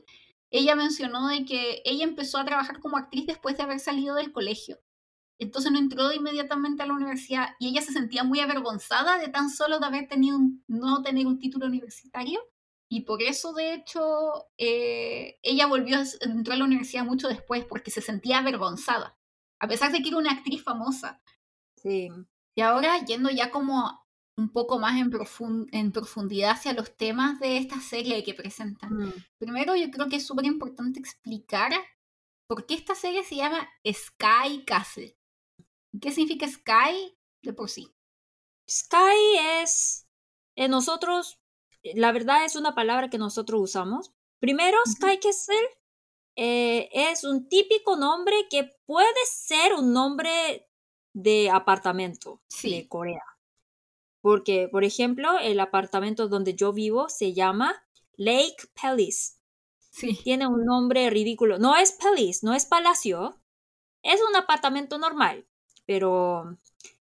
ella 0.51 0.75
mencionó 0.75 1.27
de 1.27 1.43
que 1.43 1.81
ella 1.83 2.03
empezó 2.03 2.37
a 2.37 2.45
trabajar 2.45 2.79
como 2.79 2.97
actriz 2.97 3.25
después 3.25 3.57
de 3.57 3.63
haber 3.63 3.79
salido 3.79 4.13
del 4.13 4.31
colegio. 4.31 4.77
Entonces 5.39 5.71
no 5.71 5.79
entró 5.79 6.13
inmediatamente 6.13 6.83
a 6.83 6.85
la 6.85 6.93
universidad 6.93 7.55
y 7.59 7.69
ella 7.69 7.81
se 7.81 7.91
sentía 7.91 8.23
muy 8.23 8.39
avergonzada 8.39 9.17
de 9.17 9.29
tan 9.29 9.49
solo 9.49 9.79
de 9.79 9.87
haber 9.87 10.07
tenido 10.07 10.37
no 10.67 11.01
tener 11.01 11.25
un 11.25 11.39
título 11.39 11.65
universitario 11.65 12.39
y 12.93 13.05
por 13.05 13.23
eso, 13.23 13.53
de 13.53 13.73
hecho, 13.73 14.49
eh, 14.57 15.39
ella 15.43 15.65
volvió, 15.65 15.97
a, 15.97 16.03
entró 16.25 16.53
a 16.53 16.57
la 16.57 16.65
universidad 16.65 17.05
mucho 17.05 17.29
después 17.29 17.63
porque 17.63 17.89
se 17.89 18.01
sentía 18.01 18.39
avergonzada, 18.39 19.17
a 19.61 19.67
pesar 19.69 19.93
de 19.93 20.01
que 20.01 20.09
era 20.09 20.17
una 20.17 20.33
actriz 20.33 20.61
famosa. 20.61 21.21
Sí. 21.77 22.09
Y 22.53 22.61
ahora, 22.61 22.97
yendo 23.05 23.29
ya 23.29 23.49
como 23.49 24.05
un 24.35 24.51
poco 24.51 24.77
más 24.77 24.99
en, 24.99 25.09
en 25.71 25.91
profundidad 25.93 26.51
hacia 26.51 26.73
los 26.73 26.97
temas 26.97 27.39
de 27.39 27.55
esta 27.55 27.79
serie 27.79 28.25
que 28.25 28.33
presentan. 28.33 28.93
Mm. 28.93 29.13
Primero, 29.37 29.73
yo 29.77 29.89
creo 29.89 30.09
que 30.09 30.17
es 30.17 30.27
súper 30.27 30.43
importante 30.43 30.99
explicar 30.99 31.71
por 32.45 32.65
qué 32.65 32.73
esta 32.73 32.93
serie 32.93 33.23
se 33.23 33.37
llama 33.37 33.69
Sky 33.89 34.65
Castle. 34.65 35.17
¿Qué 36.01 36.11
significa 36.11 36.45
Sky 36.45 37.17
de 37.41 37.53
por 37.53 37.69
sí? 37.69 37.95
Sky 38.69 39.37
es, 39.61 40.09
en 40.57 40.65
eh, 40.65 40.67
nosotros 40.67 41.40
la 41.83 42.11
verdad 42.11 42.45
es 42.45 42.55
una 42.55 42.75
palabra 42.75 43.09
que 43.09 43.17
nosotros 43.17 43.61
usamos. 43.61 44.11
Primero, 44.39 44.77
Sky 44.85 45.19
Castle 45.19 45.57
eh, 46.35 46.89
es 46.93 47.23
un 47.23 47.47
típico 47.47 47.95
nombre 47.95 48.35
que 48.49 48.75
puede 48.85 49.25
ser 49.25 49.73
un 49.73 49.93
nombre 49.93 50.67
de 51.13 51.49
apartamento 51.49 52.41
de 52.63 52.87
Corea. 52.87 53.23
Porque, 54.21 54.69
por 54.71 54.83
ejemplo, 54.83 55.39
el 55.39 55.59
apartamento 55.59 56.27
donde 56.27 56.53
yo 56.53 56.73
vivo 56.73 57.09
se 57.09 57.33
llama 57.33 57.83
Lake 58.15 58.67
Palace. 58.79 59.33
Sí. 59.89 60.17
Tiene 60.23 60.47
un 60.47 60.63
nombre 60.63 61.09
ridículo. 61.09 61.57
No 61.57 61.75
es 61.75 61.91
Palace, 61.91 62.39
no 62.43 62.53
es 62.53 62.65
palacio. 62.65 63.41
Es 64.03 64.21
un 64.27 64.35
apartamento 64.35 64.97
normal. 64.97 65.47
Pero 65.85 66.57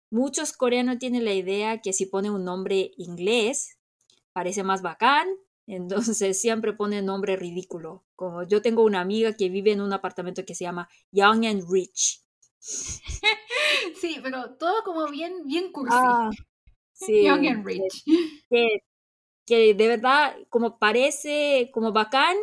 muchos 0.10 0.54
coreanos 0.54 0.98
tienen 0.98 1.26
la 1.26 1.34
idea 1.34 1.82
que 1.82 1.94
si 1.94 2.06
pone 2.06 2.32
un 2.32 2.44
nombre 2.44 2.92
inglés, 2.98 3.81
parece 4.34 4.64
más 4.64 4.82
bacán, 4.82 5.28
entonces 5.68 6.40
siempre 6.40 6.74
pone 6.74 7.02
nombre 7.02 7.36
ridículo. 7.36 8.04
Como 8.16 8.44
yo 8.44 8.62
tengo 8.62 8.84
una 8.84 9.02
amiga 9.02 9.34
que 9.34 9.50
vive 9.50 9.72
en 9.72 9.82
un 9.82 9.94
apartamento 9.94 10.46
que 10.46 10.56
se 10.56 10.66
llama 10.66 10.90
Young 11.12 11.46
and 11.46 11.64
Rich. 11.70 12.22
Sí, 14.00 14.18
pero 14.22 14.56
todo 14.56 14.84
como 14.84 15.08
bien, 15.08 15.46
bien 15.46 15.72
cursi. 15.72 15.96
Ah, 15.96 16.30
sí, 16.94 17.24
Young 17.26 17.48
and 17.48 17.66
Rich. 17.66 18.04
Que, 18.50 18.84
que, 19.46 19.74
de 19.74 19.88
verdad, 19.88 20.36
como 20.50 20.78
parece 20.78 21.70
como 21.74 21.92
bacán, 21.92 22.38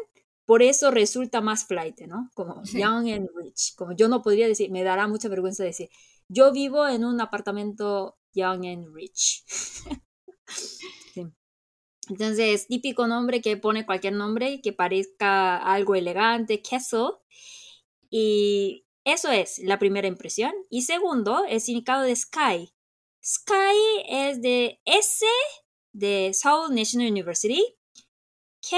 por 0.44 0.62
eso 0.62 0.90
resulta 0.90 1.40
más 1.40 1.66
flight, 1.66 2.00
¿no? 2.02 2.30
Como 2.34 2.62
Young 2.64 3.10
and 3.12 3.28
Rich. 3.36 3.74
Como 3.76 3.92
yo 3.92 4.08
no 4.08 4.22
podría 4.22 4.48
decir, 4.48 4.70
me 4.70 4.82
dará 4.82 5.06
mucha 5.06 5.28
vergüenza 5.28 5.62
decir, 5.62 5.90
yo 6.28 6.52
vivo 6.52 6.88
en 6.88 7.04
un 7.04 7.20
apartamento 7.20 8.18
Young 8.32 8.66
and 8.66 8.94
Rich. 8.94 9.44
Entonces, 12.08 12.66
típico 12.66 13.06
nombre 13.06 13.40
que 13.40 13.56
pone 13.56 13.86
cualquier 13.86 14.14
nombre 14.14 14.60
que 14.62 14.72
parezca 14.72 15.56
algo 15.56 15.94
elegante, 15.94 16.62
queso. 16.62 17.22
Y 18.10 18.86
eso 19.04 19.30
es 19.30 19.58
la 19.58 19.78
primera 19.78 20.08
impresión. 20.08 20.52
Y 20.70 20.82
segundo, 20.82 21.44
el 21.48 21.60
significado 21.60 22.02
de 22.02 22.16
sky. 22.16 22.72
Sky 23.22 24.04
es 24.08 24.40
de 24.40 24.80
S 24.84 25.26
de 25.92 26.30
Seoul 26.32 26.74
National 26.74 27.10
University, 27.10 27.62
K 28.60 28.76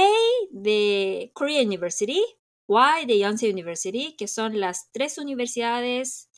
de 0.50 1.30
Korea 1.34 1.62
University, 1.62 2.20
Y 2.68 3.06
de 3.06 3.18
Yonsei 3.18 3.50
University, 3.50 4.14
que 4.16 4.28
son 4.28 4.60
las 4.60 4.90
tres 4.92 5.18
universidades 5.18 6.30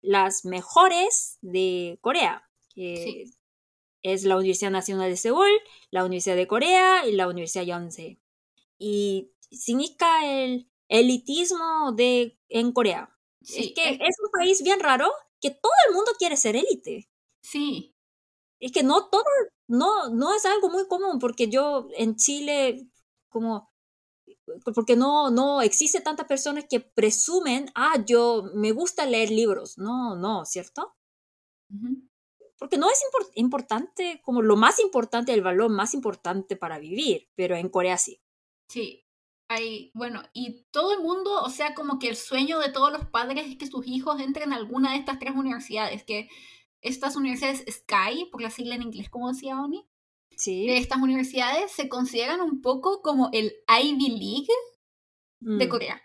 las 0.00 0.44
mejores 0.44 1.38
de 1.40 1.98
Corea. 2.00 2.48
Que 2.74 3.26
es 4.02 4.24
la 4.24 4.36
Universidad 4.36 4.70
Nacional 4.70 5.10
de 5.10 5.16
Seúl, 5.16 5.50
la 5.90 6.04
Universidad 6.04 6.36
de 6.36 6.46
Corea 6.46 7.06
y 7.06 7.12
la 7.12 7.28
Universidad 7.28 7.64
Yonsei. 7.64 8.20
Y 8.78 9.32
significa 9.50 10.24
el 10.24 10.70
elitismo 10.88 11.92
de, 11.92 12.38
en 12.48 12.72
Corea. 12.72 13.10
es 13.40 13.72
que 13.74 13.90
es... 13.90 14.16
un 14.22 14.30
país 14.32 14.62
bien 14.62 14.80
raro 14.80 15.10
que 15.40 15.50
todo 15.50 15.72
el 15.88 15.94
mundo 15.94 16.12
quiere 16.18 16.36
ser 16.36 16.56
élite. 16.56 17.08
Sí. 17.42 17.94
Es 18.60 18.72
que 18.72 18.82
no 18.82 19.08
todo, 19.08 19.24
no, 19.68 20.08
no 20.10 20.34
es 20.34 20.44
algo 20.44 20.68
muy 20.68 20.86
común 20.88 21.18
porque 21.18 21.48
yo 21.48 21.88
en 21.96 22.16
Chile, 22.16 22.88
como, 23.28 23.70
porque 24.74 24.96
no, 24.96 25.30
no 25.30 25.62
existe 25.62 26.00
tantas 26.00 26.26
personas 26.26 26.64
que 26.68 26.80
presumen, 26.80 27.70
ah, 27.74 28.02
yo 28.04 28.50
me 28.54 28.72
gusta 28.72 29.06
leer 29.06 29.30
libros. 29.30 29.78
No, 29.78 30.16
no, 30.16 30.44
¿cierto? 30.44 30.94
Porque 32.58 32.76
no 32.76 32.90
es 32.90 33.00
importante 33.34 34.20
como 34.24 34.42
lo 34.42 34.56
más 34.56 34.80
importante, 34.80 35.32
el 35.32 35.42
valor 35.42 35.70
más 35.70 35.94
importante 35.94 36.56
para 36.56 36.78
vivir, 36.78 37.28
pero 37.34 37.56
en 37.56 37.68
Corea 37.68 37.96
sí. 37.96 38.20
Sí, 38.68 39.06
hay, 39.48 39.90
bueno, 39.94 40.22
y 40.34 40.64
todo 40.70 40.92
el 40.92 41.00
mundo, 41.00 41.42
o 41.42 41.50
sea, 41.50 41.74
como 41.74 41.98
que 41.98 42.08
el 42.08 42.16
sueño 42.16 42.58
de 42.58 42.70
todos 42.70 42.92
los 42.92 43.06
padres 43.06 43.46
es 43.46 43.56
que 43.56 43.66
sus 43.66 43.86
hijos 43.86 44.20
entren 44.20 44.52
a 44.52 44.56
alguna 44.56 44.92
de 44.92 44.98
estas 44.98 45.18
tres 45.18 45.34
universidades, 45.34 46.04
que 46.04 46.28
estas 46.82 47.16
universidades 47.16 47.64
Sky, 47.70 48.26
por 48.30 48.42
la 48.42 48.50
sigla 48.50 48.74
en 48.74 48.82
inglés, 48.82 49.08
como 49.08 49.32
decía 49.32 49.60
Oni, 49.60 49.88
sí. 50.36 50.68
estas 50.68 50.98
universidades 50.98 51.72
se 51.72 51.88
consideran 51.88 52.40
un 52.40 52.60
poco 52.60 53.00
como 53.02 53.30
el 53.32 53.54
Ivy 53.68 54.10
League 54.10 54.48
de 55.40 55.66
mm. 55.66 55.68
Corea. 55.68 56.02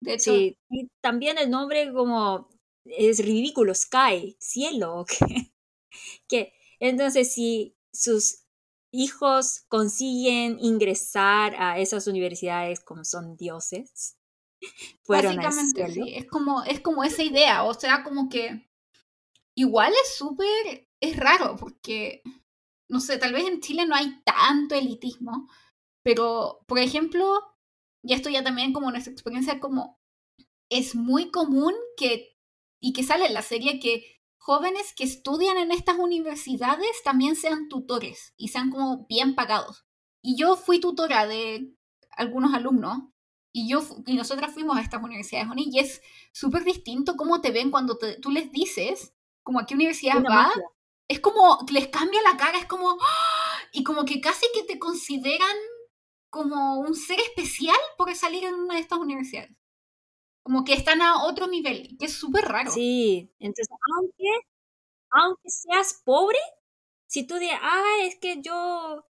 De 0.00 0.14
hecho, 0.14 0.34
sí, 0.34 0.56
y 0.70 0.88
también 1.00 1.38
el 1.38 1.50
nombre 1.50 1.92
como 1.92 2.48
es 2.84 3.24
ridículo, 3.24 3.74
Sky, 3.74 4.36
cielo. 4.38 5.04
Que 6.28 6.52
entonces 6.80 7.32
si 7.32 7.76
sus 7.92 8.44
hijos 8.92 9.64
consiguen 9.68 10.58
ingresar 10.60 11.54
a 11.58 11.78
esas 11.78 12.06
universidades 12.06 12.80
como 12.80 13.04
son 13.04 13.36
dioses, 13.36 14.16
fueron 15.02 15.36
Básicamente, 15.36 15.92
sí, 15.92 16.14
es 16.14 16.26
como, 16.26 16.62
es 16.64 16.80
como 16.80 17.04
esa 17.04 17.22
idea, 17.22 17.64
o 17.64 17.74
sea, 17.74 18.02
como 18.02 18.28
que 18.28 18.68
igual 19.56 19.92
es 19.92 20.16
súper, 20.16 20.88
es 21.00 21.16
raro, 21.16 21.56
porque, 21.56 22.22
no 22.88 23.00
sé, 23.00 23.18
tal 23.18 23.32
vez 23.32 23.46
en 23.46 23.60
Chile 23.60 23.86
no 23.86 23.94
hay 23.94 24.22
tanto 24.24 24.74
elitismo, 24.74 25.48
pero, 26.04 26.60
por 26.66 26.78
ejemplo, 26.78 27.40
y 28.04 28.12
esto 28.12 28.28
ya 28.28 28.44
también 28.44 28.72
como 28.72 28.90
nuestra 28.90 29.12
experiencia, 29.12 29.60
como 29.60 29.98
es 30.70 30.94
muy 30.94 31.30
común 31.30 31.74
que, 31.96 32.36
y 32.80 32.92
que 32.92 33.02
sale 33.02 33.26
en 33.26 33.34
la 33.34 33.42
serie, 33.42 33.80
que 33.80 34.20
jóvenes 34.44 34.92
que 34.94 35.04
estudian 35.04 35.56
en 35.56 35.72
estas 35.72 35.96
universidades 35.96 37.02
también 37.02 37.34
sean 37.34 37.70
tutores 37.70 38.34
y 38.36 38.48
sean 38.48 38.70
como 38.70 39.06
bien 39.08 39.34
pagados. 39.34 39.86
Y 40.20 40.36
yo 40.36 40.56
fui 40.56 40.80
tutora 40.80 41.26
de 41.26 41.72
algunos 42.10 42.52
alumnos 42.52 42.98
y 43.52 43.70
yo 43.70 43.82
y 44.06 44.14
nosotras 44.16 44.52
fuimos 44.52 44.76
a 44.76 44.82
estas 44.82 45.02
universidades 45.02 45.48
y 45.56 45.78
es 45.78 46.02
súper 46.32 46.62
distinto 46.62 47.16
cómo 47.16 47.40
te 47.40 47.52
ven 47.52 47.70
cuando 47.70 47.96
tú 48.20 48.30
les 48.30 48.52
dices 48.52 49.14
como 49.42 49.60
a 49.60 49.66
qué 49.66 49.76
universidad 49.76 50.22
va. 50.22 50.52
Es 51.08 51.20
como 51.20 51.64
les 51.70 51.88
cambia 51.88 52.20
la 52.20 52.36
cara, 52.36 52.58
es 52.58 52.66
como 52.66 52.90
¡ah! 52.90 53.58
y 53.72 53.82
como 53.82 54.04
que 54.04 54.20
casi 54.20 54.44
que 54.52 54.64
te 54.64 54.78
consideran 54.78 55.56
como 56.28 56.80
un 56.80 56.94
ser 56.94 57.18
especial 57.20 57.78
por 57.96 58.14
salir 58.14 58.44
en 58.44 58.54
una 58.54 58.74
de 58.74 58.80
estas 58.80 58.98
universidades 58.98 59.56
como 60.44 60.62
que 60.62 60.74
están 60.74 61.00
a 61.02 61.24
otro 61.24 61.46
nivel, 61.48 61.96
que 61.98 62.04
es 62.04 62.12
súper 62.12 62.44
raro. 62.44 62.70
Sí, 62.70 63.32
entonces, 63.40 63.74
aunque, 63.96 64.48
aunque 65.10 65.48
seas 65.48 66.00
pobre, 66.04 66.38
si 67.06 67.26
tú 67.26 67.36
dices, 67.36 67.56
ah, 67.62 67.96
es 68.02 68.16
que 68.16 68.42
yo, 68.42 69.06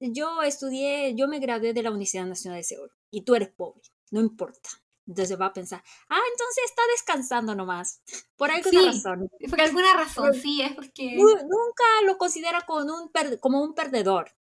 yo 0.00 0.42
estudié, 0.42 1.14
yo 1.14 1.28
me 1.28 1.38
gradué 1.38 1.74
de 1.74 1.82
la 1.82 1.90
Universidad 1.90 2.24
Nacional 2.24 2.60
de 2.60 2.64
Seúl 2.64 2.90
y 3.10 3.22
tú 3.22 3.34
eres 3.34 3.50
pobre, 3.50 3.82
no 4.10 4.20
importa. 4.20 4.70
Entonces 5.06 5.38
va 5.38 5.46
a 5.46 5.52
pensar, 5.52 5.84
ah, 6.08 6.22
entonces 6.32 6.64
está 6.64 6.80
descansando 6.92 7.54
nomás, 7.54 8.00
por 8.36 8.50
alguna 8.50 8.86
razón. 8.86 9.30
Por 9.50 9.60
alguna 9.60 9.92
razón, 9.92 10.32
sí, 10.32 10.62
es 10.62 10.72
porque... 10.72 11.14
Nunca 11.14 11.84
lo 12.06 12.16
considera 12.16 12.62
como 12.62 12.80
un, 12.80 13.10
como 13.38 13.62
un 13.62 13.74
perdedor. 13.74 14.34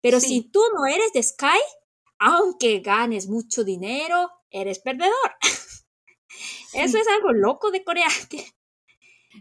Pero 0.00 0.20
si 0.20 0.42
tú 0.42 0.62
no 0.76 0.86
eres 0.86 1.12
de 1.12 1.24
Sky, 1.24 1.58
aunque 2.18 2.80
ganes 2.80 3.28
mucho 3.28 3.64
dinero, 3.64 4.30
eres 4.50 4.78
perdedor. 4.80 5.32
Eso 6.72 6.98
es 6.98 7.08
algo 7.08 7.32
loco 7.32 7.70
de 7.70 7.84
Corea. 7.84 8.08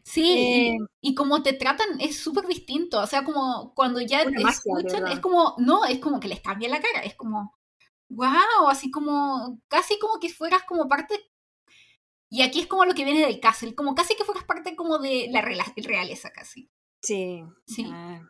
Sí, 0.03 0.23
Eh, 0.37 0.77
y, 1.01 1.11
y 1.11 1.15
como 1.15 1.41
te 1.41 1.53
tratan 1.53 2.01
es 2.01 2.19
súper 2.19 2.45
distinto. 2.47 2.99
O 3.01 3.07
sea, 3.07 3.23
como 3.23 3.73
cuando 3.73 4.01
ya 4.01 4.25
te 4.25 4.31
magia, 4.31 4.49
escuchan, 4.49 5.07
es 5.07 5.19
como, 5.21 5.55
no, 5.57 5.85
es 5.85 5.99
como 5.99 6.19
que 6.19 6.27
les 6.27 6.41
cambia 6.41 6.67
la 6.69 6.81
cara. 6.81 6.99
Es 6.99 7.15
como, 7.15 7.55
wow, 8.09 8.67
así 8.69 8.91
como, 8.91 9.61
casi 9.69 9.97
como 9.99 10.19
que 10.19 10.29
fueras 10.29 10.63
como 10.63 10.87
parte. 10.89 11.31
Y 12.29 12.41
aquí 12.41 12.59
es 12.59 12.67
como 12.67 12.85
lo 12.85 12.93
que 12.93 13.05
viene 13.05 13.25
del 13.25 13.39
castle, 13.39 13.75
como 13.75 13.95
casi 13.95 14.15
que 14.15 14.25
fueras 14.25 14.43
parte 14.43 14.75
como 14.75 14.97
de 14.99 15.27
la 15.31 15.41
realeza, 15.41 16.31
casi. 16.31 16.69
sí. 17.01 17.43
Sí. 17.65 17.85
ah, 17.89 18.21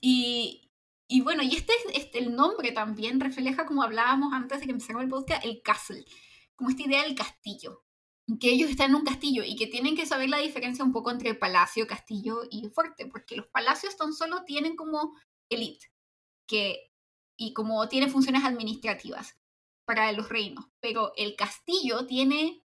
Y, 0.00 0.65
y 1.08 1.20
bueno, 1.22 1.42
y 1.42 1.54
este, 1.56 1.72
es- 1.72 1.96
este, 2.04 2.18
el 2.18 2.34
nombre 2.34 2.72
también 2.72 3.20
refleja, 3.20 3.66
como 3.66 3.82
hablábamos 3.82 4.32
antes 4.32 4.60
de 4.60 4.66
que 4.66 4.72
empezáramos 4.72 5.04
el 5.04 5.10
podcast, 5.10 5.44
el 5.44 5.62
castle, 5.62 6.04
como 6.56 6.70
esta 6.70 6.82
idea 6.84 7.02
del 7.04 7.14
castillo. 7.14 7.82
Que 8.40 8.50
ellos 8.50 8.70
están 8.70 8.90
en 8.90 8.96
un 8.96 9.04
castillo 9.04 9.44
y 9.44 9.54
que 9.54 9.68
tienen 9.68 9.94
que 9.94 10.04
saber 10.04 10.28
la 10.28 10.38
diferencia 10.38 10.84
un 10.84 10.90
poco 10.92 11.12
entre 11.12 11.34
palacio, 11.34 11.86
castillo 11.86 12.40
y 12.50 12.68
fuerte, 12.70 13.06
porque 13.06 13.36
los 13.36 13.46
palacios 13.46 13.96
tan 13.96 14.12
solo 14.12 14.42
tienen 14.44 14.74
como 14.74 15.14
elite, 15.48 15.86
que, 16.48 16.90
y 17.36 17.52
como 17.52 17.88
tiene 17.88 18.08
funciones 18.08 18.44
administrativas 18.44 19.36
para 19.84 20.10
los 20.10 20.28
reinos, 20.28 20.64
pero 20.80 21.12
el 21.16 21.36
castillo 21.36 22.06
tiene, 22.06 22.64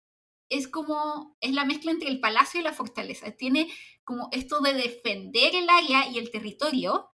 es 0.48 0.66
como, 0.66 1.36
es 1.42 1.52
la 1.52 1.66
mezcla 1.66 1.90
entre 1.90 2.08
el 2.08 2.20
palacio 2.20 2.60
y 2.60 2.64
la 2.64 2.72
fortaleza, 2.72 3.30
tiene 3.32 3.70
como 4.04 4.30
esto 4.32 4.60
de 4.60 4.72
defender 4.72 5.54
el 5.54 5.68
área 5.68 6.08
y 6.08 6.16
el 6.18 6.30
territorio, 6.30 7.10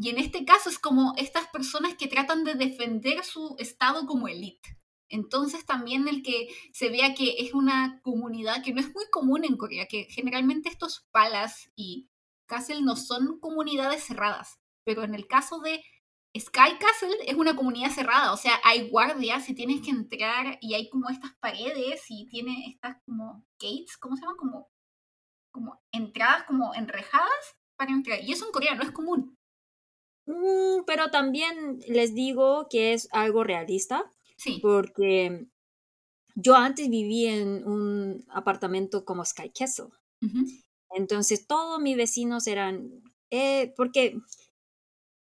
y 0.00 0.10
en 0.10 0.18
este 0.18 0.44
caso 0.44 0.70
es 0.70 0.78
como 0.78 1.12
estas 1.16 1.48
personas 1.48 1.94
que 1.96 2.06
tratan 2.06 2.44
de 2.44 2.54
defender 2.54 3.24
su 3.24 3.56
estado 3.58 4.06
como 4.06 4.28
elite. 4.28 4.78
Entonces 5.08 5.66
también 5.66 6.06
el 6.06 6.22
que 6.22 6.48
se 6.72 6.88
vea 6.88 7.14
que 7.14 7.36
es 7.38 7.52
una 7.52 8.00
comunidad 8.02 8.62
que 8.62 8.72
no 8.72 8.80
es 8.80 8.94
muy 8.94 9.06
común 9.10 9.44
en 9.44 9.56
Corea, 9.56 9.86
que 9.86 10.04
generalmente 10.04 10.68
estos 10.68 11.08
palas 11.10 11.72
y 11.74 12.08
castle 12.46 12.82
no 12.82 12.94
son 12.94 13.40
comunidades 13.40 14.04
cerradas, 14.04 14.60
pero 14.84 15.02
en 15.02 15.16
el 15.16 15.26
caso 15.26 15.58
de 15.60 15.82
Sky 16.38 16.78
Castle 16.78 17.16
es 17.26 17.34
una 17.34 17.56
comunidad 17.56 17.90
cerrada, 17.90 18.32
o 18.32 18.36
sea, 18.36 18.60
hay 18.62 18.88
guardias 18.90 19.48
y 19.48 19.54
tienes 19.54 19.80
que 19.80 19.90
entrar 19.90 20.58
y 20.60 20.74
hay 20.74 20.88
como 20.90 21.08
estas 21.08 21.34
paredes 21.40 22.04
y 22.08 22.28
tiene 22.28 22.66
estas 22.68 22.98
como 23.04 23.44
gates, 23.58 23.96
¿cómo 23.96 24.14
se 24.14 24.22
llaman? 24.22 24.36
Como, 24.36 24.70
como 25.50 25.80
entradas 25.90 26.44
como 26.44 26.72
enrejadas 26.74 27.56
para 27.76 27.90
entrar. 27.90 28.22
Y 28.22 28.32
eso 28.32 28.46
en 28.46 28.52
Corea 28.52 28.74
no 28.76 28.82
es 28.82 28.92
común. 28.92 29.37
Mm, 30.28 30.84
pero 30.86 31.10
también 31.10 31.80
les 31.88 32.14
digo 32.14 32.68
que 32.70 32.92
es 32.92 33.08
algo 33.12 33.44
realista, 33.44 34.10
Sí. 34.36 34.60
porque 34.62 35.46
yo 36.36 36.54
antes 36.56 36.88
viví 36.88 37.26
en 37.26 37.66
un 37.66 38.24
apartamento 38.28 39.04
como 39.04 39.24
Sky 39.24 39.50
Castle. 39.50 39.88
Entonces 40.90 41.46
todos 41.46 41.80
mis 41.80 41.96
vecinos 41.96 42.46
eran, 42.46 43.02
eh, 43.30 43.74
porque 43.76 44.16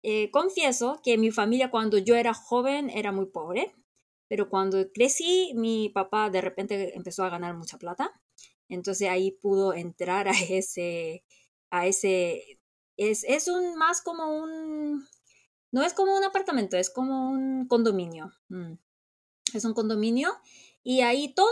eh, 0.02 0.30
confieso 0.30 1.00
que 1.02 1.18
mi 1.18 1.30
familia 1.30 1.70
cuando 1.70 1.98
yo 1.98 2.14
era 2.14 2.34
joven 2.34 2.90
era 2.90 3.12
muy 3.12 3.26
pobre, 3.26 3.74
pero 4.28 4.48
cuando 4.48 4.90
crecí 4.92 5.52
mi 5.54 5.88
papá 5.88 6.30
de 6.30 6.40
repente 6.40 6.94
empezó 6.96 7.24
a 7.24 7.30
ganar 7.30 7.56
mucha 7.56 7.78
plata, 7.78 8.12
entonces 8.68 9.08
ahí 9.08 9.32
pudo 9.32 9.74
entrar 9.74 10.28
a 10.28 10.32
ese, 10.50 11.24
a 11.70 11.86
ese, 11.86 12.57
es, 12.98 13.24
es 13.24 13.48
un 13.48 13.76
más 13.76 14.02
como 14.02 14.36
un, 14.36 15.06
no 15.72 15.82
es 15.82 15.94
como 15.94 16.14
un 16.14 16.24
apartamento, 16.24 16.76
es 16.76 16.90
como 16.90 17.30
un 17.30 17.66
condominio. 17.66 18.30
mm. 18.48 18.74
Es 19.54 19.64
un 19.64 19.72
condominio 19.72 20.30
y 20.82 21.00
ahí 21.00 21.32
todos 21.32 21.50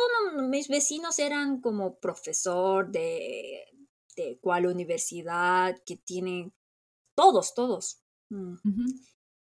mis 0.50 0.68
vecinos 0.68 1.18
eran 1.18 1.62
como 1.62 1.98
profesor 1.98 2.90
de, 2.90 3.64
de 4.16 4.38
cuál 4.42 4.66
universidad, 4.66 5.82
que 5.86 5.96
tienen, 5.96 6.52
todos, 7.14 7.54
todos. 7.54 8.02
Mm. 8.28 8.56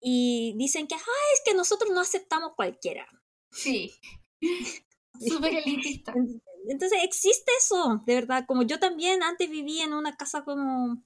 Y 0.01 0.55
dicen 0.57 0.87
que, 0.87 0.95
ah, 0.95 1.25
es 1.35 1.43
que 1.45 1.55
nosotros 1.55 1.91
no 1.93 2.01
aceptamos 2.01 2.53
cualquiera. 2.55 3.09
Sí. 3.51 3.93
Súper 5.21 5.55
elitista. 5.55 6.15
Entonces 6.69 6.99
existe 7.05 7.51
eso, 7.59 8.03
de 8.07 8.15
verdad. 8.15 8.45
Como 8.47 8.63
yo 8.63 8.79
también 8.79 9.23
antes 9.23 9.49
viví 9.49 9.81
en 9.81 9.93
una 9.93 10.17
casa 10.17 10.45
como 10.45 11.03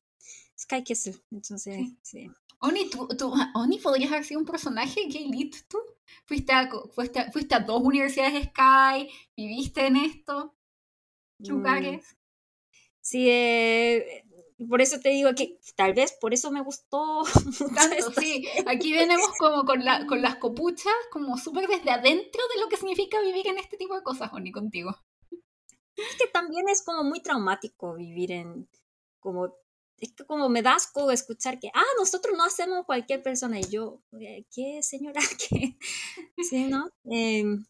Sky 0.61 0.85
Castle. 0.85 1.17
Entonces, 1.31 1.77
Sí. 1.77 1.99
sí. 2.03 2.31
Oni, 2.61 2.91
tú, 2.91 3.09
tú, 3.17 3.33
Oni, 3.55 3.79
podrías 3.79 4.13
haber 4.13 4.25
sido 4.25 4.41
un 4.41 4.47
personaje 4.47 5.07
gay 5.09 5.25
elite, 5.29 5.59
tú. 5.69 5.79
Fuiste 6.27 6.53
a, 6.53 6.69
fuiste, 6.93 7.21
a- 7.21 7.33
fuiste 7.33 7.55
a 7.55 7.61
dos 7.61 7.81
universidades 7.83 8.49
Sky, 8.49 9.09
viviste 9.37 9.87
en 9.87 9.97
estos 9.97 10.51
Mm, 11.39 11.49
lugares. 11.49 12.17
Sí, 13.01 13.29
eh, 13.31 14.25
por 14.69 14.83
eso 14.83 15.01
te 15.01 15.09
digo 15.09 15.31
que 15.35 15.59
tal 15.75 15.95
vez 15.95 16.13
por 16.21 16.35
eso 16.35 16.51
me 16.51 16.61
gustó 16.61 17.23
Tanto, 17.75 18.13
sí. 18.21 18.47
Aquí 18.67 18.93
venimos 18.93 19.31
como 19.39 19.65
con, 19.65 19.83
la, 19.83 20.07
con 20.07 20.21
las 20.21 20.37
copuchas, 20.37 20.93
como 21.11 21.39
súper 21.39 21.67
desde 21.67 21.91
adentro 21.91 22.43
de 22.55 22.61
lo 22.61 22.69
que 22.69 22.77
significa 22.77 23.19
vivir 23.23 23.47
en 23.47 23.57
este 23.57 23.79
tipo 23.79 23.95
de 23.97 24.03
cosas, 24.03 24.31
Oni, 24.35 24.53
contigo. 24.53 24.95
Es 25.97 26.17
que 26.19 26.27
también 26.33 26.69
es 26.69 26.83
como 26.83 27.05
muy 27.05 27.21
traumático 27.23 27.95
vivir 27.95 28.33
en, 28.33 28.69
como, 29.19 29.55
es 30.01 30.13
que 30.15 30.25
como 30.25 30.49
me 30.49 30.63
da 30.63 30.75
asco 30.75 31.11
escuchar 31.11 31.59
que, 31.61 31.69
ah, 31.75 31.85
nosotros 31.99 32.37
no 32.37 32.45
hacemos 32.45 32.87
cualquier 32.87 33.23
persona. 33.23 33.61
Y 33.61 33.65
yo, 33.71 34.03
eh, 34.21 34.47
¿qué 34.55 34.83
señora? 34.83 35.21
¿Qué? 35.51 35.77
Sí, 36.43 36.65
¿no? 36.65 36.91
Em, 37.05 37.65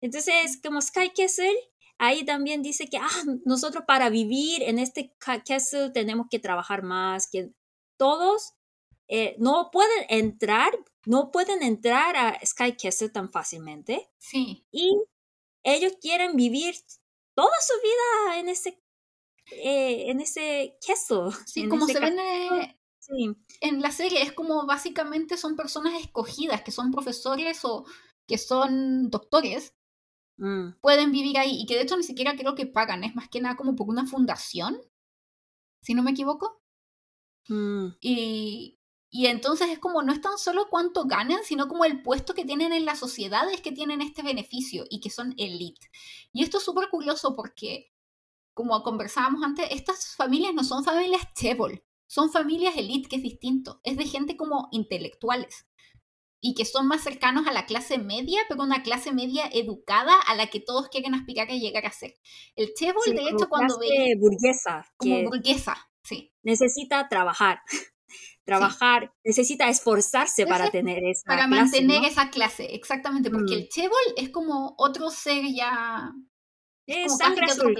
entonces, 0.00 0.58
como 0.62 0.80
Sky 0.82 1.10
Castle, 1.16 1.54
ahí 1.98 2.24
también 2.24 2.62
dice 2.62 2.88
que, 2.88 2.98
ah, 2.98 3.08
nosotros 3.44 3.84
para 3.86 4.10
vivir 4.10 4.62
en 4.62 4.78
este 4.78 5.14
ca- 5.18 5.42
castle 5.44 5.90
tenemos 5.90 6.26
que 6.30 6.38
trabajar 6.38 6.82
más, 6.82 7.28
que 7.30 7.50
todos 7.98 8.52
eh, 9.08 9.36
no 9.38 9.70
pueden 9.72 10.04
entrar, 10.08 10.72
no 11.06 11.30
pueden 11.30 11.62
entrar 11.62 12.16
a 12.16 12.40
Sky 12.44 12.72
Castle 12.76 13.10
tan 13.10 13.30
fácilmente 13.30 14.10
Sí. 14.18 14.66
y 14.72 14.90
ellos 15.64 15.92
quieren 16.00 16.36
vivir 16.36 16.74
toda 17.36 17.54
su 17.60 17.74
vida 17.82 18.40
en 18.40 18.48
ese 18.48 18.80
eh, 19.50 20.10
en 20.10 20.20
ese 20.20 20.76
castle. 20.86 21.30
Sí, 21.46 21.62
en 21.62 21.70
como 21.70 21.86
se 21.86 22.00
ven 22.00 22.18
eh, 22.18 22.78
Sí. 22.98 23.36
en 23.60 23.80
la 23.80 23.90
serie, 23.92 24.22
es 24.22 24.32
como 24.32 24.66
básicamente 24.66 25.36
son 25.36 25.56
personas 25.56 26.00
escogidas, 26.00 26.62
que 26.62 26.72
son 26.72 26.90
profesores 26.92 27.64
o 27.64 27.84
que 28.26 28.38
son 28.38 29.10
doctores, 29.10 29.74
Mm, 30.38 30.76
pueden 30.80 31.12
vivir 31.12 31.36
ahí 31.38 31.60
y 31.60 31.66
que 31.66 31.74
de 31.74 31.82
hecho 31.82 31.98
ni 31.98 32.02
siquiera 32.02 32.34
creo 32.36 32.54
que 32.54 32.64
pagan, 32.66 33.04
es 33.04 33.14
más 33.14 33.28
que 33.28 33.42
nada 33.42 33.56
como 33.56 33.76
por 33.76 33.88
una 33.90 34.06
fundación, 34.06 34.80
si 35.80 35.94
no 35.94 36.02
me 36.02 36.10
equivoco. 36.10 36.60
mm, 37.48 37.96
Y, 38.00 38.78
y 39.10 39.26
entonces 39.26 39.68
es 39.70 39.78
como 39.78 40.02
no 40.02 40.12
es 40.12 40.20
tan 40.20 40.38
solo 40.38 40.68
cuánto 40.70 41.04
ganan, 41.06 41.40
sino 41.44 41.68
como 41.68 41.84
el 41.84 42.02
puesto 42.02 42.34
que 42.34 42.44
tienen 42.44 42.72
en 42.72 42.84
la 42.84 42.96
sociedad 42.96 43.50
es 43.52 43.60
que 43.62 43.72
tienen 43.72 44.00
este 44.02 44.22
beneficio 44.22 44.84
y 44.90 45.00
que 45.00 45.10
son 45.10 45.34
elite. 45.38 45.88
Y 46.32 46.42
esto 46.42 46.58
es 46.58 46.64
súper 46.64 46.88
curioso 46.90 47.34
porque, 47.36 47.92
como 48.56 48.82
conversábamos 48.82 49.42
antes, 49.44 49.66
estas 49.70 50.16
familias 50.16 50.54
no 50.54 50.64
son 50.64 50.82
familias 50.82 51.22
chebol, 51.34 51.84
son 52.06 52.32
familias 52.32 52.74
elite, 52.76 53.06
que 53.06 53.16
es 53.16 53.22
distinto. 53.22 53.80
Es 53.84 53.98
de 53.98 54.06
gente 54.06 54.34
como 54.38 54.68
intelectuales 54.72 55.66
y 56.40 56.54
que 56.54 56.64
son 56.64 56.86
más 56.86 57.02
cercanos 57.02 57.46
a 57.46 57.52
la 57.52 57.66
clase 57.66 57.98
media, 57.98 58.40
pero 58.48 58.62
una 58.62 58.82
clase 58.82 59.12
media 59.12 59.46
educada 59.52 60.14
a 60.26 60.34
la 60.34 60.46
que 60.46 60.60
todos 60.60 60.88
quieren 60.88 61.14
aspirar 61.14 61.50
a 61.50 61.54
llegar 61.54 61.84
a 61.84 61.92
ser. 61.92 62.14
El 62.54 62.72
chebol, 62.74 63.02
sí, 63.04 63.12
de 63.12 63.24
hecho, 63.28 63.48
cuando 63.50 63.76
clase 63.78 63.92
ve 63.94 64.14
burguesa 64.18 64.86
como 64.96 65.16
que 65.16 65.24
burguesa, 65.26 65.76
sí. 66.02 66.32
necesita 66.42 67.08
trabajar, 67.10 67.60
trabajar, 68.44 69.12
necesita 69.22 69.68
esforzarse 69.68 70.46
para 70.46 70.64
Ese- 70.64 70.72
tener 70.72 71.04
esa 71.04 71.24
para 71.26 71.46
clase, 71.46 71.60
mantener 71.82 72.00
¿no? 72.02 72.08
esa 72.08 72.30
clase, 72.30 72.74
exactamente, 72.74 73.30
porque 73.30 73.54
Mm. 73.56 73.58
el 73.58 73.68
chebol 73.68 74.06
es 74.16 74.30
como 74.30 74.74
otro 74.78 75.10
ser 75.10 75.44
ya, 75.52 76.12
Es 76.86 77.16
sangre 77.16 77.46
azul, 77.46 77.76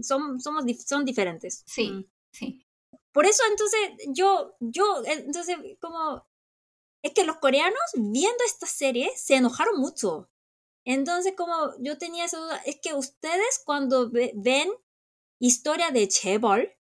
son, 0.00 0.40
somos, 0.40 0.64
son 0.86 1.04
diferentes. 1.04 1.64
sí, 1.64 1.90
Mm. 1.90 2.04
sí, 2.32 2.66
Por 3.12 3.26
eso, 3.26 3.42
entonces, 3.50 3.80
yo, 4.08 4.54
yo, 4.60 5.02
entonces, 5.04 5.56
como, 5.80 6.26
es 7.02 7.12
que 7.14 7.24
los 7.24 7.38
coreanos 7.38 7.80
viendo 7.96 8.44
esta 8.46 8.66
serie 8.66 9.10
se 9.16 9.36
enojaron 9.36 9.80
mucho. 9.80 10.30
Entonces, 10.84 11.34
como 11.36 11.54
yo 11.80 11.98
tenía 11.98 12.26
esa 12.26 12.38
duda, 12.38 12.58
es 12.66 12.80
que 12.82 12.94
ustedes 12.94 13.62
cuando 13.64 14.10
ve- 14.10 14.32
ven 14.36 14.70
historia 15.40 15.90
de 15.90 16.08
Chebol, 16.08 16.72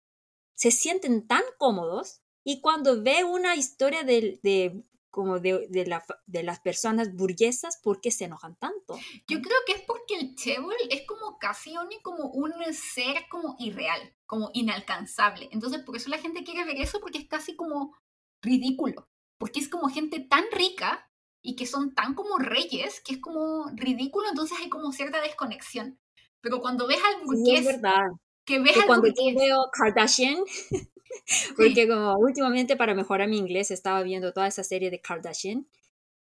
se 0.56 0.72
sienten 0.72 1.28
tan 1.28 1.44
cómodos 1.58 2.22
y 2.44 2.62
cuando 2.62 3.02
ve 3.04 3.24
una 3.24 3.56
historia 3.56 4.04
de, 4.04 4.40
de 4.44 4.84
como 5.10 5.40
de, 5.40 5.68
de, 5.70 5.86
la, 5.86 6.02
fa- 6.02 6.20
de 6.26 6.44
las 6.44 6.60
personas 6.60 7.14
burguesas, 7.14 7.78
¿por 7.84 8.00
qué 8.02 8.12
se 8.12 8.26
enojan 8.26 8.56
tanto? 8.56 8.96
Yo 9.28 9.42
creo 9.42 9.58
que 9.66 9.74
es 9.74 9.82
porque 9.82 10.16
el 10.16 10.36
chebol 10.36 10.76
es 10.90 11.06
como 11.08 11.38
casi 11.40 11.74
como 12.04 12.26
un 12.32 12.54
ser 12.74 13.26
como 13.30 13.56
irreal, 13.60 14.14
como 14.26 14.50
inalcanzable. 14.54 15.50
Entonces, 15.52 15.82
por 15.84 15.96
eso 15.96 16.10
la 16.10 16.18
gente 16.20 16.44
quiere 16.44 16.66
ver 16.66 16.78
eso 16.78 17.00
porque 17.00 17.20
es 17.20 17.28
casi 17.28 17.56
como 17.56 17.96
ridículo, 18.42 19.08
porque 19.38 19.60
es 19.60 19.70
como 19.70 19.90
gente 19.90 20.20
tan 20.20 20.46
rica 20.52 21.10
y 21.42 21.56
que 21.56 21.66
son 21.66 21.94
tan 21.96 22.14
como 22.16 22.38
reyes 22.38 23.02
que 23.02 23.14
es 23.14 23.22
como 23.22 23.70
ridículo, 23.76 24.28
entonces 24.30 24.58
hay 24.60 24.70
como 24.70 24.92
cierta 24.92 25.22
desconexión. 25.22 26.00
Pero 26.42 26.60
cuando 26.62 26.88
ves 26.88 27.00
al 27.04 27.26
Sí, 27.32 27.56
es 27.56 27.64
burgués 27.64 27.66
verdad. 27.66 28.08
que 28.46 28.60
ves 28.60 28.74
que 28.74 28.84
algo 28.84 28.86
cuando 28.86 29.08
que 29.14 29.14
yo 29.16 29.40
veo 29.40 29.58
Kardashian, 29.72 30.38
porque 31.58 31.88
como 31.88 32.16
últimamente 32.18 32.76
para 32.78 32.94
mejorar 32.96 33.28
mi 33.30 33.38
inglés 33.38 33.72
estaba 33.72 34.04
viendo 34.04 34.34
toda 34.34 34.48
esa 34.48 34.64
serie 34.64 34.90
de 34.92 35.02
Kardashian, 35.02 35.68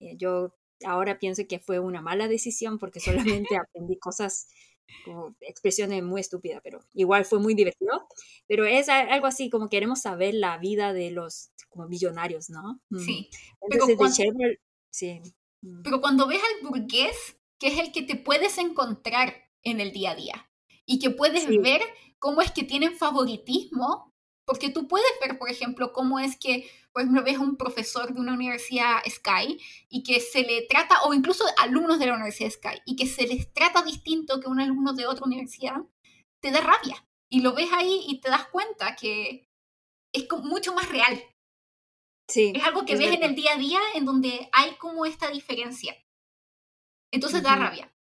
eh, 0.01 0.17
yo 0.17 0.55
ahora 0.85 1.19
pienso 1.19 1.43
que 1.49 1.59
fue 1.59 1.79
una 1.79 2.03
mala 2.03 2.29
decisión 2.29 2.79
porque 2.79 3.01
solamente 3.01 3.57
aprendí 3.67 3.99
cosas 3.99 4.49
como 5.05 5.35
expresiones 5.41 6.03
muy 6.03 6.21
estúpidas, 6.21 6.61
pero 6.63 6.81
igual 6.95 7.25
fue 7.25 7.41
muy 7.41 7.55
divertido. 7.55 8.07
Pero 8.47 8.65
es 8.67 8.89
algo 8.89 9.27
así 9.27 9.51
como 9.51 9.69
queremos 9.69 10.03
saber 10.03 10.35
la 10.35 10.59
vida 10.59 10.93
de 10.93 11.11
los 11.11 11.51
como 11.71 11.89
millonarios, 11.89 12.51
¿no? 12.51 12.81
Mm. 12.91 12.99
Sí, 12.99 13.29
pero 13.61 13.73
Entonces 13.73 13.89
de 13.89 13.97
cuan- 13.97 14.13
Chevrolet, 14.13 14.61
sí. 14.91 15.21
mm, 15.63 15.83
pero 15.83 16.01
cuando 16.01 16.27
ves 16.29 16.41
al 16.41 16.69
burgués, 16.69 17.37
que 17.59 17.69
es 17.69 17.79
el 17.79 17.91
que 17.93 18.03
te 18.03 18.17
puedes 18.17 18.59
encontrar 18.59 19.35
en 19.63 19.81
el 19.81 19.91
día 19.93 20.13
a 20.13 20.15
día 20.15 20.51
y 20.85 20.99
que 21.01 21.11
puedes 21.11 21.43
Sí. 21.45 21.59
ver 21.59 21.81
cómo 22.21 22.41
es 22.43 22.53
que 22.53 22.63
tienen 22.63 22.97
favoritismo, 22.97 24.15
porque 24.47 24.71
tú 24.71 24.89
puedes 24.89 25.11
ver, 25.21 25.39
por 25.39 25.51
ejemplo, 25.51 25.93
cómo 25.93 26.19
es 26.19 26.37
que, 26.39 26.71
por 26.93 27.03
ejemplo, 27.03 27.23
ves 27.25 27.37
a 27.37 27.41
un 27.41 27.57
profesor 27.57 28.15
de 28.15 28.21
una 28.21 28.33
universidad 28.33 29.03
Sky 29.07 29.61
y 29.91 30.03
que 30.05 30.21
se 30.21 30.43
le 30.43 30.63
trata, 30.63 31.03
o 31.03 31.13
incluso 31.13 31.45
alumnos 31.59 31.99
de 31.99 32.07
la 32.07 32.15
universidad 32.15 32.51
Sky, 32.51 32.81
y 32.87 32.97
que 32.97 33.07
se 33.07 33.27
les 33.27 33.53
trata 33.53 33.83
distinto 33.83 34.41
que 34.41 34.49
un 34.49 34.61
alumno 34.61 34.95
de 34.95 35.07
otra 35.07 35.27
universidad, 35.27 35.77
te 36.41 36.51
da 36.53 36.61
rabia. 36.61 37.07
Y 37.29 37.41
lo 37.41 37.55
ves 37.55 37.69
ahí 37.73 38.05
y 38.09 38.21
te 38.21 38.31
das 38.31 38.47
cuenta 38.47 38.95
que 38.95 39.51
es 40.13 40.27
mucho 40.45 40.73
más 40.75 40.89
real. 40.89 41.21
Sí, 42.29 42.53
Es 42.55 42.63
algo 42.65 42.85
que 42.87 42.93
es 42.95 42.99
ves 42.99 43.09
en 43.09 43.15
verdad. 43.21 43.31
el 43.31 43.37
día 43.37 43.53
a 43.55 43.59
día 43.59 43.81
en 43.95 44.05
donde 44.05 44.49
hay 44.53 44.77
como 44.77 45.07
esta 45.07 45.29
diferencia. 45.31 45.95
Entonces 47.11 47.43
da 47.43 47.55
Ujú. 47.55 47.63
rabia. 47.65 47.93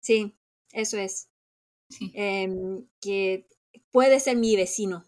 Sí, 0.00 0.36
eso 0.72 0.98
es. 0.98 1.30
Sí, 1.88 2.10
Em, 2.14 2.88
que 3.00 3.46
puede 3.92 4.18
ser 4.20 4.36
mi 4.36 4.56
vecino. 4.56 5.04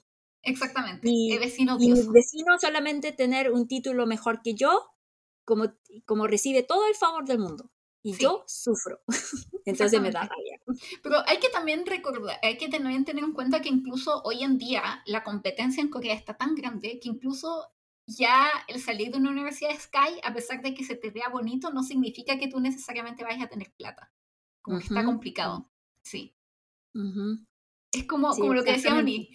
Exactamente. 0.47 1.09
Y- 1.11 1.33
el 1.33 1.39
vecino 1.41 1.77
Y 1.79 1.93
mi 1.93 2.01
vecino 2.13 2.59
solamente 2.61 3.13
tener 3.13 3.53
un 3.53 3.67
título 3.69 4.07
mejor 4.07 4.41
que 4.43 4.55
yo, 4.55 4.91
como, 5.45 5.73
como 6.05 6.27
recibe 6.27 6.63
todo 6.63 6.87
el 6.89 6.95
favor 6.95 7.25
del 7.27 7.39
mundo. 7.39 7.71
Y 8.03 8.15
Sí. 8.15 8.23
yo 8.23 8.45
sufro. 8.47 9.01
Entonces 9.65 10.01
me 10.01 10.11
da 10.13 10.21
rabia. 10.23 10.61
Pero 11.03 11.17
hay 11.27 11.39
que 11.39 11.49
también 11.49 11.85
recordar, 11.87 12.39
hay 12.43 12.57
que 12.57 12.69
también 12.69 13.05
tener 13.05 13.25
en 13.25 13.33
cuenta 13.33 13.61
que 13.61 13.69
incluso 13.69 14.23
hoy 14.23 14.45
en 14.45 14.59
día 14.59 15.03
la 15.07 15.25
competencia 15.25 15.81
en 15.83 15.89
Corea 15.89 16.15
está 16.15 16.37
tan 16.37 16.55
grande 16.55 17.01
que 17.01 17.09
incluso 17.09 17.67
ya 18.07 18.49
el 18.69 18.81
salir 18.81 19.11
de 19.11 19.19
una 19.19 19.31
universidad 19.33 19.77
Sky, 19.77 20.21
a 20.23 20.33
pesar 20.33 20.63
de 20.63 20.73
que 20.73 20.85
se 20.85 20.95
te 20.95 21.11
vea 21.11 21.29
bonito, 21.29 21.73
no 21.73 21.83
significa 21.83 22.39
que 22.39 22.47
tú 22.47 22.61
necesariamente 22.61 23.25
vayas 23.25 23.43
a 23.43 23.49
tener 23.49 23.73
plata. 23.73 24.13
Como 24.63 24.79
que 24.79 24.85
está 24.85 25.05
complicado. 25.05 25.69
Sí. 26.03 26.33
Ujú. 26.95 27.45
Es 27.93 28.05
como, 28.05 28.33
Sí, 28.35 28.41
como 28.43 28.55
lo 28.55 28.63
que 28.63 28.73
decía 28.73 28.91
exactamente. 28.91 29.31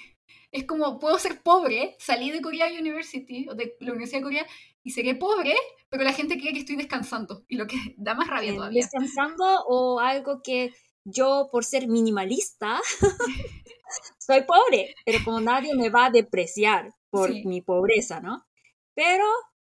Es 0.52 0.66
como, 0.66 1.00
puedo 1.00 1.18
ser 1.18 1.42
pobre, 1.42 1.96
salí 2.00 2.30
de 2.32 2.42
Korea 2.42 2.68
University, 2.68 3.48
o 3.50 3.56
de 3.56 3.76
la 3.80 3.92
Universidad 3.92 4.20
de 4.20 4.24
Corea, 4.24 4.48
y 4.84 4.92
seré 4.92 5.16
pobre, 5.16 5.54
pero 5.90 6.04
la 6.04 6.14
gente 6.14 6.38
cree 6.40 6.54
que 6.54 6.60
estoy 6.60 6.76
descansando. 6.76 7.46
Y 7.48 7.56
lo 7.58 7.68
que 7.68 7.78
da 7.98 8.14
más 8.16 8.28
rabia 8.28 8.52
Eh, 8.52 8.56
todavía. 8.56 8.82
descansando 8.82 9.46
o 9.68 10.00
algo 10.00 10.42
que 10.44 10.74
yo 11.06 11.50
por 11.52 11.66
ser 11.66 11.88
minimalista 11.88 12.80
soy 14.18 14.44
pobre, 14.44 14.96
pero 15.06 15.20
como 15.26 15.42
nadie 15.42 15.76
me 15.76 15.90
va 15.90 16.06
a 16.08 16.12
depreciar 16.12 16.94
por 17.10 17.32
Sí. 17.32 17.44
mi 17.46 17.62
pobreza, 17.62 18.20
¿no? 18.22 18.46
Pero 18.96 19.26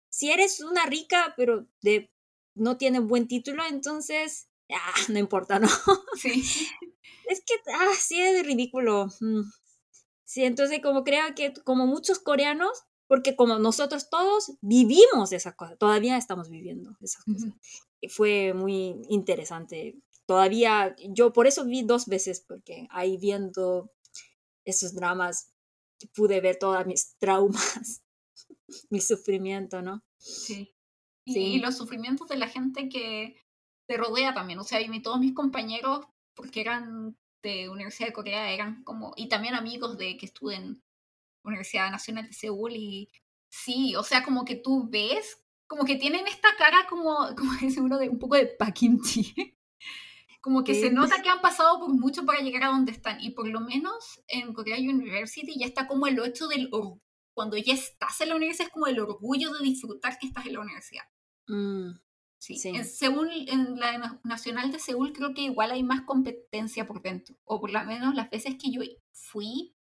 si 0.10 0.32
eres 0.32 0.60
una 0.62 0.86
rica, 0.86 1.34
pero 1.38 1.68
de 1.82 2.12
no 2.56 2.78
tiene 2.78 3.00
buen 3.00 3.28
título, 3.28 3.64
entonces 3.70 4.50
ah, 4.72 4.94
no 5.10 5.20
importa, 5.20 5.60
¿no? 5.60 5.70
Sí. 6.16 6.44
Es 7.30 7.42
que 7.46 7.54
ah, 7.74 7.92
sí 7.96 8.20
es 8.20 8.44
ridículo. 8.44 9.08
Sí, 10.30 10.44
entonces 10.44 10.80
como 10.84 11.04
creo 11.04 11.34
que 11.36 11.56
como 11.64 11.88
muchos 11.88 12.20
coreanos, 12.20 12.84
porque 13.08 13.36
como 13.36 13.58
nosotros 13.58 14.12
todos 14.12 14.52
vivimos 14.62 15.32
esas 15.32 15.56
cosas, 15.56 15.80
todavía 15.80 16.18
estamos 16.18 16.52
viviendo 16.52 16.96
esas 17.02 17.24
cosas 17.24 17.46
Ujú. 17.50 17.60
y 18.00 18.10
fue 18.10 18.54
muy 18.54 19.02
interesante. 19.10 19.98
Todavía, 20.28 20.96
yo 21.10 21.34
por 21.34 21.48
eso 21.48 21.66
vi 21.66 21.82
dos 21.82 22.06
veces, 22.06 22.42
porque 22.48 22.86
ahí 22.92 23.18
viendo 23.18 23.92
esos 24.66 24.94
dramas 24.94 25.52
pude 26.14 26.42
ver 26.42 26.58
todas 26.60 26.86
mis 26.86 27.16
traumas, 27.18 28.04
mi 28.92 29.02
sufrimiento, 29.02 29.82
¿no? 29.82 30.04
Sí. 30.20 30.76
Y, 31.26 31.34
Sí. 31.34 31.40
y 31.40 31.60
los 31.60 31.76
sufrimientos 31.76 32.28
de 32.28 32.38
la 32.38 32.48
gente 32.48 32.88
que 32.88 33.36
te 33.88 33.98
rodea 33.98 34.36
también. 34.36 34.60
O 34.60 34.64
sea, 34.64 34.80
y 34.80 35.02
todos 35.02 35.20
mis 35.20 35.34
compañeros, 35.34 36.06
porque 36.36 36.62
eran 36.62 37.18
de 37.42 37.70
Universidad 37.70 38.10
de 38.10 38.14
Corea, 38.14 38.52
eran 38.52 38.84
como, 38.84 39.14
y 39.16 39.30
también 39.30 39.56
amigos 39.56 39.98
de 39.98 40.18
que 40.18 40.26
estuve 40.26 40.56
en 40.56 40.82
Universidad 41.44 41.92
Nacional 41.92 42.28
de 42.28 42.34
Seúl, 42.34 42.74
y 42.74 43.10
sí, 43.50 43.96
o 43.96 44.04
sea, 44.04 44.24
como 44.24 44.46
que 44.46 44.56
tú 44.56 44.90
ves, 44.90 45.44
como 45.68 45.86
que 45.86 45.96
tienen 45.96 46.28
esta 46.28 46.50
cara 46.58 46.86
como, 46.90 47.16
como 47.38 47.54
dice 47.62 47.82
uno, 47.82 47.98
de 47.98 48.10
un 48.10 48.20
poco 48.20 48.36
de 48.36 48.48
paquinchi. 48.48 49.34
Como 50.42 50.64
que 50.64 50.74
se 50.74 50.90
nota 50.90 51.22
que 51.22 51.28
han 51.28 51.42
pasado 51.42 51.82
por 51.82 51.90
mucho 51.90 52.26
para 52.26 52.40
llegar 52.40 52.64
a 52.64 52.68
donde 52.68 52.94
están. 52.94 53.20
Y 53.20 53.32
por 53.32 53.46
lo 53.46 53.60
menos 53.60 54.24
en 54.30 54.54
Korea 54.54 54.78
University 54.78 55.60
ya 55.60 55.66
está 55.66 55.86
como 55.86 56.08
el 56.08 56.18
hecho 56.24 56.48
del 56.48 56.70
orgullo. 56.72 57.04
Cuando 57.34 57.58
ya 57.58 57.74
estás 57.74 58.22
en 58.22 58.30
la 58.30 58.36
universidad 58.38 58.68
es 58.68 58.74
como 58.74 58.88
el 58.88 59.00
orgullo 59.02 59.52
de 59.54 59.64
disfrutar 59.64 60.18
que 60.18 60.28
estás 60.28 60.46
en 60.46 60.54
la 60.54 60.62
universidad. 60.62 61.04
Mm, 61.48 61.92
Sí. 62.40 62.58
Sí. 62.58 62.70
En 62.70 62.86
Seúl, 62.86 63.30
en 63.50 63.80
la 63.80 63.98
na- 63.98 64.22
Nacional 64.24 64.72
de 64.72 64.80
Seúl, 64.80 65.12
creo 65.14 65.34
que 65.34 65.42
igual 65.42 65.72
hay 65.72 65.84
más 65.84 66.02
competencia 66.04 66.88
por 66.88 67.02
dentro. 67.02 67.36
O 67.44 67.60
por 67.60 67.70
lo 67.72 67.84
menos 67.84 68.16
las 68.16 68.30
veces 68.30 68.56
que 68.60 68.72
yo 68.72 68.82
fui 69.12 69.76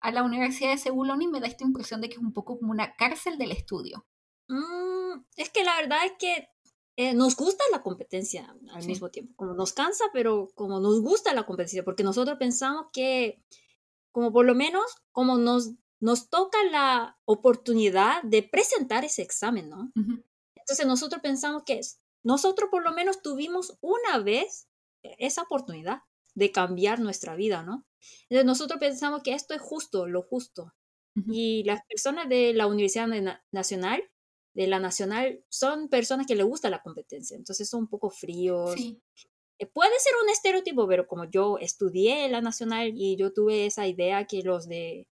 a 0.00 0.10
la 0.10 0.22
Universidad 0.24 0.70
de 0.70 0.78
Seúl, 0.78 1.10
Oni, 1.10 1.28
me 1.28 1.38
da 1.40 1.46
esta 1.46 1.64
impresión 1.64 2.00
de 2.00 2.08
que 2.08 2.14
es 2.16 2.20
un 2.20 2.32
poco 2.32 2.58
como 2.58 2.72
una 2.72 2.94
cárcel 2.96 3.38
del 3.38 3.52
estudio. 3.52 4.06
mm, 4.48 5.24
es 5.36 5.50
que 5.50 5.62
la 5.64 5.76
verdad 5.76 5.98
es 6.04 6.12
que 6.18 6.48
eh, 6.96 7.14
nos 7.14 7.36
gusta 7.36 7.62
la 7.70 7.82
competencia 7.82 8.54
al 8.74 8.82
Sí. 8.82 8.88
mismo 8.88 9.08
tiempo, 9.10 9.32
como 9.36 9.54
nos 9.54 9.72
cansa, 9.72 10.04
pero 10.12 10.50
como 10.54 10.78
nos 10.80 11.00
gusta 11.00 11.32
la 11.32 11.46
competencia, 11.46 11.84
porque 11.84 12.02
nosotros 12.02 12.36
pensamos 12.38 12.86
que 12.92 13.42
como 14.10 14.30
por 14.32 14.44
lo 14.44 14.54
menos 14.54 14.84
como 15.10 15.38
nos, 15.38 15.70
nos 16.00 16.28
toca 16.28 16.58
la 16.70 17.18
oportunidad 17.24 18.22
de 18.24 18.42
presentar 18.42 19.04
ese 19.06 19.22
examen, 19.22 19.70
¿no? 19.70 19.90
Entonces 20.72 20.86
nosotros 20.86 21.22
pensamos 21.22 21.62
que 21.64 21.74
es- 21.80 22.00
nosotros 22.24 22.70
por 22.70 22.82
lo 22.84 22.92
menos 22.92 23.22
tuvimos 23.22 23.76
una 23.80 24.18
vez 24.20 24.68
esa 25.02 25.42
oportunidad 25.42 26.00
de 26.34 26.52
cambiar 26.52 27.00
nuestra 27.00 27.34
vida, 27.36 27.62
¿no? 27.62 27.86
Entonces 28.30 28.46
nosotros 28.46 28.80
pensamos 28.80 29.22
que 29.22 29.34
esto 29.34 29.54
es 29.54 29.60
justo, 29.60 30.06
lo 30.06 30.22
justo. 30.22 30.72
Y 31.26 31.62
las 31.64 31.80
personas 31.88 32.28
de 32.28 32.54
la 32.54 32.66
Universidad 32.66 33.06
Na- 33.08 33.44
Nacional, 33.52 34.02
de 34.54 34.66
la 34.66 34.78
Nacional, 34.80 35.44
son 35.50 35.88
personas 35.88 36.26
que 36.26 36.36
les 36.36 36.46
gusta 36.46 36.70
la 36.70 36.82
competencia, 36.82 37.36
entonces 37.36 37.68
son 37.68 37.82
un 37.82 37.88
poco 37.88 38.10
fríos. 38.10 38.74
Sí, 38.76 39.02
Eh, 39.58 39.66
Puede 39.66 39.92
ser 40.00 40.12
un 40.22 40.30
estereotipo, 40.30 40.88
pero 40.88 41.06
como 41.06 41.24
yo 41.26 41.58
estudié 41.58 42.24
en 42.26 42.32
la 42.32 42.40
Nacional 42.40 42.92
y 42.96 43.16
yo 43.16 43.32
tuve 43.32 43.66
esa 43.66 43.86
idea 43.86 44.26
que 44.26 44.42
los 44.42 44.68
de 44.68 45.08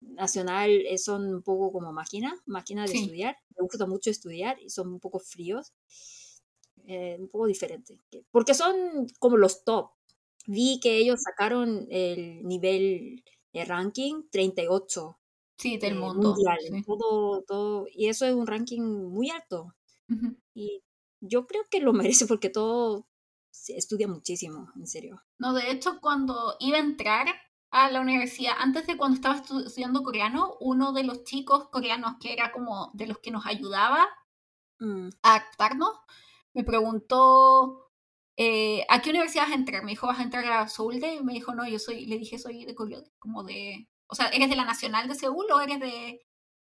Nacional 0.00 0.70
eh, 0.70 0.98
son 0.98 1.34
un 1.34 1.42
poco 1.42 1.72
como 1.72 1.92
máquina, 1.92 2.34
máquina 2.46 2.86
de 2.86 2.92
Sí. 2.92 2.98
estudiar, 3.02 3.36
me 3.56 3.62
gusta 3.66 3.86
mucho 3.86 4.10
estudiar 4.10 4.60
y 4.60 4.70
son 4.70 4.88
un 4.88 5.00
poco 5.00 5.18
fríos, 5.20 5.72
eh, 6.86 7.16
un 7.20 7.28
poco 7.28 7.46
diferente, 7.46 8.00
que- 8.10 8.24
porque 8.30 8.54
son 8.54 9.06
como 9.18 9.36
los 9.36 9.64
top. 9.64 9.90
Vi 10.46 10.80
que 10.80 10.96
ellos 10.98 11.20
sacaron 11.22 11.86
el 11.90 12.42
nivel 12.44 13.22
de 13.52 13.64
ranking 13.64 14.24
38 14.30 15.18
sí, 15.58 15.76
del 15.78 15.94
eh, 15.94 15.98
mundo. 16.00 16.30
mundial, 16.30 16.58
sí. 16.58 16.82
todo, 16.86 17.42
todo, 17.42 17.86
y 17.92 18.08
eso 18.08 18.26
es 18.26 18.34
un 18.34 18.46
ranking 18.46 18.82
muy 18.82 19.30
alto. 19.30 19.74
Y 20.54 20.82
yo 21.20 21.46
creo 21.46 21.64
que 21.70 21.80
lo 21.80 21.92
merece 22.14 22.26
porque 22.26 22.50
todo 22.50 23.08
se 23.50 23.76
estudia 23.76 24.08
muchísimo, 24.08 24.70
en 24.76 24.86
serio. 24.86 25.22
No, 25.38 25.52
de 25.54 25.70
hecho, 25.70 25.98
cuando 26.00 26.56
iba 26.60 26.76
a 26.78 26.80
entrar 26.80 27.26
a 27.70 27.90
la 27.90 28.00
universidad, 28.00 28.54
antes 28.58 28.86
de 28.86 28.96
cuando 28.96 29.16
estaba 29.16 29.36
estu- 29.42 29.66
estudiando 29.66 30.02
coreano, 30.02 30.56
uno 30.60 30.92
de 30.92 31.04
los 31.04 31.24
chicos 31.24 31.68
coreanos 31.70 32.14
que 32.20 32.32
era 32.32 32.52
como 32.52 32.90
de 32.94 33.06
los 33.06 33.18
que 33.18 33.30
nos 33.30 33.46
ayudaba 33.46 34.08
Mm, 34.80 35.10
a 35.22 35.34
adaptarnos, 35.36 35.90
me 36.54 36.64
preguntó 36.64 37.90
eh, 38.36 38.84
¿a 38.88 39.02
qué 39.02 39.10
universidad 39.10 39.44
vas 39.44 39.52
a 39.52 39.54
entrar? 39.56 39.84
Me 39.84 39.90
dijo, 39.92 40.06
¿vas 40.06 40.18
a 40.20 40.22
entrar 40.22 40.44
a 40.46 40.68
Seúlde? 40.68 41.14
Y 41.16 41.22
me 41.24 41.34
dijo, 41.34 41.54
no, 41.54 41.68
yo 41.68 41.78
soy, 41.78 42.06
le 42.06 42.18
dije, 42.18 42.38
soy 42.38 42.64
de 42.64 42.74
Corea, 42.74 43.00
como 43.18 43.44
de, 43.44 43.88
o 44.08 44.14
sea, 44.14 44.28
¿eres 44.28 44.48
de 44.50 44.56
la 44.56 44.64
Nacional 44.64 45.06
de 45.08 45.14
Seúl 45.14 45.46
o 45.52 45.60
eres 45.60 45.80
de, 45.80 46.22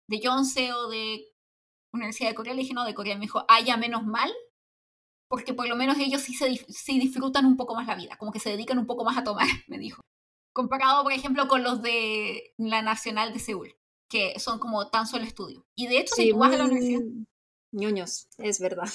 de 0.08 0.20
Yonsei 0.20 0.70
o 0.72 0.88
de 0.88 1.24
Universidad 1.92 2.30
de 2.30 2.36
Corea? 2.36 2.54
Le 2.54 2.62
dije, 2.62 2.74
no, 2.74 2.84
de 2.86 2.94
Corea. 2.94 3.16
Me 3.16 3.22
dijo, 3.22 3.44
ah, 3.48 3.60
ya 3.62 3.76
menos 3.78 4.04
mal, 4.06 4.32
porque 5.28 5.54
por 5.54 5.68
lo 5.68 5.76
menos 5.76 5.98
ellos 5.98 6.22
sí, 6.22 6.34
se, 6.34 6.54
sí 6.68 6.98
disfrutan 7.00 7.46
un 7.46 7.56
poco 7.56 7.74
más 7.74 7.86
la 7.86 7.94
vida, 7.96 8.16
como 8.18 8.32
que 8.32 8.40
se 8.40 8.50
dedican 8.50 8.78
un 8.78 8.86
poco 8.86 9.04
más 9.04 9.16
a 9.18 9.24
tomar, 9.24 9.46
me 9.68 9.78
dijo. 9.78 10.02
Comparado, 10.52 11.02
por 11.02 11.12
ejemplo, 11.12 11.48
con 11.48 11.62
los 11.62 11.82
de 11.82 12.54
la 12.58 12.82
Nacional 12.82 13.32
de 13.32 13.38
Seúl, 13.38 13.76
que 14.08 14.38
son 14.40 14.58
como 14.58 14.88
tan 14.90 15.06
solo 15.06 15.24
estudio. 15.24 15.66
Y 15.76 15.86
de 15.86 15.98
hecho, 16.00 16.14
si 16.14 16.24
Sí, 16.24 16.30
tú 16.30 16.38
vas 16.38 16.52
a 16.52 16.58
la 16.58 16.64
universidad, 16.64 17.02
ñoños, 17.72 18.28
es 18.38 18.60
verdad. 18.60 18.88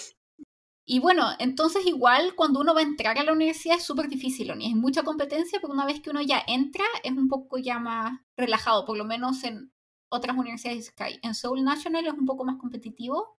Y 0.87 0.99
bueno, 0.99 1.29
entonces 1.39 1.85
igual 1.85 2.35
cuando 2.35 2.59
uno 2.59 2.75
va 2.75 2.81
a 2.81 2.83
entrar 2.83 3.17
a 3.17 3.23
la 3.23 3.33
universidad 3.33 3.77
es 3.77 3.83
súper 3.83 4.07
difícil, 4.07 4.51
Oni. 4.51 4.67
Hay 4.67 4.75
mucha 4.75 5.03
competencia, 5.03 5.59
pero 5.59 5.73
una 5.73 5.85
vez 5.85 5.99
que 5.99 6.11
uno 6.11 6.21
ya 6.21 6.43
entra 6.47 6.85
es 7.03 7.11
un 7.11 7.27
poco 7.27 7.57
ya 7.57 7.79
más 7.79 8.19
relajado, 8.37 8.85
por 8.85 8.97
lo 8.97 9.03
menos 9.05 9.43
en 9.43 9.71
otras 10.09 10.37
universidades 10.37 10.91
que. 10.91 11.19
En 11.23 11.33
Seoul 11.33 11.63
National 11.63 12.05
es 12.05 12.13
un 12.13 12.25
poco 12.25 12.45
más 12.45 12.57
competitivo, 12.57 13.37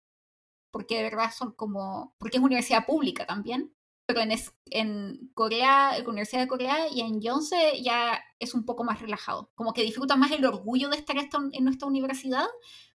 porque 0.72 0.98
de 0.98 1.04
verdad 1.04 1.32
son 1.32 1.54
como, 1.54 2.16
porque 2.18 2.38
es 2.38 2.44
universidad 2.44 2.86
pública 2.86 3.28
también, 3.28 3.76
pero 4.06 4.22
en, 4.22 4.32
en 4.72 5.32
Corea, 5.34 5.98
en 5.98 6.04
la 6.04 6.10
Universidad 6.10 6.42
de 6.42 6.48
Corea 6.48 6.88
y 6.92 7.02
en 7.02 7.22
Yonsei 7.22 7.84
ya 7.84 8.22
es 8.40 8.54
un 8.54 8.66
poco 8.66 8.84
más 8.84 9.02
relajado, 9.02 9.52
como 9.56 9.74
que 9.74 9.84
disfruta 9.84 10.16
más 10.16 10.32
el 10.32 10.46
orgullo 10.46 10.90
de 10.90 10.98
estar 10.98 11.16
en 11.18 11.64
nuestra 11.64 11.88
universidad, 11.88 12.46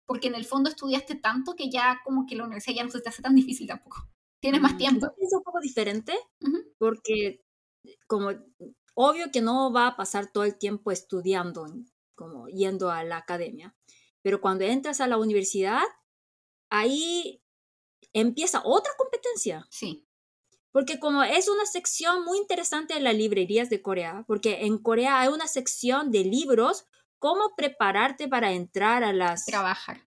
porque 0.05 0.27
en 0.27 0.35
el 0.35 0.45
fondo 0.45 0.69
estudiaste 0.69 1.15
tanto 1.15 1.55
que 1.55 1.69
ya 1.69 1.99
como 2.03 2.25
que 2.25 2.35
la 2.35 2.43
universidad 2.43 2.75
ya 2.75 2.83
no 2.83 2.91
se 2.91 3.01
te 3.01 3.09
hace 3.09 3.21
tan 3.21 3.35
difícil 3.35 3.67
tampoco 3.67 4.07
tienes 4.39 4.61
más 4.61 4.73
mm, 4.73 4.77
tiempo. 4.77 5.07
Es 5.17 5.33
un 5.33 5.43
poco 5.43 5.59
diferente 5.59 6.17
porque 6.77 7.43
como 8.07 8.31
obvio 8.93 9.31
que 9.31 9.41
no 9.41 9.71
va 9.71 9.87
a 9.87 9.95
pasar 9.95 10.31
todo 10.31 10.43
el 10.43 10.57
tiempo 10.57 10.91
estudiando, 10.91 11.67
como 12.15 12.47
yendo 12.47 12.91
a 12.91 13.03
la 13.03 13.17
academia, 13.17 13.75
pero 14.21 14.41
cuando 14.41 14.65
entras 14.65 15.01
a 15.01 15.07
la 15.07 15.17
universidad, 15.17 15.81
ahí 16.69 17.41
empieza 18.13 18.61
otra 18.65 18.91
competencia. 18.97 19.65
Sí. 19.69 20.05
Porque 20.71 20.99
como 20.99 21.23
es 21.23 21.49
una 21.49 21.65
sección 21.65 22.23
muy 22.23 22.37
interesante 22.37 22.95
en 22.95 23.03
las 23.03 23.15
librerías 23.15 23.69
de 23.69 23.81
Corea, 23.81 24.23
porque 24.27 24.65
en 24.65 24.77
Corea 24.77 25.21
hay 25.21 25.29
una 25.29 25.47
sección 25.47 26.11
de 26.11 26.23
libros, 26.23 26.85
cómo 27.17 27.55
prepararte 27.55 28.27
para 28.27 28.51
entrar 28.53 29.03
a 29.03 29.13
las... 29.13 29.45
Trabajar 29.45 30.09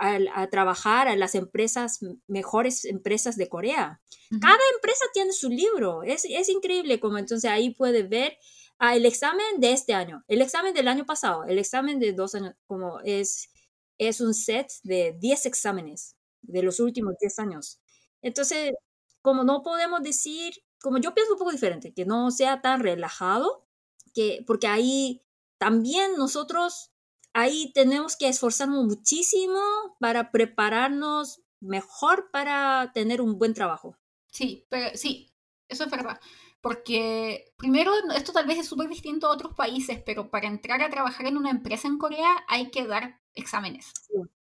a, 0.00 0.48
trabajar 0.48 1.08
a 1.08 1.16
las 1.16 1.34
empresas, 1.34 2.00
mejores 2.26 2.86
empresas 2.86 3.36
de 3.36 3.48
Corea. 3.48 4.00
Cada 4.40 4.58
empresa 4.74 5.04
tiene 5.12 5.32
su 5.32 5.50
libro, 5.50 6.02
es, 6.02 6.24
es 6.24 6.48
increíble 6.48 6.98
como 7.00 7.18
entonces 7.18 7.50
ahí 7.50 7.74
puede 7.74 8.02
ver 8.04 8.38
ah, 8.78 8.96
el 8.96 9.04
examen 9.04 9.44
de 9.58 9.72
este 9.72 9.92
año, 9.92 10.24
el 10.26 10.40
examen 10.40 10.72
del 10.72 10.88
año 10.88 11.04
pasado, 11.04 11.44
el 11.44 11.58
examen 11.58 11.98
de 11.98 12.14
dos 12.14 12.34
años, 12.34 12.54
como 12.66 13.00
es, 13.00 13.50
es 13.98 14.22
un 14.22 14.32
set 14.32 14.70
de 14.84 15.14
10 15.18 15.46
exámenes 15.46 16.16
de 16.40 16.62
los 16.62 16.80
últimos 16.80 17.14
10 17.20 17.38
años. 17.38 17.80
Entonces, 18.22 18.72
como 19.22 19.44
no 19.44 19.62
podemos 19.62 20.02
decir, 20.02 20.54
como 20.80 20.98
yo 20.98 21.14
pienso 21.14 21.34
un 21.34 21.38
poco 21.38 21.52
diferente, 21.52 21.92
que 21.92 22.04
no 22.04 22.30
sea 22.30 22.60
tan 22.60 22.80
relajado, 22.80 23.66
que, 24.14 24.42
porque 24.46 24.66
ahí 24.66 25.22
también 25.58 26.16
nosotros 26.16 26.90
ahí 27.32 27.72
tenemos 27.72 28.16
que 28.16 28.28
esforzarnos 28.28 28.84
muchísimo 28.84 29.60
para 29.98 30.30
prepararnos 30.30 31.42
mejor 31.60 32.30
para 32.30 32.90
tener 32.94 33.20
un 33.20 33.38
buen 33.38 33.54
trabajo. 33.54 33.96
Sí, 34.30 34.66
pero 34.68 34.96
sí, 34.96 35.30
eso 35.68 35.84
es 35.84 35.90
verdad. 35.90 36.20
Porque 36.60 37.52
primero, 37.56 37.92
esto 38.14 38.32
tal 38.32 38.46
vez 38.46 38.58
es 38.58 38.68
súper 38.68 38.88
distinto 38.88 39.26
a 39.26 39.32
otros 39.32 39.54
países, 39.54 40.02
pero 40.04 40.30
para 40.30 40.46
entrar 40.46 40.82
a 40.82 40.90
trabajar 40.90 41.26
en 41.26 41.36
una 41.36 41.50
empresa 41.50 41.88
en 41.88 41.98
Corea 41.98 42.44
hay 42.48 42.70
que 42.70 42.86
dar 42.86 43.20
exámenes. 43.34 43.92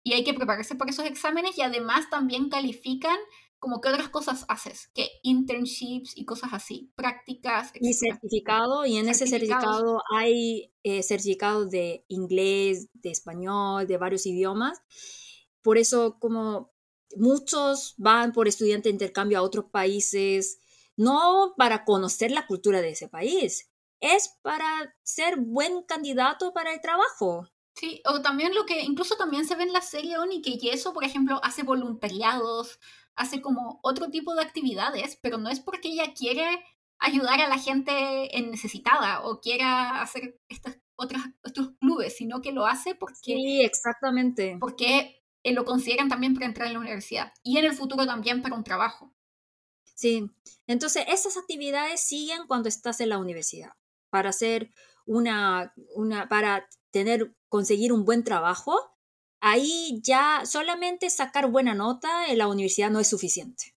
Y 0.04 0.14
hay 0.14 0.24
que 0.24 0.34
prepararse 0.34 0.76
para 0.76 0.92
esos 0.92 1.06
exámenes 1.06 1.58
y 1.58 1.62
además 1.62 2.10
también 2.10 2.50
califican 2.50 3.18
como 3.66 3.82
que 3.82 3.90
otras 3.90 4.10
cosas 4.10 4.46
haces, 4.48 4.92
que 4.94 5.10
internships 5.24 6.16
y 6.16 6.24
cosas 6.24 6.52
así, 6.54 6.92
prácticas. 6.96 7.72
Y 7.74 7.96
certificado, 7.96 8.86
y 8.86 8.98
en 8.98 9.10
ese 9.10 9.26
certificado 9.26 10.04
hay 10.16 10.72
eh, 10.84 11.02
certificados 11.02 11.72
de 11.72 12.06
inglés, 12.08 12.90
de 12.94 13.10
español, 13.10 13.88
de 13.88 13.98
varios 13.98 14.28
idiomas. 14.28 14.84
Por 15.64 15.80
eso 15.80 16.20
como 16.20 16.76
muchos 17.16 17.96
van 17.98 18.34
por 18.34 18.48
estudiante 18.48 18.90
de 18.90 18.94
intercambio 18.94 19.40
a 19.40 19.42
otros 19.42 19.66
países, 19.72 20.60
no 20.96 21.56
para 21.58 21.86
conocer 21.86 22.30
la 22.30 22.46
cultura 22.46 22.82
de 22.82 22.92
ese 22.92 23.08
país, 23.08 23.72
es 24.00 24.38
para 24.44 24.96
ser 25.02 25.38
buen 25.38 25.82
candidato 25.82 26.54
para 26.54 26.72
el 26.72 26.82
trabajo. 26.82 27.50
Sí, 27.74 28.04
o 28.06 28.22
también 28.22 28.54
lo 28.54 28.68
que 28.68 28.84
incluso 28.84 29.16
también 29.16 29.48
se 29.48 29.56
ve 29.56 29.64
en 29.64 29.74
la 29.74 29.82
serie 29.82 30.20
Oni, 30.20 30.44
que 30.44 30.60
Yeso, 30.60 30.94
por 30.94 31.04
ejemplo, 31.04 31.40
hace 31.44 31.64
voluntariados, 31.64 32.80
hace 33.16 33.42
como 33.42 33.80
otro 33.84 34.10
tipo 34.10 34.36
de 34.36 34.42
actividades, 34.42 35.18
pero 35.22 35.38
no 35.38 35.50
es 35.50 35.60
porque 35.60 35.90
ella 35.90 36.14
quiere 36.14 36.46
ayudar 37.00 37.42
a 37.42 37.50
la 37.50 37.58
gente 37.58 38.38
en 38.38 38.52
necesitada 38.52 39.22
o 39.24 39.40
quiera 39.40 40.02
hacer 40.02 40.40
estas 40.48 40.80
otras, 40.96 41.24
estos 41.44 41.72
clubes, 41.80 42.16
sino 42.16 42.42
que 42.42 42.52
lo 42.52 42.66
hace 42.66 42.96
porque... 42.96 43.34
Sí, 43.34 43.62
exactamente. 43.62 44.58
Porque 44.60 45.22
eh, 45.44 45.54
lo 45.54 45.66
consideran 45.66 46.10
también 46.10 46.34
para 46.34 46.46
entrar 46.46 46.68
en 46.68 46.74
la 46.74 46.80
universidad 46.80 47.34
y 47.44 47.58
en 47.58 47.66
el 47.66 47.74
futuro 47.74 48.06
también 48.06 48.42
para 48.42 48.56
un 48.56 48.64
trabajo. 48.64 49.14
Sí, 49.94 50.30
entonces 50.68 51.06
esas 51.08 51.38
actividades 51.38 52.02
siguen 52.02 52.48
cuando 52.48 52.68
estás 52.68 53.00
en 53.00 53.10
la 53.10 53.18
universidad 53.18 53.74
para 54.10 54.30
hacer 54.30 54.72
una, 55.06 55.74
una 55.94 56.28
para 56.28 56.68
tener, 56.92 57.36
conseguir 57.48 57.94
un 57.94 58.06
buen 58.06 58.24
trabajo 58.24 58.95
ahí 59.46 60.02
ya 60.02 60.42
solamente 60.44 61.08
sacar 61.12 61.52
buena 61.52 61.76
nota 61.76 62.28
en 62.28 62.40
la 62.40 62.48
universidad 62.48 62.90
no 62.90 63.00
es 63.00 63.08
suficiente. 63.08 63.76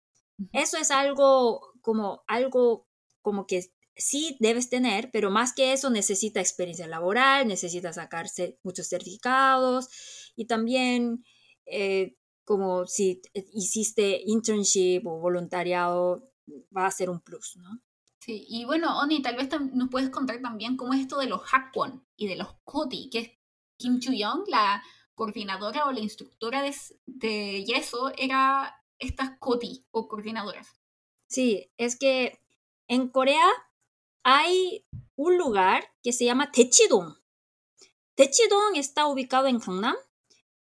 Eso 0.52 0.78
es 0.78 0.90
algo 0.90 1.74
como 1.82 2.22
algo 2.26 2.88
como 3.20 3.46
que 3.46 3.70
sí 3.94 4.38
debes 4.40 4.70
tener, 4.70 5.10
pero 5.10 5.30
más 5.30 5.52
que 5.52 5.74
eso 5.74 5.90
necesita 5.90 6.40
experiencia 6.40 6.86
laboral, 6.86 7.46
necesita 7.46 7.92
sacarse 7.92 8.58
muchos 8.62 8.88
certificados 8.88 9.88
y 10.36 10.46
también 10.46 11.22
eh, 11.66 12.16
como 12.44 12.86
si 12.86 13.20
hiciste 13.52 14.22
internship 14.24 15.02
o 15.04 15.18
voluntariado 15.18 16.32
va 16.74 16.86
a 16.86 16.90
ser 16.90 17.10
un 17.10 17.20
plus, 17.20 17.56
¿no? 17.56 17.82
Sí, 18.20 18.46
y 18.48 18.64
bueno, 18.64 18.98
Oni, 19.00 19.20
tal 19.20 19.36
vez 19.36 19.50
nos 19.74 19.90
puedes 19.90 20.08
contar 20.08 20.40
también 20.40 20.78
cómo 20.78 20.94
es 20.94 21.00
esto 21.00 21.18
de 21.18 21.26
los 21.26 21.42
Hakwon 21.52 22.06
y 22.16 22.26
de 22.26 22.36
los 22.36 22.48
Koti, 22.64 23.10
que 23.10 23.18
es 23.18 23.30
Kim 23.76 24.00
Chu-young, 24.00 24.48
la 24.48 24.82
coordinadora 25.18 25.86
o 25.86 25.92
la 25.92 25.98
instructora 25.98 26.62
de, 26.62 27.64
yeso 27.64 28.12
era 28.16 28.80
estas 29.00 29.36
COTI 29.40 29.84
o 29.90 30.06
coordinadoras. 30.06 30.80
Sí, 31.28 31.72
es 31.76 31.98
que 31.98 32.40
en 32.86 33.08
Corea 33.08 33.48
hay 34.22 34.86
un 35.16 35.36
lugar 35.36 35.92
que 36.04 36.12
se 36.12 36.24
llama 36.24 36.52
Techidong. 36.52 37.18
Techidong 38.14 38.76
está 38.76 39.08
ubicado 39.08 39.48
en 39.48 39.58
Gangnam 39.58 39.96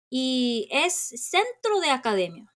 y 0.10 0.68
es 0.72 0.94
centro 0.96 1.80
de 1.80 1.92
academia. 1.92 2.52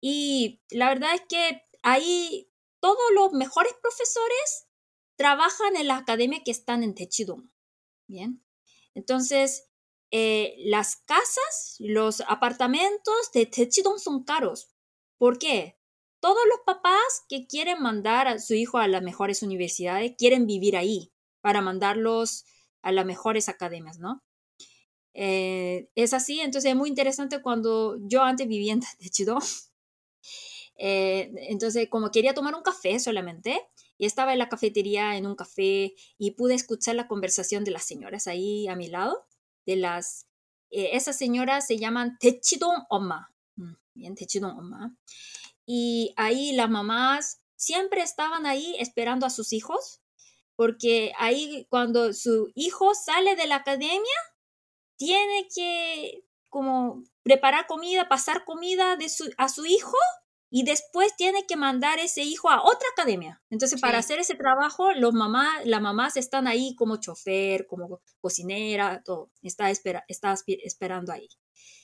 Y 0.00 0.62
la 0.70 0.88
verdad 0.88 1.14
es 1.14 1.22
que 1.28 1.62
ahí 1.82 2.50
todos 2.80 3.12
los 3.14 3.32
mejores 3.32 3.74
profesores 3.82 4.68
trabajan 5.16 5.76
en 5.76 5.86
la 5.86 5.98
academia 5.98 6.42
que 6.42 6.50
están 6.50 6.82
en 6.82 6.94
Techidong. 6.94 7.52
Bien. 8.06 8.42
Entonces, 8.94 9.69
eh, 10.10 10.56
las 10.58 10.96
casas, 10.96 11.76
los 11.78 12.20
apartamentos 12.22 13.30
de 13.32 13.46
Techidong 13.46 13.98
son 13.98 14.24
caros. 14.24 14.74
¿Por 15.18 15.38
qué? 15.38 15.78
Todos 16.20 16.42
los 16.48 16.60
papás 16.66 17.24
que 17.28 17.46
quieren 17.46 17.80
mandar 17.82 18.26
a 18.26 18.38
su 18.38 18.54
hijo 18.54 18.78
a 18.78 18.88
las 18.88 19.02
mejores 19.02 19.42
universidades 19.42 20.14
quieren 20.18 20.46
vivir 20.46 20.76
ahí 20.76 21.12
para 21.40 21.62
mandarlos 21.62 22.44
a 22.82 22.92
las 22.92 23.06
mejores 23.06 23.48
academias, 23.48 23.98
¿no? 23.98 24.22
Eh, 25.14 25.88
es 25.94 26.12
así, 26.12 26.40
entonces 26.40 26.70
es 26.70 26.76
muy 26.76 26.88
interesante 26.88 27.42
cuando 27.42 27.96
yo 28.00 28.22
antes 28.22 28.48
vivía 28.48 28.72
en 28.72 28.80
Techidong. 28.98 29.42
Eh, 30.76 31.32
entonces, 31.48 31.88
como 31.90 32.10
quería 32.10 32.34
tomar 32.34 32.54
un 32.54 32.62
café 32.62 32.98
solamente, 32.98 33.68
y 33.98 34.06
estaba 34.06 34.32
en 34.32 34.38
la 34.38 34.48
cafetería 34.48 35.16
en 35.18 35.26
un 35.26 35.36
café 35.36 35.94
y 36.16 36.30
pude 36.32 36.54
escuchar 36.54 36.94
la 36.94 37.06
conversación 37.06 37.64
de 37.64 37.70
las 37.70 37.84
señoras 37.84 38.26
ahí 38.26 38.66
a 38.66 38.74
mi 38.74 38.88
lado 38.88 39.26
de 39.66 39.76
las, 39.76 40.26
eh, 40.70 40.90
esas 40.92 41.16
señoras 41.16 41.66
se 41.66 41.78
llaman 41.78 42.16
Techidong 42.18 42.86
Oma, 42.88 43.32
mm, 43.56 43.74
bien, 43.94 44.14
Techidong 44.14 44.58
Oma. 44.58 44.96
Y 45.66 46.12
ahí 46.16 46.52
las 46.52 46.70
mamás 46.70 47.40
siempre 47.56 48.02
estaban 48.02 48.46
ahí 48.46 48.76
esperando 48.78 49.26
a 49.26 49.30
sus 49.30 49.52
hijos, 49.52 50.00
porque 50.56 51.12
ahí 51.18 51.66
cuando 51.70 52.12
su 52.12 52.50
hijo 52.54 52.94
sale 52.94 53.36
de 53.36 53.46
la 53.46 53.56
academia, 53.56 54.18
tiene 54.96 55.48
que 55.54 56.24
como 56.50 57.04
preparar 57.22 57.66
comida, 57.66 58.08
pasar 58.08 58.44
comida 58.44 58.96
de 58.96 59.08
su, 59.08 59.30
a 59.38 59.48
su 59.48 59.64
hijo 59.64 59.96
y 60.50 60.64
después 60.64 61.14
tiene 61.16 61.46
que 61.46 61.56
mandar 61.56 62.00
ese 62.00 62.22
hijo 62.22 62.50
a 62.50 62.62
otra 62.62 62.88
academia. 62.92 63.40
Entonces, 63.50 63.80
para 63.80 63.98
hacer 63.98 64.18
ese 64.18 64.34
trabajo, 64.34 64.92
los 64.92 65.14
mamás, 65.14 65.64
las 65.64 65.80
mamás 65.80 66.16
están 66.16 66.48
ahí 66.48 66.74
como 66.74 66.96
chofer, 66.96 67.68
como 67.68 68.00
cocinera, 68.20 69.00
todo. 69.04 69.30
Está, 69.42 69.70
espera, 69.70 70.04
está 70.08 70.34
esperando 70.46 71.12
ahí. 71.12 71.28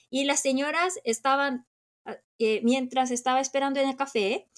Y 0.09 0.25
las 0.25 0.41
señoras 0.41 0.99
estaban, 1.05 1.65
ah, 2.05 2.17
eh, 2.39 2.59
mientras 2.63 3.11
estaba 3.11 3.39
esperando 3.39 3.79
en 3.79 3.87
el 3.87 3.95
café, 3.95 4.49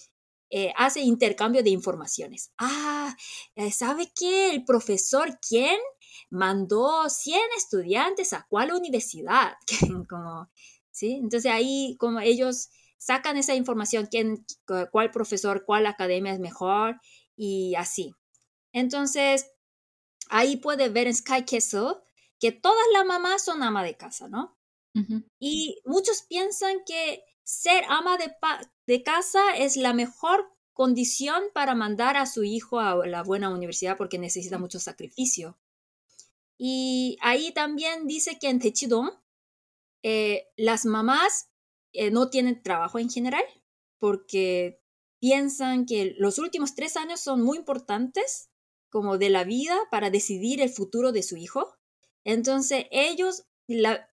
eh, 0.50 0.72
hace 0.76 1.00
intercambio 1.00 1.62
de 1.62 1.70
informaciones. 1.70 2.52
Ah, 2.58 3.16
eh, 3.54 3.70
¿sabe 3.70 4.10
qué? 4.12 4.50
El 4.50 4.64
profesor, 4.64 5.38
¿quién? 5.48 5.78
Mandó 6.30 7.08
100 7.08 7.40
estudiantes 7.56 8.32
a 8.32 8.44
cuál 8.48 8.72
universidad. 8.72 9.52
como, 10.08 10.50
¿sí? 10.90 11.12
Entonces 11.22 11.52
ahí 11.52 11.96
como 12.00 12.18
ellos 12.18 12.70
sacan 13.00 13.38
esa 13.38 13.54
información, 13.54 14.06
quién, 14.10 14.44
cuál 14.92 15.10
profesor, 15.10 15.64
cuál 15.64 15.86
academia 15.86 16.34
es 16.34 16.38
mejor 16.38 17.00
y 17.34 17.74
así. 17.76 18.14
Entonces, 18.72 19.50
ahí 20.28 20.58
puede 20.58 20.90
ver 20.90 21.06
en 21.06 21.14
Sky 21.14 21.44
Castle 21.44 21.94
que 22.38 22.52
todas 22.52 22.84
las 22.92 23.06
mamás 23.06 23.42
son 23.42 23.62
ama 23.62 23.82
de 23.82 23.96
casa, 23.96 24.28
¿no? 24.28 24.56
Y 25.38 25.80
muchos 25.84 26.22
piensan 26.28 26.78
que 26.84 27.22
ser 27.44 27.84
ama 27.88 28.18
de, 28.18 28.34
de 28.86 29.02
casa 29.02 29.56
es 29.56 29.76
la 29.76 29.94
mejor 29.94 30.50
condición 30.72 31.44
para 31.54 31.74
mandar 31.74 32.16
a 32.16 32.26
su 32.26 32.42
hijo 32.42 32.80
a 32.80 33.06
la 33.06 33.22
buena 33.22 33.50
universidad 33.50 33.96
porque 33.96 34.18
necesita 34.18 34.58
mucho 34.58 34.80
sacrificio. 34.80 35.58
Y 36.58 37.16
ahí 37.22 37.52
también 37.52 38.06
dice 38.06 38.38
que 38.38 38.48
en 38.48 38.58
Techidong 38.58 39.10
eh, 40.02 40.48
las 40.56 40.86
mamás 40.86 41.49
eh, 41.92 42.10
no 42.10 42.30
tienen 42.30 42.62
trabajo 42.62 42.98
en 42.98 43.10
general 43.10 43.44
porque 43.98 44.80
piensan 45.20 45.86
que 45.86 46.14
los 46.18 46.38
últimos 46.38 46.74
tres 46.74 46.96
años 46.96 47.20
son 47.20 47.42
muy 47.42 47.58
importantes 47.58 48.50
como 48.88 49.18
de 49.18 49.30
la 49.30 49.44
vida 49.44 49.76
para 49.90 50.10
decidir 50.10 50.60
el 50.60 50.70
futuro 50.70 51.12
de 51.12 51.22
su 51.22 51.36
hijo. 51.36 51.76
Entonces 52.24 52.86
ellos, 52.90 53.44
la, 53.66 54.08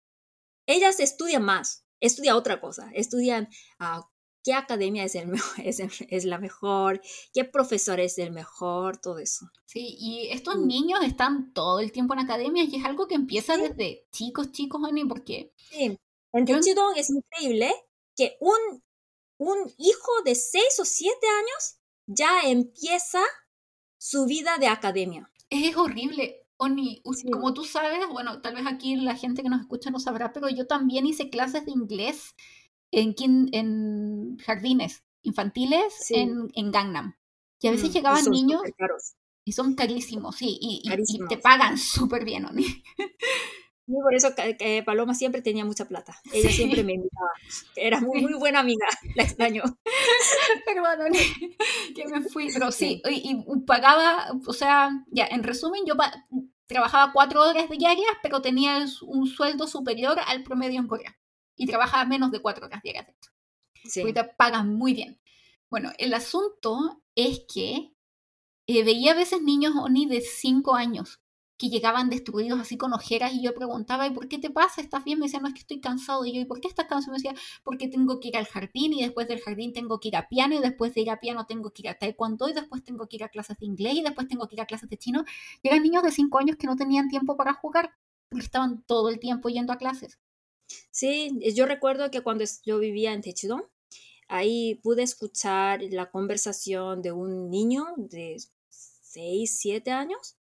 ellas 0.66 1.00
estudian 1.00 1.44
más, 1.44 1.86
estudian 2.00 2.36
otra 2.36 2.60
cosa, 2.60 2.90
estudian 2.92 3.48
ah, 3.78 4.08
qué 4.44 4.52
academia 4.52 5.04
es, 5.04 5.14
el 5.14 5.32
es, 5.64 5.80
es, 5.80 6.24
la 6.24 6.38
mejor, 6.38 7.00
qué 7.32 7.44
profesor 7.44 8.00
es 8.00 8.18
el 8.18 8.32
mejor, 8.32 8.98
todo 8.98 9.18
eso. 9.18 9.50
Sí, 9.64 9.96
y 9.98 10.28
estos 10.30 10.58
niños 10.58 11.00
están 11.04 11.52
todo 11.52 11.80
el 11.80 11.92
tiempo 11.92 12.14
en 12.14 12.20
academia 12.20 12.64
y 12.64 12.76
es 12.76 12.84
algo 12.84 13.08
que 13.08 13.14
empieza 13.14 13.56
desde 13.56 14.06
chicos, 14.12 14.52
chicos, 14.52 14.82
Ani, 14.84 15.04
porque... 15.04 15.52
Sí, 15.56 15.98
en 16.32 16.60
Chidong 16.60 16.96
es 16.96 17.10
increíble 17.10 17.72
que 18.16 18.36
un, 18.40 18.82
un 19.38 19.72
hijo 19.78 20.22
de 20.24 20.34
6 20.34 20.80
o 20.80 20.84
7 20.84 21.14
años 21.26 21.78
ya 22.06 22.42
empieza 22.44 23.20
su 23.98 24.26
vida 24.26 24.58
de 24.58 24.68
academia. 24.68 25.30
Es 25.50 25.76
horrible. 25.76 26.42
Oni, 26.58 27.02
como 27.30 27.52
tú 27.52 27.64
sabes, 27.64 27.98
bueno, 28.10 28.40
tal 28.40 28.54
vez 28.54 28.64
aquí 28.66 28.96
la 28.96 29.14
gente 29.14 29.42
que 29.42 29.50
nos 29.50 29.60
escucha 29.60 29.90
no 29.90 29.98
sabrá, 29.98 30.32
pero 30.32 30.48
yo 30.48 30.66
también 30.66 31.06
hice 31.06 31.28
clases 31.28 31.66
de 31.66 31.72
inglés 31.72 32.34
en, 32.90 33.14
en 33.52 34.38
jardines 34.38 35.04
infantiles 35.22 36.10
en, 36.10 36.48
en, 36.54 36.70
Gangnam. 36.70 37.16
Y 37.60 37.68
a 37.68 37.72
veces 37.72 37.90
mm, 37.90 37.92
llegaban 37.92 38.24
niños 38.30 38.62
y 39.44 39.52
son 39.52 39.74
carísimos, 39.74 40.36
sí, 40.36 40.58
y, 40.60 40.82
y 40.84 41.28
te 41.28 41.36
pagan 41.36 41.76
súper 41.78 42.24
bien, 42.24 42.46
Oni. 42.46 42.64
Y 43.88 43.92
por 43.92 44.14
eso 44.14 44.34
Paloma 44.84 45.14
siempre 45.14 45.42
tenía 45.42 45.64
mucha 45.64 45.86
plata. 45.86 46.20
Ella 46.32 46.50
siempre 46.50 46.82
me 46.82 46.94
invitaba. 46.94 47.30
Era 47.76 48.00
muy, 48.00 48.22
muy 48.22 48.34
buena 48.34 48.60
amiga. 48.60 48.86
La 49.14 49.22
extraño. 49.22 49.62
Perdón, 50.66 51.12
que 51.94 52.06
me 52.08 52.22
fui. 52.22 52.50
Pero 52.52 52.72
sí, 52.72 53.00
y, 53.08 53.44
pagaba, 53.66 54.28
o 54.46 54.52
sea, 54.52 54.90
ya, 55.10 55.26
en 55.26 55.44
resumen, 55.44 55.82
yo 55.86 55.94
trabajaba 56.66 57.12
cuatro 57.12 57.42
horas 57.42 57.68
diarias, 57.70 58.10
pero 58.22 58.42
tenía 58.42 58.84
un 59.02 59.26
sueldo 59.26 59.68
superior 59.68 60.18
al 60.26 60.42
promedio 60.42 60.80
en 60.80 60.88
Corea. 60.88 61.16
Y 61.54 61.66
trabajaba 61.66 62.04
menos 62.04 62.32
de 62.32 62.40
cuatro 62.40 62.66
horas 62.66 62.82
diarias. 62.82 63.06
Sí. 63.84 64.00
Ahorita 64.00 64.34
pagan 64.36 64.74
muy 64.74 64.94
bien. 64.94 65.20
Bueno, 65.70 65.92
el 65.98 66.12
asunto 66.12 67.02
es 67.14 67.42
que 67.52 67.92
eh, 68.66 68.84
veía 68.84 69.12
a 69.12 69.16
veces 69.16 69.42
niños 69.42 69.74
Oni 69.76 70.06
de 70.06 70.20
cinco 70.20 70.74
años 70.74 71.20
que 71.58 71.70
llegaban 71.70 72.10
destruidos 72.10 72.60
así 72.60 72.76
con 72.76 72.92
ojeras 72.92 73.32
y 73.32 73.42
yo 73.42 73.54
preguntaba, 73.54 74.06
¿y 74.06 74.10
por 74.10 74.28
qué 74.28 74.38
te 74.38 74.50
pasa? 74.50 74.80
¿Estás 74.82 75.04
bien? 75.04 75.18
Me 75.18 75.26
decía, 75.26 75.40
no, 75.40 75.48
es 75.48 75.54
que 75.54 75.60
estoy 75.60 75.80
cansado. 75.80 76.24
Y 76.26 76.34
yo, 76.34 76.40
¿y 76.40 76.44
por 76.44 76.60
qué 76.60 76.68
estás 76.68 76.86
cansado? 76.86 77.12
Me 77.12 77.18
decía, 77.18 77.34
porque 77.64 77.88
tengo 77.88 78.20
que 78.20 78.28
ir 78.28 78.36
al 78.36 78.46
jardín 78.46 78.92
y 78.92 79.02
después 79.02 79.26
del 79.26 79.40
jardín 79.40 79.72
tengo 79.72 79.98
que 79.98 80.08
ir 80.08 80.16
a 80.16 80.28
piano 80.28 80.54
y 80.54 80.58
después 80.58 80.94
de 80.94 81.00
ir 81.02 81.10
a 81.10 81.18
piano 81.18 81.46
tengo 81.46 81.70
que 81.70 81.82
ir 81.82 81.88
a 81.88 81.98
taekwondo 81.98 82.48
y 82.48 82.52
después 82.52 82.84
tengo 82.84 83.08
que 83.08 83.16
ir 83.16 83.24
a 83.24 83.28
clases 83.30 83.56
de 83.58 83.66
inglés 83.66 83.94
y 83.94 84.02
después 84.02 84.28
tengo 84.28 84.46
que 84.48 84.56
ir 84.56 84.60
a 84.60 84.66
clases 84.66 84.90
de 84.90 84.98
chino. 84.98 85.24
Y 85.62 85.68
eran 85.68 85.82
niños 85.82 86.02
de 86.02 86.12
5 86.12 86.38
años 86.38 86.56
que 86.56 86.66
no 86.66 86.76
tenían 86.76 87.08
tiempo 87.08 87.36
para 87.36 87.54
jugar 87.54 87.94
porque 88.28 88.44
estaban 88.44 88.82
todo 88.82 89.08
el 89.08 89.18
tiempo 89.18 89.48
yendo 89.48 89.72
a 89.72 89.78
clases. 89.78 90.18
Sí, 90.90 91.38
yo 91.54 91.66
recuerdo 91.66 92.10
que 92.10 92.22
cuando 92.22 92.44
yo 92.64 92.78
vivía 92.78 93.12
en 93.12 93.22
Techidong, 93.22 93.64
ahí 94.28 94.74
pude 94.82 95.04
escuchar 95.04 95.82
la 95.90 96.10
conversación 96.10 97.02
de 97.02 97.12
un 97.12 97.50
niño 97.50 97.86
de 97.96 98.36
6, 98.68 99.58
7 99.58 99.90
años 99.92 100.35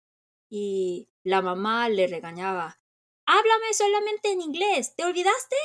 y 0.55 1.09
la 1.25 1.41
mamá 1.41 1.89
le 1.89 2.07
regañaba, 2.07 2.79
háblame 3.25 3.73
solamente 3.73 4.33
en 4.33 4.43
inglés, 4.43 4.95
¿te 4.95 5.03
olvidaste? 5.03 5.57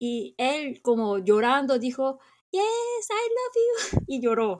Y 0.00 0.34
él 0.36 0.82
como 0.82 1.18
llorando 1.18 1.78
dijo, 1.78 2.18
yes, 2.50 3.08
I 3.08 3.12
love 3.12 3.54
you, 3.54 4.04
y 4.08 4.20
lloró. 4.20 4.58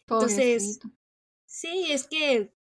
Entonces, 0.00 0.80
sí, 1.46 1.86
es 1.92 2.08
que, 2.08 2.52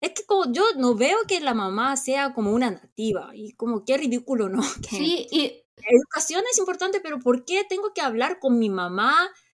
es 0.00 0.10
que 0.10 0.26
como 0.26 0.52
yo 0.52 0.64
no 0.76 0.96
veo 0.96 1.18
que 1.28 1.38
la 1.38 1.54
mamá 1.54 1.96
sea 1.96 2.34
como 2.34 2.52
una 2.52 2.72
nativa, 2.72 3.30
y 3.32 3.52
como 3.52 3.84
qué 3.84 3.96
ridículo, 3.96 4.48
¿no? 4.48 4.60
sí, 4.90 5.28
y... 5.30 5.56
Educación 5.82 6.42
es 6.50 6.58
importante, 6.58 7.00
pero 7.00 7.20
¿por 7.20 7.44
qué 7.46 7.64
tengo 7.64 7.94
que 7.94 8.02
hablar 8.02 8.38
con 8.38 8.58
mi 8.58 8.68
mamá 8.68 9.14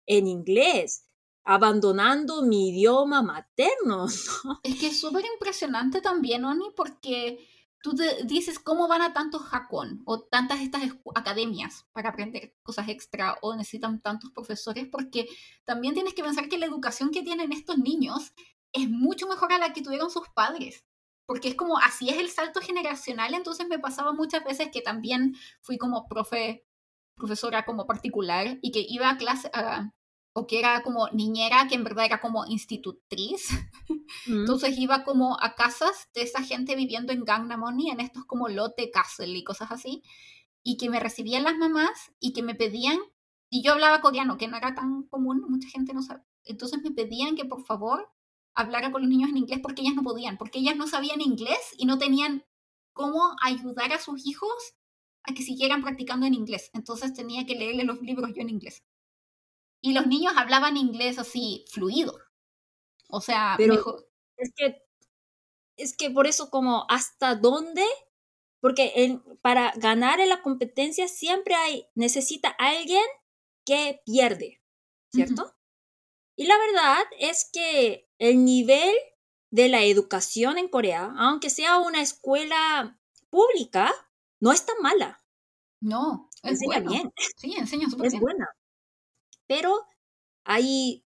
en 0.07 0.27
inglés? 0.27 1.10
Abandonando 1.51 2.43
mi 2.43 2.69
idioma 2.69 3.23
materno. 3.23 4.07
Es 4.63 4.79
que 4.79 4.87
es 4.87 5.01
súper 5.01 5.25
impresionante 5.35 6.01
también, 6.01 6.45
Oni, 6.45 6.71
porque 6.77 7.45
tú 7.83 7.93
dices 8.25 8.61
cómo 8.61 8.87
van 8.87 9.03
a 9.03 9.13
tantos 9.13 9.43
Hakon 9.51 10.03
o 10.05 10.21
tantas 10.21 10.61
estas 10.61 10.83
academias 11.17 11.87
para 11.93 12.11
aprender 12.11 12.55
cosas 12.63 12.89
extra 12.89 13.37
o 13.43 13.57
necesitan 13.57 14.01
tantos 14.01 14.31
profesores, 14.31 14.87
porque 14.93 15.29
también 15.65 15.95
tienes 15.95 16.15
que 16.15 16.23
pensar 16.23 16.49
que 16.49 16.57
la 16.57 16.67
educación 16.67 17.11
que 17.11 17.25
tienen 17.25 17.51
estos 17.53 17.79
niños 17.79 18.33
es 18.73 18.89
mucho 18.89 19.27
mejor 19.27 19.53
a 19.53 19.59
la 19.59 19.73
que 19.73 19.83
tuvieron 19.83 20.09
sus 20.09 20.29
padres. 20.29 20.85
Porque 21.27 21.49
es 21.49 21.57
como, 21.57 21.79
así 21.79 22.11
es 22.11 22.19
el 22.19 22.31
salto 22.31 22.61
generacional, 22.61 23.35
entonces 23.35 23.67
me 23.67 23.81
pasaba 23.81 24.13
muchas 24.13 24.45
veces 24.45 24.69
que 24.73 24.83
también 24.83 25.35
fui 25.63 25.79
como 25.79 26.07
profe, 26.07 26.65
profesora 27.17 27.65
como 27.65 27.87
particular 27.87 28.59
y 28.63 28.71
que 28.71 28.85
iba 28.89 29.11
a 29.11 29.17
clase, 29.17 29.51
a, 29.53 29.93
o 30.41 30.47
que 30.47 30.59
era 30.59 30.83
como 30.83 31.09
niñera, 31.11 31.69
que 31.69 31.75
en 31.75 31.85
verdad 31.85 32.07
era 32.07 32.21
como 32.21 32.47
institutriz. 32.47 33.49
Mm. 34.27 34.41
Entonces 34.41 34.77
iba 34.77 35.05
como 35.05 35.37
a 35.41 35.55
casas 35.55 36.09
de 36.15 36.23
esa 36.23 36.43
gente 36.43 36.75
viviendo 36.75 37.13
en 37.13 37.25
Gangnam 37.25 37.63
en 37.79 38.01
estos 38.01 38.25
como 38.25 38.49
lote 38.49 38.91
castle 38.91 39.39
y 39.39 39.45
cosas 39.45 39.71
así, 39.71 40.03
y 40.65 40.77
que 40.79 40.91
me 40.91 40.99
recibían 40.99 41.45
las 41.45 41.57
mamás 41.57 42.13
y 42.19 42.33
que 42.33 42.43
me 42.43 42.57
pedían, 42.57 42.99
y 43.49 43.63
yo 43.63 43.73
hablaba 43.73 44.01
coreano, 44.01 44.37
que 44.37 44.49
no 44.49 44.57
era 44.57 44.75
tan 44.75 45.05
común, 45.05 45.45
mucha 45.49 45.69
gente 45.69 45.95
no 45.95 46.03
sabe. 46.03 46.23
Entonces 46.45 46.83
me 46.83 46.91
pedían 46.91 47.37
que 47.37 47.45
por 47.45 47.65
favor 47.65 48.11
hablara 48.55 48.91
con 48.91 49.03
los 49.03 49.11
niños 49.11 49.31
en 49.31 49.39
inglés 49.39 49.61
porque 49.63 49.83
ellas 49.83 49.95
no 49.95 50.03
podían, 50.03 50.37
porque 50.37 50.59
ellas 50.59 50.77
no 50.77 50.89
sabían 50.89 51.21
inglés 51.21 51.75
y 51.79 51.87
no 51.87 51.97
tenían 51.97 52.45
cómo 52.93 53.37
ayudar 53.43 53.93
a 53.93 54.01
sus 54.01 54.27
hijos 54.27 54.75
a 55.23 55.33
que 55.35 55.43
siguieran 55.43 55.83
practicando 55.83 56.27
en 56.27 56.35
inglés. 56.35 56.71
Entonces 56.75 57.15
tenía 57.15 57.47
que 57.47 57.55
leerle 57.55 57.85
los 57.85 58.03
libros 58.03 58.31
yo 58.35 58.43
en 58.43 58.51
inglés. 58.51 58.83
Y 59.81 59.93
los 59.93 60.07
niños 60.07 60.35
hablaban 60.37 60.77
inglés 60.77 61.19
así 61.19 61.65
fluido. 61.71 62.19
O 63.09 63.21
sea, 63.21 63.55
Pero 63.57 63.75
es 64.37 64.53
que 64.55 64.83
es 65.77 65.97
que 65.97 66.11
por 66.11 66.27
eso 66.27 66.51
como 66.51 66.85
hasta 66.89 67.35
dónde 67.35 67.85
porque 68.61 69.19
para 69.41 69.73
ganar 69.77 70.21
en 70.21 70.29
la 70.29 70.43
competencia 70.43 71.09
siempre 71.09 71.55
hay 71.55 71.87
necesita 71.95 72.51
alguien 72.51 73.03
que 73.65 74.03
pierde, 74.05 74.61
¿cierto? 75.11 75.55
Y 76.37 76.47
la 76.47 76.59
verdad 76.59 77.03
es 77.19 77.49
que 77.51 78.11
el 78.19 78.45
nivel 78.45 78.95
de 79.51 79.69
la 79.69 79.83
educación 79.83 80.59
en 80.59 80.69
Corea, 80.69 81.15
aunque 81.17 81.49
sea 81.49 81.79
una 81.79 82.03
escuela 82.03 83.01
pública, 83.31 83.91
no 84.41 84.53
es 84.53 84.67
tan 84.67 84.77
mala. 84.83 85.25
No, 85.81 86.29
es 86.43 86.63
enseña 86.63 86.81
bien. 86.81 87.13
Sí, 87.39 87.55
enseña 87.57 87.89
súper 87.89 88.07
Es 88.07 88.21
buena 88.21 88.47
pero 89.51 89.85
ahí 90.45 91.05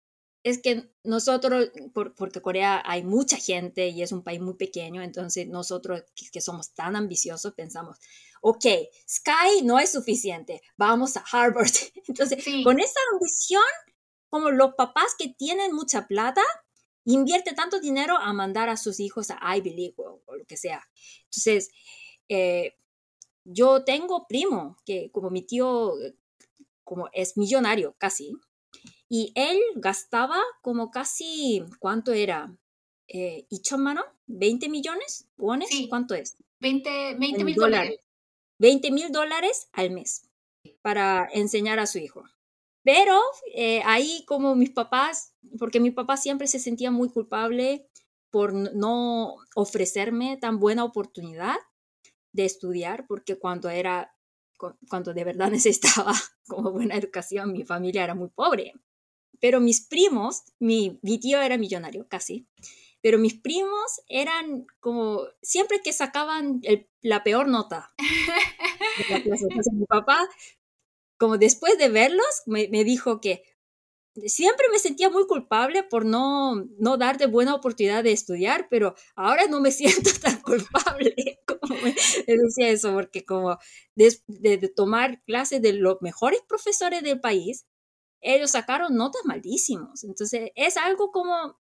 es 0.43 0.61
que 0.61 0.91
nosotros, 1.05 1.71
porque 1.95 2.43
Corea 2.43 2.83
hay 2.85 3.03
mucha 3.03 3.39
gente 3.39 3.89
y 3.89 4.03
es 4.03 4.13
un 4.13 4.23
país 4.23 4.43
muy 4.43 4.53
pequeño, 4.53 5.03
entonces 5.03 5.49
nosotros 5.49 6.03
que, 6.31 6.43
somos 6.43 6.75
tan 6.75 6.97
ambiciosos 6.97 7.55
pensamos, 7.55 7.97
ok, 8.43 8.67
Sky 9.09 9.63
no 9.65 9.79
es 9.79 9.91
suficiente, 9.91 10.61
vamos 10.77 11.17
a 11.17 11.25
Harvard. 11.33 11.71
Entonces, 12.09 12.45
con 12.63 12.79
esa 12.79 13.01
ambición, 13.15 13.63
como 14.29 14.51
los 14.51 14.75
papás 14.75 15.15
que 15.19 15.31
tienen 15.31 15.75
mucha 15.75 16.07
plata, 16.07 16.43
invierte 17.07 17.55
tanto 17.55 17.81
dinero 17.81 18.19
a 18.19 18.35
mandar 18.35 18.69
a 18.69 18.77
sus 18.77 19.01
hijos 19.01 19.29
a 19.31 19.57
Ivy 19.57 19.71
League 19.71 19.95
o, 19.97 20.21
lo 20.27 20.45
que 20.45 20.59
sea. 20.59 20.87
Entonces, 21.25 21.71
eh, 22.29 22.77
yo 23.45 23.83
tengo 23.83 24.27
primo 24.29 24.77
que 24.85 25.11
como 25.11 25.31
mi 25.31 25.41
tío 25.41 25.95
como 26.87 27.11
es 27.13 27.37
millonario 27.37 27.95
casi, 27.99 28.33
y 29.09 29.33
él 29.35 29.61
gastaba 29.75 30.39
como 30.63 30.91
casi, 30.91 31.63
¿cuánto 31.79 32.13
era? 32.13 32.57
Eh, 33.09 33.47
¿Y 33.51 33.61
mano? 33.77 34.03
¿20 34.29 34.71
millones? 34.71 35.29
¿Cuánto 35.89 36.15
es? 36.15 36.37
20 36.61 37.45
mil 37.45 37.55
dólares. 37.55 38.01
20 38.59 38.91
mil 38.91 39.13
dólares 39.13 39.69
al 39.73 39.91
mes 39.91 40.29
para 40.83 41.29
enseñar 41.33 41.79
a 41.79 41.87
su 41.87 41.99
hijo. 41.99 42.25
Pero 42.83 43.21
eh, 43.55 43.83
ahí 43.85 44.25
como 44.27 44.55
mis 44.55 44.71
papás, 44.71 45.35
porque 45.59 45.81
mi 45.81 45.91
papá 45.91 46.17
siempre 46.17 46.47
se 46.47 46.59
sentía 46.59 46.91
muy 46.91 47.11
culpable 47.11 47.89
por 48.31 48.53
no 48.53 49.37
ofrecerme 49.55 50.37
tan 50.37 50.59
buena 50.59 50.85
oportunidad 50.85 51.57
de 52.33 52.45
estudiar, 52.45 53.07
porque 53.07 53.39
cuando 53.39 53.71
era, 53.71 54.15
cuando 54.57 55.15
de 55.15 55.25
verdad 55.25 55.51
necesitaba 55.51 56.13
como 56.47 56.73
buena 56.73 56.97
educación, 56.97 57.53
mi 57.53 57.65
familia 57.65 58.05
era 58.05 58.15
muy 58.15 58.29
pobre. 58.29 58.73
Pero 59.41 59.61
mis 59.61 59.87
primos, 59.87 60.45
mi, 60.59 60.99
mi 61.03 61.19
tío 61.19 61.41
era 61.43 61.59
millonario, 61.59 62.07
casi, 62.09 62.47
pero 63.03 63.19
mis 63.19 63.35
primos 63.35 64.01
eran 64.09 64.67
como, 64.81 65.27
siempre 65.43 65.81
que 65.81 65.93
sacaban 65.93 66.61
la 67.03 67.23
peor 67.23 67.47
nota. 67.47 67.95
mi 69.73 69.87
papá, 69.87 70.29
como 71.19 71.39
después 71.39 71.79
de 71.79 71.89
verlos, 71.89 72.43
me, 72.47 72.69
me, 72.69 72.83
dijo 72.83 73.21
que 73.21 73.45
siempre 74.27 74.67
me 74.71 74.79
sentía 74.79 75.11
muy 75.11 75.27
culpable 75.27 75.83
por 75.83 76.05
no, 76.05 76.65
no 76.79 76.97
darte 76.97 77.27
buena 77.27 77.55
oportunidad 77.55 78.05
de 78.05 78.13
estudiar, 78.13 78.69
pero 78.71 78.95
ahora 79.15 79.47
no 79.47 79.61
me 79.61 79.71
siento 79.73 80.11
tan 80.21 80.41
culpable 80.41 81.15
como 81.47 81.81
me, 81.83 81.95
decía 82.27 82.69
eso, 82.69 82.93
porque 82.93 83.25
como 83.25 83.59
de, 83.95 84.17
de 84.27 84.69
tomar 84.69 85.23
clases 85.25 85.63
de 85.63 85.73
los 85.73 85.97
mejores 86.01 86.41
profesores 86.49 87.03
del 87.03 87.21
país, 87.21 87.67
ellos 88.21 88.53
sacaron 88.53 88.97
notas 88.97 89.23
malísimos. 89.25 90.05
Entonces 90.05 90.51
es 90.55 90.77
algo 90.77 91.11
como 91.13 91.57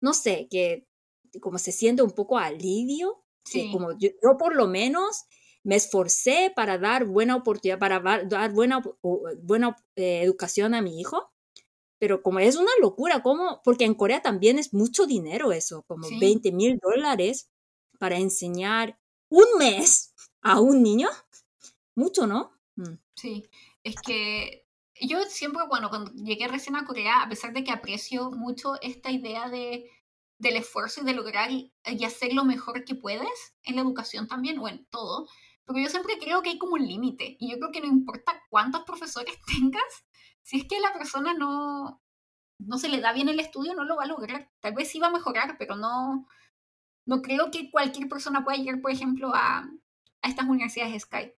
no 0.00 0.14
sé, 0.14 0.48
que 0.50 0.86
como 1.40 1.58
se 1.58 1.72
siente 1.72 2.02
un 2.02 2.10
poco 2.10 2.38
alivio, 2.38 3.22
sí. 3.44 3.70
como 3.70 3.96
yo, 3.98 4.10
por 4.38 4.56
lo 4.56 4.66
menos 4.66 5.24
me 5.62 5.76
esforcé 5.76 6.52
para 6.54 6.78
dar 6.78 7.04
buena 7.04 7.36
oportunidad, 7.36 7.78
para 7.78 8.00
dar 8.00 8.52
buena, 8.52 8.82
buena 9.42 9.76
eh, 9.96 10.22
educación 10.22 10.74
a 10.74 10.82
mi 10.82 10.98
hijo, 11.00 11.30
pero 12.00 12.22
como 12.22 12.40
es 12.40 12.56
una 12.56 12.72
locura, 12.80 13.22
como, 13.22 13.60
porque 13.62 13.84
en 13.84 13.94
Corea 13.94 14.22
también 14.22 14.58
es 14.58 14.72
mucho 14.72 15.06
dinero 15.06 15.52
eso, 15.52 15.82
como 15.82 16.08
20 16.18 16.50
mil 16.50 16.78
dólares 16.78 17.50
para 17.98 18.16
enseñar 18.16 18.98
un 19.28 19.44
mes 19.58 20.14
a 20.40 20.60
un 20.60 20.82
niño, 20.82 21.10
mucho, 21.94 22.26
¿no? 22.26 22.58
Mm. 22.76 22.94
Sí, 23.14 23.46
es 23.84 23.96
que 23.96 24.66
yo 24.98 25.22
siempre, 25.24 25.62
bueno, 25.68 25.90
cuando 25.90 26.10
llegué 26.12 26.48
recién 26.48 26.74
a 26.76 26.86
Corea, 26.86 27.22
a 27.22 27.28
pesar 27.28 27.52
de 27.52 27.64
que 27.64 27.70
aprecio 27.70 28.30
mucho 28.30 28.80
esta 28.80 29.10
idea 29.10 29.50
de, 29.50 29.90
del 30.38 30.56
esfuerzo 30.56 31.02
y 31.02 31.04
de 31.04 31.12
lograr 31.12 31.50
y, 31.50 31.70
hacer 32.02 32.32
lo 32.32 32.44
mejor 32.44 32.84
que 32.84 32.94
puedes 32.94 33.54
en 33.64 33.76
la 33.76 33.82
educación 33.82 34.26
también 34.26 34.58
o 34.58 34.68
en 34.68 34.86
todo, 34.86 35.28
pero 35.66 35.78
yo 35.78 35.90
siempre 35.90 36.18
creo 36.18 36.40
que 36.40 36.48
hay 36.50 36.58
como 36.58 36.74
un 36.74 36.86
límite 36.86 37.36
y 37.38 37.50
yo 37.50 37.58
creo 37.58 37.72
que 37.72 37.82
no 37.82 37.88
importa 37.88 38.42
cuántos 38.48 38.84
profesores 38.84 39.34
tengas, 39.46 39.82
si 40.42 40.58
es 40.58 40.64
que 40.66 40.80
la 40.80 40.92
persona 40.92 41.34
no, 41.34 42.02
no 42.58 42.78
se 42.78 42.88
le 42.88 43.00
da 43.00 43.12
bien 43.12 43.28
el 43.28 43.40
estudio, 43.40 43.74
no 43.74 43.84
lo 43.84 43.96
va 43.96 44.04
a 44.04 44.08
lograr. 44.08 44.50
Tal 44.60 44.74
vez 44.74 44.88
sí 44.88 44.98
va 44.98 45.08
a 45.08 45.12
mejorar, 45.12 45.56
pero 45.58 45.76
no, 45.76 46.26
no 47.06 47.22
creo 47.22 47.50
que 47.50 47.70
cualquier 47.70 48.08
persona 48.08 48.44
pueda 48.44 48.58
llegar, 48.58 48.80
por 48.80 48.90
ejemplo, 48.90 49.32
a, 49.34 49.68
a 50.22 50.28
estas 50.28 50.46
universidades 50.46 51.02
Skype. 51.02 51.36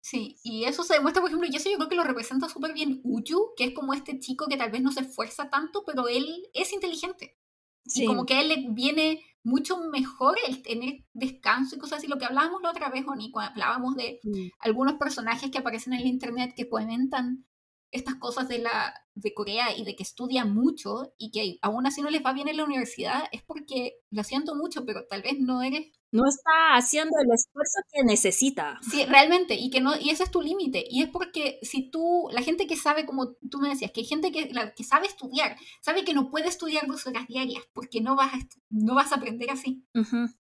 Sí, 0.00 0.38
y 0.42 0.64
eso 0.64 0.82
se 0.82 0.94
demuestra, 0.94 1.20
por 1.20 1.30
ejemplo, 1.30 1.48
y 1.50 1.54
eso 1.54 1.70
yo 1.70 1.76
creo 1.76 1.88
que 1.88 1.94
lo 1.94 2.02
representa 2.02 2.48
súper 2.48 2.72
bien 2.72 3.00
Uyu, 3.04 3.52
que 3.56 3.64
es 3.64 3.74
como 3.74 3.94
este 3.94 4.18
chico 4.18 4.48
que 4.48 4.56
tal 4.56 4.72
vez 4.72 4.82
no 4.82 4.90
se 4.90 5.02
esfuerza 5.02 5.48
tanto, 5.48 5.84
pero 5.84 6.08
él 6.08 6.48
es 6.54 6.72
inteligente. 6.72 7.38
Sí. 7.84 8.04
Y 8.04 8.06
como 8.06 8.26
que 8.26 8.34
a 8.34 8.40
él 8.40 8.48
le 8.48 8.66
viene 8.70 9.20
mucho 9.44 9.78
mejor 9.90 10.36
el 10.46 10.62
tener 10.62 11.04
descanso 11.12 11.76
y 11.76 11.78
cosas 11.78 11.98
así. 11.98 12.06
Lo 12.06 12.18
que 12.18 12.24
hablábamos 12.24 12.62
la 12.62 12.70
otra 12.70 12.90
vez, 12.90 13.04
Oni, 13.06 13.30
cuando 13.30 13.52
hablábamos 13.52 13.96
de 13.96 14.20
mm. 14.22 14.48
algunos 14.60 14.94
personajes 14.94 15.50
que 15.50 15.58
aparecen 15.58 15.94
en 15.94 16.00
el 16.00 16.06
internet 16.06 16.54
que 16.56 16.68
comentan 16.68 17.44
estas 17.92 18.16
cosas 18.16 18.48
de, 18.48 18.58
la, 18.58 18.94
de 19.14 19.32
Corea 19.34 19.76
y 19.76 19.84
de 19.84 19.94
que 19.94 20.02
estudian 20.02 20.52
mucho 20.52 21.14
y 21.18 21.30
que 21.30 21.58
aún 21.62 21.86
así 21.86 22.02
no 22.02 22.10
les 22.10 22.24
va 22.24 22.32
bien 22.32 22.48
en 22.48 22.56
la 22.56 22.64
universidad, 22.64 23.24
es 23.30 23.42
porque 23.42 24.00
lo 24.10 24.24
siento 24.24 24.54
mucho, 24.54 24.84
pero 24.84 25.06
tal 25.06 25.22
vez 25.22 25.38
no 25.38 25.62
eres 25.62 25.86
no 26.12 26.28
está 26.28 26.74
haciendo 26.74 27.12
el 27.20 27.32
esfuerzo 27.32 27.80
que 27.90 28.04
necesita. 28.04 28.78
Sí, 28.82 29.06
realmente, 29.06 29.54
y 29.54 29.70
que 29.70 29.80
no, 29.80 29.98
y 29.98 30.10
ese 30.10 30.24
es 30.24 30.30
tu 30.30 30.42
límite. 30.42 30.84
Y 30.90 31.02
es 31.02 31.08
porque 31.08 31.58
si 31.62 31.90
tú, 31.90 32.28
la 32.32 32.42
gente 32.42 32.66
que 32.66 32.76
sabe, 32.76 33.06
como 33.06 33.32
tú 33.50 33.58
me 33.60 33.70
decías, 33.70 33.92
que 33.92 34.02
hay 34.02 34.06
gente 34.06 34.30
que, 34.30 34.52
que 34.76 34.84
sabe 34.84 35.06
estudiar, 35.06 35.56
sabe 35.80 36.04
que 36.04 36.12
no 36.12 36.30
puede 36.30 36.48
estudiar 36.48 36.86
dos 36.86 37.06
horas 37.06 37.26
diarias, 37.26 37.64
porque 37.72 38.02
no 38.02 38.14
vas 38.14 38.34
a, 38.34 38.38
no 38.68 38.94
vas 38.94 39.10
a 39.12 39.14
aprender 39.14 39.50
así. 39.50 39.86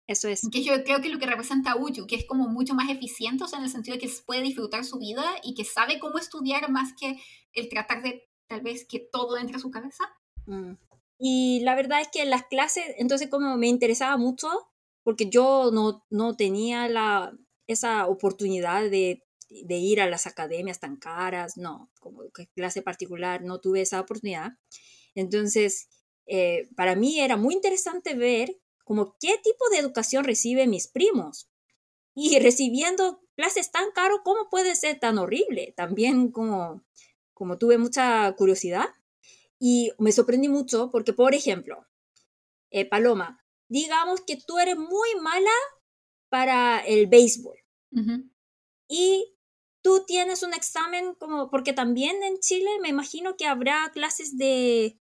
Eso 0.06 0.28
es. 0.28 0.42
Que 0.50 0.62
yo 0.62 0.72
creo 0.84 1.00
que 1.00 1.08
lo 1.08 1.18
que 1.18 1.26
representa 1.26 1.72
a 1.72 1.76
Uyu, 1.76 2.06
que 2.06 2.16
es 2.16 2.26
como 2.26 2.48
mucho 2.48 2.74
más 2.74 2.90
eficiente, 2.90 3.44
o 3.44 3.48
sea, 3.48 3.58
en 3.58 3.64
el 3.64 3.70
sentido 3.70 3.96
de 3.96 4.00
que 4.00 4.12
puede 4.26 4.42
disfrutar 4.42 4.84
su 4.84 4.98
vida 4.98 5.24
y 5.42 5.54
que 5.54 5.64
sabe 5.64 5.98
cómo 5.98 6.18
estudiar 6.18 6.70
más 6.70 6.92
que 6.98 7.18
el 7.52 7.68
tratar 7.68 8.02
de 8.02 8.28
tal 8.48 8.62
vez 8.62 8.86
que 8.88 8.98
todo 8.98 9.36
entre 9.38 9.56
a 9.56 9.60
su 9.60 9.70
cabeza. 9.70 10.04
Mm. 10.46 10.72
Y 11.18 11.60
la 11.60 11.76
verdad 11.76 12.00
es 12.00 12.08
que 12.08 12.24
las 12.24 12.44
clases, 12.46 12.84
entonces 12.98 13.28
como 13.30 13.56
me 13.56 13.68
interesaba 13.68 14.16
mucho, 14.16 14.48
porque 15.04 15.30
yo 15.30 15.70
no, 15.72 16.04
no 16.10 16.36
tenía 16.36 16.88
la, 16.88 17.32
esa 17.66 18.08
oportunidad 18.08 18.90
de, 18.90 19.22
de, 19.48 19.76
ir 19.76 20.00
a 20.00 20.08
las 20.08 20.26
academias 20.26 20.80
tan 20.80 20.96
caras, 20.96 21.56
no, 21.56 21.90
como 22.00 22.22
clase 22.54 22.82
particular, 22.82 23.42
no 23.42 23.60
tuve 23.60 23.82
esa 23.82 24.00
oportunidad. 24.00 24.52
Entonces, 25.14 25.88
eh, 26.26 26.68
para 26.76 26.96
mí 26.96 27.20
era 27.20 27.36
muy 27.36 27.54
interesante 27.54 28.14
ver 28.14 28.56
como 28.84 29.16
qué 29.20 29.38
tipo 29.42 29.68
de 29.70 29.78
educación 29.78 30.24
reciben 30.24 30.70
mis 30.70 30.88
primos. 30.88 31.48
Y 32.14 32.38
recibiendo 32.40 33.22
clases 33.36 33.70
tan 33.70 33.90
caras, 33.92 34.18
¿cómo 34.24 34.48
puede 34.50 34.76
ser 34.76 34.98
tan 34.98 35.18
horrible? 35.18 35.74
También 35.76 36.30
como, 36.30 36.84
como 37.34 37.58
tuve 37.58 37.78
mucha 37.78 38.32
curiosidad 38.36 38.88
y 39.58 39.92
me 39.98 40.12
sorprendí 40.12 40.48
mucho 40.48 40.90
porque, 40.90 41.12
por 41.12 41.34
ejemplo, 41.34 41.86
eh, 42.70 42.84
Paloma, 42.84 43.44
digamos 43.68 44.20
que 44.22 44.36
tú 44.36 44.58
eres 44.58 44.76
muy 44.76 45.14
mala 45.20 45.50
para 46.28 46.80
el 46.80 47.06
béisbol. 47.06 47.56
Y 48.88 49.36
tú 49.82 50.04
tienes 50.06 50.42
un 50.42 50.54
examen 50.54 51.14
como, 51.14 51.50
porque 51.50 51.72
también 51.72 52.22
en 52.22 52.38
Chile 52.38 52.70
me 52.80 52.88
imagino 52.88 53.36
que 53.36 53.46
habrá 53.46 53.90
clases 53.92 54.38
de, 54.38 54.98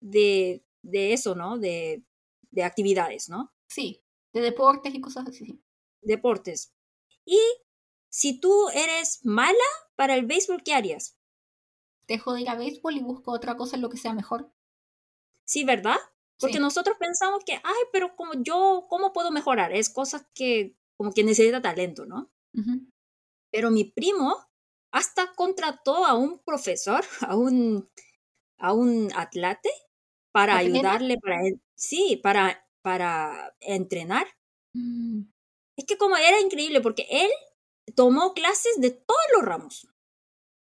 de, 0.00 0.64
de 0.82 1.12
eso, 1.14 1.34
¿no? 1.34 1.58
De, 1.58 2.04
de 2.50 2.64
actividades, 2.64 3.28
¿no? 3.28 3.52
Sí, 3.68 4.02
de 4.32 4.40
deportes 4.40 4.94
y 4.94 5.00
cosas 5.00 5.26
así. 5.28 5.62
Deportes. 6.02 6.74
Y 7.24 7.40
si 8.08 8.40
tú 8.40 8.68
eres 8.70 9.24
mala 9.24 9.52
para 9.96 10.14
el 10.14 10.26
béisbol, 10.26 10.62
¿qué 10.62 10.74
harías? 10.74 11.18
Dejo 12.06 12.34
de 12.34 12.42
ir 12.42 12.48
a 12.48 12.54
béisbol 12.54 12.96
y 12.96 13.00
busco 13.00 13.32
otra 13.32 13.56
cosa 13.56 13.76
en 13.76 13.82
lo 13.82 13.90
que 13.90 13.98
sea 13.98 14.14
mejor. 14.14 14.52
Sí, 15.44 15.64
¿verdad? 15.64 15.96
Porque 16.38 16.60
nosotros 16.60 16.96
pensamos 16.98 17.44
que, 17.44 17.54
ay, 17.54 17.82
pero 17.92 18.14
como 18.14 18.32
yo, 18.34 18.86
¿cómo 18.88 19.12
puedo 19.12 19.30
mejorar? 19.30 19.72
Es 19.72 19.88
cosas 19.88 20.26
que 20.34 20.76
como 20.96 21.12
que 21.12 21.24
necesita 21.24 21.62
talento, 21.62 22.06
¿no? 22.06 22.30
Pero 23.50 23.70
mi 23.70 23.84
primo 23.84 24.34
hasta 24.90 25.34
contrató 25.34 26.06
a 26.06 26.14
un 26.14 26.38
profesor, 26.38 27.04
a 27.20 27.36
un, 27.36 27.88
a 28.58 28.72
un 28.72 29.10
atlete, 29.14 29.70
para 30.36 30.58
ayudarle, 30.58 31.16
para, 31.16 31.40
sí, 31.76 32.20
para, 32.22 32.68
para 32.82 33.56
entrenar. 33.60 34.26
Mm. 34.74 35.22
Es 35.78 35.86
que 35.86 35.96
como 35.96 36.14
era 36.18 36.38
increíble, 36.42 36.82
porque 36.82 37.06
él 37.08 37.30
tomó 37.94 38.34
clases 38.34 38.74
de 38.76 38.90
todos 38.90 39.26
los 39.34 39.46
ramos, 39.46 39.88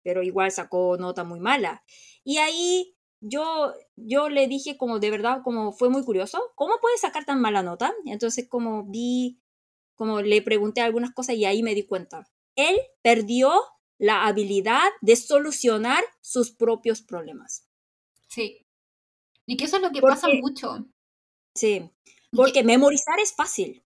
pero 0.03 0.21
igual 0.21 0.51
sacó 0.51 0.95
nota 0.97 1.23
muy 1.23 1.39
mala. 1.39 1.83
Y 2.23 2.37
ahí 2.37 2.95
yo, 3.19 3.73
yo 3.95 4.29
le 4.29 4.47
dije 4.47 4.77
como 4.77 4.99
de 4.99 5.09
verdad, 5.09 5.41
como 5.43 5.71
fue 5.71 5.89
muy 5.89 6.05
curioso, 6.05 6.39
¿cómo 6.53 6.75
puede 6.79 6.99
sacar 6.99 7.25
tan 7.25 7.41
mala 7.41 7.63
nota? 7.63 7.95
Entonces 8.05 8.47
como 8.47 8.85
vi, 8.85 9.41
como 9.95 10.21
le 10.21 10.43
pregunté 10.43 10.81
algunas 10.81 11.15
cosas 11.15 11.35
y 11.35 11.45
ahí 11.45 11.63
me 11.63 11.73
di 11.73 11.87
cuenta. 11.87 12.29
Él 12.55 12.77
perdió 13.01 13.51
la 13.97 14.27
habilidad 14.27 14.87
de 15.01 15.15
solucionar 15.15 16.03
sus 16.21 16.51
propios 16.51 17.01
problemas. 17.01 17.67
Sí. 18.27 18.62
Y 19.45 19.57
que 19.57 19.65
eso 19.65 19.77
es 19.77 19.81
lo 19.81 19.91
que 19.91 20.01
pasa 20.01 20.27
mucho. 20.41 20.85
Sí, 21.55 21.89
porque 22.31 22.63
memorizar 22.63 23.19
es 23.19 23.33
fácil, 23.33 23.83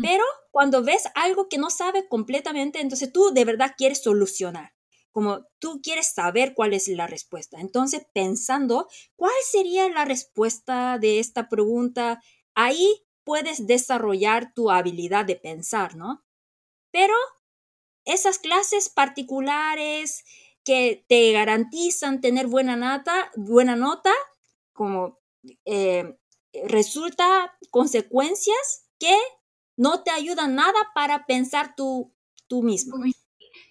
pero 0.00 0.24
cuando 0.50 0.82
ves 0.82 1.04
algo 1.14 1.48
que 1.48 1.58
no 1.58 1.68
sabes 1.70 2.04
completamente, 2.08 2.80
entonces 2.80 3.12
tú 3.12 3.30
de 3.34 3.44
verdad 3.44 3.74
quieres 3.76 4.02
solucionar 4.02 4.72
como 5.12 5.46
tú 5.58 5.80
quieres 5.82 6.12
saber 6.12 6.54
cuál 6.54 6.72
es 6.72 6.88
la 6.88 7.06
respuesta. 7.06 7.60
Entonces, 7.60 8.06
pensando 8.14 8.88
cuál 9.16 9.32
sería 9.50 9.88
la 9.88 10.04
respuesta 10.04 10.98
de 10.98 11.18
esta 11.18 11.48
pregunta, 11.48 12.22
ahí 12.54 13.02
puedes 13.24 13.66
desarrollar 13.66 14.54
tu 14.54 14.70
habilidad 14.70 15.24
de 15.24 15.36
pensar, 15.36 15.96
¿no? 15.96 16.24
Pero 16.92 17.14
esas 18.04 18.38
clases 18.38 18.88
particulares 18.88 20.24
que 20.64 21.04
te 21.08 21.32
garantizan 21.32 22.20
tener 22.20 22.46
buena 22.46 22.76
nota, 22.76 23.30
buena 23.36 23.76
nota 23.76 24.12
como 24.80 25.18
eh, 25.66 26.16
resulta 26.66 27.54
consecuencias 27.68 28.88
que 28.98 29.14
no 29.76 30.02
te 30.02 30.10
ayudan 30.10 30.54
nada 30.54 30.78
para 30.94 31.26
pensar 31.26 31.74
tú, 31.76 32.14
tú 32.48 32.62
mismo. 32.62 32.96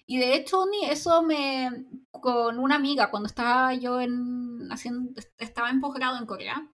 Y 0.06 0.18
de 0.18 0.36
hecho, 0.36 0.66
eso 0.88 1.24
me. 1.24 1.68
con 2.12 2.60
una 2.60 2.76
amiga, 2.76 3.10
cuando 3.10 3.26
estaba 3.26 3.74
yo 3.74 4.00
en. 4.00 4.68
haciendo. 4.70 5.20
estaba 5.38 5.70
en 5.70 5.80
posgrado 5.80 6.16
en 6.16 6.26
Corea, 6.26 6.72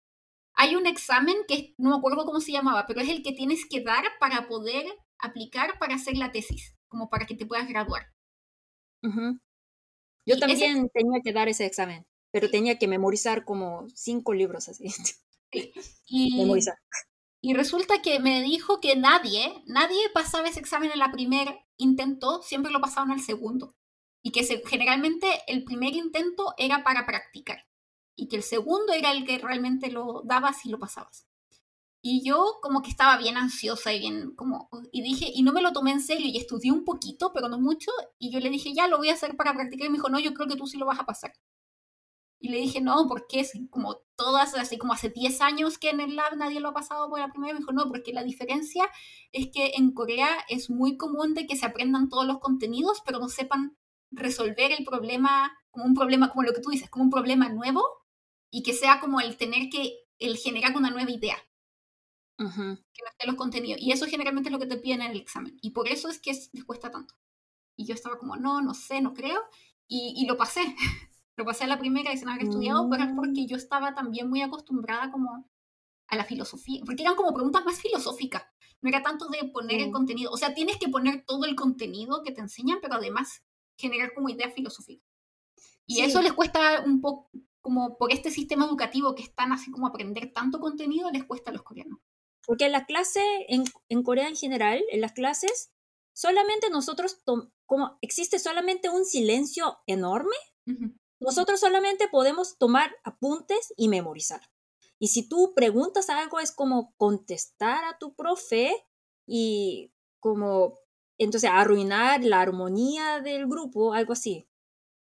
hay 0.53 0.77
un 0.77 0.87
examen 0.87 1.37
que 1.49 1.75
no 1.79 1.89
me 1.89 1.97
acuerdo 1.97 2.27
cómo 2.27 2.41
se 2.41 2.53
llamaba, 2.53 2.85
pero 2.87 3.01
es 3.01 3.09
el 3.09 3.23
que 3.23 3.33
tienes 3.33 3.65
que 3.67 3.83
dar 3.83 4.05
para 4.21 4.49
poder 4.49 4.85
aplicar 5.19 5.79
para 5.79 5.95
hacer 5.95 6.19
la 6.19 6.31
tesis, 6.31 6.77
como 6.89 7.09
para 7.09 7.25
que 7.25 7.37
te 7.37 7.47
puedas 7.47 7.67
graduar. 7.69 8.13
Yo 10.27 10.39
también 10.39 10.91
tenía 10.93 11.23
que 11.25 11.33
dar 11.33 11.49
ese 11.49 11.65
examen, 11.65 12.07
pero 12.37 12.51
tenía 12.51 12.79
que 12.79 12.87
memorizar 12.87 13.47
como 13.47 13.89
cinco 13.95 14.35
libros 14.35 14.69
así. 14.69 14.93
Y, 16.07 16.37
memorizar. 16.37 16.75
Y 17.41 17.55
resulta 17.55 18.03
que 18.03 18.21
me 18.21 18.43
dijo 18.43 18.79
que 18.79 18.95
nadie, 18.95 19.63
nadie 19.65 20.11
pasaba 20.13 20.49
ese 20.49 20.61
examen 20.61 20.91
en 20.91 20.99
la 20.99 21.11
primer 21.13 21.61
intento, 21.79 22.43
siempre 22.43 22.71
lo 22.71 22.83
pasaban 22.83 23.11
al 23.11 23.23
segundo. 23.23 23.75
Y 24.23 24.33
que 24.33 24.45
generalmente 24.67 25.27
el 25.47 25.65
primer 25.65 25.95
intento 25.95 26.53
era 26.59 26.85
para 26.85 27.07
practicar. 27.07 27.65
Y 28.17 28.29
que 28.29 28.37
el 28.37 28.43
segundo 28.43 28.93
era 28.93 29.13
el 29.13 29.25
que 29.25 29.39
realmente 29.39 29.91
lo 29.91 30.21
dabas 30.27 30.67
y 30.67 30.69
lo 30.69 30.79
pasabas. 30.79 31.27
Y 32.03 32.23
yo 32.23 32.59
como 32.61 32.83
que 32.83 32.91
estaba 32.91 33.17
bien 33.17 33.39
ansiosa 33.39 33.95
y 33.95 34.01
bien 34.01 34.35
como... 34.37 34.69
Y 34.93 35.01
dije, 35.01 35.31
y 35.33 35.43
no 35.43 35.55
me 35.55 35.63
lo 35.63 35.73
tomé 35.73 35.93
en 35.93 36.03
serio 36.03 36.27
y 36.27 36.37
estudié 36.37 36.71
un 36.71 36.85
poquito, 36.85 37.33
pero 37.33 37.49
no 37.49 37.59
mucho. 37.59 37.93
Y 38.19 38.31
yo 38.31 38.41
le 38.41 38.51
dije, 38.51 38.75
ya 38.75 38.89
lo 38.89 38.99
voy 38.99 39.09
a 39.09 39.15
hacer 39.15 39.39
para 39.39 39.55
practicar. 39.55 39.87
Y 39.87 39.91
me 39.91 39.97
dijo, 39.97 40.11
no, 40.11 40.19
yo 40.19 40.35
creo 40.35 40.49
que 40.49 40.57
tú 40.57 40.67
sí 40.67 40.77
lo 40.77 40.85
vas 40.85 41.01
a 41.01 41.07
pasar. 41.07 41.33
Y 42.39 42.51
le 42.51 42.59
dije, 42.59 42.81
no, 42.81 43.07
porque 43.09 43.41
es 43.41 43.53
como 43.71 43.97
todas, 44.15 44.55
así 44.55 44.79
como 44.79 44.93
hace 44.93 45.09
10 45.09 45.41
años 45.41 45.79
que 45.79 45.91
en 45.91 46.01
el 46.01 46.17
lab 46.17 46.37
nadie 46.37 46.61
lo 46.61 46.69
ha 46.69 46.75
pasado 46.75 47.09
por 47.09 47.19
la 47.19 47.31
primera 47.31 47.53
vez. 47.53 47.61
Me 47.61 47.65
dijo, 47.65 47.73
no, 47.73 47.89
porque 47.89 48.13
la 48.13 48.25
diferencia 48.25 48.89
es 49.33 49.49
que 49.53 49.73
en 49.77 49.93
Corea 49.93 50.29
es 50.49 50.71
muy 50.71 50.97
común 50.97 51.35
de 51.35 51.47
que 51.47 51.57
se 51.57 51.67
aprendan 51.67 52.09
todos 52.09 52.27
los 52.27 52.39
contenidos, 52.39 53.03
pero 53.05 53.19
no 53.19 53.29
sepan 53.29 53.77
resolver 54.11 54.73
el 54.73 54.85
problema 54.85 55.57
como 55.71 55.87
un 55.87 55.95
problema, 55.95 56.31
como 56.31 56.43
lo 56.43 56.53
que 56.53 56.61
tú 56.61 56.71
dices, 56.71 56.91
como 56.91 57.05
un 57.05 57.11
problema 57.11 57.49
nuevo 57.49 57.83
y 58.51 58.63
que 58.63 58.73
sea 58.73 59.01
como 59.01 59.21
el 59.21 59.37
tener 59.37 59.69
que, 59.71 59.99
el 60.19 60.37
generar 60.37 60.77
una 60.77 60.91
nueva 60.91 61.11
idea. 61.11 61.37
Que 62.93 63.03
no 63.03 63.11
esté 63.11 63.27
los 63.27 63.37
contenidos. 63.37 63.81
Y 63.81 63.93
eso 63.93 64.07
generalmente 64.07 64.49
es 64.49 64.53
lo 64.53 64.59
que 64.59 64.67
te 64.67 64.77
piden 64.77 65.03
en 65.03 65.13
el 65.13 65.21
examen. 65.21 65.59
Y 65.63 65.71
por 65.71 65.89
eso 65.89 66.09
es 66.09 66.19
que 66.19 66.33
les 66.53 66.65
cuesta 66.65 66.91
tanto. 66.91 67.15
Y 67.77 67.87
yo 67.87 67.95
estaba 67.95 68.19
como, 68.19 68.37
no, 68.37 68.61
no 68.61 68.75
sé, 68.75 69.01
no 69.01 69.15
creo. 69.15 69.43
Y, 69.89 70.15
y 70.17 70.27
lo 70.27 70.37
pasé. 70.37 70.63
Lo 71.37 71.45
pasé 71.45 71.65
a 71.65 71.69
la 71.69 71.79
primera 71.79 72.13
y 72.13 72.17
sin 72.17 72.29
haber 72.29 72.45
estudiado, 72.45 72.89
pero 72.91 73.05
es 73.05 73.11
porque 73.15 73.43
mm. 73.43 73.47
yo 73.47 73.57
estaba 73.57 73.95
también 73.95 74.29
muy 74.29 74.43
acostumbrada 74.43 75.11
como 75.11 75.49
a 76.09 76.17
la 76.17 76.25
filosofía, 76.25 76.83
porque 76.85 77.03
eran 77.03 77.17
como 77.17 77.35
preguntas 77.35 77.65
más 77.65 77.81
filosóficas, 77.81 78.45
no 78.81 78.89
era 78.89 79.03
tanto 79.03 79.29
de 79.29 79.49
poner 79.49 79.81
el 79.81 79.91
contenido, 79.91 80.31
o 80.31 80.37
sea, 80.37 80.55
tienes 80.55 80.77
que 80.77 80.89
poner 80.89 81.25
todo 81.27 81.45
el 81.45 81.57
contenido 81.57 82.23
que 82.23 82.33
te 82.33 82.41
enseñan, 82.41 82.79
pero 82.81 82.95
además 82.95 83.43
generar 83.77 84.15
como 84.15 84.29
idea 84.29 84.51
filosófica. 84.51 85.05
Y 85.87 86.01
eso 86.01 86.21
les 86.21 86.33
cuesta 86.33 86.83
un 86.85 87.01
poco, 87.01 87.31
como 87.61 87.97
por 87.97 88.13
este 88.13 88.31
sistema 88.31 88.65
educativo 88.65 89.15
que 89.15 89.23
están 89.23 89.53
así 89.53 89.71
como 89.71 89.87
aprender 89.87 90.33
tanto 90.33 90.61
contenido, 90.61 91.11
les 91.11 91.25
cuesta 91.25 91.51
a 91.51 91.53
los 91.55 91.63
coreanos. 91.63 92.01
Porque 92.45 92.67
en 92.67 92.73
la 92.73 92.87
clase, 92.87 93.21
en, 93.49 93.65
en 93.89 94.03
Corea 94.03 94.29
en 94.29 94.37
general, 94.37 94.83
en 94.91 95.01
las 95.01 95.13
clases, 95.13 95.73
solamente 96.13 96.71
nosotros, 96.71 97.23
como 97.67 97.99
existe 98.01 98.39
solamente 98.39 98.89
un 98.89 99.05
silencio 99.05 99.79
enorme, 99.87 100.37
nosotros 101.21 101.61
solamente 101.61 102.09
podemos 102.09 102.59
tomar 102.59 102.95
apuntes 103.05 103.73
y 103.77 103.89
memorizar. 103.89 104.41
Y 104.99 105.09
si 105.09 105.29
tú 105.29 105.53
preguntas 105.55 106.09
algo 106.11 106.41
es 106.41 106.53
como 106.53 106.95
contestar 106.97 107.85
a 107.85 107.99
tu 107.99 108.15
profe 108.15 108.73
y 109.27 109.93
como 110.21 110.79
entonces 111.19 111.51
arruinar 111.53 112.23
la 112.25 112.41
armonía 112.41 113.21
del 113.21 113.47
grupo, 113.47 113.95
algo 113.95 114.13
así. 114.13 114.49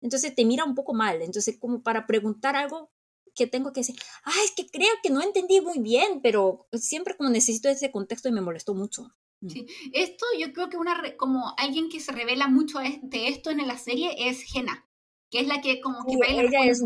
Entonces 0.00 0.34
te 0.34 0.44
mira 0.44 0.64
un 0.64 0.74
poco 0.74 0.94
mal. 0.94 1.22
Entonces 1.22 1.58
como 1.58 1.82
para 1.82 2.06
preguntar 2.06 2.56
algo 2.56 2.90
que 3.34 3.46
tengo 3.46 3.72
que 3.72 3.80
decir, 3.80 3.96
ah, 4.24 4.32
es 4.44 4.52
que 4.52 4.66
creo 4.66 4.92
que 5.02 5.10
no 5.10 5.20
entendí 5.20 5.60
muy 5.60 5.78
bien, 5.80 6.20
pero 6.22 6.68
siempre 6.72 7.16
como 7.16 7.30
necesito 7.30 7.68
ese 7.68 7.90
contexto 7.90 8.28
y 8.28 8.32
me 8.32 8.40
molestó 8.40 8.74
mucho. 8.74 9.10
Mm. 9.40 9.48
Sí. 9.50 9.66
Esto 9.92 10.24
yo 10.38 10.52
creo 10.52 10.68
que 10.68 10.76
una 10.76 11.16
como 11.16 11.54
alguien 11.56 11.88
que 11.88 12.00
se 12.00 12.12
revela 12.12 12.46
mucho 12.46 12.78
de 12.78 13.28
esto 13.28 13.50
en 13.50 13.66
la 13.66 13.76
serie 13.76 14.28
es 14.28 14.42
Jena 14.42 14.86
que 15.34 15.40
es 15.40 15.48
la 15.48 15.60
que 15.60 15.80
como 15.80 16.06
que 16.06 16.14
ella 16.28 16.64
es, 16.64 16.84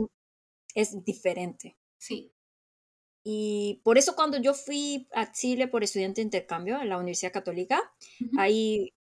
es 0.75 1.05
diferente. 1.05 1.77
Sí. 1.99 2.33
Y 3.23 3.83
por 3.85 3.99
eso 3.99 4.17
cuando 4.17 4.39
yo 4.41 4.55
fui 4.55 5.07
a 5.13 5.31
Chile 5.33 5.69
por 5.69 5.85
estudiante 5.85 6.23
de 6.23 6.25
intercambio 6.25 6.81
en 6.81 6.89
la 6.89 6.97
Universidad 6.97 7.31
Católica, 7.31 7.93
ahí 8.39 8.95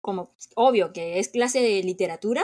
como 0.00 0.34
obvio 0.56 0.92
que 0.92 1.20
es 1.20 1.28
clase 1.28 1.60
de 1.60 1.80
literatura, 1.84 2.42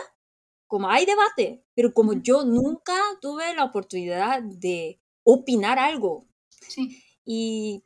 como 0.68 0.88
hay 0.88 1.06
debate, 1.06 1.64
pero 1.74 1.92
como 1.92 2.12
yo 2.22 2.44
nunca 2.44 2.94
tuve 3.20 3.52
la 3.54 3.64
oportunidad 3.64 4.40
de 4.40 5.00
opinar 5.24 5.80
algo. 5.80 6.28
Sí. 6.60 7.02
Y, 7.24 7.82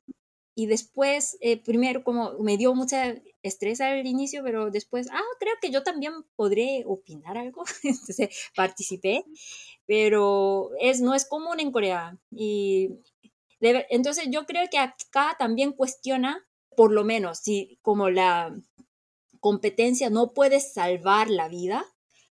y 0.58 0.66
después, 0.66 1.38
eh, 1.40 1.62
primero 1.62 2.02
como 2.02 2.32
me 2.40 2.56
dio 2.56 2.74
mucha 2.74 3.14
estrés 3.44 3.80
al 3.80 4.04
inicio, 4.04 4.42
pero 4.42 4.72
después, 4.72 5.06
ah, 5.12 5.22
creo 5.38 5.54
que 5.62 5.70
yo 5.70 5.84
también 5.84 6.12
podré 6.34 6.82
opinar 6.84 7.38
algo. 7.38 7.62
Entonces 7.84 8.50
participé, 8.56 9.24
pero 9.86 10.70
es, 10.80 11.00
no 11.00 11.14
es 11.14 11.26
común 11.26 11.60
en 11.60 11.70
Corea. 11.70 12.18
Y 12.32 12.90
entonces 13.60 14.26
yo 14.32 14.46
creo 14.46 14.68
que 14.68 14.78
acá 14.78 15.36
también 15.38 15.70
cuestiona, 15.70 16.44
por 16.76 16.90
lo 16.90 17.04
menos, 17.04 17.38
si 17.38 17.78
como 17.80 18.10
la 18.10 18.52
competencia 19.38 20.10
no 20.10 20.34
puede 20.34 20.58
salvar 20.58 21.30
la 21.30 21.48
vida, 21.48 21.86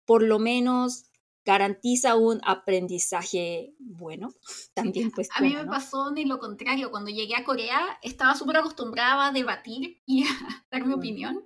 por 0.05 0.23
lo 0.23 0.39
menos 0.39 1.10
garantiza 1.45 2.17
un 2.17 2.41
aprendizaje 2.45 3.75
bueno. 3.79 4.35
También 4.75 5.11
pues, 5.11 5.29
a 5.35 5.41
mí 5.41 5.55
me 5.55 5.67
pasó 5.67 6.11
ni 6.13 6.25
lo 6.25 6.39
contrario. 6.39 6.91
Cuando 6.91 7.11
llegué 7.11 7.37
a 7.37 7.45
Corea 7.45 7.99
estaba 8.03 8.35
súper 8.35 8.59
acostumbrada 8.59 9.29
a 9.29 9.33
debatir 9.33 10.03
y 10.07 10.25
a 10.29 10.67
dar 10.71 10.85
mi 10.85 10.95
mm. 10.95 10.99
opinión. 10.99 11.45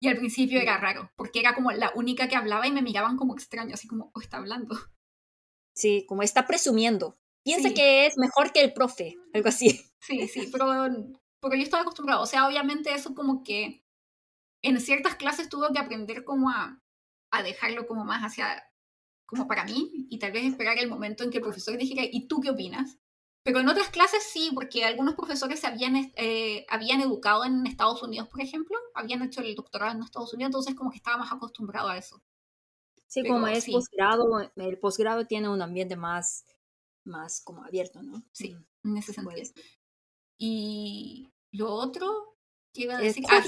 Y 0.00 0.08
al 0.08 0.16
principio 0.16 0.60
era 0.60 0.78
raro, 0.78 1.10
porque 1.16 1.40
era 1.40 1.56
como 1.56 1.72
la 1.72 1.90
única 1.96 2.28
que 2.28 2.36
hablaba 2.36 2.68
y 2.68 2.70
me 2.70 2.82
miraban 2.82 3.16
como 3.16 3.34
extraño, 3.34 3.74
así 3.74 3.88
como, 3.88 4.12
oh, 4.14 4.20
está 4.20 4.36
hablando. 4.36 4.78
Sí, 5.74 6.06
como 6.08 6.22
está 6.22 6.46
presumiendo. 6.46 7.18
Piensa 7.42 7.74
que 7.74 8.06
es 8.06 8.16
mejor 8.16 8.52
que 8.52 8.60
el 8.60 8.72
profe, 8.72 9.16
algo 9.32 9.48
así. 9.48 9.80
Sí, 10.00 10.28
sí, 10.28 10.48
pero 10.52 10.86
porque 11.40 11.58
yo 11.58 11.64
estaba 11.64 11.82
acostumbrada. 11.82 12.20
O 12.20 12.26
sea, 12.26 12.46
obviamente 12.46 12.94
eso 12.94 13.16
como 13.16 13.42
que 13.42 13.84
en 14.62 14.80
ciertas 14.80 15.16
clases 15.16 15.48
tuve 15.48 15.66
que 15.72 15.80
aprender 15.80 16.24
como 16.24 16.50
a, 16.50 16.80
a 17.32 17.42
dejarlo 17.42 17.86
como 17.86 18.04
más 18.04 18.22
hacia 18.22 18.70
como 19.28 19.46
para 19.46 19.64
mí 19.64 20.06
y 20.08 20.18
tal 20.18 20.32
vez 20.32 20.44
esperar 20.44 20.78
el 20.78 20.88
momento 20.88 21.22
en 21.22 21.30
que 21.30 21.36
el 21.36 21.42
profesor 21.42 21.76
dijera, 21.76 22.02
¿y 22.10 22.26
tú 22.26 22.40
qué 22.40 22.48
opinas? 22.48 22.96
Pero 23.42 23.60
en 23.60 23.68
otras 23.68 23.90
clases 23.90 24.22
sí, 24.22 24.50
porque 24.54 24.86
algunos 24.86 25.14
profesores 25.14 25.60
se 25.60 25.66
habían, 25.66 25.96
eh, 26.16 26.64
habían 26.70 27.02
educado 27.02 27.44
en 27.44 27.66
Estados 27.66 28.02
Unidos, 28.02 28.26
por 28.28 28.40
ejemplo, 28.40 28.78
habían 28.94 29.22
hecho 29.22 29.42
el 29.42 29.54
doctorado 29.54 29.92
en 29.92 30.02
Estados 30.02 30.32
Unidos, 30.32 30.48
entonces 30.48 30.74
como 30.74 30.90
que 30.90 30.96
estaba 30.96 31.18
más 31.18 31.30
acostumbrado 31.30 31.88
a 31.88 31.98
eso. 31.98 32.22
Sí, 33.06 33.22
como 33.22 33.46
es 33.48 33.66
posgrado, 33.66 34.50
el 34.56 34.78
posgrado 34.78 35.26
tiene 35.26 35.50
un 35.50 35.60
ambiente 35.60 35.94
más, 35.94 36.46
más 37.04 37.42
como 37.42 37.62
abierto, 37.64 38.02
¿no? 38.02 38.22
Sí, 38.32 38.54
mm, 38.54 38.88
en 38.88 38.96
ese 38.96 39.12
sentido. 39.12 39.50
Y 40.38 41.30
lo 41.52 41.70
otro 41.70 42.38
que 42.72 42.82
iba 42.82 42.96
a 42.96 43.00
decir, 43.00 43.24
¿Ah, 43.28 43.42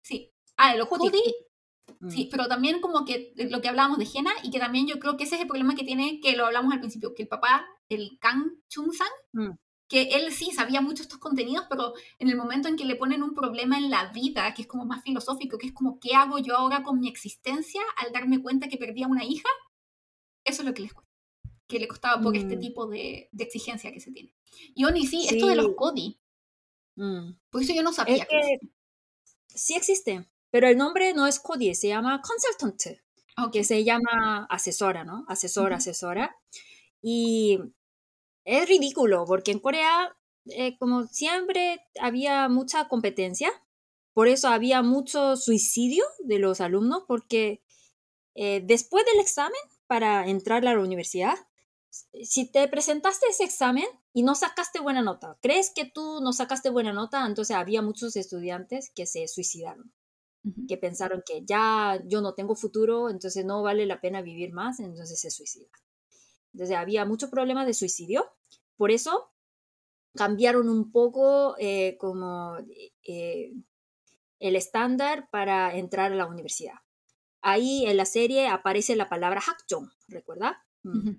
Sí. 0.00 0.32
Ah, 0.56 0.74
el 0.74 0.86
Cody 0.86 1.20
Sí, 2.08 2.24
mm. 2.24 2.28
pero 2.30 2.46
también 2.48 2.80
como 2.80 3.04
que 3.04 3.32
lo 3.36 3.60
que 3.60 3.68
hablábamos 3.68 3.98
de 3.98 4.06
Jena 4.06 4.30
y 4.42 4.50
que 4.50 4.58
también 4.58 4.86
yo 4.86 4.98
creo 4.98 5.16
que 5.16 5.24
ese 5.24 5.36
es 5.36 5.42
el 5.42 5.46
problema 5.46 5.74
que 5.74 5.84
tiene, 5.84 6.20
que 6.20 6.36
lo 6.36 6.46
hablamos 6.46 6.72
al 6.72 6.80
principio, 6.80 7.14
que 7.14 7.22
el 7.22 7.28
papá, 7.28 7.66
el 7.88 8.18
Kang 8.20 8.44
Chung-sang, 8.68 9.08
mm. 9.32 9.50
que 9.88 10.02
él 10.02 10.32
sí 10.32 10.50
sabía 10.52 10.80
mucho 10.80 11.02
estos 11.02 11.18
contenidos, 11.18 11.66
pero 11.68 11.94
en 12.18 12.28
el 12.28 12.36
momento 12.36 12.68
en 12.68 12.76
que 12.76 12.84
le 12.84 12.96
ponen 12.96 13.22
un 13.22 13.34
problema 13.34 13.78
en 13.78 13.90
la 13.90 14.12
vida, 14.12 14.54
que 14.54 14.62
es 14.62 14.68
como 14.68 14.84
más 14.84 15.02
filosófico, 15.02 15.58
que 15.58 15.68
es 15.68 15.72
como, 15.72 15.98
¿qué 15.98 16.14
hago 16.14 16.38
yo 16.38 16.56
ahora 16.56 16.82
con 16.82 17.00
mi 17.00 17.08
existencia 17.08 17.82
al 17.96 18.12
darme 18.12 18.40
cuenta 18.42 18.68
que 18.68 18.76
perdía 18.76 19.06
una 19.06 19.24
hija? 19.24 19.48
Eso 20.44 20.62
es 20.62 20.68
lo 20.68 20.74
que 20.74 20.82
les 20.82 20.92
cuesta, 20.92 21.12
que 21.66 21.78
le 21.78 21.88
costaba 21.88 22.22
por 22.22 22.36
este 22.36 22.56
mm. 22.56 22.60
tipo 22.60 22.86
de, 22.86 23.28
de, 23.32 23.44
exigencia 23.44 23.92
que 23.92 24.00
se 24.00 24.12
tiene. 24.12 24.34
Y 24.74 24.84
Oni, 24.84 25.06
sí, 25.06 25.26
esto 25.28 25.46
de 25.46 25.56
los 25.56 25.74
CODI, 25.74 26.18
por 27.50 27.62
eso 27.62 27.72
yo 27.74 27.82
no 27.82 27.92
sabía. 27.92 28.26
que, 28.26 28.58
sí 29.48 29.74
existe, 29.74 30.28
pero 30.50 30.68
el 30.68 30.76
nombre 30.76 31.12
no 31.12 31.26
es 31.26 31.40
Cody, 31.40 31.74
se 31.74 31.88
llama 31.88 32.22
consultant, 32.22 33.00
que 33.52 33.64
se 33.64 33.84
llama 33.84 34.46
asesora, 34.50 35.04
¿no? 35.04 35.24
Asesora, 35.28 35.76
asesora. 35.76 36.36
Y 37.00 37.58
es 38.44 38.68
ridículo 38.68 39.24
porque 39.26 39.52
en 39.52 39.60
Corea, 39.60 40.16
eh, 40.46 40.76
como 40.78 41.06
siempre, 41.06 41.80
había 42.00 42.48
mucha 42.48 42.88
competencia. 42.88 43.50
Por 44.14 44.26
eso 44.26 44.48
había 44.48 44.82
mucho 44.82 45.36
suicidio 45.36 46.04
de 46.20 46.38
los 46.38 46.60
alumnos 46.60 47.04
porque 47.06 47.62
eh, 48.34 48.62
después 48.64 49.04
del 49.04 49.20
examen 49.20 49.60
para 49.86 50.26
entrar 50.28 50.66
a 50.66 50.74
la 50.74 50.80
universidad, 50.80 51.36
si 52.22 52.50
te 52.50 52.66
presentaste 52.68 53.26
ese 53.28 53.44
examen 53.44 53.86
y 54.12 54.22
no 54.22 54.34
sacaste 54.34 54.80
buena 54.80 55.02
nota, 55.02 55.38
crees 55.40 55.72
que 55.74 55.84
tú 55.84 56.20
no 56.20 56.32
sacaste 56.32 56.70
buena 56.70 56.92
nota, 56.92 57.24
entonces 57.26 57.56
había 57.56 57.82
muchos 57.82 58.16
estudiantes 58.16 58.90
que 58.94 59.06
se 59.06 59.28
suicidaron 59.28 59.92
que 60.66 60.76
pensaron 60.76 61.22
que 61.26 61.44
ya 61.44 62.00
yo 62.06 62.20
no 62.20 62.34
tengo 62.34 62.54
futuro, 62.54 63.10
entonces 63.10 63.44
no 63.44 63.62
vale 63.62 63.86
la 63.86 64.00
pena 64.00 64.22
vivir 64.22 64.52
más, 64.52 64.80
entonces 64.80 65.20
se 65.20 65.30
suicida. 65.30 65.68
Entonces 66.52 66.76
había 66.76 67.04
muchos 67.04 67.30
problemas 67.30 67.66
de 67.66 67.74
suicidio, 67.74 68.26
por 68.76 68.90
eso 68.90 69.30
cambiaron 70.14 70.68
un 70.68 70.90
poco 70.90 71.54
eh, 71.58 71.96
como 71.98 72.56
eh, 73.02 73.52
el 74.40 74.56
estándar 74.56 75.28
para 75.30 75.76
entrar 75.76 76.12
a 76.12 76.16
la 76.16 76.26
universidad. 76.26 76.74
Ahí 77.40 77.86
en 77.86 77.96
la 77.96 78.04
serie 78.04 78.48
aparece 78.48 78.96
la 78.96 79.08
palabra 79.08 79.40
hakjong, 79.40 79.90
¿recuerda? 80.08 80.64
Mm. 80.82 81.10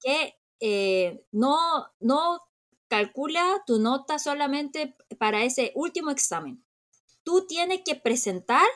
Que 0.00 0.34
eh, 0.60 1.24
no, 1.32 1.86
no 2.00 2.40
calcula 2.88 3.62
tu 3.66 3.78
nota 3.78 4.18
solamente 4.18 4.96
para 5.18 5.44
ese 5.44 5.72
último 5.74 6.10
examen. 6.10 6.64
Tú 7.22 7.46
tienes 7.46 7.80
que 7.84 7.96
presentar 7.96 8.66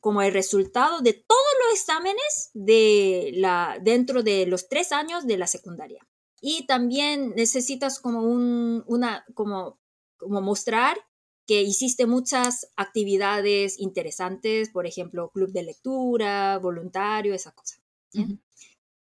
como 0.00 0.22
el 0.22 0.32
resultado 0.32 1.00
de 1.00 1.12
todos 1.12 1.42
los 1.64 1.80
exámenes 1.80 2.50
de 2.52 3.32
la, 3.34 3.78
dentro 3.82 4.22
de 4.22 4.46
los 4.46 4.68
tres 4.68 4.92
años 4.92 5.26
de 5.26 5.38
la 5.38 5.46
secundaria. 5.46 6.06
Y 6.40 6.66
también 6.66 7.30
necesitas 7.36 8.00
como 8.00 8.22
un, 8.22 8.84
una, 8.86 9.24
como, 9.34 9.78
como 10.16 10.40
mostrar 10.40 10.98
que 11.46 11.62
hiciste 11.62 12.06
muchas 12.06 12.70
actividades 12.76 13.78
interesantes, 13.78 14.70
por 14.70 14.86
ejemplo, 14.86 15.30
club 15.30 15.52
de 15.52 15.62
lectura, 15.62 16.58
voluntario, 16.58 17.34
esa 17.34 17.52
cosa. 17.52 17.76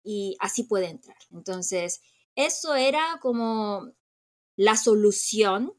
Y 0.03 0.35
así 0.39 0.63
puede 0.63 0.88
entrar. 0.88 1.17
Entonces, 1.31 2.01
eso 2.35 2.76
era 2.76 3.19
como 3.22 3.91
la 4.55 4.76
solución 4.76 5.73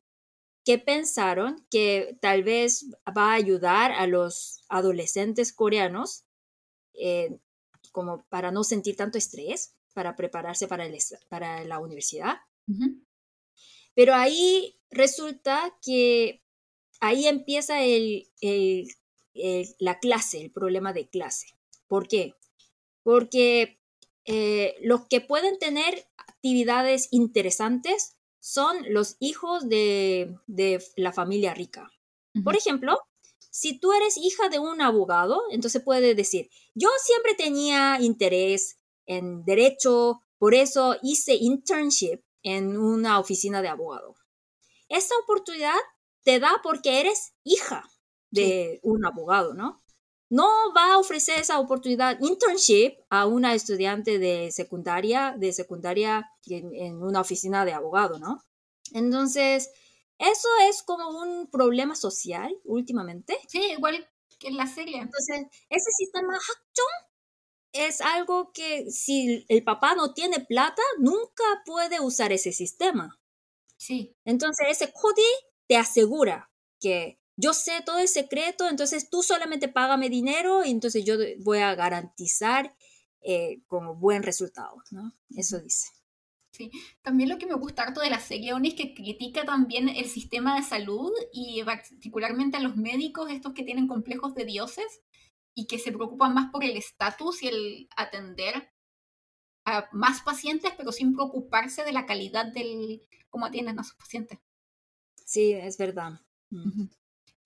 que 0.67 0.79
pensaron 0.79 1.65
que 1.71 2.19
tal 2.21 2.43
vez 2.43 2.87
va 3.17 3.31
a 3.31 3.37
ayudar 3.37 3.93
a 3.93 4.09
los 4.09 4.65
adolescentes 4.69 5.53
coreanos 5.53 6.25
eh, 6.95 7.39
como 7.93 8.27
para 8.29 8.51
no 8.51 8.65
sentir 8.65 8.97
tanto 8.97 9.17
estrés 9.17 9.77
para 9.95 10.17
prepararse 10.17 10.67
para, 10.67 10.85
el, 10.85 10.99
para 11.29 11.65
la 11.65 11.79
universidad. 11.79 12.39
Pero 13.95 14.15
ahí 14.15 14.81
resulta 14.91 15.73
que 15.81 16.43
ahí 16.99 17.29
empieza 17.29 17.85
el, 17.85 18.29
la 19.79 20.01
clase, 20.01 20.41
el 20.41 20.51
problema 20.51 20.93
de 20.93 21.09
clase. 21.09 21.47
¿Por 21.87 22.09
qué? 22.09 22.35
Porque 23.05 23.79
eh, 24.25 24.75
los 24.81 25.07
que 25.07 25.21
pueden 25.21 25.61
tener 25.61 26.09
actividades 26.17 27.07
interesantes 27.13 28.16
son 28.47 28.77
los 28.91 29.17
hijos 29.19 29.69
de, 29.69 30.39
la 30.95 31.13
familia 31.13 31.53
rica. 31.53 31.91
Por 32.45 32.55
ejemplo, 32.55 33.01
si 33.51 33.81
tú 33.81 33.93
eres 33.93 34.17
hija 34.17 34.49
de 34.49 34.61
un 34.61 34.81
abogado, 34.81 35.43
entonces 35.51 35.83
puedes 35.83 36.17
decir, 36.17 36.49
yo 36.73 36.89
siempre 37.03 37.35
tenía 37.35 37.99
interés 38.01 38.79
en 39.05 39.45
derecho, 39.45 40.21
por 40.39 40.55
eso 40.55 40.95
hice 41.03 41.35
internship 41.35 42.21
en 42.45 42.79
una 42.79 43.19
oficina 43.19 43.63
de 43.63 43.69
abogado. 43.69 44.15
Esa 44.89 45.17
oportunidad 45.25 45.75
te 46.23 46.39
da 46.39 46.61
porque 46.63 47.01
eres 47.01 47.35
hija 47.43 47.91
de 48.31 48.79
un 48.85 49.05
abogado, 49.05 49.55
¿no? 49.55 49.83
No 50.29 50.73
va 50.77 50.95
a 50.95 50.99
ofrecer 50.99 51.39
esa 51.41 51.61
oportunidad 51.61 52.19
internship 52.21 52.99
a 53.11 53.27
una 53.27 53.55
estudiante 53.55 54.19
de 54.19 54.51
secundaria, 54.51 55.35
de 55.39 55.53
secundaria 55.53 56.29
en, 56.47 56.75
en 56.75 57.03
una 57.03 57.21
oficina 57.21 57.65
de 57.65 57.73
abogado, 57.73 58.19
¿no? 58.19 58.41
Entonces, 58.93 59.71
eso 60.19 60.49
es 60.69 60.83
como 60.83 61.11
un 61.11 61.49
problema 61.51 61.95
social 61.95 62.57
últimamente. 62.65 63.39
Sí, 63.49 63.61
igual 63.77 64.09
que 64.39 64.49
en 64.49 64.57
la 64.57 64.67
serie. 64.67 64.99
Entonces, 64.99 65.47
ese 65.69 65.91
sistema 65.97 66.35
Hakchong 66.35 67.07
es 67.73 68.01
algo 68.01 68.53
que 68.53 68.91
si 68.91 69.45
el 69.49 69.63
papá 69.63 69.95
no 69.95 70.15
tiene 70.15 70.41
plata, 70.41 70.83
nunca 70.99 71.45
puede 71.65 72.01
usar 72.01 72.33
ese 72.33 72.53
sistema. 72.53 73.19
Sí. 73.77 74.17
Entonces 74.25 74.69
ese 74.71 74.93
CODI 74.93 75.23
te 75.69 75.77
asegura 75.77 76.51
que 76.81 77.21
yo 77.37 77.53
sé 77.53 77.83
todo 77.85 77.99
el 77.99 78.09
secreto, 78.09 78.69
entonces 78.69 79.11
tú 79.11 79.23
solamente 79.23 79.69
págame 79.69 80.09
dinero 80.09 80.65
y 80.65 80.71
entonces 80.71 81.05
yo 81.05 81.17
voy 81.41 81.59
a 81.59 81.75
garantizar 81.75 82.75
eh, 83.21 83.63
como 83.67 83.95
buen 83.95 84.23
resultado, 84.23 84.83
¿no? 84.91 85.13
Eso 85.37 85.61
dice. 85.61 85.89
Sí, 86.53 86.71
también 87.03 87.29
lo 87.29 87.37
que 87.37 87.47
me 87.47 87.55
gusta 87.55 87.83
harto 87.83 88.01
de 88.01 88.09
la 88.09 88.21
serie 88.21 88.55
es 88.65 88.75
que 88.75 88.95
critica 88.95 89.45
también 89.45 89.91
el 89.91 90.07
sistema 90.07 90.57
de 90.57 90.63
salud 90.63 91.13
y 91.31 91.63
particularmente 91.65 92.57
a 92.57 92.61
los 92.61 92.77
médicos, 92.77 93.31
estos 93.31 93.53
que 93.53 93.63
tienen 93.63 93.87
complejos 93.87 94.35
de 94.35 94.47
dioses, 94.47 95.03
y 95.57 95.67
que 95.67 95.79
se 95.79 95.91
preocupan 95.91 96.35
más 96.35 96.51
por 96.53 96.63
el 96.63 96.77
estatus 96.77 97.43
y 97.43 97.49
el 97.49 97.89
atender 97.97 98.71
a 99.65 99.89
más 99.91 100.21
pacientes, 100.21 100.73
pero 100.77 100.93
sin 100.93 101.15
preocuparse 101.15 101.83
de 101.83 101.93
la 101.93 102.07
calidad 102.07 102.53
del 102.53 103.01
cómo 103.31 103.47
atienden 103.47 103.81
a 103.81 103.83
sus 103.83 103.97
pacientes. 103.97 104.39
Sí, 105.25 105.53
es 105.53 105.79
verdad. 105.79 106.21
Mm. 106.51 106.85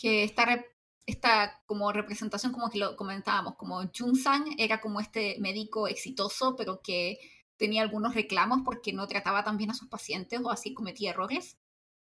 Que 0.01 0.25
esta, 0.25 0.65
esta 1.07 1.63
como 1.67 1.93
representación, 1.93 2.53
como 2.53 2.71
que 2.71 2.79
lo 2.79 2.97
comentábamos, 2.97 3.57
como 3.57 3.83
Jun 3.97 4.17
Sang 4.17 4.55
era 4.57 4.81
como 4.81 5.01
este 5.01 5.37
médico 5.41 5.89
exitoso, 5.89 6.57
pero 6.57 6.81
que 6.83 7.19
tenía 7.59 7.83
algunos 7.83 8.15
reclamos 8.15 8.61
porque 8.65 8.95
no 8.95 9.07
trataba 9.07 9.45
tan 9.45 9.59
bien 9.59 9.71
a 9.71 9.75
sus 9.75 9.89
pacientes 9.89 10.41
o 10.43 10.51
así 10.51 10.73
cometía 10.73 11.11
errores, 11.11 11.59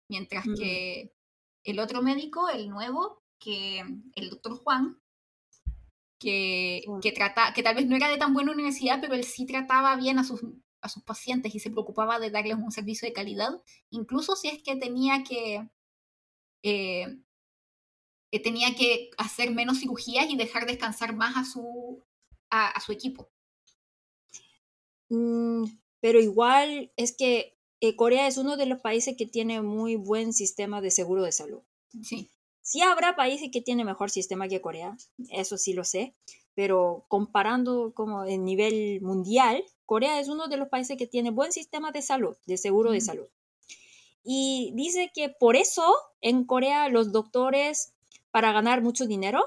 mientras 0.08 0.48
mm. 0.48 0.54
que 0.56 1.14
el 1.66 1.80
otro 1.80 2.02
médico, 2.02 2.48
el 2.48 2.70
nuevo, 2.70 3.22
que 3.40 3.84
el 4.16 4.30
doctor 4.30 4.58
Juan, 4.64 5.02
que, 6.20 6.84
que, 7.02 7.12
trata, 7.12 7.54
que 7.54 7.64
tal 7.64 7.76
vez 7.76 7.88
no 7.88 7.96
era 7.96 8.10
de 8.10 8.18
tan 8.18 8.34
buena 8.34 8.52
universidad, 8.52 9.00
pero 9.02 9.14
él 9.14 9.24
sí 9.24 9.46
trataba 9.46 9.96
bien 9.96 10.20
a 10.20 10.24
sus, 10.24 10.42
a 10.82 10.90
sus 10.90 11.04
pacientes 11.04 11.54
y 11.56 11.60
se 11.60 11.72
preocupaba 11.72 12.20
de 12.20 12.30
darles 12.30 12.56
un 12.56 12.72
servicio 12.72 13.08
de 13.08 13.14
calidad, 13.14 13.62
incluso 13.90 14.36
si 14.36 14.50
es 14.50 14.62
que 14.64 14.76
tenía 14.76 15.24
que, 15.24 15.70
eh, 16.64 17.20
tenía 18.38 18.76
que 18.76 19.10
hacer 19.18 19.50
menos 19.50 19.80
cirugías 19.80 20.30
y 20.30 20.38
dejar 20.38 20.68
descansar 20.68 21.16
más 21.16 21.36
a 21.36 21.44
su, 21.44 22.04
a, 22.52 22.80
su 22.80 22.92
equipo. 22.92 23.28
Mm, 25.10 25.64
pero 26.00 26.20
igual 26.20 26.92
es 26.96 27.16
que 27.18 27.58
eh, 27.82 27.96
Corea 27.96 28.28
es 28.28 28.38
uno 28.38 28.58
de 28.58 28.68
los 28.68 28.82
países 28.82 29.16
que 29.18 29.26
tiene 29.26 29.62
muy 29.62 29.96
buen 29.96 30.34
sistema 30.34 30.82
de 30.82 30.92
seguro 30.92 31.24
de 31.24 31.32
salud. 31.32 31.62
Sí. 32.04 32.30
Sí 32.62 32.82
habrá 32.82 33.16
países 33.16 33.50
que 33.52 33.62
tienen 33.62 33.88
mejor 33.88 34.12
sistema 34.12 34.48
que 34.48 34.62
Corea, 34.62 34.96
eso 35.32 35.58
sí 35.58 35.74
lo 35.74 35.84
sé, 35.84 36.14
pero 36.54 37.06
comparando 37.08 37.94
como 37.96 38.26
en 38.26 38.44
nivel 38.44 39.02
mundial, 39.02 39.64
Corea 39.88 40.20
es 40.20 40.28
uno 40.28 40.48
de 40.48 40.58
los 40.58 40.68
países 40.68 40.96
que 40.96 41.08
tiene 41.08 41.32
buen 41.32 41.52
sistema 41.52 41.92
de 41.92 42.04
salud, 42.04 42.38
de 42.46 42.58
seguro 42.58 42.92
de 42.92 43.02
salud. 43.02 43.26
Y 44.24 44.72
dice 44.76 45.10
que 45.16 45.30
por 45.30 45.56
eso 45.56 45.84
en 46.22 46.44
Corea 46.44 46.90
los 46.90 47.12
doctores, 47.12 47.94
para 48.32 48.52
ganar 48.52 48.82
mucho 48.82 49.06
dinero, 49.06 49.44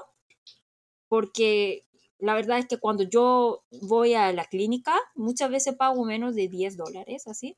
porque 1.07 1.85
la 2.19 2.35
verdad 2.35 2.59
es 2.59 2.67
que 2.67 2.77
cuando 2.77 3.03
yo 3.03 3.65
voy 3.81 4.13
a 4.13 4.31
la 4.31 4.45
clínica, 4.45 4.97
muchas 5.15 5.51
veces 5.51 5.75
pago 5.75 6.05
menos 6.05 6.35
de 6.35 6.47
10 6.47 6.77
dólares, 6.77 7.27
así. 7.27 7.57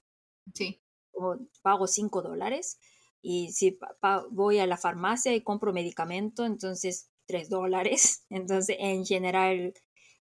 Sí. 0.53 0.81
O 1.13 1.37
pago 1.61 1.87
5 1.87 2.21
dólares. 2.21 2.79
Y 3.21 3.51
si 3.53 3.77
voy 4.31 4.59
a 4.59 4.67
la 4.67 4.77
farmacia 4.77 5.33
y 5.33 5.41
compro 5.41 5.73
medicamento, 5.73 6.45
entonces 6.45 7.09
3 7.27 7.49
dólares. 7.49 8.25
Entonces, 8.29 8.77
en 8.79 9.05
general, 9.05 9.73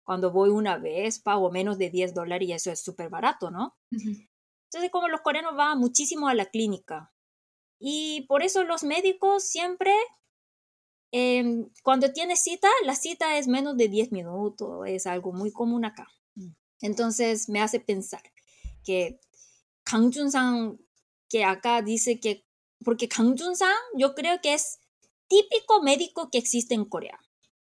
cuando 0.04 0.32
voy 0.32 0.50
una 0.50 0.78
vez, 0.78 1.20
pago 1.20 1.52
menos 1.52 1.78
de 1.78 1.90
10 1.90 2.14
dólares 2.14 2.48
y 2.48 2.54
eso 2.54 2.72
es 2.72 2.82
súper 2.82 3.10
barato, 3.10 3.52
¿no? 3.52 3.76
Entonces, 3.92 4.92
como 4.92 5.08
los 5.08 5.22
coreanos 5.22 5.56
van 5.56 5.80
muchísimo 5.80 6.28
a 6.28 6.34
la 6.34 6.46
clínica. 6.46 7.14
Y 7.80 8.26
por 8.28 8.44
eso 8.44 8.64
los 8.64 8.84
médicos 8.84 9.44
siempre, 9.44 9.94
em, 11.14 11.70
cuando 11.84 12.12
tienes 12.12 12.42
cita, 12.42 12.68
la 12.86 12.96
cita 12.96 13.38
es 13.38 13.48
menos 13.48 13.78
de 13.78 13.88
10 13.88 14.12
minutos, 14.12 14.86
es 14.88 15.08
algo 15.08 15.32
muy 15.32 15.52
común 15.52 15.86
acá. 15.86 16.08
Mm. 16.36 16.50
Entonces, 16.82 17.48
me 17.48 17.62
hace 17.62 17.80
pensar 17.80 18.24
que 18.84 19.20
Kang 19.84 20.12
Jun-sang, 20.14 20.78
que 21.30 21.46
acá 21.46 21.82
dice 21.82 22.20
que 22.20 22.46
porque 22.84 23.08
Kang 23.08 23.38
Jun-sang 23.38 23.78
yo 23.96 24.16
creo 24.16 24.42
que 24.42 24.54
es 24.54 24.80
típico 25.28 25.82
médico 25.82 26.30
que 26.30 26.38
existe 26.38 26.76
en 26.76 26.86
Corea 26.86 27.20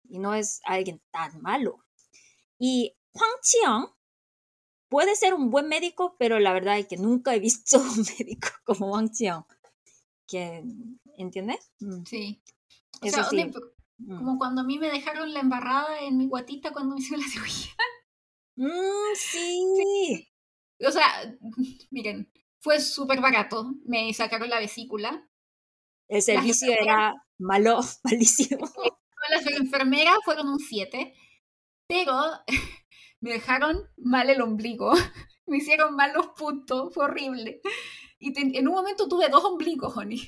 y 0.09 0.19
no 0.19 0.33
es 0.33 0.61
alguien 0.65 1.01
tan 1.11 1.41
malo. 1.41 1.85
Y 2.59 2.95
Hwang 3.13 3.41
Chi-young 3.41 3.89
puede 4.89 5.15
ser 5.15 5.33
un 5.33 5.49
buen 5.49 5.67
médico, 5.67 6.15
pero 6.17 6.39
la 6.39 6.53
verdad 6.53 6.79
es 6.79 6.87
que 6.87 6.97
nunca 6.97 7.33
he 7.33 7.39
visto 7.39 7.77
un 7.79 8.05
médico 8.17 8.49
como 8.63 8.91
Hwang 8.91 9.11
Chi-young. 9.11 9.45
¿Entiendes? 11.17 11.71
Mm. 11.79 12.03
Sí. 13.01 13.07
Eso 13.09 13.23
sí. 13.25 13.51
Mm. 13.97 14.17
Como 14.17 14.37
cuando 14.37 14.61
a 14.61 14.65
mí 14.65 14.77
me 14.77 14.89
dejaron 14.89 15.33
la 15.33 15.39
embarrada 15.39 15.99
en 16.01 16.17
mi 16.17 16.27
guatita 16.27 16.71
cuando 16.71 16.95
me 16.95 17.01
hicieron 17.01 17.25
la 17.25 17.31
cirugía. 17.31 17.73
Mm, 18.57 19.15
sí. 19.15 20.27
O 20.85 20.91
sea, 20.91 21.37
miren, 21.91 22.31
fue 22.59 22.79
súper 22.79 23.21
barato. 23.21 23.73
Me 23.85 24.13
sacaron 24.13 24.49
la 24.49 24.59
vesícula. 24.59 25.29
El 26.07 26.21
servicio 26.21 26.71
era 26.71 27.13
malo, 27.37 27.79
malísimo. 28.03 28.69
las 29.29 29.45
enfermeras 29.47 30.17
fueron 30.23 30.49
un 30.49 30.59
7, 30.59 31.13
pero 31.87 32.13
me 33.21 33.31
dejaron 33.31 33.89
mal 33.97 34.29
el 34.29 34.41
ombligo, 34.41 34.93
me 35.47 35.57
hicieron 35.57 35.95
mal 35.95 36.13
los 36.13 36.27
puntos, 36.29 36.93
fue 36.93 37.05
horrible. 37.05 37.61
Y 38.19 38.57
en 38.57 38.67
un 38.67 38.73
momento 38.73 39.07
tuve 39.07 39.29
dos 39.29 39.43
ombligos, 39.43 39.95
Honey. 39.95 40.21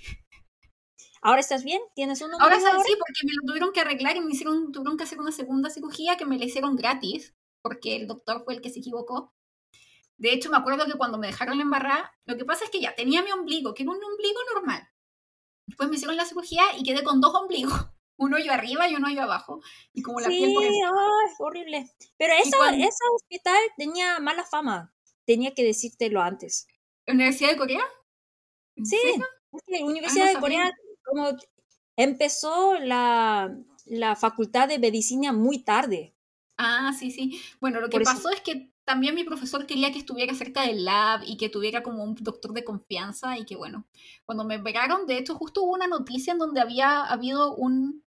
¿Ahora 1.27 1.41
estás 1.41 1.65
bien? 1.65 1.81
¿Tienes 1.93 2.21
un 2.21 2.33
ombligo 2.33 2.45
ahora? 2.45 2.83
sí, 2.85 2.95
porque 2.97 3.25
me 3.25 3.33
lo 3.33 3.45
tuvieron 3.45 3.73
que 3.73 3.81
arreglar 3.81 4.15
y 4.15 4.21
me 4.21 4.31
hicieron, 4.31 4.71
tuvieron 4.71 4.95
que 4.95 5.03
hacer 5.03 5.19
una 5.19 5.33
segunda 5.33 5.69
cirugía 5.69 6.15
que 6.15 6.25
me 6.25 6.37
la 6.37 6.45
hicieron 6.45 6.77
gratis, 6.77 7.35
porque 7.61 7.97
el 7.97 8.07
doctor 8.07 8.45
fue 8.45 8.53
el 8.53 8.61
que 8.61 8.69
se 8.69 8.79
equivocó. 8.79 9.33
De 10.15 10.31
hecho, 10.31 10.49
me 10.49 10.55
acuerdo 10.55 10.85
que 10.85 10.97
cuando 10.97 11.17
me 11.17 11.27
dejaron 11.27 11.59
embarrar, 11.59 12.11
lo 12.23 12.37
que 12.37 12.45
pasa 12.45 12.63
es 12.63 12.69
que 12.69 12.79
ya 12.79 12.95
tenía 12.95 13.23
mi 13.23 13.31
ombligo, 13.33 13.73
que 13.73 13.83
era 13.83 13.91
un 13.91 14.01
ombligo 14.01 14.39
normal. 14.53 14.87
Después 15.65 15.89
me 15.89 15.97
hicieron 15.97 16.15
la 16.15 16.23
cirugía 16.23 16.63
y 16.77 16.83
quedé 16.83 17.03
con 17.03 17.19
dos 17.19 17.35
ombligos. 17.35 17.73
Un 18.19 18.33
hoyo 18.33 18.51
arriba 18.51 18.89
y 18.89 18.95
un 18.95 19.05
hoyo 19.05 19.21
abajo. 19.21 19.61
Y 19.93 20.01
como 20.01 20.19
la 20.19 20.27
sí, 20.27 20.37
piel 20.37 20.51
por 20.51 21.47
horrible. 21.49 21.87
Pero 22.17 22.33
ese 22.33 22.57
hospital 23.13 23.59
tenía 23.77 24.17
mala 24.19 24.43
fama. 24.43 24.91
Tenía 25.23 25.53
que 25.53 25.63
decírtelo 25.63 26.19
antes. 26.19 26.65
¿Universidad 27.05 27.51
de 27.51 27.57
Corea? 27.57 27.83
Sí, 28.83 28.97
la 29.67 29.85
Universidad 29.85 30.29
ah, 30.29 30.33
de 30.33 30.39
Corea 30.39 30.73
como 31.07 31.29
empezó 31.95 32.79
la, 32.79 33.55
la 33.85 34.15
facultad 34.15 34.67
de 34.67 34.79
medicina 34.79 35.33
muy 35.33 35.59
tarde. 35.59 36.13
Ah, 36.57 36.93
sí, 36.97 37.11
sí. 37.11 37.39
Bueno, 37.59 37.79
lo 37.79 37.89
que 37.89 37.99
pasó 38.01 38.29
es 38.29 38.41
que 38.41 38.71
también 38.83 39.15
mi 39.15 39.23
profesor 39.23 39.65
quería 39.65 39.91
que 39.91 39.99
estuviera 39.99 40.33
cerca 40.33 40.61
del 40.61 40.85
lab 40.85 41.21
y 41.25 41.37
que 41.37 41.49
tuviera 41.49 41.83
como 41.83 42.03
un 42.03 42.15
doctor 42.15 42.53
de 42.53 42.63
confianza 42.63 43.37
y 43.37 43.45
que 43.45 43.55
bueno, 43.55 43.85
cuando 44.25 44.45
me 44.45 44.57
operaron, 44.57 45.05
de 45.05 45.17
hecho 45.17 45.35
justo 45.35 45.63
hubo 45.63 45.73
una 45.73 45.87
noticia 45.87 46.33
en 46.33 46.39
donde 46.39 46.61
había 46.61 47.03
habido 47.03 47.53
un 47.55 48.03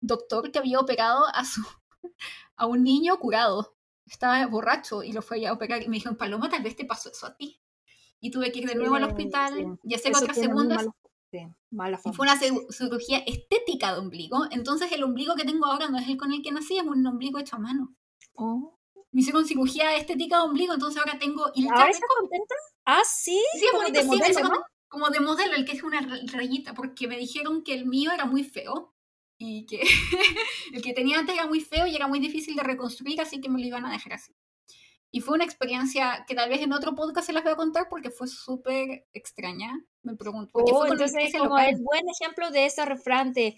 doctor 0.00 0.50
que 0.50 0.58
había 0.58 0.80
operado 0.80 1.26
a 1.26 1.44
su 1.44 1.62
a 2.56 2.66
un 2.66 2.82
niño 2.82 3.18
curado. 3.18 3.76
Estaba 4.06 4.46
borracho 4.46 5.02
y 5.02 5.12
lo 5.12 5.22
fue 5.22 5.46
a 5.46 5.52
operar 5.52 5.82
y 5.82 5.88
me 5.88 5.96
dijeron, 5.96 6.16
Paloma, 6.16 6.48
tal 6.48 6.62
vez 6.62 6.76
te 6.76 6.84
pasó 6.84 7.10
eso 7.10 7.26
a 7.26 7.36
ti. 7.36 7.60
Y 8.20 8.30
tuve 8.30 8.52
que 8.52 8.60
ir 8.60 8.68
de 8.68 8.74
nuevo 8.74 8.94
al 8.94 9.04
hospital 9.04 9.78
y 9.82 9.94
hacer 9.94 10.14
otras 10.14 10.36
segundas. 10.36 10.86
Y 11.40 12.12
fue 12.12 12.26
una 12.26 12.38
cirugía 12.38 13.18
estética 13.18 13.92
de 13.92 14.00
ombligo. 14.00 14.46
Entonces 14.50 14.92
el 14.92 15.02
ombligo 15.02 15.34
que 15.34 15.44
tengo 15.44 15.66
ahora 15.66 15.88
no 15.88 15.98
es 15.98 16.08
el 16.08 16.16
con 16.16 16.32
el 16.32 16.42
que 16.42 16.52
nací, 16.52 16.78
es 16.78 16.84
un 16.84 17.06
ombligo 17.06 17.38
hecho 17.38 17.56
a 17.56 17.58
mano. 17.58 17.94
Oh 18.34 18.74
me 19.14 19.20
hicieron 19.20 19.46
cirugía 19.46 19.96
estética 19.96 20.38
de 20.38 20.42
ombligo, 20.42 20.74
entonces 20.74 21.00
ahora 21.00 21.18
tengo... 21.20 21.44
¿Ahora 21.44 21.88
estás 21.88 22.10
contenta? 22.18 22.54
Ah, 22.84 23.02
sí. 23.04 23.40
Sí, 23.54 23.66
como 23.70 23.88
de 23.88 24.02
modelo, 24.02 24.64
Como 24.88 25.08
de 25.08 25.20
modelo, 25.20 25.54
el 25.54 25.64
que 25.64 25.76
es 25.76 25.84
una 25.84 26.00
rayita, 26.32 26.74
porque 26.74 27.06
me 27.06 27.16
dijeron 27.16 27.62
que 27.62 27.74
el 27.74 27.86
mío 27.86 28.10
era 28.12 28.24
muy 28.24 28.42
feo 28.42 28.92
y 29.38 29.66
que 29.66 29.80
el 30.72 30.82
que 30.82 30.92
tenía 30.92 31.20
antes 31.20 31.36
era 31.36 31.46
muy 31.46 31.60
feo 31.60 31.86
y 31.86 31.94
era 31.94 32.08
muy 32.08 32.18
difícil 32.18 32.56
de 32.56 32.64
reconstruir, 32.64 33.20
así 33.20 33.40
que 33.40 33.48
me 33.48 33.60
lo 33.60 33.66
iban 33.66 33.86
a 33.86 33.92
dejar 33.92 34.14
así. 34.14 34.34
Y 35.14 35.20
fue 35.20 35.36
una 35.36 35.44
experiencia 35.44 36.24
que 36.26 36.34
tal 36.34 36.50
vez 36.50 36.60
en 36.60 36.72
otro 36.72 36.96
podcast 36.96 37.28
se 37.28 37.32
las 37.32 37.44
voy 37.44 37.52
a 37.52 37.56
contar 37.56 37.88
porque 37.88 38.10
fue 38.10 38.26
súper 38.26 39.06
extraña. 39.14 39.80
Me 40.02 40.16
pregunto. 40.16 40.50
Porque 40.52 40.72
oh, 40.74 40.80
fue 40.80 40.88
entonces 40.90 41.32
como 41.38 41.50
local. 41.50 41.70
es 41.70 41.80
buen 41.80 42.02
ejemplo 42.08 42.50
de 42.50 42.66
ese 42.66 42.84
refrán 42.84 43.32
de 43.32 43.56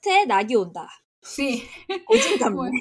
te 0.00 0.32
ayuda. 0.32 0.88
Sí. 1.22 1.64
Bueno, 2.54 2.78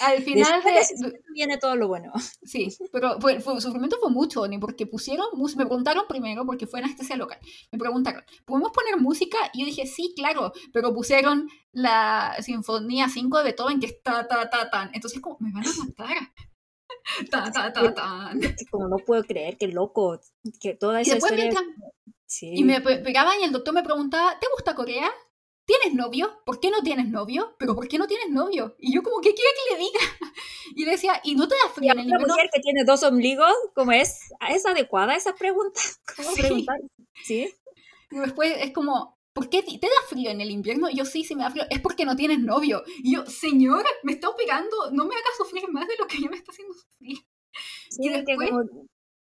al 0.00 0.22
final 0.24 0.62
de, 0.62 1.20
viene 1.32 1.56
todo 1.56 1.74
lo 1.74 1.88
bueno. 1.88 2.12
Sí, 2.42 2.68
pero 2.92 3.18
fue, 3.18 3.40
fue, 3.40 3.58
sufrimiento 3.62 3.96
fue 3.98 4.10
mucho, 4.10 4.46
ni 4.46 4.58
porque 4.58 4.86
pusieron 4.86 5.26
música. 5.32 5.60
Me 5.62 5.66
preguntaron 5.66 6.04
primero, 6.06 6.44
porque 6.44 6.66
fue 6.66 6.80
en 6.80 6.84
anestesia 6.84 7.16
local. 7.16 7.38
Me 7.70 7.78
preguntaron, 7.78 8.22
¿podemos 8.44 8.72
poner 8.72 9.00
música? 9.00 9.38
Y 9.54 9.60
yo 9.60 9.66
dije, 9.66 9.86
sí, 9.86 10.12
claro, 10.14 10.52
pero 10.70 10.92
pusieron 10.92 11.48
la 11.72 12.36
Sinfonía 12.40 13.08
5 13.08 13.38
de 13.38 13.44
Beethoven, 13.44 13.80
que 13.80 13.86
está 13.86 14.28
ta, 14.28 14.50
ta, 14.50 14.68
tan. 14.68 14.90
Entonces, 14.92 15.18
como, 15.22 15.38
me 15.40 15.50
van 15.50 15.66
a 15.66 15.84
matar. 15.86 16.16
ta, 17.30 17.50
ta, 17.52 17.72
ta, 17.72 17.94
tan. 17.94 18.40
Como 18.70 18.88
no 18.88 18.96
puedo 18.98 19.22
creer, 19.24 19.56
qué 19.58 19.68
loco, 19.68 20.20
que 20.60 20.74
toda 20.74 21.00
esa 21.00 21.14
y 21.14 21.18
historia... 21.18 21.50
Sí. 22.26 22.50
Y 22.54 22.64
me 22.64 22.80
pegaban 22.80 23.40
y 23.40 23.44
el 23.44 23.52
doctor 23.52 23.74
me 23.74 23.82
preguntaba, 23.82 24.38
¿te 24.40 24.46
gusta 24.54 24.74
Corea? 24.74 25.10
¿tienes 25.64 25.94
novio? 25.94 26.42
¿Por 26.44 26.60
qué 26.60 26.70
no 26.70 26.82
tienes 26.82 27.08
novio? 27.08 27.54
¿Pero 27.58 27.74
por 27.74 27.88
qué 27.88 27.98
no 27.98 28.06
tienes 28.06 28.30
novio? 28.30 28.74
Y 28.78 28.94
yo 28.94 29.02
como, 29.02 29.20
¿qué 29.20 29.34
quiere 29.34 29.50
que 29.56 29.74
le 29.74 29.78
diga? 29.80 30.00
Y 30.74 30.86
decía, 30.86 31.20
¿y 31.22 31.34
no 31.34 31.46
te 31.46 31.54
da 31.54 31.70
frío 31.70 31.92
en 31.92 31.98
el 31.98 32.04
invierno? 32.04 32.28
mujer 32.28 32.48
que 32.50 32.60
tiene 32.60 32.84
dos 32.84 33.02
ombligos, 33.02 33.52
¿cómo 33.74 33.92
es? 33.92 34.32
¿Es 34.48 34.64
adecuada 34.64 35.14
esa 35.14 35.34
pregunta? 35.34 35.78
¿Cómo 36.16 36.30
sí. 36.30 36.40
preguntar? 36.40 36.76
¿Sí? 37.22 37.54
Y 38.10 38.18
después 38.18 38.54
es 38.58 38.72
como, 38.72 39.18
¿por 39.32 39.48
qué 39.48 39.62
te 39.62 39.78
da 39.78 40.08
frío 40.08 40.30
en 40.30 40.40
el 40.40 40.50
invierno? 40.50 40.88
Y 40.90 40.96
yo, 40.96 41.04
sí, 41.04 41.24
sí 41.24 41.34
me 41.34 41.42
da 41.42 41.50
frío. 41.50 41.64
Es 41.70 41.80
porque 41.80 42.04
no 42.04 42.16
tienes 42.16 42.40
novio. 42.40 42.82
Y 43.02 43.14
yo, 43.14 43.26
señora, 43.26 43.88
me 44.02 44.12
está 44.12 44.28
operando, 44.28 44.90
no 44.92 45.04
me 45.04 45.14
haga 45.14 45.28
sufrir 45.36 45.68
más 45.70 45.88
de 45.88 45.96
lo 45.98 46.06
que 46.06 46.20
ya 46.20 46.28
me 46.28 46.36
está 46.36 46.52
haciendo 46.52 46.74
sufrir. 46.74 47.18
Sí, 47.90 48.00
y 48.00 48.08
después, 48.08 48.50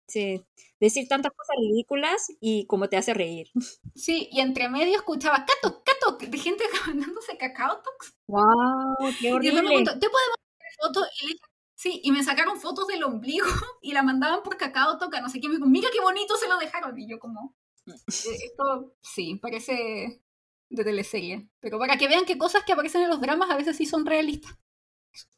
sí 0.07 0.45
decir 0.81 1.07
tantas 1.07 1.31
cosas 1.31 1.55
ridículas 1.61 2.27
y 2.41 2.65
como 2.65 2.89
te 2.89 2.97
hace 2.97 3.13
reír. 3.13 3.47
Sí, 3.95 4.27
y 4.31 4.41
entre 4.41 4.67
medio 4.67 4.97
escuchaba 4.97 5.45
cato, 5.45 5.83
cato, 5.83 6.17
de 6.17 6.37
gente 6.37 6.63
mandándose 6.87 7.37
cacao 7.37 7.81
tox. 7.81 8.15
¡Wow! 8.27 9.13
¡Qué 9.21 9.31
horrible! 9.31 9.59
Y 9.59 9.61
me 9.61 9.67
preguntó, 9.67 9.91
¿te 9.93 10.09
podemos 10.09 10.37
hacer 10.39 10.73
fotos? 10.81 11.07
Y 11.21 11.25
le 11.25 11.33
dije, 11.33 11.45
sí, 11.75 12.01
y 12.03 12.11
me 12.11 12.23
sacaron 12.23 12.59
fotos 12.59 12.87
del 12.87 13.03
ombligo 13.03 13.45
y 13.81 13.93
la 13.93 14.01
mandaban 14.01 14.41
por 14.43 14.57
cacao 14.57 14.97
toca, 14.97 15.21
no 15.21 15.29
sé 15.29 15.39
qué, 15.39 15.47
me 15.47 15.55
dijo, 15.55 15.67
mira 15.67 15.89
qué 15.93 16.01
bonito 16.01 16.35
se 16.35 16.49
lo 16.49 16.57
dejaron. 16.57 16.97
Y 16.99 17.07
yo 17.07 17.19
como, 17.19 17.55
esto 17.85 18.95
sí, 19.01 19.39
parece 19.41 20.21
de 20.69 20.83
teleserie. 20.83 21.49
Pero 21.59 21.79
para 21.79 21.97
que 21.97 22.07
vean 22.07 22.25
que 22.25 22.37
cosas 22.37 22.63
que 22.65 22.73
aparecen 22.73 23.03
en 23.03 23.09
los 23.09 23.21
dramas 23.21 23.49
a 23.49 23.57
veces 23.57 23.77
sí 23.77 23.85
son 23.85 24.05
realistas. 24.05 24.53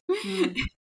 Mm. 0.08 0.54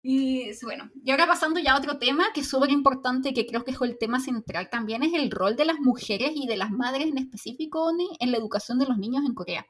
Y 0.00 0.52
bueno, 0.62 0.90
y 1.02 1.10
ahora 1.10 1.26
pasando 1.26 1.58
ya 1.58 1.74
a 1.74 1.78
otro 1.78 1.98
tema 1.98 2.32
que 2.32 2.40
es 2.40 2.48
súper 2.48 2.70
importante, 2.70 3.34
que 3.34 3.46
creo 3.46 3.64
que 3.64 3.72
es 3.72 3.80
el 3.80 3.98
tema 3.98 4.20
central 4.20 4.70
también, 4.70 5.02
es 5.02 5.12
el 5.12 5.30
rol 5.30 5.56
de 5.56 5.64
las 5.64 5.80
mujeres 5.80 6.32
y 6.34 6.46
de 6.46 6.56
las 6.56 6.70
madres 6.70 7.08
en 7.08 7.18
específico 7.18 7.90
en 8.20 8.30
la 8.30 8.38
educación 8.38 8.78
de 8.78 8.86
los 8.86 8.96
niños 8.96 9.24
en 9.26 9.34
Corea. 9.34 9.66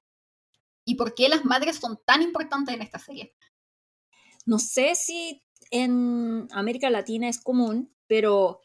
¿Y 0.84 0.94
por 0.96 1.14
qué 1.14 1.28
las 1.28 1.44
madres 1.44 1.76
son 1.76 1.98
tan 2.04 2.22
importantes 2.22 2.74
en 2.74 2.82
esta 2.82 2.98
serie? 2.98 3.34
No 4.46 4.58
sé 4.58 4.94
si 4.94 5.42
en 5.70 6.46
América 6.52 6.88
Latina 6.88 7.28
es 7.28 7.40
común, 7.40 7.94
pero 8.06 8.60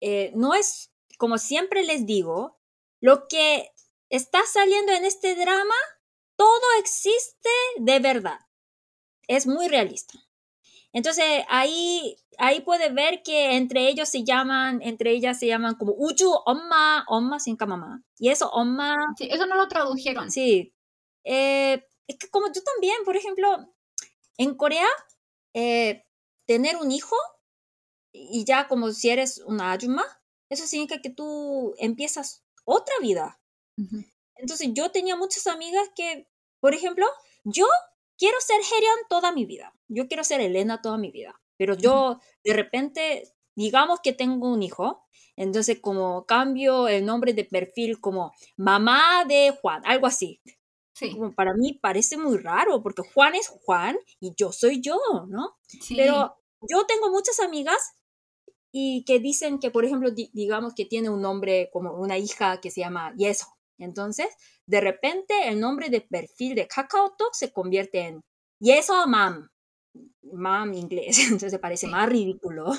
eh, 0.00 0.32
no 0.34 0.54
es, 0.54 0.92
como 1.20 1.36
siempre 1.36 1.84
les 1.84 2.06
digo, 2.06 2.58
lo 2.98 3.28
que 3.28 3.70
está 4.08 4.40
saliendo 4.50 4.92
en 4.92 5.04
este 5.04 5.34
drama, 5.34 5.74
todo 6.34 6.62
existe 6.78 7.50
de 7.76 7.98
verdad. 7.98 8.40
Es 9.28 9.46
muy 9.46 9.68
realista. 9.68 10.18
Entonces 10.94 11.44
ahí, 11.50 12.16
ahí 12.38 12.62
puedes 12.62 12.94
ver 12.94 13.22
que 13.22 13.54
entre 13.56 13.86
ellos 13.88 14.08
se 14.08 14.24
llaman, 14.24 14.80
entre 14.80 15.10
ellas 15.10 15.38
se 15.38 15.46
llaman 15.46 15.74
como 15.74 15.94
Uchu, 15.94 16.32
Oma, 16.46 17.04
Oma 17.06 17.38
sin 17.38 17.58
mamá. 17.60 18.02
Y 18.18 18.30
eso, 18.30 18.48
Oma. 18.50 18.96
Sí, 19.18 19.28
eso 19.30 19.44
no 19.44 19.56
lo 19.56 19.68
tradujeron. 19.68 20.30
Sí. 20.30 20.74
Eh, 21.24 21.86
es 22.06 22.16
que 22.16 22.30
como 22.30 22.50
tú 22.50 22.62
también, 22.62 22.96
por 23.04 23.18
ejemplo, 23.18 23.74
en 24.38 24.54
Corea, 24.54 24.88
eh, 25.52 26.06
tener 26.46 26.78
un 26.78 26.90
hijo 26.90 27.16
y 28.10 28.46
ya 28.46 28.68
como 28.68 28.90
si 28.90 29.10
eres 29.10 29.42
una 29.46 29.70
ayuma, 29.70 30.04
eso 30.50 30.66
significa 30.66 31.00
que 31.00 31.10
tú 31.10 31.74
empiezas 31.78 32.44
otra 32.64 32.94
vida. 33.00 33.40
Entonces 34.34 34.68
yo 34.74 34.90
tenía 34.90 35.16
muchas 35.16 35.46
amigas 35.46 35.88
que, 35.96 36.28
por 36.60 36.74
ejemplo, 36.74 37.06
yo 37.44 37.66
quiero 38.18 38.36
ser 38.40 38.60
Herion 38.60 38.98
toda 39.08 39.32
mi 39.32 39.46
vida, 39.46 39.72
yo 39.88 40.06
quiero 40.06 40.24
ser 40.24 40.42
Elena 40.42 40.82
toda 40.82 40.98
mi 40.98 41.10
vida, 41.10 41.40
pero 41.56 41.74
yo 41.74 42.20
de 42.44 42.52
repente, 42.52 43.34
digamos 43.56 44.00
que 44.02 44.12
tengo 44.12 44.52
un 44.52 44.62
hijo, 44.62 45.06
entonces 45.36 45.80
como 45.80 46.26
cambio 46.26 46.88
el 46.88 47.06
nombre 47.06 47.32
de 47.32 47.44
perfil 47.44 48.00
como 48.00 48.34
mamá 48.58 49.24
de 49.26 49.56
Juan, 49.62 49.82
algo 49.86 50.06
así. 50.06 50.42
Sí. 50.92 51.12
Como 51.12 51.34
para 51.34 51.54
mí 51.54 51.72
parece 51.80 52.18
muy 52.18 52.36
raro 52.36 52.82
porque 52.82 53.02
Juan 53.14 53.34
es 53.34 53.48
Juan 53.48 53.98
y 54.20 54.34
yo 54.36 54.52
soy 54.52 54.82
yo, 54.82 54.98
¿no? 55.28 55.56
Sí. 55.66 55.96
Pero 55.96 56.36
yo 56.68 56.84
tengo 56.84 57.10
muchas 57.10 57.40
amigas 57.40 57.94
y 58.72 59.04
que 59.04 59.18
dicen 59.18 59.58
que, 59.58 59.70
por 59.70 59.84
ejemplo, 59.84 60.10
digamos 60.10 60.74
que 60.74 60.84
tiene 60.84 61.10
un 61.10 61.20
nombre 61.20 61.70
como 61.72 61.92
una 61.94 62.18
hija 62.18 62.60
que 62.60 62.70
se 62.70 62.80
llama 62.80 63.12
Yeso. 63.16 63.46
Entonces, 63.78 64.28
de 64.66 64.80
repente 64.80 65.48
el 65.48 65.58
nombre 65.58 65.88
de 65.88 66.02
perfil 66.02 66.54
de 66.54 66.68
KakaoTalk 66.68 67.32
se 67.32 67.52
convierte 67.52 68.00
en 68.00 68.20
Yeso 68.60 69.06
Mam, 69.06 69.48
Mam 70.32 70.74
inglés, 70.74 71.18
entonces 71.30 71.58
parece 71.58 71.86
más 71.86 72.08
ridículo. 72.08 72.72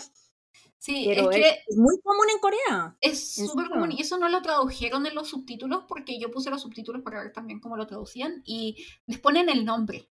Sí, 0.78 1.06
pero 1.08 1.30
es, 1.30 1.38
que 1.38 1.50
es, 1.68 1.78
muy 1.78 2.00
común 2.02 2.26
en 2.34 2.40
Corea. 2.40 2.98
Es 3.02 3.36
súper 3.36 3.70
común 3.70 3.92
y 3.92 4.02
eso 4.02 4.18
no 4.18 4.30
lo 4.30 4.42
tradujeron 4.42 5.06
en 5.06 5.14
los 5.14 5.30
subtítulos 5.30 5.84
porque 5.88 6.20
yo 6.20 6.32
puse 6.32 6.50
los 6.50 6.64
subtítulos 6.64 7.04
para 7.04 7.22
ver 7.22 7.32
también 7.32 7.60
cómo 7.60 7.78
lo 7.78 7.86
traducían 7.86 8.42
y 8.46 8.84
les 9.06 9.20
ponen 9.20 9.50
el 9.50 9.64
nombre. 9.64 10.10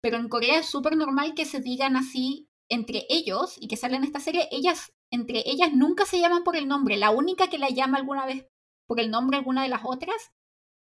Pero 0.00 0.16
en 0.18 0.28
Corea 0.28 0.60
es 0.60 0.66
súper 0.66 0.96
normal 0.96 1.34
que 1.34 1.44
se 1.44 1.58
digan 1.58 1.96
así 1.96 2.48
entre 2.68 3.06
ellos 3.08 3.56
y 3.58 3.66
que 3.66 3.76
salen 3.76 4.04
esta 4.04 4.20
serie, 4.20 4.48
ellas, 4.52 4.92
entre 5.10 5.42
ellas 5.46 5.72
nunca 5.72 6.06
se 6.06 6.20
llaman 6.20 6.44
por 6.44 6.56
el 6.56 6.68
nombre. 6.68 6.96
La 6.96 7.10
única 7.10 7.48
que 7.48 7.58
la 7.58 7.70
llama 7.70 7.98
alguna 7.98 8.26
vez 8.26 8.46
por 8.86 9.00
el 9.00 9.10
nombre 9.10 9.38
alguna 9.38 9.62
de 9.62 9.68
las 9.68 9.82
otras 9.84 10.32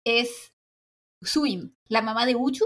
es 0.04 0.54
Suim, 1.22 1.76
la 1.88 2.02
mamá 2.02 2.26
de 2.26 2.36
Uchu. 2.36 2.66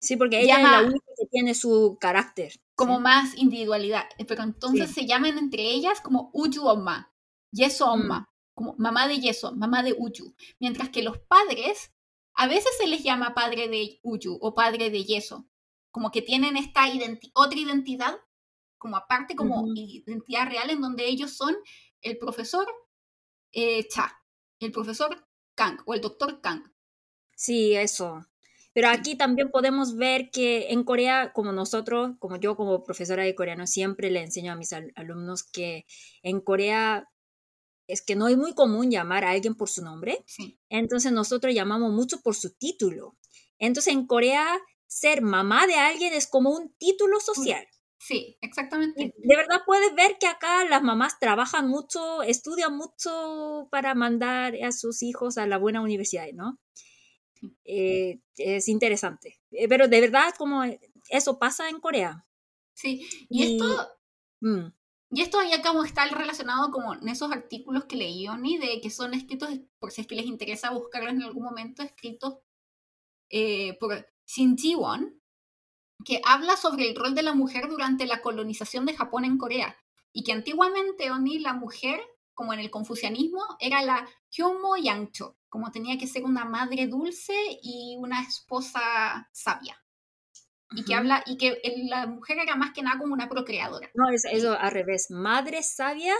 Sí, 0.00 0.16
porque 0.16 0.40
ella 0.40 0.56
es 0.56 0.62
la 0.62 0.80
única 0.82 1.06
que 1.16 1.26
tiene 1.26 1.54
su 1.54 1.96
carácter. 2.00 2.60
Como 2.74 2.98
más 2.98 3.36
individualidad. 3.36 4.04
Pero 4.26 4.42
entonces 4.42 4.90
se 4.90 5.06
llaman 5.06 5.38
entre 5.38 5.62
ellas 5.62 6.00
como 6.00 6.30
Uchu 6.32 6.66
Oma, 6.66 7.14
Yeso 7.52 7.86
mm. 7.86 8.00
Oma, 8.00 8.28
como 8.54 8.74
mamá 8.78 9.06
de 9.06 9.20
Yeso, 9.20 9.54
mamá 9.54 9.82
de 9.84 9.94
Uchu. 9.96 10.34
Mientras 10.58 10.88
que 10.88 11.02
los 11.02 11.18
padres, 11.18 11.92
a 12.34 12.48
veces 12.48 12.72
se 12.78 12.88
les 12.88 13.04
llama 13.04 13.34
padre 13.34 13.68
de 13.68 14.00
Uchu 14.02 14.36
o 14.40 14.54
padre 14.54 14.90
de 14.90 15.04
Yeso. 15.04 15.46
Como 15.92 16.10
que 16.10 16.22
tienen 16.22 16.56
esta 16.56 16.82
otra 17.34 17.58
identidad, 17.58 18.16
como 18.82 18.96
aparte, 18.96 19.36
como 19.36 19.64
identidad 19.76 20.48
real, 20.48 20.70
en 20.70 20.80
donde 20.80 21.06
ellos 21.06 21.36
son 21.36 21.54
el 22.00 22.18
profesor 22.18 22.66
eh, 23.52 23.86
Cha, 23.86 24.12
el 24.58 24.72
profesor 24.72 25.24
Kang 25.54 25.78
o 25.86 25.94
el 25.94 26.00
doctor 26.00 26.40
Kang. 26.40 26.64
Sí, 27.36 27.76
eso. 27.76 28.26
Pero 28.72 28.88
aquí 28.88 29.14
también 29.14 29.52
podemos 29.52 29.94
ver 29.94 30.30
que 30.32 30.72
en 30.72 30.82
Corea, 30.82 31.32
como 31.32 31.52
nosotros, 31.52 32.16
como 32.18 32.40
yo 32.40 32.56
como 32.56 32.82
profesora 32.82 33.22
de 33.22 33.36
coreano, 33.36 33.68
siempre 33.68 34.10
le 34.10 34.20
enseño 34.20 34.50
a 34.50 34.56
mis 34.56 34.72
alumnos 34.72 35.44
que 35.44 35.86
en 36.24 36.40
Corea 36.40 37.08
es 37.86 38.02
que 38.02 38.16
no 38.16 38.26
es 38.26 38.36
muy 38.36 38.52
común 38.52 38.90
llamar 38.90 39.24
a 39.24 39.30
alguien 39.30 39.54
por 39.54 39.68
su 39.68 39.84
nombre. 39.84 40.24
Entonces 40.68 41.12
nosotros 41.12 41.54
llamamos 41.54 41.92
mucho 41.92 42.20
por 42.20 42.34
su 42.34 42.50
título. 42.50 43.16
Entonces 43.60 43.92
en 43.92 44.08
Corea 44.08 44.58
ser 44.88 45.22
mamá 45.22 45.68
de 45.68 45.76
alguien 45.76 46.14
es 46.14 46.26
como 46.26 46.50
un 46.50 46.74
título 46.78 47.20
social. 47.20 47.64
Sí, 48.04 48.36
exactamente. 48.40 49.14
de 49.16 49.36
verdad 49.36 49.60
puedes 49.64 49.94
ver 49.94 50.18
que 50.18 50.26
acá 50.26 50.64
las 50.64 50.82
mamás 50.82 51.20
trabajan 51.20 51.68
mucho, 51.68 52.24
estudian 52.24 52.76
mucho 52.76 53.68
para 53.70 53.94
mandar 53.94 54.56
a 54.56 54.72
sus 54.72 55.04
hijos 55.04 55.38
a 55.38 55.46
la 55.46 55.56
buena 55.56 55.80
universidad, 55.80 56.26
¿no? 56.34 56.58
Eh, 57.64 58.18
es 58.36 58.66
interesante. 58.66 59.40
Eh, 59.52 59.68
pero 59.68 59.86
de 59.86 60.00
verdad, 60.00 60.34
como 60.36 60.64
eso 61.10 61.38
pasa 61.38 61.68
en 61.68 61.78
Corea. 61.78 62.26
Sí, 62.74 63.06
y, 63.28 63.52
esto... 63.54 63.88
Mm. 64.40 64.72
Y 65.12 65.20
esto 65.20 65.38
ya 65.48 65.62
como 65.62 65.84
está 65.84 66.04
relacionado 66.06 66.72
como 66.72 66.94
en 66.94 67.08
esos 67.08 67.30
artículos 67.30 67.84
que 67.84 67.94
leí, 67.94 68.26
Oni, 68.26 68.58
de 68.58 68.80
que 68.80 68.90
son 68.90 69.14
escritos, 69.14 69.48
por 69.78 69.92
si 69.92 70.00
es 70.00 70.08
que 70.08 70.16
les 70.16 70.26
interesa 70.26 70.72
buscarlos 70.72 71.12
en 71.12 71.22
algún 71.22 71.44
momento, 71.44 71.84
escritos 71.84 72.38
eh, 73.30 73.78
por 73.78 74.08
Shin 74.26 74.56
Ji-won, 74.56 75.21
que 76.04 76.20
habla 76.24 76.56
sobre 76.56 76.88
el 76.88 76.96
rol 76.96 77.14
de 77.14 77.22
la 77.22 77.34
mujer 77.34 77.68
durante 77.68 78.06
la 78.06 78.20
colonización 78.22 78.86
de 78.86 78.94
Japón 78.94 79.24
en 79.24 79.38
Corea 79.38 79.76
y 80.12 80.24
que 80.24 80.32
antiguamente 80.32 81.10
Oni, 81.10 81.38
la 81.38 81.54
mujer, 81.54 82.00
como 82.34 82.52
en 82.52 82.60
el 82.60 82.70
confucianismo, 82.70 83.42
era 83.60 83.82
la 83.82 84.08
Hyomo 84.30 84.76
Yangcho, 84.76 85.36
como 85.48 85.70
tenía 85.70 85.98
que 85.98 86.06
ser 86.06 86.24
una 86.24 86.44
madre 86.44 86.86
dulce 86.86 87.34
y 87.62 87.96
una 87.98 88.22
esposa 88.22 89.28
sabia. 89.32 89.78
Y 90.74 90.84
que 90.84 90.94
habla, 90.94 91.22
y 91.26 91.36
que 91.36 91.60
la 91.88 92.06
mujer 92.06 92.38
era 92.38 92.56
más 92.56 92.72
que 92.72 92.82
nada 92.82 92.98
como 92.98 93.12
una 93.12 93.28
procreadora. 93.28 93.90
No, 93.94 94.08
es 94.08 94.24
eso 94.24 94.58
al 94.58 94.70
revés. 94.70 95.10
Madre 95.10 95.62
sabia, 95.62 96.14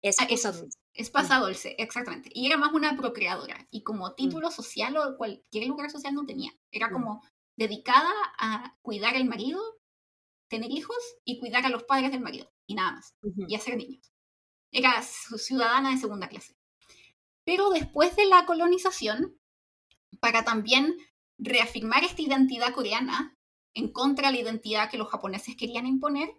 esposa 0.00 0.48
ah, 0.48 0.52
dulce. 0.52 0.78
Esposa 0.94 1.38
dulce, 1.38 1.74
exactamente. 1.78 2.30
Y 2.32 2.46
era 2.46 2.56
más 2.56 2.72
una 2.72 2.96
procreadora. 2.96 3.68
Y 3.70 3.82
como 3.82 4.08
mm. 4.08 4.14
título 4.16 4.50
social 4.50 4.96
o 4.96 5.16
cualquier 5.18 5.66
lugar 5.66 5.90
social 5.90 6.14
no 6.14 6.24
tenía. 6.24 6.50
Era 6.70 6.88
mm. 6.88 6.92
como 6.92 7.22
dedicada 7.60 8.10
a 8.38 8.74
cuidar 8.80 9.16
al 9.16 9.26
marido, 9.26 9.60
tener 10.48 10.70
hijos 10.70 10.96
y 11.26 11.38
cuidar 11.38 11.66
a 11.66 11.68
los 11.68 11.84
padres 11.84 12.10
del 12.10 12.22
marido, 12.22 12.50
y 12.66 12.74
nada 12.74 12.92
más, 12.92 13.14
y 13.46 13.54
hacer 13.54 13.76
niños. 13.76 14.12
Era 14.72 15.02
ciudadana 15.02 15.90
de 15.90 15.98
segunda 15.98 16.28
clase. 16.28 16.56
Pero 17.44 17.68
después 17.68 18.16
de 18.16 18.24
la 18.24 18.46
colonización, 18.46 19.38
para 20.20 20.42
también 20.42 20.96
reafirmar 21.36 22.02
esta 22.02 22.22
identidad 22.22 22.72
coreana 22.72 23.36
en 23.74 23.92
contra 23.92 24.28
de 24.28 24.36
la 24.36 24.40
identidad 24.40 24.90
que 24.90 24.98
los 24.98 25.10
japoneses 25.10 25.54
querían 25.54 25.86
imponer, 25.86 26.30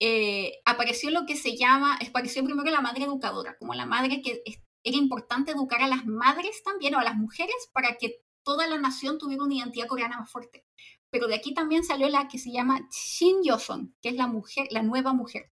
eh, 0.00 0.60
apareció 0.64 1.10
lo 1.10 1.24
que 1.24 1.36
se 1.36 1.56
llama, 1.56 1.98
apareció 2.04 2.42
primero 2.42 2.68
la 2.68 2.80
madre 2.80 3.04
educadora, 3.04 3.56
como 3.58 3.74
la 3.74 3.86
madre 3.86 4.20
que 4.22 4.42
era 4.82 4.96
importante 4.96 5.52
educar 5.52 5.82
a 5.82 5.86
las 5.86 6.04
madres 6.04 6.64
también 6.64 6.96
o 6.96 6.98
a 6.98 7.04
las 7.04 7.14
mujeres 7.14 7.70
para 7.72 7.96
que 7.96 8.24
toda 8.42 8.66
la 8.66 8.78
nación 8.78 9.18
tuviera 9.18 9.44
una 9.44 9.54
identidad 9.54 9.86
coreana 9.86 10.18
más 10.18 10.30
fuerte. 10.30 10.64
Pero 11.10 11.26
de 11.28 11.34
aquí 11.34 11.52
también 11.52 11.84
salió 11.84 12.08
la 12.08 12.28
que 12.28 12.38
se 12.38 12.50
llama 12.50 12.88
Shin 12.90 13.42
Yoson, 13.44 13.94
que 14.00 14.08
es 14.08 14.16
la 14.16 14.26
mujer, 14.26 14.68
la 14.70 14.82
nueva 14.82 15.12
mujer, 15.12 15.52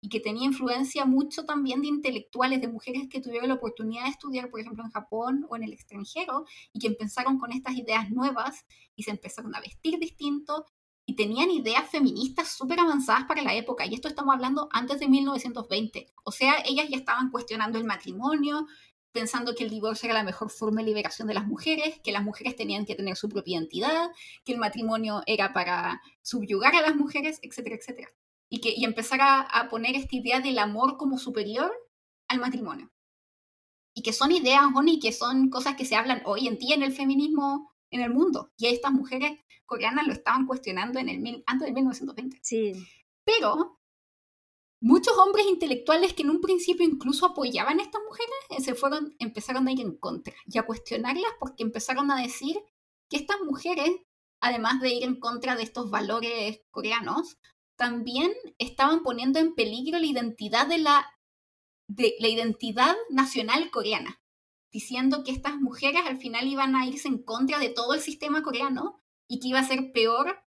y 0.00 0.08
que 0.08 0.18
tenía 0.18 0.44
influencia 0.44 1.04
mucho 1.04 1.44
también 1.44 1.82
de 1.82 1.88
intelectuales, 1.88 2.60
de 2.60 2.66
mujeres 2.66 3.08
que 3.08 3.20
tuvieron 3.20 3.48
la 3.48 3.54
oportunidad 3.54 4.04
de 4.04 4.10
estudiar, 4.10 4.50
por 4.50 4.58
ejemplo, 4.58 4.84
en 4.84 4.90
Japón 4.90 5.46
o 5.48 5.54
en 5.54 5.62
el 5.62 5.72
extranjero, 5.72 6.44
y 6.72 6.80
que 6.80 6.88
empezaron 6.88 7.38
con 7.38 7.52
estas 7.52 7.76
ideas 7.76 8.10
nuevas 8.10 8.66
y 8.96 9.04
se 9.04 9.12
empezaron 9.12 9.54
a 9.54 9.60
vestir 9.60 9.98
distinto 10.00 10.66
y 11.06 11.14
tenían 11.14 11.50
ideas 11.50 11.88
feministas 11.88 12.48
súper 12.48 12.80
avanzadas 12.80 13.24
para 13.24 13.42
la 13.42 13.54
época, 13.54 13.86
y 13.86 13.94
esto 13.94 14.08
estamos 14.08 14.34
hablando 14.34 14.68
antes 14.72 14.98
de 14.98 15.08
1920. 15.08 16.12
O 16.24 16.32
sea, 16.32 16.56
ellas 16.64 16.88
ya 16.88 16.96
estaban 16.96 17.30
cuestionando 17.30 17.78
el 17.78 17.84
matrimonio, 17.84 18.66
pensando 19.12 19.54
que 19.54 19.64
el 19.64 19.70
divorcio 19.70 20.06
era 20.06 20.18
la 20.18 20.24
mejor 20.24 20.50
forma 20.50 20.80
de 20.80 20.88
liberación 20.88 21.28
de 21.28 21.34
las 21.34 21.46
mujeres, 21.46 22.00
que 22.02 22.12
las 22.12 22.22
mujeres 22.22 22.56
tenían 22.56 22.86
que 22.86 22.94
tener 22.94 23.16
su 23.16 23.28
propia 23.28 23.58
identidad, 23.58 24.10
que 24.44 24.52
el 24.52 24.58
matrimonio 24.58 25.22
era 25.26 25.52
para 25.52 26.00
subyugar 26.22 26.74
a 26.74 26.82
las 26.82 26.96
mujeres, 26.96 27.38
etcétera, 27.42 27.76
etcétera. 27.76 28.08
Y, 28.48 28.60
que, 28.60 28.74
y 28.76 28.84
empezar 28.84 29.20
a, 29.22 29.68
poner 29.70 29.96
esta 29.96 30.16
idea 30.16 30.40
del 30.40 30.58
amor 30.58 30.96
como 30.96 31.18
superior 31.18 31.72
al 32.28 32.38
matrimonio. 32.38 32.90
Y 33.94 34.02
que 34.02 34.12
son 34.12 34.32
ideas, 34.32 34.64
Oni, 34.74 34.98
que 34.98 35.12
son 35.12 35.50
cosas 35.50 35.76
que 35.76 35.84
se 35.84 35.96
hablan 35.96 36.22
hoy 36.24 36.48
en 36.48 36.58
día 36.58 36.74
en 36.74 36.82
el 36.82 36.92
feminismo 36.92 37.72
en 37.90 38.00
el 38.00 38.10
mundo. 38.10 38.52
Y 38.56 38.66
estas 38.66 38.92
mujeres 38.92 39.38
coreanas 39.66 40.06
lo 40.06 40.12
estaban 40.12 40.46
cuestionando 40.46 40.98
en 40.98 41.08
el, 41.08 41.44
antes 41.46 41.68
de 41.68 41.72
1920. 41.72 42.38
Sí. 42.42 42.72
Pero 43.24 43.78
muchos 44.82 45.16
hombres 45.16 45.46
intelectuales 45.46 46.12
que 46.12 46.22
en 46.22 46.30
un 46.30 46.40
principio 46.40 46.84
incluso 46.84 47.24
apoyaban 47.24 47.78
a 47.78 47.82
estas 47.82 48.02
mujeres 48.02 48.34
eh, 48.50 48.60
se 48.60 48.74
fueron, 48.74 49.14
empezaron 49.20 49.68
a 49.68 49.72
ir 49.72 49.80
en 49.80 49.96
contra 49.96 50.34
y 50.44 50.58
a 50.58 50.64
cuestionarlas 50.64 51.32
porque 51.38 51.62
empezaron 51.62 52.10
a 52.10 52.20
decir 52.20 52.58
que 53.08 53.16
estas 53.16 53.40
mujeres, 53.40 53.90
además 54.40 54.80
de 54.80 54.92
ir 54.92 55.04
en 55.04 55.20
contra 55.20 55.54
de 55.54 55.62
estos 55.62 55.90
valores 55.90 56.62
coreanos, 56.70 57.38
también 57.76 58.32
estaban 58.58 59.02
poniendo 59.02 59.38
en 59.38 59.54
peligro 59.54 59.98
la 59.98 60.06
identidad 60.06 60.66
de 60.66 60.78
la, 60.78 61.06
la 61.88 62.28
identidad 62.28 62.96
nacional 63.08 63.70
coreana, 63.70 64.20
diciendo 64.72 65.22
que 65.24 65.30
estas 65.30 65.60
mujeres 65.60 66.02
al 66.06 66.18
final 66.18 66.48
iban 66.48 66.74
a 66.74 66.86
irse 66.86 67.06
en 67.06 67.22
contra 67.22 67.60
de 67.60 67.68
todo 67.68 67.94
el 67.94 68.00
sistema 68.00 68.42
coreano 68.42 69.00
y 69.28 69.38
que 69.38 69.48
iba 69.48 69.60
a 69.60 69.66
ser 69.66 69.92
peor 69.92 70.44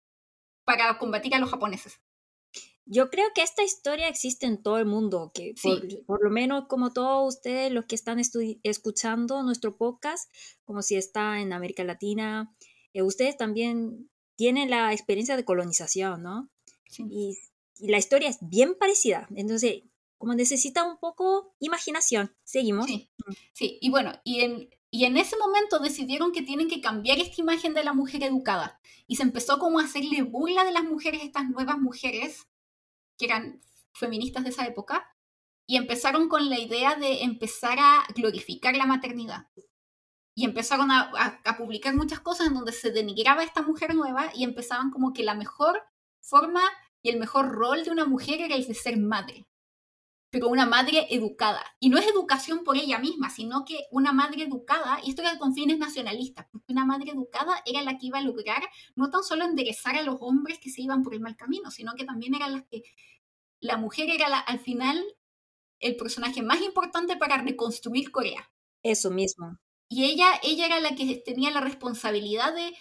para 0.65 0.99
combatir 0.99 1.35
a 1.35 1.39
los 1.39 1.51
japoneses. 1.51 2.01
Yo 2.85 3.11
creo 3.11 3.29
que 3.35 3.43
esta 3.43 3.63
historia 3.63 4.09
existe 4.09 4.47
en 4.47 4.63
todo 4.63 4.79
el 4.79 4.87
mundo, 4.87 5.31
que 5.35 5.55
por, 6.07 6.23
lo 6.23 6.31
menos 6.31 6.67
como 6.69 6.93
todos 6.93 7.37
ustedes 7.37 7.73
los 7.73 7.87
que 7.87 7.95
están 7.95 8.21
escuchando 8.63 9.43
nuestro 9.43 9.77
podcast, 9.77 10.31
como 10.65 10.83
si 10.83 10.97
está 10.97 11.41
en 11.41 11.53
América 11.53 11.85
Latina, 11.85 12.55
eh, 12.93 13.03
ustedes 13.03 13.37
también 13.37 14.11
tienen 14.37 14.71
la 14.71 14.93
experiencia 14.93 15.37
de 15.37 15.45
colonización, 15.45 16.23
¿no? 16.23 16.51
Y, 16.99 17.39
la 17.79 17.99
historia 17.99 18.29
es 18.29 18.39
bien 18.41 18.77
parecida, 18.79 19.27
entonces 19.35 19.83
como 20.17 20.35
necesita 20.35 20.85
un 20.85 20.99
poco 20.99 21.53
imaginación. 21.59 22.33
Seguimos. 22.45 22.87
Sí, 22.87 23.11
sí. 23.55 23.79
y 23.81 23.91
bueno, 23.91 24.13
y 24.23 24.43
en, 24.43 24.71
y 24.89 25.07
en 25.07 25.17
ese 25.17 25.37
momento 25.37 25.81
decidieron 25.81 26.31
que 26.31 26.43
tienen 26.43 26.69
que 26.69 26.81
cambiar 26.81 27.19
esta 27.19 27.41
imagen 27.41 27.75
de 27.75 27.83
la 27.83 27.93
mujer 27.93 28.23
educada. 28.23 28.79
Y 29.09 29.17
se 29.17 29.25
empezó 29.25 29.59
como 29.59 29.81
a 29.81 29.85
hacerle 29.85 30.23
burla 30.23 30.65
de 30.65 30.71
las 30.71 30.85
mujeres, 30.85 31.23
estas 31.25 31.49
nuevas 31.49 31.79
mujeres, 31.79 32.47
que 33.23 33.27
eran 33.27 33.61
feministas 33.93 34.43
de 34.43 34.51
esa 34.51 34.66
época, 34.66 35.07
y 35.65 35.77
empezaron 35.77 36.28
con 36.28 36.51
la 36.51 36.59
idea 36.59 36.97
de 36.97 37.23
empezar 37.23 37.78
a 37.78 38.05
glorificar 38.16 38.77
la 38.77 38.85
maternidad. 38.85 39.47
Y 40.35 40.44
empezaron 40.44 40.90
a, 40.90 41.12
publicar 41.57 41.94
muchas 41.94 42.19
cosas 42.19 42.49
en 42.49 42.55
donde 42.55 42.73
se 42.73 42.90
denigraba 42.90 43.43
a 43.43 43.44
esta 43.44 43.62
mujer 43.62 43.94
nueva 43.94 44.32
y 44.35 44.43
empezaban 44.43 44.90
como 44.90 45.12
que 45.12 45.23
la 45.23 45.35
mejor 45.35 45.81
forma 46.20 46.62
y 47.01 47.11
el 47.11 47.19
mejor 47.20 47.53
rol 47.53 47.85
de 47.85 47.90
una 47.93 48.07
mujer 48.07 48.40
era 48.40 48.57
el 48.57 48.66
de 48.66 48.74
ser 48.74 48.99
madre. 48.99 49.47
Pero 50.31 50.49
una 50.49 50.66
madre 50.66 51.07
educada. 51.11 51.62
Y 51.78 51.90
no 51.90 51.99
es 51.99 52.07
educación 52.09 52.65
por 52.65 52.77
ella 52.77 52.99
misma, 52.99 53.31
sino 53.31 53.65
que 53.65 53.85
una 53.93 54.12
madre 54.12 54.44
educada, 54.44 54.99
y 55.05 55.11
esto 55.11 55.23
era 55.23 55.39
con 55.39 55.55
fines 55.55 55.78
nacionalistas, 55.78 56.47
porque 56.51 56.73
una 56.73 56.86
madre 56.86 57.12
educada 57.12 57.62
era 57.66 57.82
la 57.82 57.99
que 57.99 58.07
iba 58.07 58.19
a 58.19 58.23
lograr 58.23 58.62
no 58.97 59.11
tan 59.11 59.23
solo 59.23 59.44
enderezar 59.44 59.94
a 59.97 60.03
los 60.03 60.16
hombres 60.20 60.59
que 60.59 60.70
se 60.70 60.81
iban 60.81 61.03
por 61.03 61.15
el 61.15 61.20
mal 61.20 61.36
camino, 61.36 61.70
sino 61.70 61.93
que 61.94 62.05
también 62.05 62.35
era 62.35 62.49
la 62.49 62.62
que 62.62 62.82
la 63.63 63.77
mujer 63.77 64.11
era 64.11 64.39
al 64.39 64.59
final 64.59 65.03
el 65.79 65.97
personaje 65.97 66.43
más 66.43 66.61
importante 66.61 67.17
para 67.17 67.41
reconstruir 67.41 68.11
Corea. 68.11 68.51
Eso 68.83 69.11
mismo. 69.11 69.59
Y 69.89 70.05
ella, 70.05 70.33
ella 70.43 70.67
era 70.67 70.81
la 70.81 70.95
que 70.95 71.17
tenía 71.25 71.51
la 71.51 71.61
responsabilidad 71.61 72.55
de 72.55 72.75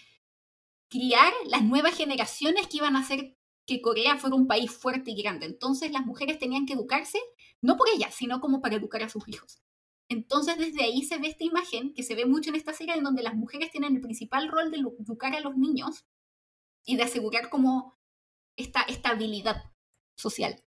criar 0.89 1.31
las 1.45 1.63
nuevas 1.63 1.95
generaciones 1.95 2.67
que 2.67 2.77
iban 2.77 2.95
a 2.95 3.01
hacer 3.01 3.37
que 3.65 3.81
Corea 3.81 4.17
fuera 4.17 4.35
un 4.35 4.47
país 4.47 4.71
fuerte 4.71 5.11
y 5.11 5.21
grande. 5.21 5.45
Entonces 5.45 5.91
las 5.91 6.05
mujeres 6.05 6.39
tenían 6.39 6.65
que 6.65 6.73
educarse, 6.73 7.19
no 7.61 7.77
por 7.77 7.87
ellas, 7.89 8.15
sino 8.15 8.41
como 8.41 8.59
para 8.61 8.75
educar 8.75 9.03
a 9.03 9.09
sus 9.09 9.27
hijos. 9.27 9.61
Entonces 10.09 10.57
desde 10.57 10.83
ahí 10.83 11.03
se 11.03 11.19
ve 11.19 11.27
esta 11.27 11.43
imagen 11.43 11.93
que 11.93 12.03
se 12.03 12.15
ve 12.15 12.25
mucho 12.25 12.49
en 12.49 12.55
esta 12.55 12.73
serie 12.73 12.95
en 12.95 13.03
donde 13.03 13.23
las 13.23 13.35
mujeres 13.35 13.71
tienen 13.71 13.95
el 13.95 14.01
principal 14.01 14.47
rol 14.49 14.71
de 14.71 14.77
educar 14.77 15.35
a 15.35 15.41
los 15.41 15.55
niños 15.55 16.05
y 16.85 16.97
de 16.97 17.03
asegurar 17.03 17.49
como 17.49 17.97
esta 18.57 18.81
estabilidad 18.81 19.71
social. 20.15 20.63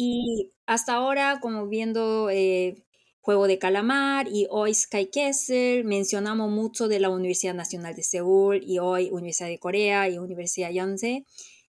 Y 0.00 0.52
hasta 0.64 0.94
ahora, 0.94 1.40
como 1.40 1.66
viendo 1.66 2.30
eh, 2.30 2.86
Juego 3.20 3.48
de 3.48 3.58
Calamar 3.58 4.28
y 4.28 4.46
hoy 4.48 4.72
Sky 4.72 5.10
Castle, 5.10 5.82
mencionamos 5.82 6.52
mucho 6.52 6.86
de 6.86 7.00
la 7.00 7.10
Universidad 7.10 7.54
Nacional 7.54 7.96
de 7.96 8.04
Seúl 8.04 8.62
y 8.64 8.78
hoy 8.78 9.10
Universidad 9.10 9.48
de 9.48 9.58
Corea 9.58 10.08
y 10.08 10.18
Universidad 10.18 10.70
Yonsei, 10.70 11.26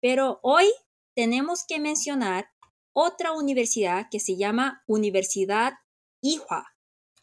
pero 0.02 0.38
hoy 0.42 0.66
tenemos 1.14 1.64
que 1.66 1.80
mencionar 1.80 2.50
otra 2.92 3.32
universidad 3.32 4.08
que 4.10 4.20
se 4.20 4.36
llama 4.36 4.84
Universidad 4.86 5.72
Ihua. 6.20 6.74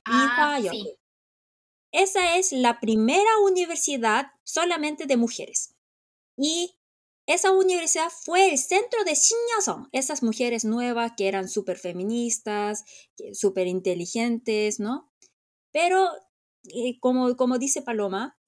Ah, 0.04 0.60
Esa 1.92 2.38
es 2.38 2.54
la 2.54 2.80
primera 2.80 3.38
universidad 3.46 4.32
solamente 4.44 5.06
de 5.06 5.18
mujeres. 5.18 5.76
Y 6.36 6.77
esa 7.28 7.52
universidad 7.52 8.10
fue 8.10 8.50
el 8.52 8.58
centro 8.58 9.04
de 9.04 9.14
Shinyason, 9.14 9.90
esas 9.92 10.24
mujeres 10.24 10.66
nuevas 10.66 11.12
que 11.16 11.28
eran 11.28 11.50
súper 11.50 11.78
feministas, 11.78 12.84
súper 13.34 13.68
inteligentes, 13.68 14.80
¿no? 14.80 15.12
Pero, 15.72 16.10
eh, 16.74 17.00
como, 17.00 17.36
como 17.36 17.60
dice 17.60 17.82
Paloma, 17.82 18.40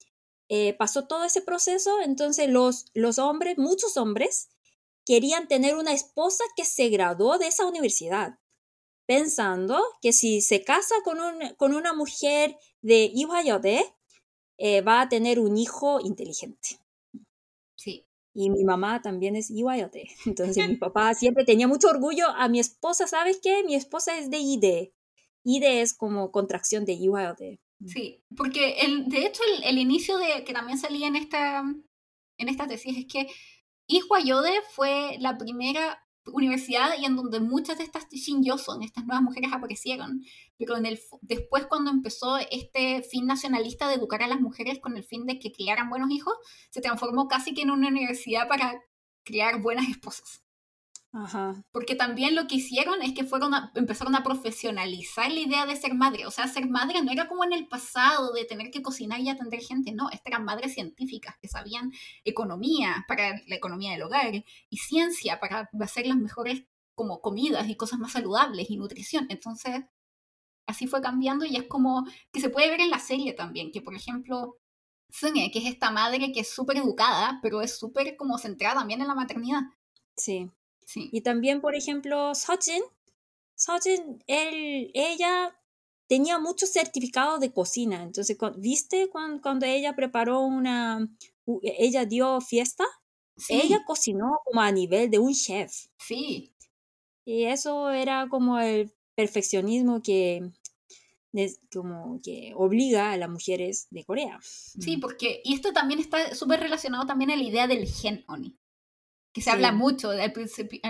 eh, 0.48 0.74
pasó 0.74 1.06
todo 1.06 1.24
ese 1.24 1.42
proceso, 1.42 2.00
entonces 2.02 2.48
los, 2.48 2.86
los 2.94 3.18
hombres, 3.18 3.58
muchos 3.58 3.96
hombres, 3.96 4.48
querían 5.04 5.46
tener 5.46 5.76
una 5.76 5.92
esposa 5.92 6.42
que 6.56 6.64
se 6.64 6.88
graduó 6.88 7.38
de 7.38 7.48
esa 7.48 7.66
universidad 7.66 8.40
pensando 9.10 9.82
que 10.00 10.12
si 10.12 10.40
se 10.40 10.62
casa 10.62 10.94
con, 11.02 11.20
un, 11.20 11.54
con 11.56 11.74
una 11.74 11.92
mujer 11.92 12.56
de 12.80 13.10
Iwayode, 13.12 13.82
eh, 14.56 14.82
va 14.82 15.00
a 15.00 15.08
tener 15.08 15.40
un 15.40 15.56
hijo 15.56 15.98
inteligente. 16.00 16.78
Y 18.32 18.50
mi 18.50 18.64
mamá 18.64 19.02
también 19.02 19.36
es 19.36 19.50
Iwayode. 19.50 20.08
Entonces 20.26 20.68
mi 20.68 20.76
papá 20.78 21.14
siempre 21.14 21.44
tenía 21.44 21.68
mucho 21.68 21.88
orgullo 21.88 22.28
a 22.28 22.48
mi 22.48 22.60
esposa. 22.60 23.06
¿Sabes 23.06 23.40
qué? 23.42 23.64
Mi 23.64 23.74
esposa 23.74 24.18
es 24.18 24.30
de 24.30 24.38
IDE. 24.38 24.94
IDE 25.44 25.80
es 25.80 25.94
como 25.94 26.30
contracción 26.30 26.84
de 26.84 26.92
Iwayode. 26.92 27.60
Sí, 27.86 28.22
porque 28.36 28.80
el, 28.80 29.08
de 29.08 29.24
hecho 29.24 29.40
el, 29.56 29.64
el, 29.64 29.78
inicio 29.78 30.18
de 30.18 30.44
que 30.44 30.52
también 30.52 30.76
salía 30.76 31.06
en 31.06 31.16
esta, 31.16 31.60
en 32.36 32.48
esta 32.48 32.66
tesis 32.66 32.98
es 32.98 33.06
que 33.06 33.26
Iwayode 33.86 34.52
fue 34.70 35.16
la 35.18 35.38
primera 35.38 35.98
universidad 36.26 36.90
y 36.98 37.04
en 37.04 37.16
donde 37.16 37.40
muchas 37.40 37.78
de 37.78 37.84
estas 37.84 38.08
Shin 38.10 38.44
son 38.58 38.82
estas 38.82 39.04
nuevas 39.04 39.22
mujeres 39.22 39.52
aparecieron. 39.52 40.22
Pero 40.58 40.76
en 40.76 40.86
el, 40.86 41.00
después 41.22 41.66
cuando 41.66 41.90
empezó 41.90 42.38
este 42.38 43.02
fin 43.02 43.26
nacionalista 43.26 43.88
de 43.88 43.94
educar 43.94 44.22
a 44.22 44.28
las 44.28 44.40
mujeres 44.40 44.78
con 44.80 44.96
el 44.96 45.04
fin 45.04 45.26
de 45.26 45.38
que 45.38 45.52
criaran 45.52 45.90
buenos 45.90 46.10
hijos, 46.10 46.34
se 46.70 46.80
transformó 46.80 47.28
casi 47.28 47.54
que 47.54 47.62
en 47.62 47.70
una 47.70 47.88
universidad 47.88 48.48
para 48.48 48.80
criar 49.24 49.60
buenas 49.62 49.88
esposas. 49.88 50.42
Porque 51.72 51.96
también 51.96 52.36
lo 52.36 52.46
que 52.46 52.56
hicieron 52.56 53.02
es 53.02 53.12
que 53.12 53.24
fueron 53.24 53.52
empezaron 53.74 54.14
a 54.14 54.22
profesionalizar 54.22 55.30
la 55.32 55.40
idea 55.40 55.66
de 55.66 55.74
ser 55.74 55.94
madre. 55.94 56.26
O 56.26 56.30
sea, 56.30 56.46
ser 56.46 56.68
madre 56.68 57.02
no 57.02 57.10
era 57.10 57.26
como 57.26 57.44
en 57.44 57.52
el 57.52 57.66
pasado 57.66 58.32
de 58.32 58.44
tener 58.44 58.70
que 58.70 58.82
cocinar 58.82 59.20
y 59.20 59.28
atender 59.28 59.60
gente, 59.60 59.92
no, 59.92 60.08
estas 60.10 60.26
eran 60.26 60.44
madres 60.44 60.74
científicas 60.74 61.34
que 61.40 61.48
sabían 61.48 61.90
economía 62.24 63.04
para 63.08 63.42
la 63.48 63.56
economía 63.56 63.92
del 63.92 64.02
hogar 64.02 64.32
y 64.34 64.76
ciencia 64.76 65.40
para 65.40 65.68
hacer 65.80 66.06
las 66.06 66.16
mejores 66.16 66.64
como 66.94 67.20
comidas 67.20 67.68
y 67.68 67.76
cosas 67.76 67.98
más 67.98 68.12
saludables 68.12 68.70
y 68.70 68.76
nutrición. 68.76 69.26
Entonces, 69.30 69.82
así 70.66 70.86
fue 70.86 71.00
cambiando 71.00 71.44
y 71.44 71.56
es 71.56 71.64
como 71.64 72.04
que 72.32 72.40
se 72.40 72.50
puede 72.50 72.70
ver 72.70 72.80
en 72.80 72.90
la 72.90 73.00
serie 73.00 73.32
también, 73.32 73.72
que 73.72 73.82
por 73.82 73.94
ejemplo, 73.94 74.58
Sunge, 75.08 75.50
que 75.50 75.58
es 75.58 75.66
esta 75.66 75.90
madre 75.90 76.30
que 76.32 76.40
es 76.40 76.54
súper 76.54 76.76
educada, 76.76 77.40
pero 77.42 77.62
es 77.62 77.76
súper 77.76 78.16
como 78.16 78.38
centrada 78.38 78.76
también 78.76 79.00
en 79.00 79.08
la 79.08 79.14
maternidad. 79.16 79.62
Sí. 80.16 80.50
Y 80.94 81.20
también, 81.20 81.60
por 81.60 81.74
ejemplo, 81.74 82.34
Sojin, 82.34 82.82
Sojin, 83.54 84.22
él, 84.26 84.90
ella 84.94 85.56
tenía 86.06 86.38
muchos 86.38 86.72
certificados 86.72 87.40
de 87.40 87.52
cocina. 87.52 88.02
Entonces, 88.02 88.36
¿viste 88.56 89.08
cuando, 89.10 89.40
cuando 89.42 89.66
ella 89.66 89.94
preparó 89.94 90.40
una, 90.40 91.08
ella 91.62 92.04
dio 92.04 92.40
fiesta? 92.40 92.84
Ella 93.48 93.82
cocinó 93.86 94.40
como 94.44 94.60
a 94.60 94.70
nivel 94.72 95.10
de 95.10 95.18
un 95.18 95.32
chef. 95.32 95.86
Sí. 95.98 96.52
Y 97.24 97.44
eso 97.44 97.90
era 97.90 98.28
como 98.28 98.58
el 98.58 98.92
perfeccionismo 99.14 100.02
que, 100.02 100.50
como 101.72 102.20
que 102.22 102.52
obliga 102.54 103.12
a 103.12 103.16
las 103.16 103.30
mujeres 103.30 103.86
de 103.90 104.04
Corea. 104.04 104.38
Sí, 104.42 104.98
porque, 104.98 105.40
y 105.44 105.54
esto 105.54 105.72
también 105.72 106.00
está 106.00 106.34
súper 106.34 106.60
relacionado 106.60 107.06
también 107.06 107.30
a 107.30 107.36
la 107.36 107.44
idea 107.44 107.66
del 107.66 107.86
gen 107.86 108.24
Oni 108.28 108.59
que 109.32 109.42
se 109.42 109.50
habla 109.50 109.72
mucho 109.72 110.12
en, 110.12 110.20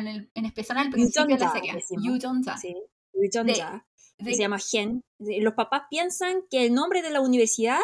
el, 0.09 0.31
en 0.35 0.47
especial 0.47 0.79
al 0.79 0.91
principio 0.91 1.37
de 1.37 1.39
la 1.39 1.53
serie. 1.53 1.85
Yujonza. 2.03 2.57
Sí, 2.57 2.75
se 4.25 4.37
llama 4.37 4.59
Gen. 4.59 5.03
Los 5.19 5.55
papás 5.55 5.83
piensan 5.91 6.43
que 6.51 6.67
el 6.67 6.75
nombre 6.75 7.03
de 7.03 7.11
la 7.11 7.21
universidad 7.21 7.81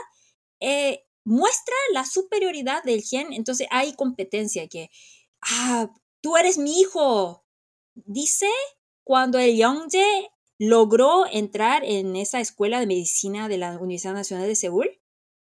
eh, 0.60 1.04
muestra 1.24 1.74
la 1.92 2.04
superioridad 2.04 2.82
del 2.84 3.02
gen, 3.02 3.32
entonces 3.32 3.66
hay 3.70 3.94
competencia 3.94 4.68
que, 4.68 4.90
ah, 5.42 5.90
tú 6.20 6.36
eres 6.36 6.56
mi 6.56 6.80
hijo. 6.80 7.44
Dice 7.94 8.48
cuando 9.04 9.38
el 9.38 9.56
Youngjae 9.56 10.30
logró 10.58 11.26
entrar 11.30 11.84
en 11.84 12.16
esa 12.16 12.40
escuela 12.40 12.80
de 12.80 12.86
medicina 12.86 13.48
de 13.48 13.58
la 13.58 13.78
Universidad 13.78 14.14
Nacional 14.14 14.46
de 14.46 14.54
Seúl 14.54 15.00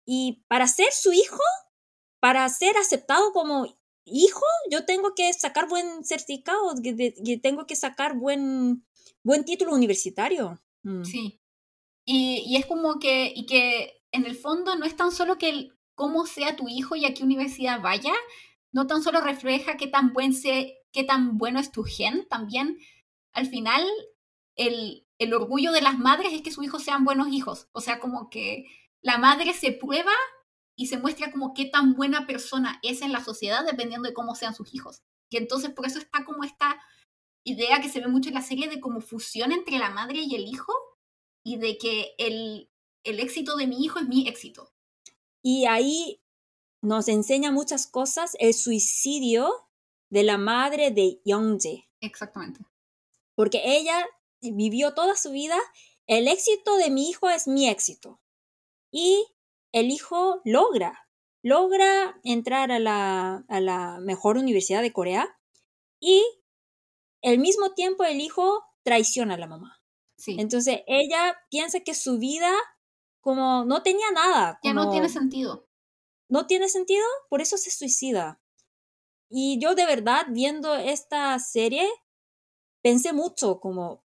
y 0.05 0.44
para 0.48 0.66
ser 0.68 0.93
su 0.93 1.12
hijo, 1.12 1.43
para 2.20 2.48
ser 2.48 2.77
aceptado 2.77 3.32
como 3.32 3.66
hijo, 4.11 4.45
yo 4.70 4.85
tengo 4.85 5.15
que 5.15 5.32
sacar 5.32 5.69
buen 5.69 6.05
certificado, 6.05 6.74
que, 6.82 7.41
tengo 7.43 7.66
que 7.66 7.77
sacar 7.77 8.16
buen, 8.16 8.85
buen 9.23 9.45
título 9.45 9.74
universitario. 9.74 10.61
Mm. 10.82 11.05
Sí. 11.05 11.41
Y, 12.05 12.43
y, 12.47 12.57
es 12.57 12.66
como 12.66 12.99
que, 12.99 13.32
y 13.35 13.47
que 13.47 14.03
en 14.12 14.27
el 14.27 14.37
fondo 14.37 14.77
no 14.77 14.85
es 14.85 14.97
tan 14.97 15.12
solo 15.12 15.39
que 15.39 15.51
el, 15.51 15.78
cómo 15.95 16.24
sea 16.24 16.57
tu 16.57 16.66
hijo 16.66 16.97
y 16.97 17.05
a 17.05 17.12
qué 17.12 17.23
universidad 17.23 17.82
vaya, 17.82 18.15
no 18.73 18.87
tan 18.87 19.03
solo 19.03 19.20
refleja 19.20 19.77
qué 19.77 19.87
tan, 19.87 20.15
buen 20.15 20.32
se, 20.32 20.78
qué 20.93 21.05
tan 21.05 21.37
bueno 21.37 21.61
es 21.61 21.70
tu 21.73 21.82
gen, 21.82 22.27
también 22.28 22.78
al 23.32 23.47
final 23.47 23.87
el, 24.57 25.07
el 25.19 25.35
orgullo 25.35 25.73
de 25.73 25.82
las 25.82 25.99
madres 25.99 26.32
es 26.32 26.41
que 26.41 26.53
sus 26.53 26.65
hijos 26.65 26.82
sean 26.82 27.05
buenos 27.05 27.28
hijos. 27.28 27.69
O 27.73 27.82
sea, 27.82 28.01
como 28.01 28.31
que 28.31 28.65
la 29.03 29.19
madre 29.19 29.53
se 29.53 29.73
prueba 29.73 30.12
y 30.76 30.86
se 30.86 30.98
muestra 30.98 31.30
como 31.30 31.55
qué 31.55 31.66
tan 31.66 31.94
buena 31.94 32.26
persona 32.26 32.78
es 32.82 33.02
en 33.02 33.12
la 33.12 33.22
sociedad 33.22 33.64
dependiendo 33.64 34.09
de 34.09 34.14
cómo 34.14 34.34
sean 34.34 34.55
sus 34.55 34.74
hijos. 34.74 35.02
Y 35.28 35.36
entonces 35.36 35.70
por 35.70 35.86
eso 35.86 35.98
está 35.98 36.24
como 36.24 36.44
esta 36.44 36.80
idea 37.44 37.80
que 37.80 37.88
se 37.88 38.01
ve 38.01 38.09
mucho 38.09 38.28
en 38.28 38.34
la 38.34 38.42
serie 38.42 38.68
de 38.68 38.80
como 38.80 39.01
fusión 39.01 39.52
entre 39.52 39.78
la 39.78 39.90
madre 39.90 40.20
y 40.20 40.34
el 40.34 40.47
hijo 40.47 40.72
y 41.44 41.56
de 41.56 41.78
que 41.78 42.14
el, 42.18 42.70
el 43.05 43.20
éxito 43.20 43.56
de 43.56 43.66
mi 43.66 43.84
hijo 43.84 43.98
es 43.98 44.09
mi 44.09 44.28
éxito. 44.28 44.72
Y 45.42 45.66
ahí 45.66 46.22
nos 46.82 47.09
enseña 47.09 47.51
muchas 47.51 47.86
cosas 47.86 48.36
el 48.40 48.55
suicidio 48.55 49.51
de 50.10 50.22
la 50.22 50.38
madre 50.38 50.90
de 50.90 51.20
Youngjae. 51.24 51.88
Exactamente. 52.01 52.60
Porque 53.34 53.62
ella 53.64 54.06
vivió 54.40 54.94
toda 54.94 55.16
su 55.16 55.30
vida, 55.30 55.59
el 56.06 56.28
éxito 56.28 56.76
de 56.76 56.90
mi 56.90 57.09
hijo 57.09 57.28
es 57.30 57.47
mi 57.47 57.68
éxito. 57.68 58.20
Y 58.90 59.26
el 59.72 59.90
hijo 59.90 60.40
logra, 60.44 61.09
logra 61.42 62.18
entrar 62.24 62.72
a 62.72 62.78
la, 62.78 63.44
a 63.48 63.60
la 63.60 63.98
mejor 64.01 64.36
universidad 64.36 64.82
de 64.82 64.92
Corea 64.92 65.38
y 66.01 66.24
al 67.22 67.38
mismo 67.38 67.72
tiempo 67.74 68.05
el 68.05 68.20
hijo 68.20 68.64
traiciona 68.82 69.34
a 69.34 69.38
la 69.38 69.47
mamá. 69.47 69.82
Sí. 70.16 70.36
Entonces 70.38 70.80
ella 70.86 71.36
piensa 71.51 71.80
que 71.80 71.94
su 71.94 72.18
vida 72.18 72.52
como 73.20 73.64
no 73.64 73.82
tenía 73.82 74.10
nada. 74.12 74.59
ya 74.62 74.74
no 74.74 74.90
tiene 74.90 75.09
sentido. 75.09 75.68
No 76.28 76.47
tiene 76.47 76.68
sentido, 76.68 77.05
por 77.28 77.40
eso 77.40 77.56
se 77.56 77.70
suicida. 77.70 78.40
Y 79.28 79.60
yo 79.60 79.74
de 79.74 79.86
verdad 79.86 80.26
viendo 80.30 80.74
esta 80.74 81.38
serie 81.38 81.88
pensé 82.82 83.12
mucho 83.12 83.60
como, 83.60 84.05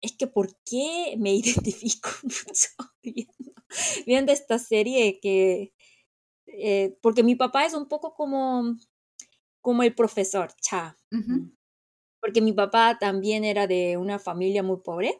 es 0.00 0.16
que 0.16 0.26
¿por 0.26 0.56
qué 0.64 1.14
me 1.18 1.34
identifico 1.34 2.10
mucho 2.22 2.68
viendo 4.06 4.32
esta 4.32 4.58
serie 4.58 5.20
que, 5.20 5.72
eh, 6.46 6.96
porque 7.02 7.22
mi 7.22 7.34
papá 7.34 7.64
es 7.66 7.74
un 7.74 7.88
poco 7.88 8.14
como, 8.14 8.76
como 9.60 9.82
el 9.82 9.94
profesor 9.94 10.50
Cha, 10.60 10.96
mm. 11.10 11.50
porque 12.20 12.40
mi 12.40 12.52
papá 12.52 12.98
también 12.98 13.44
era 13.44 13.66
de 13.66 13.96
una 13.96 14.18
familia 14.18 14.62
muy 14.62 14.78
pobre, 14.78 15.18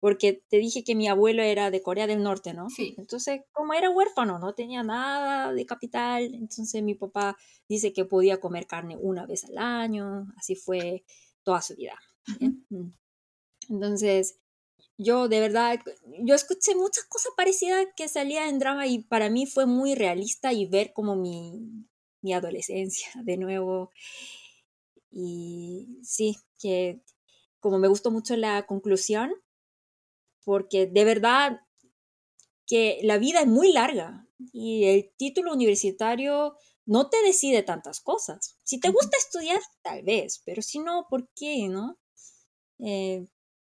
porque 0.00 0.42
te 0.48 0.56
dije 0.56 0.82
que 0.82 0.94
mi 0.94 1.08
abuelo 1.08 1.42
era 1.42 1.70
de 1.70 1.82
Corea 1.82 2.06
del 2.06 2.22
Norte, 2.22 2.54
¿no? 2.54 2.70
Sí. 2.70 2.94
Entonces, 2.96 3.42
como 3.52 3.74
era 3.74 3.90
huérfano, 3.90 4.38
no 4.38 4.54
tenía 4.54 4.82
nada 4.82 5.52
de 5.52 5.66
capital, 5.66 6.34
entonces 6.34 6.82
mi 6.82 6.94
papá 6.94 7.36
dice 7.68 7.92
que 7.92 8.06
podía 8.06 8.40
comer 8.40 8.66
carne 8.66 8.96
una 8.98 9.26
vez 9.26 9.44
al 9.44 9.58
año, 9.58 10.26
así 10.38 10.54
fue 10.54 11.04
toda 11.42 11.60
su 11.60 11.76
vida. 11.76 11.98
Mm. 12.40 12.92
Entonces, 13.68 14.40
yo 15.02 15.28
de 15.28 15.40
verdad, 15.40 15.80
yo 16.22 16.34
escuché 16.34 16.74
muchas 16.74 17.04
cosas 17.04 17.32
parecidas 17.34 17.86
que 17.96 18.06
salían 18.06 18.48
en 18.48 18.58
drama 18.58 18.86
y 18.86 18.98
para 18.98 19.30
mí 19.30 19.46
fue 19.46 19.64
muy 19.64 19.94
realista 19.94 20.52
y 20.52 20.66
ver 20.66 20.92
como 20.92 21.16
mi, 21.16 21.86
mi 22.20 22.34
adolescencia 22.34 23.08
de 23.24 23.38
nuevo. 23.38 23.90
Y 25.10 25.98
sí, 26.02 26.36
que 26.58 27.00
como 27.60 27.78
me 27.78 27.88
gustó 27.88 28.10
mucho 28.10 28.36
la 28.36 28.66
conclusión, 28.66 29.32
porque 30.44 30.86
de 30.86 31.04
verdad 31.04 31.60
que 32.66 33.00
la 33.02 33.16
vida 33.16 33.40
es 33.40 33.46
muy 33.46 33.72
larga 33.72 34.26
y 34.52 34.84
el 34.84 35.10
título 35.16 35.52
universitario 35.52 36.56
no 36.84 37.08
te 37.08 37.22
decide 37.22 37.62
tantas 37.62 38.00
cosas. 38.00 38.58
Si 38.64 38.78
te 38.80 38.90
gusta 38.90 39.16
estudiar, 39.16 39.60
tal 39.82 40.02
vez, 40.02 40.42
pero 40.44 40.60
si 40.60 40.78
no, 40.78 41.06
¿por 41.08 41.28
qué, 41.34 41.68
no? 41.68 41.98
Eh, 42.78 43.26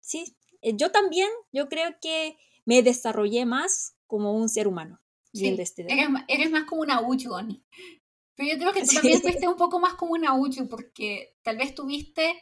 sí, 0.02 0.36
yo 0.76 0.91
también, 0.91 1.30
yo 1.52 1.68
creo 1.69 1.95
que 2.02 2.38
me 2.65 2.81
desarrollé 2.81 3.45
más 3.45 3.95
como 4.07 4.34
un 4.34 4.49
ser 4.49 4.68
humano. 4.68 4.99
Sí, 5.34 5.48
este 5.48 5.84
eres, 5.84 6.07
eres, 6.27 6.52
más 6.52 6.65
como 6.65 6.81
una 6.81 7.02
Uchu, 7.02 7.31
Pero 8.35 8.49
yo 8.49 8.57
creo 8.60 8.72
que 8.73 8.81
tú 8.81 8.94
también 8.94 9.19
fuiste 9.19 9.48
un 9.48 9.57
poco 9.57 9.80
más 9.80 9.95
como 9.95 10.14
una 10.14 10.35
Uchu, 10.35 10.68
porque 10.68 11.35
tal 11.41 11.57
vez 11.57 11.73
tuviste, 11.73 12.35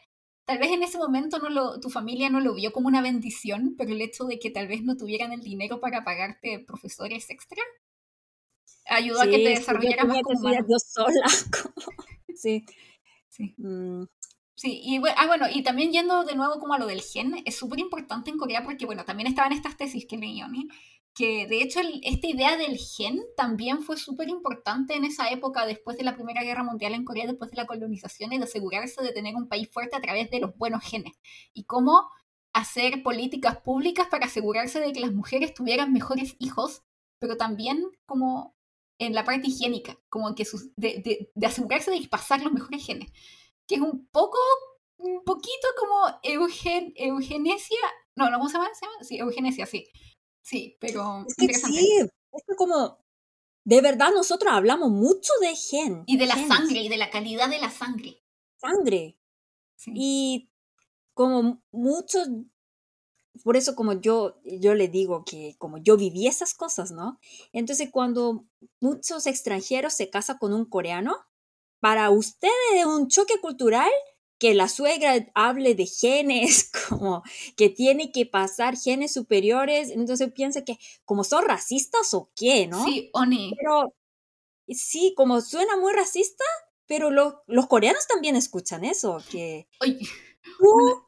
tal 0.45 0.59
vez 0.59 0.71
en 0.71 0.83
ese 0.83 0.97
momento 0.97 1.39
no 1.39 1.49
lo, 1.49 1.79
tu 1.79 1.89
familia 1.89 2.29
no 2.29 2.41
lo 2.41 2.53
vio 2.53 2.73
como 2.73 2.87
una 2.89 3.01
bendición, 3.01 3.75
pero 3.77 3.91
el 3.91 4.01
hecho 4.01 4.25
de 4.25 4.39
que 4.39 4.51
tal 4.51 4.67
vez 4.67 4.83
no 4.83 4.97
tuvieran 4.97 5.31
el 5.31 5.41
dinero 5.41 5.79
para 5.79 6.03
pagarte 6.03 6.59
profesores 6.59 7.29
extra, 7.29 7.63
ayudó 8.87 9.21
a 9.21 9.25
que 9.25 9.37
te 9.37 9.49
desarrollaras 9.49 10.05
más 10.05 10.21
como 10.21 10.39
humano. 10.39 10.65
Yo 10.69 10.77
sola, 10.79 11.25
sí. 12.35 12.65
Sí. 13.29 13.55
Mm. 13.57 14.03
Sí, 14.61 14.79
y 14.83 15.01
ah, 15.17 15.25
bueno, 15.25 15.47
y 15.51 15.63
también 15.63 15.91
yendo 15.91 16.23
de 16.23 16.35
nuevo 16.35 16.59
como 16.59 16.75
a 16.75 16.77
lo 16.77 16.85
del 16.85 17.01
gen, 17.01 17.41
es 17.45 17.55
súper 17.57 17.79
importante 17.79 18.29
en 18.29 18.37
Corea 18.37 18.63
porque, 18.63 18.85
bueno, 18.85 19.03
también 19.05 19.25
estaban 19.25 19.53
estas 19.53 19.75
tesis 19.75 20.05
que 20.07 20.17
leí, 20.17 20.39
que 21.15 21.47
de 21.47 21.63
hecho 21.63 21.79
esta 22.03 22.27
idea 22.27 22.55
del 22.57 22.77
gen 22.77 23.19
también 23.35 23.81
fue 23.81 23.97
súper 23.97 24.29
importante 24.29 24.93
en 24.95 25.03
esa 25.03 25.31
época 25.31 25.65
después 25.65 25.97
de 25.97 26.03
la 26.03 26.13
Primera 26.13 26.43
Guerra 26.43 26.63
Mundial 26.63 26.93
en 26.93 27.05
Corea, 27.05 27.25
después 27.25 27.49
de 27.49 27.57
la 27.57 27.65
colonización 27.65 28.33
y 28.33 28.37
de 28.37 28.43
asegurarse 28.43 29.01
de 29.01 29.11
tener 29.11 29.35
un 29.35 29.47
país 29.47 29.67
fuerte 29.67 29.95
a 29.95 30.01
través 30.01 30.29
de 30.29 30.39
los 30.39 30.55
buenos 30.55 30.83
genes. 30.83 31.13
Y 31.55 31.63
cómo 31.63 32.11
hacer 32.53 33.01
políticas 33.01 33.61
públicas 33.61 34.09
para 34.11 34.27
asegurarse 34.27 34.79
de 34.79 34.93
que 34.93 34.99
las 34.99 35.11
mujeres 35.11 35.55
tuvieran 35.55 35.91
mejores 35.91 36.35
hijos, 36.37 36.83
pero 37.17 37.35
también 37.35 37.83
como 38.05 38.55
en 38.99 39.15
la 39.15 39.23
parte 39.23 39.47
higiénica, 39.47 39.97
como 40.07 40.35
que 40.35 40.45
de, 40.75 41.01
de, 41.03 41.31
de 41.33 41.47
asegurarse 41.47 41.89
de 41.89 42.07
pasar 42.07 42.43
los 42.43 42.53
mejores 42.53 42.85
genes 42.85 43.11
que 43.71 43.75
es 43.75 43.81
un 43.81 44.05
poco, 44.11 44.37
un 44.97 45.23
poquito 45.23 45.67
como 45.79 46.19
eugen, 46.23 46.91
eugenesia, 46.97 47.79
no, 48.17 48.29
no, 48.29 48.37
¿cómo 48.37 48.49
se 48.49 48.57
llama? 48.57 48.69
Sí, 49.01 49.17
eugenesia, 49.17 49.65
sí. 49.65 49.87
Sí, 50.41 50.75
pero 50.81 51.23
es 51.25 51.35
que 51.35 51.53
sí, 51.53 51.99
es 52.33 52.43
que 52.45 52.55
como 52.57 52.99
de 53.63 53.79
verdad 53.79 54.11
nosotros 54.13 54.51
hablamos 54.51 54.91
mucho 54.91 55.31
de 55.39 55.55
gen. 55.55 56.03
Y 56.05 56.17
de 56.17 56.25
la 56.25 56.35
sangre, 56.35 56.81
y 56.81 56.89
de 56.89 56.97
la 56.97 57.09
calidad 57.09 57.49
de 57.49 57.59
la 57.59 57.69
sangre. 57.69 58.21
Sangre. 58.57 59.17
Y 59.85 60.51
como 61.13 61.63
muchos, 61.71 62.27
por 63.45 63.55
eso 63.55 63.73
como 63.73 63.93
yo, 63.93 64.41
yo 64.43 64.73
le 64.73 64.89
digo 64.89 65.23
que 65.23 65.55
como 65.57 65.77
yo 65.77 65.95
viví 65.95 66.27
esas 66.27 66.53
cosas, 66.53 66.91
¿no? 66.91 67.19
Entonces 67.53 67.89
cuando 67.89 68.45
muchos 68.81 69.27
extranjeros 69.27 69.93
se 69.93 70.09
casan 70.09 70.39
con 70.39 70.53
un 70.53 70.65
coreano, 70.65 71.15
para 71.81 72.11
ustedes 72.11 72.53
es 72.75 72.85
un 72.85 73.09
choque 73.09 73.39
cultural 73.41 73.89
que 74.37 74.53
la 74.53 74.69
suegra 74.69 75.29
hable 75.35 75.75
de 75.75 75.85
genes, 75.85 76.71
como 76.89 77.23
que 77.57 77.69
tiene 77.69 78.11
que 78.11 78.25
pasar 78.25 78.77
genes 78.77 79.13
superiores, 79.13 79.89
entonces 79.89 80.31
piensa 80.31 80.63
que 80.63 80.79
como 81.03 81.23
son 81.25 81.45
racistas 81.45 82.13
o 82.13 82.31
qué, 82.35 82.67
¿no? 82.67 82.85
Sí, 82.85 83.09
Oni. 83.13 83.53
Pero 83.57 83.93
sí, 84.69 85.13
como 85.17 85.41
suena 85.41 85.75
muy 85.77 85.91
racista, 85.93 86.45
pero 86.87 87.11
los 87.11 87.67
coreanos 87.67 88.07
también 88.07 88.35
escuchan 88.35 88.83
eso, 88.83 89.21
que 89.29 89.67
tú, 89.79 91.05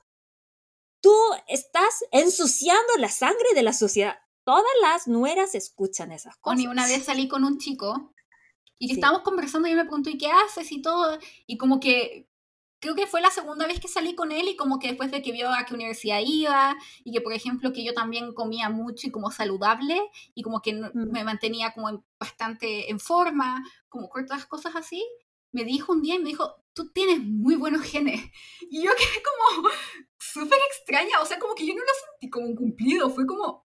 tú 1.02 1.14
estás 1.48 2.06
ensuciando 2.12 2.94
la 2.98 3.10
sangre 3.10 3.54
de 3.56 3.64
la 3.64 3.74
sociedad. 3.74 4.16
Todas 4.44 4.64
las 4.82 5.08
nueras 5.08 5.56
escuchan 5.56 6.12
esas 6.12 6.36
cosas. 6.38 6.58
Oni, 6.58 6.68
una 6.68 6.86
vez 6.88 7.06
salí 7.06 7.28
con 7.28 7.44
un 7.44 7.58
chico 7.58 8.14
y 8.84 8.88
que 8.88 8.94
estábamos 8.96 9.22
conversando 9.22 9.70
y 9.70 9.76
me 9.76 9.86
preguntó, 9.86 10.10
¿y 10.10 10.18
qué 10.18 10.28
haces? 10.28 10.70
Y 10.74 10.82
todo. 10.82 11.18
Y 11.48 11.58
como 11.58 11.80
que 11.80 12.28
creo 12.80 12.96
que 12.96 13.08
fue 13.08 13.22
la 13.22 13.32
segunda 13.32 13.66
vez 13.66 13.80
que 13.80 13.88
salí 13.88 14.14
con 14.14 14.34
él 14.34 14.50
y 14.50 14.58
como 14.58 14.78
que 14.78 14.90
después 14.90 15.10
de 15.10 15.22
que 15.22 15.32
vio 15.32 15.50
a 15.50 15.64
qué 15.64 15.74
universidad 15.74 16.20
iba 16.22 16.76
y 17.06 17.14
que 17.14 17.22
por 17.22 17.32
ejemplo 17.32 17.72
que 17.72 17.86
yo 17.86 17.94
también 17.94 18.34
comía 18.34 18.70
mucho 18.70 19.08
y 19.08 19.12
como 19.12 19.32
saludable 19.32 20.02
y 20.36 20.44
como 20.44 20.62
que 20.62 20.74
mm. 20.74 20.92
me 20.94 21.24
mantenía 21.24 21.74
como 21.74 22.04
bastante 22.20 22.92
en 22.92 23.00
forma, 23.00 23.64
como 23.88 24.10
cortas 24.10 24.46
cosas 24.48 24.76
así, 24.76 25.02
me 25.54 25.64
dijo 25.64 25.94
un 25.94 26.02
día 26.02 26.16
y 26.16 26.20
me 26.20 26.28
dijo, 26.28 26.58
tú 26.74 26.92
tienes 26.92 27.22
muy 27.24 27.56
buenos 27.56 27.84
genes. 27.84 28.20
Y 28.70 28.84
yo 28.84 28.92
quedé 28.98 29.24
como 29.24 29.70
súper 30.20 30.60
extraña, 30.70 31.22
o 31.22 31.26
sea, 31.26 31.40
como 31.40 31.56
que 31.56 31.66
yo 31.66 31.74
no 31.74 31.80
lo 31.80 31.94
sentí 32.12 32.30
como 32.30 32.48
un 32.48 32.56
cumplido, 32.58 33.10
fue 33.10 33.26
como, 33.26 33.66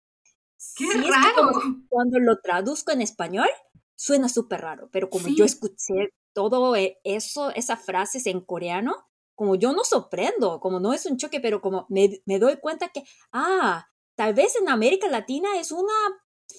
qué 0.76 0.88
raro. 1.08 1.52
cuando 1.88 2.20
lo 2.20 2.40
traduzco 2.42 2.92
en 2.92 3.02
español, 3.02 3.50
suena 3.96 4.30
súper 4.30 4.62
raro, 4.62 4.90
pero 4.92 5.10
como 5.10 5.28
yo 5.30 5.46
escuché 5.46 6.14
todo 6.34 6.76
e, 6.76 7.00
eso, 7.04 7.52
esas 7.52 7.84
frases 7.84 8.26
en 8.26 8.42
coreano, 8.42 8.96
como 9.36 9.56
yo 9.56 9.74
no 9.74 9.84
sorprendo, 9.84 10.60
como 10.60 10.80
no 10.80 10.94
es 10.94 11.06
un 11.06 11.18
choque, 11.18 11.40
pero 11.40 11.62
como 11.62 11.86
me, 11.90 12.22
me 12.26 12.40
doy 12.40 12.58
cuenta 12.58 12.90
que, 12.90 13.04
ah, 13.32 13.88
tal 14.16 14.34
vez 14.34 14.56
en 14.56 14.70
América 14.70 15.08
Latina 15.08 15.60
es 15.60 15.72
una 15.72 15.94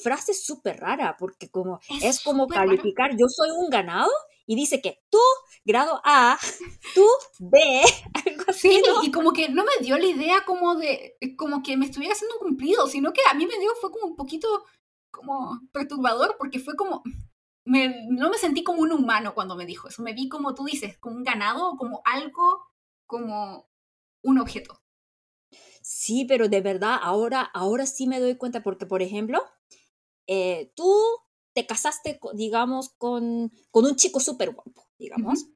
frase 0.03 0.35
súper 0.35 0.81
rara, 0.81 1.17
porque 1.19 1.49
como 1.51 1.81
es, 2.03 2.23
como 2.23 2.49
calificar, 2.49 3.13
yo 3.17 3.27
soy 3.29 3.51
un 3.51 3.71
ganado, 3.71 4.11
y 4.47 4.57
dice 4.57 4.81
que 4.83 5.03
tú, 5.11 5.19
grado 5.65 6.01
A, 6.05 6.39
tú, 6.95 7.07
B, 7.39 7.59
algo 8.27 8.45
así. 8.49 8.71
Sí, 8.71 8.83
y 9.03 9.11
como 9.11 9.33
que 9.33 9.49
no 9.49 9.65
me 9.65 9.85
dio 9.85 9.97
la 9.99 10.07
idea 10.07 10.45
como 10.45 10.75
de, 10.77 11.17
como 11.37 11.63
que 11.63 11.77
me 11.77 11.87
estuviera 11.87 12.15
haciendo 12.15 12.37
un 12.37 12.49
cumplido, 12.49 12.87
sino 12.87 13.13
que 13.13 13.23
a 13.31 13.35
mí 13.35 13.47
me 13.47 13.59
dio, 13.59 13.71
fue 13.81 13.91
como 13.91 14.07
un 14.07 14.17
poquito 14.17 14.65
como 15.11 15.61
perturbador, 15.73 16.37
porque 16.39 16.59
fue 16.59 16.75
como, 16.77 17.03
no 17.65 18.31
me 18.31 18.39
sentí 18.39 18.63
como 18.63 18.83
un 18.83 18.93
humano 18.93 19.35
cuando 19.35 19.57
me 19.57 19.67
dijo 19.67 19.89
eso, 19.89 20.03
me 20.03 20.13
vi 20.13 20.29
como 20.29 20.55
tú 20.55 20.65
dices, 20.65 20.99
como 20.99 21.17
un 21.17 21.25
ganado, 21.25 21.77
como 21.77 22.03
algo, 22.05 22.67
como 23.07 23.69
un 24.23 24.39
objeto. 24.39 24.81
Sí, 25.83 26.25
pero 26.27 26.49
de 26.49 26.61
verdad, 26.61 26.99
ahora, 27.03 27.43
ahora 27.43 27.87
sí 27.87 28.07
me 28.07 28.21
doy 28.21 28.37
cuenta, 28.37 28.63
porque 28.63 28.87
por 28.87 29.03
ejemplo, 29.03 29.43
eh, 30.27 30.73
tú 30.75 30.91
te 31.53 31.67
casaste, 31.67 32.19
digamos, 32.35 32.91
con, 32.91 33.53
con 33.71 33.85
un 33.85 33.97
chico 33.97 34.21
súper 34.21 34.51
guapo, 34.51 34.89
digamos. 34.99 35.47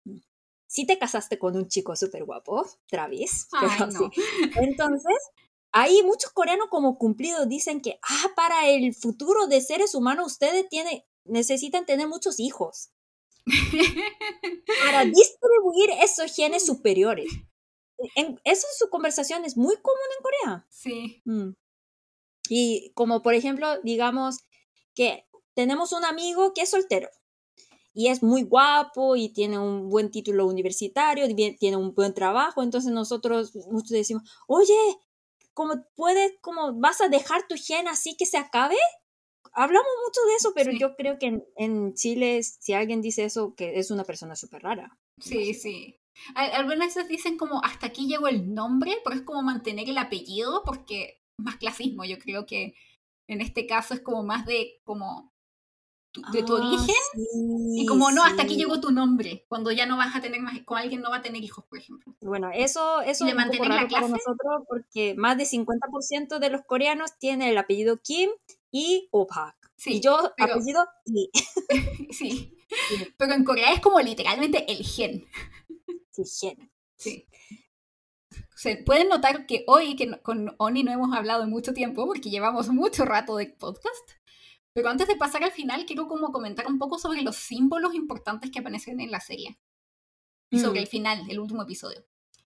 Sí 0.66 0.86
te 0.86 0.98
casaste 0.98 1.38
con 1.38 1.56
un 1.56 1.68
chico 1.68 1.96
súper 1.96 2.24
guapo, 2.24 2.66
Travis. 2.86 3.48
Entonces, 4.56 5.16
hay 5.72 6.02
muchos 6.02 6.30
coreanos 6.32 6.68
como 6.68 6.98
cumplidos 6.98 7.48
dicen 7.48 7.80
que, 7.80 7.98
ah, 8.02 8.28
para 8.36 8.68
el 8.68 8.94
futuro 8.94 9.46
de 9.46 9.60
seres 9.60 9.94
humanos 9.94 10.32
ustedes 10.32 10.68
tienen, 10.68 11.02
necesitan 11.28 11.86
tener 11.86 12.08
muchos 12.08 12.40
hijos 12.40 12.90
para 14.84 15.04
distribuir 15.04 15.90
esos 16.02 16.34
genes 16.34 16.66
superiores. 16.66 17.30
En, 18.14 18.40
eso 18.44 18.66
en 18.66 18.78
su 18.78 18.88
conversación 18.90 19.44
es 19.44 19.56
muy 19.56 19.76
común 19.76 19.98
en 20.16 20.22
Corea. 20.22 20.66
Sí. 20.70 21.22
Mm. 21.24 21.50
Y 22.48 22.92
como 22.94 23.22
por 23.22 23.34
ejemplo, 23.34 23.80
digamos 23.82 24.38
que 24.94 25.26
tenemos 25.54 25.92
un 25.92 26.04
amigo 26.04 26.54
que 26.54 26.62
es 26.62 26.70
soltero 26.70 27.08
y 27.92 28.08
es 28.08 28.22
muy 28.22 28.42
guapo 28.42 29.16
y 29.16 29.30
tiene 29.30 29.58
un 29.58 29.88
buen 29.88 30.10
título 30.10 30.46
universitario, 30.46 31.26
tiene 31.58 31.76
un 31.76 31.94
buen 31.94 32.14
trabajo, 32.14 32.62
entonces 32.62 32.92
nosotros 32.92 33.56
muchos 33.70 33.90
decimos, 33.90 34.22
oye, 34.46 34.78
¿cómo 35.52 35.84
puedes, 35.96 36.34
cómo 36.40 36.72
vas 36.74 37.00
a 37.00 37.08
dejar 37.08 37.48
tu 37.48 37.56
gen 37.56 37.88
así 37.88 38.16
que 38.16 38.24
se 38.24 38.38
acabe? 38.38 38.76
Hablamos 39.52 39.90
mucho 40.06 40.20
de 40.26 40.34
eso, 40.36 40.52
pero 40.54 40.72
yo 40.72 40.94
creo 40.96 41.18
que 41.18 41.42
en, 41.56 41.94
Chile, 41.94 42.42
si 42.42 42.72
alguien 42.72 43.02
dice 43.02 43.24
eso, 43.24 43.54
que 43.54 43.78
es 43.78 43.90
una 43.90 44.04
persona 44.04 44.36
súper 44.36 44.62
rara. 44.62 44.98
Sí, 45.18 45.54
sí. 45.54 45.98
Algunas 46.34 46.94
veces 46.94 47.08
dicen 47.08 47.36
como 47.36 47.62
hasta 47.64 47.86
aquí 47.86 48.08
llegó 48.08 48.28
el 48.28 48.52
nombre, 48.52 48.98
pero 49.04 49.16
es 49.16 49.22
como 49.22 49.42
mantener 49.42 49.88
el 49.88 49.98
apellido, 49.98 50.62
porque 50.64 51.22
más 51.38 51.56
clasismo, 51.56 52.04
yo 52.04 52.18
creo 52.18 52.46
que 52.46 52.74
en 53.28 53.40
este 53.40 53.66
caso 53.66 53.94
es 53.94 54.00
como 54.00 54.22
más 54.22 54.46
de 54.46 54.80
como 54.84 55.32
de 56.32 56.42
tu 56.42 56.56
ah, 56.56 56.60
origen 56.60 56.96
y 57.76 57.86
como 57.86 58.10
no, 58.10 58.24
hasta 58.24 58.42
aquí 58.42 58.56
llegó 58.56 58.80
tu 58.80 58.90
nombre, 58.90 59.44
cuando 59.48 59.70
ya 59.70 59.86
no 59.86 59.96
vas 59.96 60.16
a 60.16 60.20
tener 60.20 60.40
más, 60.40 60.58
con 60.64 60.78
alguien 60.78 61.00
no 61.00 61.10
va 61.10 61.18
a 61.18 61.22
tener 61.22 61.42
hijos, 61.44 61.64
por 61.66 61.78
ejemplo. 61.78 62.14
Bueno, 62.20 62.50
eso, 62.52 63.00
eso 63.02 63.26
es 63.26 63.34
un 63.34 63.50
poco 63.50 63.64
raro 63.64 63.88
para 63.88 64.08
nosotros 64.08 64.62
porque 64.68 65.14
más 65.16 65.36
de 65.36 65.44
50% 65.44 66.38
de 66.38 66.50
los 66.50 66.62
coreanos 66.62 67.18
tienen 67.18 67.48
el 67.48 67.58
apellido 67.58 67.98
Kim 68.02 68.30
y 68.70 69.08
Opak. 69.12 69.56
Sí, 69.76 69.94
y 69.96 70.00
yo 70.00 70.18
apellido 70.38 70.84
Lee. 71.06 71.30
sí. 72.10 72.54
Pero 73.16 73.32
en 73.32 73.44
Corea 73.44 73.72
es 73.72 73.80
como 73.80 74.00
literalmente 74.00 74.70
el 74.70 74.84
gen. 74.84 75.24
Sí, 76.10 76.22
gen. 76.40 76.70
Sí. 76.96 77.26
se 78.56 78.76
pueden 78.78 79.08
notar 79.08 79.46
que 79.46 79.64
hoy, 79.68 79.94
que 79.94 80.20
con 80.20 80.54
Oni 80.58 80.82
no 80.82 80.90
hemos 80.92 81.16
hablado 81.16 81.44
en 81.44 81.50
mucho 81.50 81.72
tiempo, 81.72 82.06
porque 82.06 82.28
llevamos 82.30 82.68
mucho 82.68 83.04
rato 83.04 83.36
de 83.36 83.46
podcast, 83.46 84.10
pero 84.72 84.88
antes 84.88 85.06
de 85.06 85.16
pasar 85.16 85.44
al 85.44 85.52
final, 85.52 85.86
quiero 85.86 86.08
como 86.08 86.32
comentar 86.32 86.66
un 86.66 86.78
poco 86.78 86.98
sobre 86.98 87.22
los 87.22 87.36
símbolos 87.36 87.94
importantes 87.94 88.50
que 88.50 88.58
aparecen 88.58 89.00
en 89.00 89.10
la 89.12 89.20
serie. 89.20 89.58
Y 90.50 90.58
sobre 90.58 90.80
Mm. 90.80 90.82
el 90.82 90.86
final, 90.88 91.30
el 91.30 91.38
último 91.38 91.62
episodio. 91.62 92.04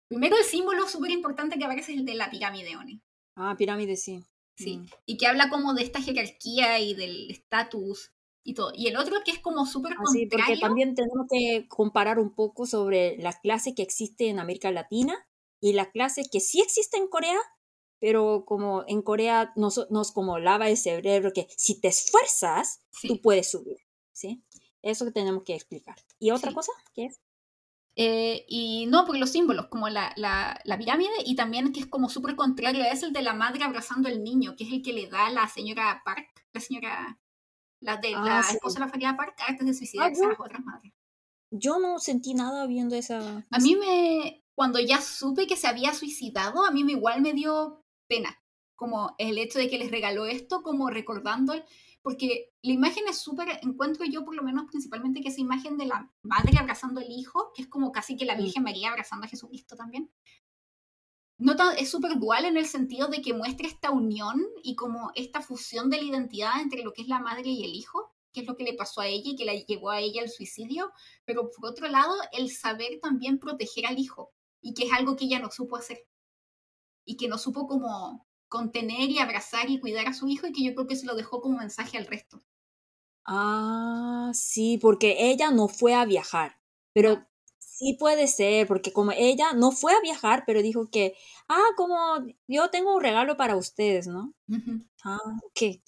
Primero, 0.09 0.37
el 0.37 0.45
símbolo 0.45 0.89
súper 0.89 1.11
importante 1.11 1.59
que 1.59 1.65
aparece 1.65 1.93
es 1.93 1.99
el 1.99 2.07
de 2.07 2.15
la 2.15 2.31
pirámide 2.31 2.77
Oni. 2.77 3.03
Ah, 3.37 3.55
pirámide, 3.59 3.97
sí. 3.97 4.25
Sí. 4.59 4.79
Mm. 4.79 4.87
Y 5.07 5.17
que 5.17 5.27
habla 5.27 5.49
como 5.51 5.73
de 5.75 5.83
esta 5.85 6.03
jerarquía 6.03 6.81
y 6.81 6.95
del 6.95 7.31
estatus 7.31 8.13
y 8.43 8.55
todo. 8.55 8.73
Y 8.75 8.89
el 8.89 8.97
otro 8.97 9.17
que 9.25 9.31
es 9.31 9.39
como 9.39 9.67
súper 9.67 9.95
porque 9.97 10.29
contrario. 10.29 10.59
también 10.61 10.95
tenemos 10.95 11.27
que 11.31 11.67
comparar 11.69 12.19
un 12.19 12.35
poco 12.35 12.67
sobre 12.67 13.17
la 13.19 13.33
clase 13.33 13.75
que 13.75 13.83
existe 13.83 14.29
en 14.29 14.41
América 14.41 14.71
Latina 14.73 15.17
y 15.61 15.73
la 15.75 15.91
clase 15.91 16.23
que 16.31 16.41
sí 16.41 16.61
existe 16.61 16.97
en 16.97 17.09
Corea, 17.09 17.39
pero 18.01 18.45
como 18.47 18.85
en 18.89 19.03
Corea 19.03 19.53
nos, 19.57 19.87
nos 19.91 20.13
como 20.13 20.39
lava 20.39 20.69
el 20.69 20.77
cerebro 20.77 21.33
que 21.33 21.47
si 21.57 21.81
te 21.81 21.89
esfuerzas, 21.89 22.81
Sí. 22.91 23.09
tú 23.09 23.21
puedes 23.21 23.51
subir, 23.51 23.79
¿sí? 24.13 24.43
Eso 24.83 25.05
que 25.05 25.13
tenemos 25.13 25.43
que 25.45 25.55
explicar. 25.55 25.97
¿Y 26.19 26.31
otra 26.31 26.51
Sí. 26.51 26.55
cosa? 26.55 26.73
¿Qué 26.95 27.07
es? 27.07 27.21
Eh, 28.01 28.45
y 28.49 28.87
no, 28.87 29.05
por 29.05 29.19
los 29.19 29.31
símbolos, 29.31 29.67
como 29.67 29.89
la, 29.89 30.13
la, 30.15 30.61
la 30.65 30.79
pirámide, 30.79 31.11
y 31.27 31.35
también 31.35 31.73
que 31.73 31.81
es 31.81 31.87
como 31.87 32.09
súper 32.09 32.37
contrario, 32.37 32.85
es 32.85 33.03
el 33.03 33.13
de 33.13 33.23
la 33.23 33.35
madre 33.35 33.65
abrazando 33.65 34.09
al 34.09 34.23
niño, 34.23 34.55
que 34.57 34.63
es 34.63 34.73
el 34.73 34.83
que 34.83 34.93
le 34.93 35.09
da 35.09 35.31
la 35.31 35.49
señora 35.49 36.01
Park, 36.05 36.29
la 36.53 36.61
señora, 36.61 37.19
la 37.81 37.97
de 37.97 38.15
Ah, 38.15 38.23
la 38.25 38.43
sí. 38.45 38.55
esposa 38.55 38.79
de 38.79 38.85
la 38.87 38.91
familia 38.91 39.17
Park, 39.17 39.35
antes 39.49 39.67
de 39.67 39.75
suicidarse 39.75 40.21
yo- 40.21 40.27
a 40.27 40.31
las 40.31 40.39
otras 40.41 40.65
madres. 40.65 40.93
Yo 41.51 41.81
no 41.81 41.99
sentí 41.99 42.35
nada 42.35 42.67
viendo 42.69 42.95
esa... 42.95 43.45
A 43.51 43.59
mí 43.59 43.75
me, 43.75 44.45
cuando 44.55 44.79
ya 44.79 45.01
supe 45.01 45.49
que 45.49 45.57
se 45.57 45.67
había 45.67 45.93
suicidado, 45.93 46.65
a 46.65 46.71
mí 46.71 46.85
me 46.85 46.93
igual 46.93 47.21
me 47.21 47.33
dio 47.33 47.83
pena, 48.07 48.39
como 48.77 49.17
el 49.19 49.39
hecho 49.39 49.59
de 49.59 49.69
que 49.69 49.79
les 49.79 49.91
regaló 49.91 50.25
esto, 50.27 50.63
como 50.63 50.89
recordando, 50.89 51.53
el- 51.55 51.65
porque 52.03 52.53
la 52.63 52.73
imagen 52.73 53.05
es 53.09 53.19
súper, 53.19 53.59
encuentro 53.63 54.05
yo 54.07 54.25
por 54.25 54.35
lo 54.35 54.43
menos 54.43 54.65
principalmente 54.67 55.21
que 55.21 55.29
esa 55.29 55.41
imagen 55.41 55.77
de 55.77 55.87
la 55.87 56.11
madre 56.23 56.59
abrazando 56.59 57.01
al 57.01 57.11
hijo, 57.11 57.53
que 57.55 57.63
es 57.63 57.69
como 57.69 57.93
casi 57.93 58.17
que 58.17 58.25
la. 58.25 58.35
Virgen 58.37 58.63
María 58.63 58.91
abrazando 58.91 59.27
a 59.27 59.29
Jesucristo 59.29 59.77
también. 59.77 60.11
No 61.39 61.55
tan- 61.57 61.77
es 61.77 61.91
súper 61.91 62.19
dual 62.19 62.45
en 62.45 62.57
el 62.57 62.67
sentido 62.67 63.09
de 63.09 63.23
que 63.23 63.33
muestra 63.35 63.67
esta 63.69 63.91
unión 63.91 64.45
y 64.63 64.75
como 64.75 65.13
esta 65.15 65.41
fusión 65.41 65.89
de 65.91 65.99
la 65.99 66.03
identidad 66.05 66.61
entre 66.61 66.83
lo 66.83 66.93
que 66.93 67.03
es 67.03 67.09
la 67.09 67.21
madre 67.21 67.49
y 67.51 67.65
el 67.65 67.75
hijo, 67.75 68.13
que 68.33 68.41
es 68.41 68.47
lo 68.47 68.57
que 68.57 68.65
le 68.65 68.75
pasó 68.75 69.01
a 69.01 69.07
ella 69.07 69.31
y 69.31 69.37
que 69.37 69.45
la 69.45 69.55
llevó 69.55 69.91
a 69.91 70.01
ella 70.01 70.23
al 70.23 70.31
suicidio, 70.31 70.93
pero 71.25 71.51
por 71.51 71.71
otro 71.71 71.89
lado, 71.89 72.15
el 72.33 72.51
saber 72.51 72.99
también 73.01 73.39
proteger 73.39 73.87
al 73.87 73.99
hijo, 73.99 74.33
y 74.61 74.75
que 74.75 74.85
es 74.85 74.93
algo 74.93 75.17
que 75.17 75.25
ella 75.27 75.39
no 75.39 75.51
supo 75.51 75.77
hacer, 75.77 76.07
y 77.05 77.17
que 77.17 77.29
no 77.29 77.39
supo 77.39 77.67
como 77.67 78.28
contener 78.48 79.10
y 79.10 79.20
abrazar 79.20 79.70
y 79.70 79.80
cuidar 79.80 80.08
a 80.08 80.14
su 80.14 80.28
hijo, 80.28 80.48
y 80.48 80.54
que 80.54 80.64
yo 80.64 80.74
creo 80.76 80.88
que 80.88 80.96
se 80.96 81.06
lo 81.06 81.16
dejó 81.16 81.42
como 81.42 81.58
mensaje 81.58 81.98
al 81.98 82.06
resto. 82.06 82.42
Ah, 83.26 84.32
sí, 84.34 84.78
porque 84.78 85.32
ella 85.32 85.52
no 85.52 85.68
fue 85.68 85.94
a 85.94 86.06
viajar, 86.06 86.60
pero 86.94 87.26
sí 87.58 87.96
puede 87.98 88.28
ser, 88.28 88.68
porque 88.68 88.92
como 88.92 89.12
ella 89.12 89.54
no 89.54 89.72
fue 89.72 89.94
a 89.94 90.02
viajar, 90.02 90.44
pero 90.46 90.62
dijo 90.62 90.90
que, 90.90 91.16
ah, 91.48 91.70
como 91.78 91.96
yo 92.48 92.70
tengo 92.70 92.96
un 92.96 93.02
regalo 93.02 93.38
para 93.38 93.56
ustedes, 93.56 94.08
¿no? 94.08 94.34
Ujú, 94.50 94.82
아, 95.04 95.18
오케이. 95.44 95.82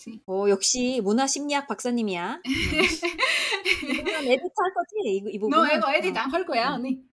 Sí. 0.00 0.22
어, 0.26 0.48
역시 0.48 1.02
문화심리학 1.02 1.66
박사님이야. 1.68 2.40
음. 2.46 3.92
이거는 3.92 4.30
에디트할 4.32 4.72
거지? 4.74 4.96
이, 5.04 5.22
이 5.28 5.38
부분은? 5.38 5.58
No, 5.58 5.66
ego, 5.70 5.90
edit, 5.92 6.16
할 6.16 6.46
거야, 6.46 6.70
음. 6.70 6.74
언니. 6.76 7.10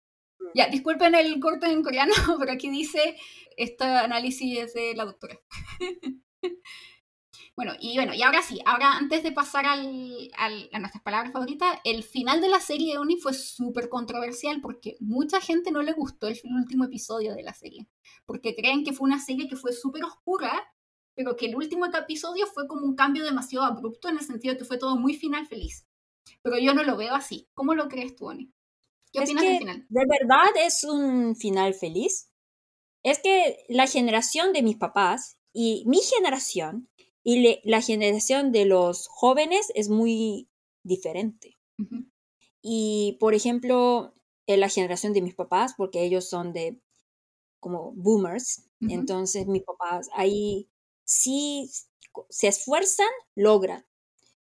Ya, 0.54 0.68
disculpen 0.68 1.16
el 1.16 1.40
corte 1.40 1.68
en 1.68 1.82
coreano, 1.82 2.14
pero 2.38 2.52
aquí 2.52 2.70
dice, 2.70 3.16
este 3.59 3.85
análisis 3.85 4.59
es 4.59 4.75
de 4.75 4.95
la 4.95 5.05
doctora. 5.05 5.39
bueno, 7.57 7.73
y 7.81 7.97
bueno, 7.97 8.15
y 8.15 8.23
ahora 8.23 8.43
sí, 8.43 8.61
ahora 8.65 8.97
antes 8.97 9.23
de 9.23 9.33
pasar 9.33 9.67
al, 9.67 10.31
al- 10.37 10.69
a 10.73 10.79
nuestras 10.79 11.03
palabras 11.03 11.33
favoritas, 11.33 11.79
el 11.85 12.03
final 12.03 12.41
de 12.41 12.49
la 12.49 12.61
serie 12.61 12.93
de 12.95 12.99
Oni 12.99 13.17
fue 13.17 13.35
súper 13.35 13.89
controversial 13.89 14.61
porque 14.61 14.97
mucha 15.01 15.41
gente 15.41 15.71
no 15.73 15.83
le 15.83 15.93
gustó 15.93 16.29
el 16.29 16.39
último 16.57 16.85
episodio 16.85 17.35
de 17.35 17.43
la 17.43 17.53
serie, 17.55 17.89
porque 18.27 18.55
creen 18.55 18.85
que 18.85 18.93
fue 18.93 19.07
una 19.09 19.19
serie 19.21 19.49
que 19.49 19.57
fue 19.57 19.73
súper 19.73 20.05
oscura, 20.05 20.53
pero 21.15 21.37
que 21.37 21.47
el 21.47 21.57
último 21.57 21.87
episodio 21.87 22.47
fue 22.47 22.69
como 22.69 22.87
un 22.87 22.95
cambio 22.95 23.25
demasiado 23.25 23.67
abrupto 23.67 24.09
en 24.09 24.19
el 24.19 24.25
sentido 24.25 24.55
de 24.55 24.59
que 24.59 24.65
fue 24.65 24.79
todo 24.79 24.97
muy 24.97 25.15
final 25.15 25.47
feliz. 25.47 25.87
Pero 26.43 26.59
yo 26.59 26.75
no 26.75 26.85
lo 26.85 26.97
veo 26.97 27.15
así. 27.15 27.49
¿Cómo 27.55 27.75
lo 27.75 27.89
crees 27.89 28.17
tú, 28.17 28.27
Oni? 28.29 28.53
¿Qué 29.13 29.21
Es 29.21 29.21
opinas 29.21 29.45
que 29.45 29.47
del 29.47 29.59
final? 29.59 29.89
de 29.91 30.01
verdad 30.07 30.49
es 30.65 30.83
un 30.85 31.37
final 31.37 31.75
feliz. 31.75 32.28
Es 33.03 33.19
que 33.19 33.65
la 33.69 33.89
generación 33.89 34.53
de 34.53 34.63
mis 34.63 34.77
papás 34.77 35.39
y 35.53 35.83
mi 35.87 35.99
generación 36.01 36.89
y 37.25 37.41
le- 37.41 37.61
la 37.65 37.81
generación 37.83 38.53
de 38.53 38.67
los 38.67 39.09
jóvenes 39.09 39.73
es 39.75 39.89
muy 39.89 40.49
diferente. 40.85 41.59
Y, 42.63 43.17
por 43.21 43.35
ejemplo, 43.35 44.15
en 44.47 44.61
la 44.61 44.69
generación 44.69 45.13
de 45.13 45.23
mis 45.23 45.35
papás, 45.35 45.75
porque 45.77 46.03
ellos 46.05 46.29
son 46.29 46.53
de 46.53 46.81
como 47.61 47.93
boomers, 47.95 48.65
entonces 48.89 49.47
mis 49.49 49.65
papás 49.65 50.09
ahí 50.15 50.69
sí 51.05 51.71
se 52.31 52.49
esfuerzan, 52.49 53.09
logran, 53.37 53.87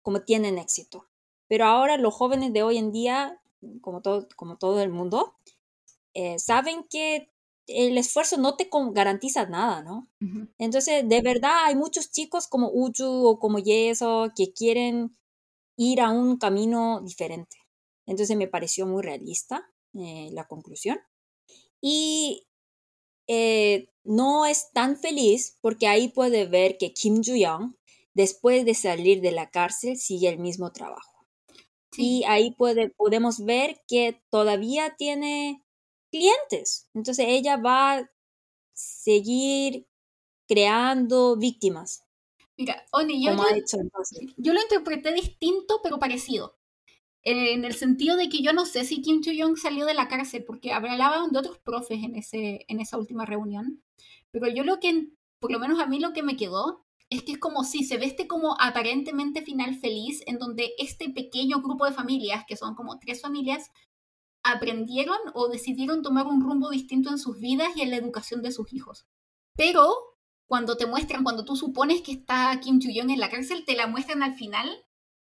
como 0.02 0.22
tienen 0.24 0.58
éxito. 0.58 1.08
Pero 1.48 1.66
ahora 1.66 1.98
los 1.98 2.14
jóvenes 2.14 2.52
de 2.52 2.62
hoy 2.64 2.78
en 2.78 2.92
día, 2.92 3.40
como 3.82 4.02
todo, 4.02 4.28
como 4.36 4.58
todo 4.58 4.82
el 4.82 4.90
mundo, 4.90 5.36
eh, 6.14 6.38
saben 6.38 6.84
que 6.90 7.30
el 7.68 7.98
esfuerzo 7.98 8.38
no 8.38 8.56
te 8.56 8.68
garantiza 8.92 9.46
nada, 9.46 9.82
¿no? 9.82 10.08
Entonces, 10.58 11.06
de 11.06 11.20
verdad, 11.20 11.64
hay 11.64 11.76
muchos 11.76 12.10
chicos 12.10 12.48
como 12.48 12.70
Uju 12.72 13.26
o 13.26 13.38
como 13.38 13.58
Yeso 13.58 14.32
que 14.34 14.52
quieren 14.52 15.16
ir 15.76 16.00
a 16.00 16.10
un 16.10 16.38
camino 16.38 17.00
diferente. 17.02 17.58
Entonces, 18.06 18.36
me 18.36 18.48
pareció 18.48 18.86
muy 18.86 19.02
realista 19.02 19.70
eh, 19.94 20.30
la 20.32 20.46
conclusión. 20.48 20.98
Y 21.80 22.46
eh, 23.26 23.90
no 24.02 24.46
es 24.46 24.72
tan 24.72 24.96
feliz 24.96 25.58
porque 25.60 25.86
ahí 25.86 26.08
puede 26.08 26.46
ver 26.46 26.78
que 26.78 26.94
Kim 26.94 27.22
Joo-young, 27.22 27.74
después 28.14 28.64
de 28.64 28.74
salir 28.74 29.20
de 29.20 29.32
la 29.32 29.50
cárcel, 29.50 29.98
sigue 29.98 30.28
el 30.30 30.38
mismo 30.38 30.72
trabajo. 30.72 31.26
Sí. 31.92 32.20
Y 32.20 32.24
ahí 32.24 32.52
puede, 32.52 32.88
podemos 32.90 33.44
ver 33.44 33.82
que 33.86 34.22
todavía 34.30 34.94
tiene 34.96 35.62
clientes. 36.10 36.88
Entonces 36.94 37.26
ella 37.28 37.56
va 37.56 37.98
a 37.98 38.10
seguir 38.74 39.86
creando 40.46 41.36
víctimas, 41.36 42.08
Mira, 42.58 42.84
Oni, 42.90 43.24
yo, 43.24 43.36
yo, 43.36 43.76
yo 44.36 44.52
lo 44.52 44.60
interpreté 44.60 45.12
distinto, 45.12 45.78
pero 45.80 46.00
parecido. 46.00 46.58
En 47.22 47.64
el 47.64 47.74
sentido 47.74 48.16
de 48.16 48.28
que 48.28 48.42
yo 48.42 48.52
no 48.52 48.66
sé 48.66 48.84
si 48.84 49.00
Kim 49.00 49.22
Joo-young 49.22 49.56
salió 49.56 49.86
de 49.86 49.94
la 49.94 50.08
cárcel, 50.08 50.44
porque 50.44 50.72
hablaban 50.72 51.30
de 51.30 51.38
otros 51.38 51.58
profes 51.58 52.02
en, 52.02 52.16
ese, 52.16 52.64
en 52.66 52.80
esa 52.80 52.98
última 52.98 53.24
reunión. 53.24 53.84
Pero 54.32 54.48
yo 54.48 54.64
lo 54.64 54.80
que, 54.80 55.08
por 55.38 55.52
lo 55.52 55.60
menos 55.60 55.78
a 55.78 55.86
mí 55.86 56.00
lo 56.00 56.12
que 56.12 56.24
me 56.24 56.36
quedó, 56.36 56.84
es 57.10 57.22
que 57.22 57.32
es 57.32 57.38
como 57.38 57.62
si 57.62 57.84
se 57.84 57.96
ve 57.96 58.06
este 58.06 58.26
como 58.26 58.60
aparentemente 58.60 59.42
final 59.42 59.76
feliz, 59.76 60.22
en 60.26 60.38
donde 60.38 60.72
este 60.78 61.10
pequeño 61.10 61.62
grupo 61.62 61.86
de 61.86 61.92
familias, 61.92 62.44
que 62.46 62.56
son 62.56 62.74
como 62.74 62.98
tres 62.98 63.22
familias, 63.22 63.70
aprendieron 64.52 65.18
o 65.34 65.48
decidieron 65.48 66.02
tomar 66.02 66.26
un 66.26 66.42
rumbo 66.42 66.70
distinto 66.70 67.10
en 67.10 67.18
sus 67.18 67.38
vidas 67.38 67.68
y 67.76 67.82
en 67.82 67.90
la 67.90 67.96
educación 67.96 68.42
de 68.42 68.52
sus 68.52 68.72
hijos. 68.72 69.06
Pero 69.56 69.94
cuando 70.46 70.76
te 70.76 70.86
muestran, 70.86 71.24
cuando 71.24 71.44
tú 71.44 71.56
supones 71.56 72.02
que 72.02 72.12
está 72.12 72.58
Kim 72.60 72.80
Joo-young 72.80 73.10
en 73.10 73.20
la 73.20 73.30
cárcel, 73.30 73.64
te 73.66 73.76
la 73.76 73.86
muestran 73.86 74.22
al 74.22 74.34
final, 74.34 74.68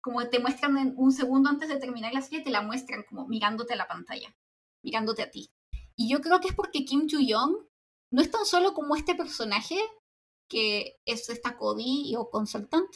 como 0.00 0.28
te 0.28 0.38
muestran 0.38 0.78
en 0.78 0.94
un 0.96 1.12
segundo 1.12 1.50
antes 1.50 1.68
de 1.68 1.76
terminar 1.80 2.12
la 2.14 2.22
serie, 2.22 2.44
te 2.44 2.50
la 2.50 2.62
muestran 2.62 3.02
como 3.08 3.26
mirándote 3.26 3.74
a 3.74 3.76
la 3.76 3.88
pantalla, 3.88 4.34
mirándote 4.82 5.22
a 5.22 5.30
ti. 5.30 5.50
Y 5.96 6.08
yo 6.08 6.20
creo 6.20 6.40
que 6.40 6.48
es 6.48 6.54
porque 6.54 6.84
Kim 6.84 7.08
Joo-young 7.10 7.56
no 8.10 8.22
es 8.22 8.30
tan 8.30 8.46
solo 8.46 8.74
como 8.74 8.94
este 8.94 9.14
personaje 9.14 9.76
que 10.48 11.00
es 11.04 11.28
esta 11.28 11.56
Cody 11.56 12.14
o 12.16 12.30
consultant, 12.30 12.88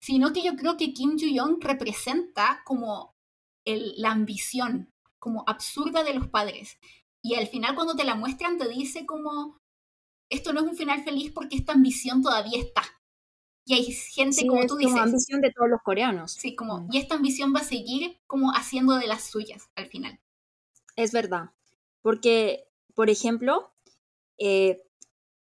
sino 0.00 0.32
que 0.32 0.42
yo 0.42 0.54
creo 0.54 0.76
que 0.76 0.92
Kim 0.92 1.18
Joo-young 1.18 1.58
representa 1.60 2.62
como 2.64 3.16
el, 3.64 3.94
la 3.96 4.12
ambición, 4.12 4.92
como 5.18 5.44
absurda 5.46 6.04
de 6.04 6.14
los 6.14 6.28
padres. 6.28 6.78
Y 7.22 7.34
al 7.34 7.46
final 7.48 7.74
cuando 7.74 7.96
te 7.96 8.04
la 8.04 8.14
muestran 8.14 8.58
te 8.58 8.68
dice 8.68 9.06
como, 9.06 9.60
esto 10.30 10.52
no 10.52 10.60
es 10.60 10.66
un 10.66 10.76
final 10.76 11.02
feliz 11.04 11.32
porque 11.32 11.56
esta 11.56 11.72
ambición 11.74 12.22
todavía 12.22 12.60
está. 12.60 12.82
Y 13.66 13.74
hay 13.74 13.92
gente, 13.92 14.32
Sí, 14.32 14.46
como 14.46 14.62
tú 14.62 14.76
como 14.76 14.78
dices, 14.78 14.96
ambición 14.98 15.40
de 15.42 15.52
todos 15.52 15.68
los 15.70 15.80
coreanos. 15.82 16.32
sí, 16.32 16.54
como, 16.56 16.80
Mm. 16.82 16.88
y 16.92 16.98
esta 16.98 17.16
ambición 17.16 17.54
va 17.54 17.60
a 17.60 17.64
seguir 17.64 18.18
como 18.26 18.50
haciendo 18.52 18.94
de 18.96 19.06
las 19.06 19.24
suyas 19.24 19.68
al 19.76 19.86
final. 19.88 20.18
Es 20.96 21.12
verdad. 21.12 21.50
Porque, 22.02 22.68
por 22.94 23.10
ejemplo, 23.10 23.72
eh, 24.38 24.82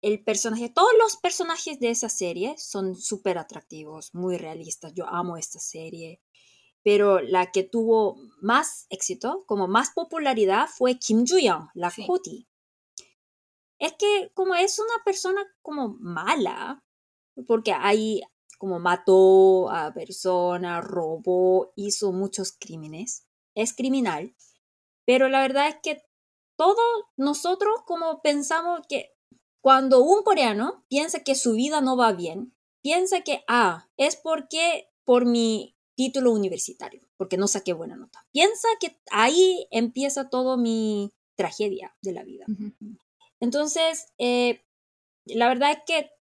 el 0.02 0.24
personaje, 0.24 0.70
todos 0.70 0.92
los 1.00 1.18
personajes 1.18 1.80
de 1.80 1.90
esa 1.92 2.10
serie 2.10 2.56
son 2.58 2.96
súper 2.96 3.38
atractivos, 3.38 4.14
muy 4.16 4.38
realistas. 4.38 4.94
Yo 4.94 5.08
amo 5.08 5.38
esta 5.38 5.60
serie. 5.60 6.22
Pero 6.86 7.20
la 7.20 7.52
que 7.52 7.64
tuvo 7.64 8.16
más 8.42 8.86
éxito, 8.92 9.44
como 9.48 9.68
más 9.68 9.90
popularidad, 9.90 10.68
fue 10.72 11.00
Kim 11.00 11.26
Joo-young, 11.26 11.70
la 11.74 11.90
Sí. 11.90 12.48
Es 13.80 13.94
que 13.94 14.32
como 14.36 14.54
es 14.54 14.78
una 14.78 15.04
persona 15.04 15.42
como 15.64 15.98
mala, 16.00 16.86
porque 17.48 17.74
ahí 17.74 18.22
como 18.60 18.80
mató 18.80 19.70
a 19.70 19.94
persona, 19.94 20.80
robó, 20.80 21.74
hizo 21.76 22.12
muchos 22.12 22.56
crímenes, 22.58 23.28
es 23.56 23.74
criminal, 23.74 24.36
pero 25.06 25.28
la 25.28 25.42
verdad 25.42 25.70
es 25.70 25.78
que 25.82 26.04
todos 26.56 26.86
nosotros 27.18 27.82
como 27.86 28.22
pensamos 28.22 28.82
que 28.88 29.12
cuando 29.60 30.04
un 30.04 30.24
coreano 30.24 30.86
piensa 30.88 31.24
que 31.24 31.34
su 31.34 31.54
vida 31.54 31.82
no 31.82 31.98
va 31.98 32.14
bien, 32.14 32.56
piensa 32.82 33.22
que, 33.22 33.44
ah, 33.48 33.90
es 33.98 34.16
porque 34.16 34.92
por 35.04 35.26
mi 35.26 35.75
título 35.96 36.32
universitario, 36.32 37.02
porque 37.18 37.38
no 37.38 37.48
saqué 37.48 37.74
buena 37.74 37.96
nota. 37.96 38.26
Piensa 38.32 38.68
que 38.80 38.98
ahí 39.12 39.68
empieza 39.72 40.30
todo 40.30 40.58
mi 40.58 41.12
tragedia 41.36 41.96
de 42.02 42.12
la 42.12 42.24
vida. 42.24 42.46
Entonces, 43.40 44.14
eh, 44.18 44.64
la 45.26 45.48
verdad 45.48 45.72
es 45.72 45.80
que 45.86 46.12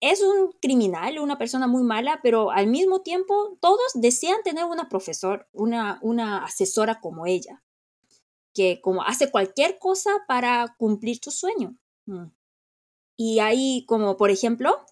es 0.00 0.22
un 0.22 0.52
criminal, 0.60 1.18
una 1.18 1.38
persona 1.38 1.66
muy 1.66 1.82
mala, 1.82 2.20
pero 2.22 2.50
al 2.50 2.66
mismo 2.66 3.00
tiempo 3.00 3.56
todos 3.60 3.92
desean 3.94 4.42
tener 4.44 4.64
una 4.64 4.88
profesor, 4.88 5.48
una, 5.52 5.98
una 6.02 6.44
asesora 6.44 7.00
como 7.00 7.26
ella, 7.26 7.62
que 8.52 8.80
como 8.82 9.02
hace 9.02 9.30
cualquier 9.30 9.78
cosa 9.78 10.10
para 10.28 10.76
cumplir 10.78 11.20
tu 11.20 11.30
sueño. 11.30 11.76
Mm. 12.06 12.26
Y 13.16 13.38
ahí, 13.38 13.84
como 13.86 14.18
por 14.18 14.30
ejemplo, 14.30 14.84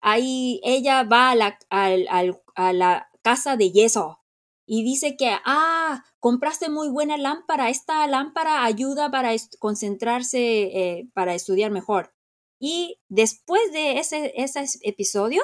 ahí 0.00 0.60
ella 0.64 1.04
va 1.04 1.30
a 1.30 1.34
la, 1.36 1.58
a 1.68 2.72
la 2.72 3.09
casa 3.22 3.56
de 3.56 3.70
yeso 3.70 4.20
y 4.72 4.84
dice 4.84 5.16
que, 5.16 5.36
ah, 5.44 6.04
compraste 6.20 6.70
muy 6.70 6.88
buena 6.90 7.16
lámpara, 7.16 7.70
esta 7.70 8.06
lámpara 8.06 8.64
ayuda 8.64 9.10
para 9.10 9.30
concentrarse, 9.58 10.38
eh, 10.38 11.08
para 11.12 11.34
estudiar 11.34 11.72
mejor. 11.72 12.14
Y 12.60 13.00
después 13.08 13.72
de 13.72 13.98
ese, 13.98 14.32
ese 14.36 14.64
episodio, 14.82 15.42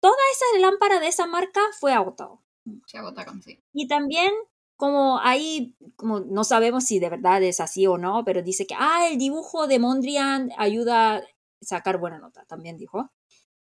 toda 0.00 0.16
esa 0.32 0.60
lámpara 0.60 1.00
de 1.00 1.08
esa 1.08 1.26
marca 1.26 1.62
fue 1.80 1.94
agotado. 1.94 2.42
Se 2.86 2.98
agotaron, 2.98 3.40
sí. 3.42 3.62
Y 3.72 3.88
también, 3.88 4.30
como 4.76 5.20
ahí, 5.20 5.74
como 5.96 6.20
no 6.20 6.44
sabemos 6.44 6.84
si 6.84 6.98
de 6.98 7.08
verdad 7.08 7.42
es 7.42 7.60
así 7.60 7.86
o 7.86 7.96
no, 7.96 8.24
pero 8.26 8.42
dice 8.42 8.66
que, 8.66 8.74
ah, 8.78 9.08
el 9.10 9.16
dibujo 9.16 9.66
de 9.66 9.78
Mondrian 9.78 10.50
ayuda 10.58 11.16
a 11.16 11.22
sacar 11.62 11.98
buena 11.98 12.18
nota, 12.18 12.44
también 12.44 12.76
dijo. 12.76 13.10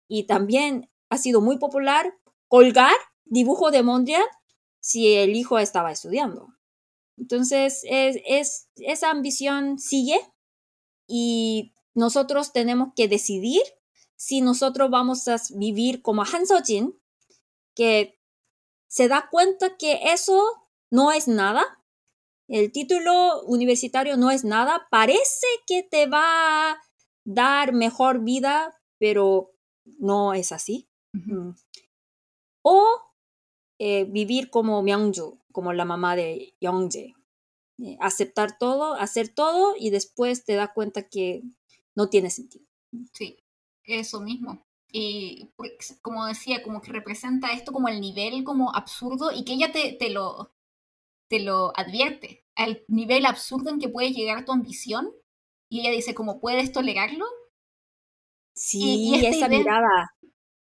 Y 0.08 0.26
también 0.26 0.90
ha 1.08 1.18
sido 1.18 1.40
muy 1.40 1.58
popular 1.58 2.12
colgar 2.48 2.94
dibujo 3.24 3.70
de 3.70 3.82
Mondrian 3.82 4.24
si 4.80 5.14
el 5.14 5.34
hijo 5.34 5.58
estaba 5.58 5.90
estudiando. 5.90 6.48
Entonces, 7.16 7.82
es, 7.84 8.68
esa 8.76 9.10
ambición 9.10 9.78
sigue 9.78 10.18
y 11.06 11.72
nosotros 11.94 12.52
tenemos 12.52 12.92
que 12.94 13.08
decidir 13.08 13.62
si 14.16 14.40
nosotros 14.40 14.90
vamos 14.90 15.26
a 15.28 15.36
vivir 15.54 16.02
como 16.02 16.22
Han 16.22 16.46
Sojin, 16.46 16.98
que 17.74 18.18
se 18.88 19.08
da 19.08 19.28
cuenta 19.30 19.76
que 19.76 20.12
eso 20.12 20.42
no 20.90 21.12
es 21.12 21.28
nada, 21.28 21.64
el 22.48 22.70
título 22.70 23.42
universitario 23.42 24.16
no 24.16 24.30
es 24.30 24.44
nada, 24.44 24.86
parece 24.90 25.46
que 25.66 25.82
te 25.82 26.06
va 26.06 26.70
a 26.70 26.82
dar 27.24 27.72
mejor 27.72 28.22
vida, 28.22 28.80
pero 28.98 29.52
no 29.98 30.32
es 30.32 30.52
así. 30.52 30.88
O 32.68 32.84
eh, 33.78 34.06
vivir 34.06 34.50
como 34.50 34.82
Myungju, 34.82 35.38
como 35.52 35.72
la 35.72 35.84
mamá 35.84 36.16
de 36.16 36.56
Youngjae. 36.60 37.14
Eh, 37.78 37.96
aceptar 38.00 38.58
todo, 38.58 38.94
hacer 38.94 39.28
todo 39.28 39.76
y 39.78 39.90
después 39.90 40.44
te 40.44 40.54
das 40.54 40.70
cuenta 40.74 41.08
que 41.08 41.42
no 41.94 42.08
tiene 42.08 42.28
sentido. 42.30 42.66
Sí, 43.12 43.38
eso 43.84 44.20
mismo. 44.20 44.66
Y 44.90 45.48
como 46.02 46.26
decía, 46.26 46.64
como 46.64 46.80
que 46.80 46.90
representa 46.90 47.52
esto 47.52 47.70
como 47.70 47.86
el 47.86 48.00
nivel 48.00 48.42
como 48.42 48.74
absurdo 48.74 49.30
y 49.30 49.44
que 49.44 49.52
ella 49.52 49.70
te, 49.70 49.92
te, 49.92 50.10
lo, 50.10 50.52
te 51.28 51.38
lo 51.38 51.72
advierte, 51.78 52.46
al 52.56 52.82
nivel 52.88 53.26
absurdo 53.26 53.70
en 53.70 53.78
que 53.78 53.88
puede 53.88 54.12
llegar 54.12 54.44
tu 54.44 54.50
ambición. 54.50 55.12
Y 55.70 55.82
ella 55.82 55.92
dice, 55.92 56.16
¿cómo 56.16 56.40
puedes 56.40 56.72
tolerarlo? 56.72 57.26
Sí, 58.56 59.12
y, 59.14 59.26
esa 59.26 59.48
mirada 59.48 60.15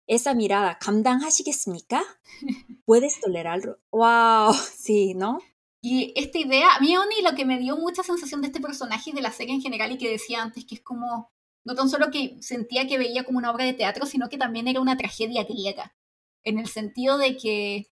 esa 0.10 0.34
mirada, 0.34 0.78
감당하시겠습니까? 0.80 2.04
¿Puedes 2.86 3.20
tolerarlo? 3.20 3.80
¡Wow! 3.92 4.54
Sí, 4.54 5.14
¿no? 5.16 5.40
Y 5.82 6.14
esta 6.16 6.40
idea, 6.40 6.76
a 6.76 6.80
mí 6.80 6.98
Oni 6.98 7.22
lo 7.22 7.36
que 7.36 7.46
me 7.46 7.60
dio 7.60 7.78
mucha 7.78 8.04
sensación 8.04 8.42
de 8.42 8.48
este 8.48 8.60
personaje 8.60 9.12
y 9.12 9.14
de 9.14 9.22
la 9.22 9.32
serie 9.32 9.54
en 9.54 9.62
general 9.62 9.92
y 9.92 9.98
que 9.98 10.10
decía 10.10 10.42
antes 10.42 10.66
que 10.66 10.76
es 10.76 10.82
como, 10.82 11.32
no 11.64 11.76
tan 11.76 11.90
solo 11.90 12.10
que 12.12 12.38
sentía 12.42 12.88
que 12.88 12.98
veía 12.98 13.24
como 13.24 13.38
una 13.38 13.52
obra 13.52 13.66
de 13.66 13.74
teatro, 13.74 14.06
sino 14.06 14.30
que 14.30 14.38
también 14.38 14.68
era 14.68 14.82
una 14.82 14.98
tragedia 14.98 15.44
griega, 15.44 15.96
en 16.44 16.60
el 16.60 16.68
sentido 16.68 17.18
de 17.18 17.38
que 17.38 17.92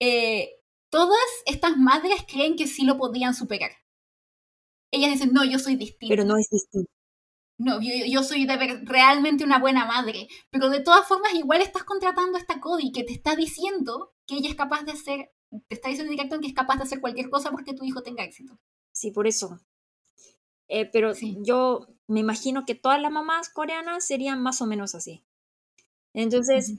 eh, 0.00 0.60
todas 0.90 1.20
estas 1.46 1.76
madres 1.76 2.24
creen 2.26 2.56
que 2.56 2.66
sí 2.66 2.84
lo 2.84 2.96
podían 2.98 3.34
superar. 3.34 3.70
Ellas 4.90 5.12
dicen, 5.12 5.32
no, 5.32 5.44
yo 5.44 5.58
soy 5.58 5.76
distinta. 5.76 6.12
Pero 6.12 6.24
no 6.24 6.36
es 6.36 6.48
distinto 6.50 6.90
no, 7.57 7.79
yo, 7.81 8.21
soy 8.21 8.45
de 8.45 8.81
realmente 8.83 9.43
una 9.43 9.57
buena 9.59 9.85
madre, 9.85 10.27
pero 10.51 10.69
de 10.69 10.79
todas 10.79 11.07
formas 11.07 11.33
igual 11.33 11.61
estás 11.61 11.83
contratando 11.83 12.37
a 12.37 12.41
esta 12.41 12.61
Cody 12.61 12.91
que 12.91 13.03
te 13.03 13.13
está 13.13 13.35
diciendo 13.35 14.13
que 14.27 14.35
ella 14.35 14.49
es 14.49 14.55
capaz 14.55 14.83
de 14.83 14.91
hacer, 14.91 15.31
te 15.67 15.75
está 15.75 15.89
diciendo 15.89 16.11
en 16.11 16.17
directo 16.17 16.39
que 16.39 16.47
es 16.47 16.53
capaz 16.53 16.77
de 16.77 16.83
hacer 16.83 17.01
cualquier 17.01 17.29
cosa 17.29 17.49
porque 17.49 17.73
tu 17.73 17.83
hijo 17.83 18.03
tenga 18.03 18.23
éxito. 18.23 18.59
Sí, 18.91 19.09
por 19.11 19.25
eso. 19.25 19.59
Eh, 20.67 20.85
pero 20.85 21.13
yo 21.43 21.87
me 22.07 22.19
imagino 22.19 22.65
que 22.65 22.75
todas 22.75 23.01
las 23.01 23.11
mamás 23.11 23.49
coreanas 23.49 24.05
serían 24.05 24.41
más 24.41 24.61
o 24.61 24.67
menos 24.67 24.93
así. 24.93 25.25
Entonces, 26.13 26.73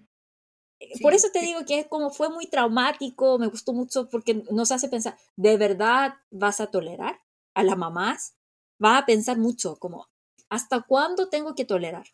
eh, 0.79 1.01
por 1.03 1.13
eso 1.13 1.29
te 1.33 1.41
digo 1.41 1.61
que 1.67 1.81
es 1.81 1.87
como 1.89 2.11
fue 2.11 2.29
muy 2.29 2.47
traumático, 2.47 3.39
me 3.39 3.49
gustó 3.49 3.73
mucho 3.73 4.09
porque 4.09 4.45
nos 4.53 4.71
hace 4.71 4.89
pensar, 4.89 5.17
¿de 5.37 5.57
verdad 5.57 6.15
vas 6.31 6.61
a 6.61 6.71
tolerar 6.71 7.21
a 7.55 7.65
las 7.65 7.77
mamás? 7.77 8.37
Va 8.83 8.99
a 8.99 9.07
pensar 9.07 9.39
mucho, 9.39 9.77
como, 9.77 10.09
¿Hasta 10.49 10.83
cuándo 10.83 11.29
tengo 11.29 11.55
que 11.55 11.65
tolerar? 11.65 12.07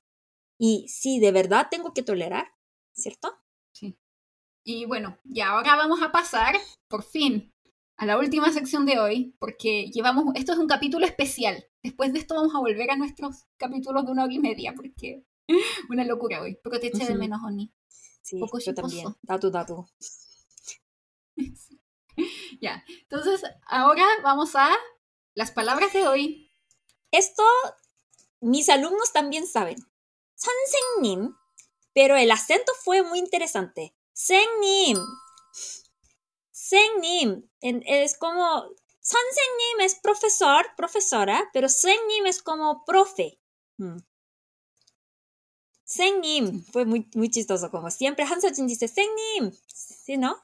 Y 0.59 0.87
si 0.89 1.21
de 1.21 1.33
verdad 1.33 1.69
tengo 1.71 1.93
que 1.93 2.03
tolerar, 2.03 2.47
¿cierto? 2.93 3.37
Sí. 3.73 3.99
Y 4.65 4.87
bueno, 4.87 5.19
y 5.25 5.41
ahora 5.41 5.77
vamos 5.77 6.03
a 6.03 6.13
pasar, 6.13 6.57
por 6.89 7.03
fin, 7.03 7.53
a 7.97 8.07
la 8.07 8.19
última 8.19 8.51
sección 8.53 8.87
de 8.87 8.99
hoy, 8.99 9.37
porque 9.39 9.91
llevamos, 9.93 10.35
esto 10.35 10.53
es 10.53 10.59
un 10.59 10.67
capítulo 10.67 11.07
especial. 11.07 11.65
Después 11.83 12.13
de 12.13 12.19
esto 12.19 12.35
vamos 12.35 12.55
a 12.55 12.61
volver 12.61 12.91
a 12.91 12.97
nuestros 12.97 13.47
capítulos 13.57 14.05
de 14.05 14.13
una 14.13 14.25
hora 14.25 14.33
y 14.33 14.39
media, 14.39 14.75
porque 14.75 15.25
una 15.91 16.05
locura 16.05 16.41
hoy. 16.41 16.59
Pero 16.63 16.81
te 16.81 16.89
eché 16.89 17.07
de 17.07 17.15
menos, 17.15 17.41
Oni. 17.45 17.73
Sí, 18.23 18.39
Poco 18.41 18.59
yo 18.59 18.75
también. 18.75 19.07
Datu, 19.23 19.51
datu. 19.51 19.87
ya, 22.61 22.83
entonces 23.03 23.43
ahora 23.67 24.07
vamos 24.23 24.57
a 24.57 24.71
las 25.35 25.51
palabras 25.51 25.93
de 25.93 26.07
hoy. 26.07 26.51
Esto 27.11 27.43
mis 28.45 28.69
alumnos 28.69 29.13
también 29.13 29.47
saben. 29.47 29.77
Pero 31.95 32.17
el 32.17 32.31
acento 32.31 32.73
fue 32.83 33.03
muy 33.03 33.19
interesante. 33.19 33.95
Sengnim. 34.13 34.99
Sengnim 36.51 37.49
es 37.61 38.19
como 38.19 38.65
Sansenim 39.01 39.81
es 39.81 39.95
profesor, 39.97 40.67
profesora, 40.77 41.51
pero 41.53 41.69
Sengnim 41.69 42.27
es 42.27 42.43
como 42.43 42.85
profe. 42.85 43.39
Mm. 43.79 43.99
Sengnim 45.85 46.65
fue 46.65 46.85
muy, 46.85 47.09
muy 47.15 47.31
chistoso, 47.31 47.71
como 47.71 47.91
siempre 47.91 48.25
Han 48.25 48.41
Seo-jin 48.41 48.67
dice 48.67 48.89
Sengnim, 48.89 49.53
¿sí 49.67 50.17
no? 50.17 50.37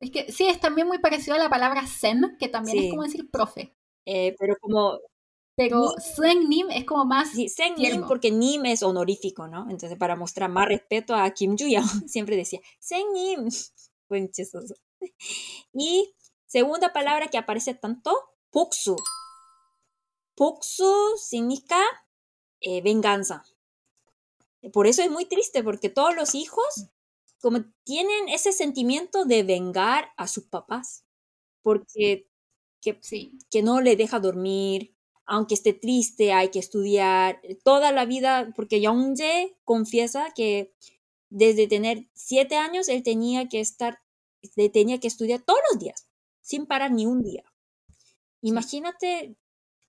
Es 0.00 0.10
que 0.10 0.32
sí, 0.32 0.46
es 0.46 0.60
también 0.60 0.86
muy 0.88 0.98
parecido 0.98 1.36
a 1.36 1.38
la 1.38 1.50
palabra 1.50 1.86
Sen, 1.86 2.36
que 2.38 2.48
también 2.48 2.78
es 2.78 2.90
como 2.90 3.02
decir 3.02 3.30
profe. 3.30 3.74
Eh, 4.06 4.34
pero 4.38 4.56
como 4.60 4.98
pero 5.58 5.92
Seng 5.98 6.48
Nim 6.48 6.70
es 6.70 6.84
como 6.84 7.04
más. 7.04 7.32
Sí, 7.32 7.48
Seng 7.48 7.74
Nim 7.74 8.06
porque 8.06 8.30
Nim 8.30 8.64
es 8.66 8.84
honorífico, 8.84 9.48
¿no? 9.48 9.68
Entonces, 9.68 9.98
para 9.98 10.14
mostrar 10.14 10.48
más 10.48 10.68
respeto 10.68 11.16
a 11.16 11.28
Kim 11.32 11.56
Ju-young, 11.58 11.82
siempre 12.08 12.36
decía 12.36 12.60
Seng 12.78 13.12
Nim. 13.12 13.48
Buen 14.08 14.30
chistoso. 14.30 14.76
Y 15.72 16.14
segunda 16.46 16.92
palabra 16.92 17.26
que 17.26 17.38
aparece 17.38 17.74
tanto, 17.74 18.16
Poksu. 18.50 18.94
Poksu 20.36 21.16
significa 21.16 21.80
eh, 22.60 22.80
venganza. 22.80 23.42
Por 24.72 24.86
eso 24.86 25.02
es 25.02 25.10
muy 25.10 25.24
triste, 25.24 25.64
porque 25.64 25.88
todos 25.88 26.14
los 26.14 26.36
hijos 26.36 26.88
como 27.40 27.64
tienen 27.82 28.28
ese 28.28 28.52
sentimiento 28.52 29.24
de 29.24 29.42
vengar 29.42 30.12
a 30.16 30.28
sus 30.28 30.44
papás, 30.44 31.04
porque 31.62 32.28
que, 32.80 33.00
que 33.50 33.62
no 33.62 33.80
le 33.80 33.96
deja 33.96 34.20
dormir, 34.20 34.96
aunque 35.28 35.54
esté 35.54 35.74
triste, 35.74 36.32
hay 36.32 36.50
que 36.50 36.58
estudiar 36.58 37.40
toda 37.62 37.92
la 37.92 38.06
vida, 38.06 38.50
porque 38.56 38.80
Youngjae 38.80 39.54
confiesa 39.62 40.32
que 40.34 40.74
desde 41.28 41.68
tener 41.68 42.08
siete 42.14 42.56
años 42.56 42.88
él 42.88 43.02
tenía 43.02 43.46
que 43.46 43.60
estar, 43.60 44.00
tenía 44.72 44.98
que 44.98 45.06
estudiar 45.06 45.42
todos 45.42 45.60
los 45.70 45.78
días, 45.78 46.08
sin 46.40 46.64
parar 46.64 46.92
ni 46.92 47.04
un 47.04 47.22
día. 47.22 47.44
Imagínate 48.40 49.36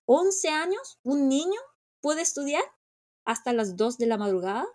11 0.04 0.48
años, 0.50 1.00
un 1.04 1.28
niño 1.30 1.60
pude 2.02 2.20
estudiar 2.20 2.64
hasta 3.24 3.54
las 3.54 3.76
2 3.76 3.96
de 3.96 4.06
la 4.06 4.18
madrugada. 4.18 4.66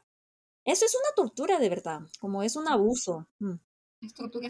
Eso 0.64 0.86
es 0.86 0.96
una 0.96 1.14
tortura 1.16 1.60
de 1.60 1.70
verdad, 1.70 2.00
como 2.20 2.42
es 2.42 2.56
un 2.56 2.68
abuso. 2.68 3.28
Mm. 3.38 3.54
Es 4.02 4.14
tortura. 4.16 4.50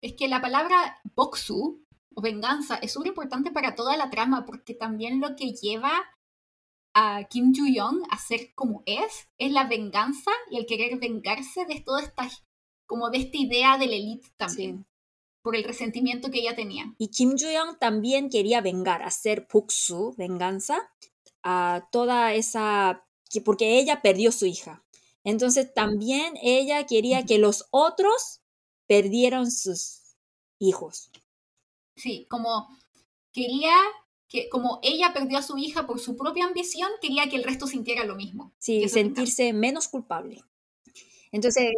Es 0.00 0.14
que 0.14 0.28
la 0.28 0.40
palabra 0.40 0.98
boxu 1.14 1.84
venganza 2.16 2.76
es 2.76 2.92
súper 2.92 3.08
importante 3.08 3.50
para 3.50 3.74
toda 3.74 3.96
la 3.96 4.10
trama 4.10 4.44
porque 4.44 4.74
también 4.74 5.20
lo 5.20 5.36
que 5.36 5.52
lleva 5.52 5.92
a 6.94 7.24
Kim 7.24 7.52
Joo-young 7.54 8.02
a 8.10 8.18
ser 8.18 8.54
como 8.54 8.82
es 8.86 9.28
es 9.38 9.52
la 9.52 9.66
venganza 9.66 10.30
y 10.50 10.58
el 10.58 10.66
querer 10.66 10.98
vengarse 10.98 11.66
de 11.66 11.80
toda 11.80 12.02
esta 12.02 12.28
como 12.86 13.10
de 13.10 13.18
esta 13.18 13.36
idea 13.36 13.78
de 13.78 13.86
la 13.86 13.96
elite 13.96 14.28
también 14.36 14.86
por 15.42 15.56
el 15.56 15.64
resentimiento 15.64 16.30
que 16.30 16.40
ella 16.40 16.56
tenía. 16.56 16.94
Y 16.96 17.08
Kim 17.08 17.36
Joo-young 17.38 17.78
también 17.78 18.30
quería 18.30 18.62
vengar, 18.62 19.02
hacer 19.02 19.46
puksu, 19.46 20.14
venganza, 20.16 20.90
a 21.42 21.86
toda 21.92 22.32
esa 22.32 23.06
porque 23.44 23.78
ella 23.78 24.00
perdió 24.00 24.32
su 24.32 24.46
hija. 24.46 24.84
Entonces 25.24 25.72
también 25.74 26.34
ella 26.42 26.86
quería 26.86 27.24
que 27.24 27.38
los 27.38 27.66
otros 27.70 28.40
perdieran 28.86 29.50
sus 29.50 30.16
hijos. 30.58 31.10
Sí, 31.96 32.26
como 32.28 32.68
quería 33.32 33.74
que 34.28 34.48
como 34.48 34.80
ella 34.82 35.12
perdió 35.12 35.38
a 35.38 35.42
su 35.42 35.58
hija 35.58 35.86
por 35.86 36.00
su 36.00 36.16
propia 36.16 36.46
ambición, 36.46 36.90
quería 37.00 37.28
que 37.28 37.36
el 37.36 37.44
resto 37.44 37.66
sintiera 37.66 38.04
lo 38.04 38.16
mismo. 38.16 38.52
Sí, 38.58 38.88
sentirse 38.88 39.52
menos 39.52 39.88
culpable. 39.88 40.42
Entonces, 41.30 41.72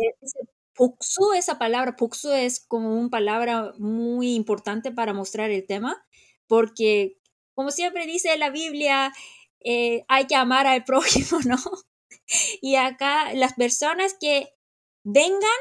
Puksu, 0.74 1.32
esa 1.32 1.58
palabra, 1.58 1.96
Puksu 1.96 2.32
es 2.32 2.60
como 2.60 2.98
una 2.98 3.10
palabra 3.10 3.72
muy 3.78 4.34
importante 4.34 4.92
para 4.92 5.12
mostrar 5.14 5.50
el 5.50 5.66
tema, 5.66 6.06
porque 6.46 7.18
como 7.54 7.70
siempre 7.70 8.06
dice 8.06 8.36
la 8.36 8.50
Biblia, 8.50 9.12
eh, 9.60 10.04
hay 10.08 10.26
que 10.26 10.36
amar 10.36 10.66
al 10.66 10.84
prójimo, 10.84 11.40
¿no? 11.46 11.56
Y 12.60 12.76
acá 12.76 13.32
las 13.34 13.54
personas 13.54 14.14
que 14.20 14.48
vengan 15.04 15.60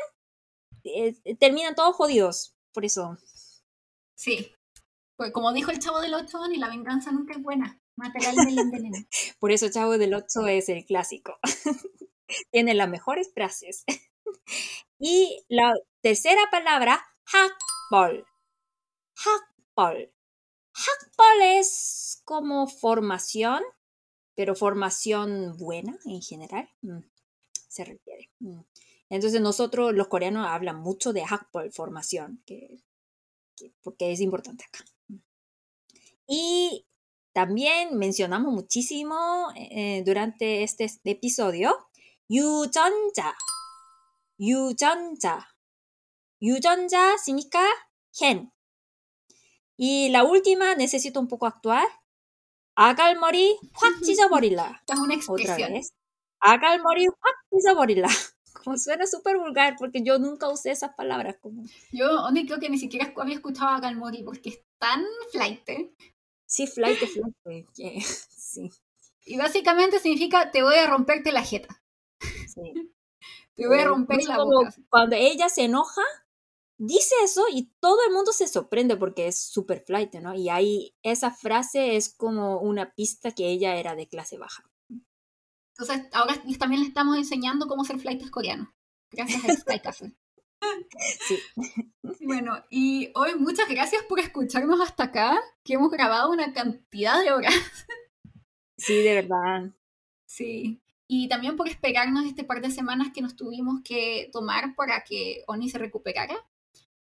eh, 0.83 1.15
terminan 1.39 1.75
todos 1.75 1.95
jodidos, 1.95 2.55
por 2.73 2.85
eso. 2.85 3.17
Sí, 4.15 4.55
pues 5.17 5.31
como 5.31 5.53
dijo 5.53 5.71
el 5.71 5.79
Chavo 5.79 6.01
del 6.01 6.13
Ocho, 6.13 6.47
ni 6.47 6.57
la 6.57 6.69
venganza 6.69 7.11
nunca 7.11 7.33
es 7.33 7.41
buena. 7.41 7.79
Material 7.95 8.35
del 8.35 9.07
Por 9.39 9.51
eso 9.51 9.69
Chavo 9.69 9.97
del 9.97 10.13
Ocho 10.13 10.47
es 10.47 10.67
el 10.67 10.85
clásico. 10.85 11.37
Tiene 12.51 12.73
las 12.73 12.89
mejores 12.89 13.31
frases. 13.33 13.85
y 14.99 15.45
la 15.47 15.73
tercera 16.01 16.41
palabra, 16.51 17.05
hakbol. 17.25 18.25
Hakbol. 19.15 20.11
Hakbol 20.73 21.41
es 21.41 22.21
como 22.25 22.67
formación, 22.67 23.63
pero 24.35 24.55
formación 24.55 25.55
buena 25.57 25.97
en 26.05 26.21
general. 26.21 26.69
Mm, 26.81 26.99
se 27.69 27.85
refiere. 27.85 28.29
Mm. 28.39 28.59
Entonces 29.09 29.39
nosotros 29.39 29.93
los 29.93 30.07
coreanos 30.07 30.47
hablan 30.47 30.81
mucho 30.81 31.13
de 31.13 31.23
hakbol, 31.23 31.71
formación, 31.71 32.43
que, 32.45 32.83
porque 33.82 34.12
es 34.12 34.20
importante 34.20 34.64
acá. 34.64 34.84
Y 36.26 36.86
también 37.32 37.96
mencionamos 37.96 38.52
muchísimo 38.52 39.48
eh, 39.56 40.02
durante 40.04 40.62
este 40.62 40.90
episodio 41.04 41.76
유전자. 42.28 43.36
유전자. 44.38 45.48
유전자 46.40 47.18
significa 47.18 47.62
gen. 48.12 48.52
Y 49.76 50.10
la 50.10 50.24
última, 50.24 50.74
necesito 50.74 51.20
un 51.20 51.28
poco 51.28 51.46
actuar. 51.46 51.86
아갈머리 52.74 53.58
확 53.74 54.02
찢어버릴라. 54.02 54.82
Es 54.88 54.98
una 54.98 55.14
expresión. 55.14 55.56
Otra 55.56 55.68
vez. 55.68 55.92
아갈머리 56.38 57.06
확 57.06 57.36
찢어버릴라. 57.50 58.08
Como 58.63 58.77
suena 58.77 59.05
súper 59.05 59.37
vulgar 59.37 59.75
porque 59.77 60.01
yo 60.03 60.17
nunca 60.17 60.49
usé 60.49 60.71
esas 60.71 60.93
palabras. 60.95 61.37
Como... 61.39 61.63
Yo, 61.91 62.09
honestamente, 62.09 62.47
creo 62.47 62.59
que 62.59 62.69
ni 62.69 62.77
siquiera 62.79 63.13
había 63.17 63.35
escuchado 63.35 63.69
agalmori 63.69 64.23
porque 64.23 64.49
es 64.49 64.61
tan 64.79 65.03
flight. 65.31 65.69
Sí, 66.45 66.67
flight, 66.67 66.99
flight. 67.43 67.67
Sí. 68.55 68.71
Y 69.25 69.37
básicamente 69.37 69.99
significa 69.99 70.51
te 70.51 70.63
voy 70.63 70.75
a 70.75 70.87
romperte 70.87 71.31
la 71.31 71.43
jeta. 71.43 71.83
Sí. 72.19 72.73
te 73.55 73.67
voy 73.67 73.79
a 73.79 73.85
romper 73.85 74.23
la 74.23 74.37
boca. 74.37 74.73
Cuando 74.89 75.15
ella 75.15 75.49
se 75.49 75.63
enoja, 75.63 76.03
dice 76.77 77.15
eso 77.23 77.43
y 77.51 77.71
todo 77.79 77.97
el 78.07 78.13
mundo 78.13 78.31
se 78.31 78.47
sorprende 78.47 78.95
porque 78.97 79.27
es 79.27 79.39
super 79.39 79.81
flight, 79.81 80.13
¿no? 80.15 80.35
Y 80.35 80.49
ahí 80.49 80.95
esa 81.03 81.31
frase 81.31 81.95
es 81.95 82.13
como 82.13 82.59
una 82.59 82.93
pista 82.93 83.31
que 83.31 83.49
ella 83.49 83.75
era 83.75 83.95
de 83.95 84.07
clase 84.07 84.37
baja. 84.37 84.63
Entonces, 85.77 86.07
ahora 86.13 86.41
también 86.57 86.81
le 86.81 86.87
estamos 86.87 87.17
enseñando 87.17 87.67
cómo 87.67 87.83
ser 87.83 87.99
flight 87.99 88.29
coreano. 88.29 88.73
Gracias 89.11 89.43
a 89.43 89.53
Sky 89.53 89.79
Castle. 89.79 90.13
Sí. 91.27 91.37
Bueno, 92.21 92.63
y 92.71 93.11
hoy 93.13 93.35
muchas 93.35 93.69
gracias 93.69 94.01
por 94.09 94.19
escucharnos 94.19 94.81
hasta 94.81 95.03
acá, 95.03 95.39
que 95.63 95.73
hemos 95.75 95.91
grabado 95.91 96.31
una 96.31 96.53
cantidad 96.53 97.21
de 97.21 97.31
horas. 97.31 97.53
Sí, 98.77 98.95
de 99.03 99.13
verdad. 99.13 99.71
Sí. 100.25 100.81
Y 101.07 101.27
también 101.27 101.55
por 101.55 101.67
esperarnos 101.67 102.25
este 102.25 102.43
par 102.43 102.61
de 102.61 102.71
semanas 102.71 103.09
que 103.13 103.21
nos 103.21 103.35
tuvimos 103.35 103.81
que 103.83 104.29
tomar 104.33 104.75
para 104.75 105.03
que 105.03 105.43
Oni 105.47 105.69
se 105.69 105.77
recuperara. 105.77 106.35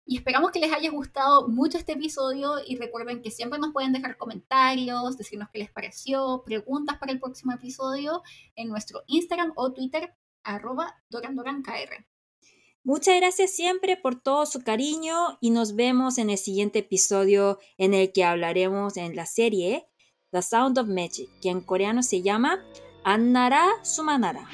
Y 0.05 0.17
esperamos 0.17 0.51
que 0.51 0.59
les 0.59 0.73
haya 0.73 0.91
gustado 0.91 1.47
mucho 1.47 1.77
este 1.77 1.93
episodio 1.93 2.55
y 2.67 2.75
recuerden 2.75 3.21
que 3.21 3.31
siempre 3.31 3.59
nos 3.59 3.71
pueden 3.71 3.93
dejar 3.93 4.17
comentarios, 4.17 5.17
decirnos 5.17 5.49
qué 5.51 5.59
les 5.59 5.71
pareció, 5.71 6.43
preguntas 6.45 6.97
para 6.97 7.13
el 7.13 7.19
próximo 7.19 7.53
episodio 7.53 8.21
en 8.55 8.67
nuestro 8.67 9.03
Instagram 9.07 9.53
o 9.55 9.71
Twitter 9.71 10.13
arroba 10.43 11.01
dorandorankr. 11.09 12.05
Muchas 12.83 13.15
gracias 13.15 13.51
siempre 13.51 13.95
por 13.95 14.21
todo 14.21 14.45
su 14.45 14.61
cariño 14.61 15.37
y 15.39 15.51
nos 15.51 15.75
vemos 15.75 16.17
en 16.17 16.29
el 16.29 16.37
siguiente 16.37 16.79
episodio 16.79 17.59
en 17.77 17.93
el 17.93 18.11
que 18.11 18.25
hablaremos 18.25 18.97
en 18.97 19.15
la 19.15 19.25
serie 19.25 19.87
The 20.31 20.41
Sound 20.41 20.77
of 20.79 20.87
Magic, 20.87 21.29
que 21.41 21.49
en 21.49 21.61
coreano 21.61 22.03
se 22.03 22.21
llama 22.21 22.59
Annara 23.05 23.69
Sumanara. 23.83 24.49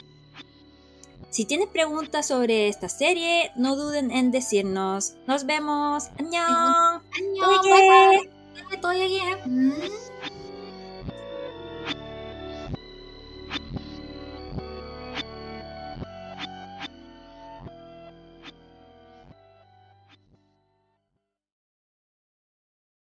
Si 1.30 1.46
tienes 1.46 1.68
preguntas 1.68 2.28
sobre 2.28 2.68
esta 2.68 2.90
serie, 2.90 3.52
no 3.56 3.76
duden 3.76 4.10
en 4.12 4.32
decirnos. 4.32 5.16
Nos 5.28 5.46
vemos. 5.46 6.10
¡Añón! 6.18 7.04
¡Añón! 7.14 8.30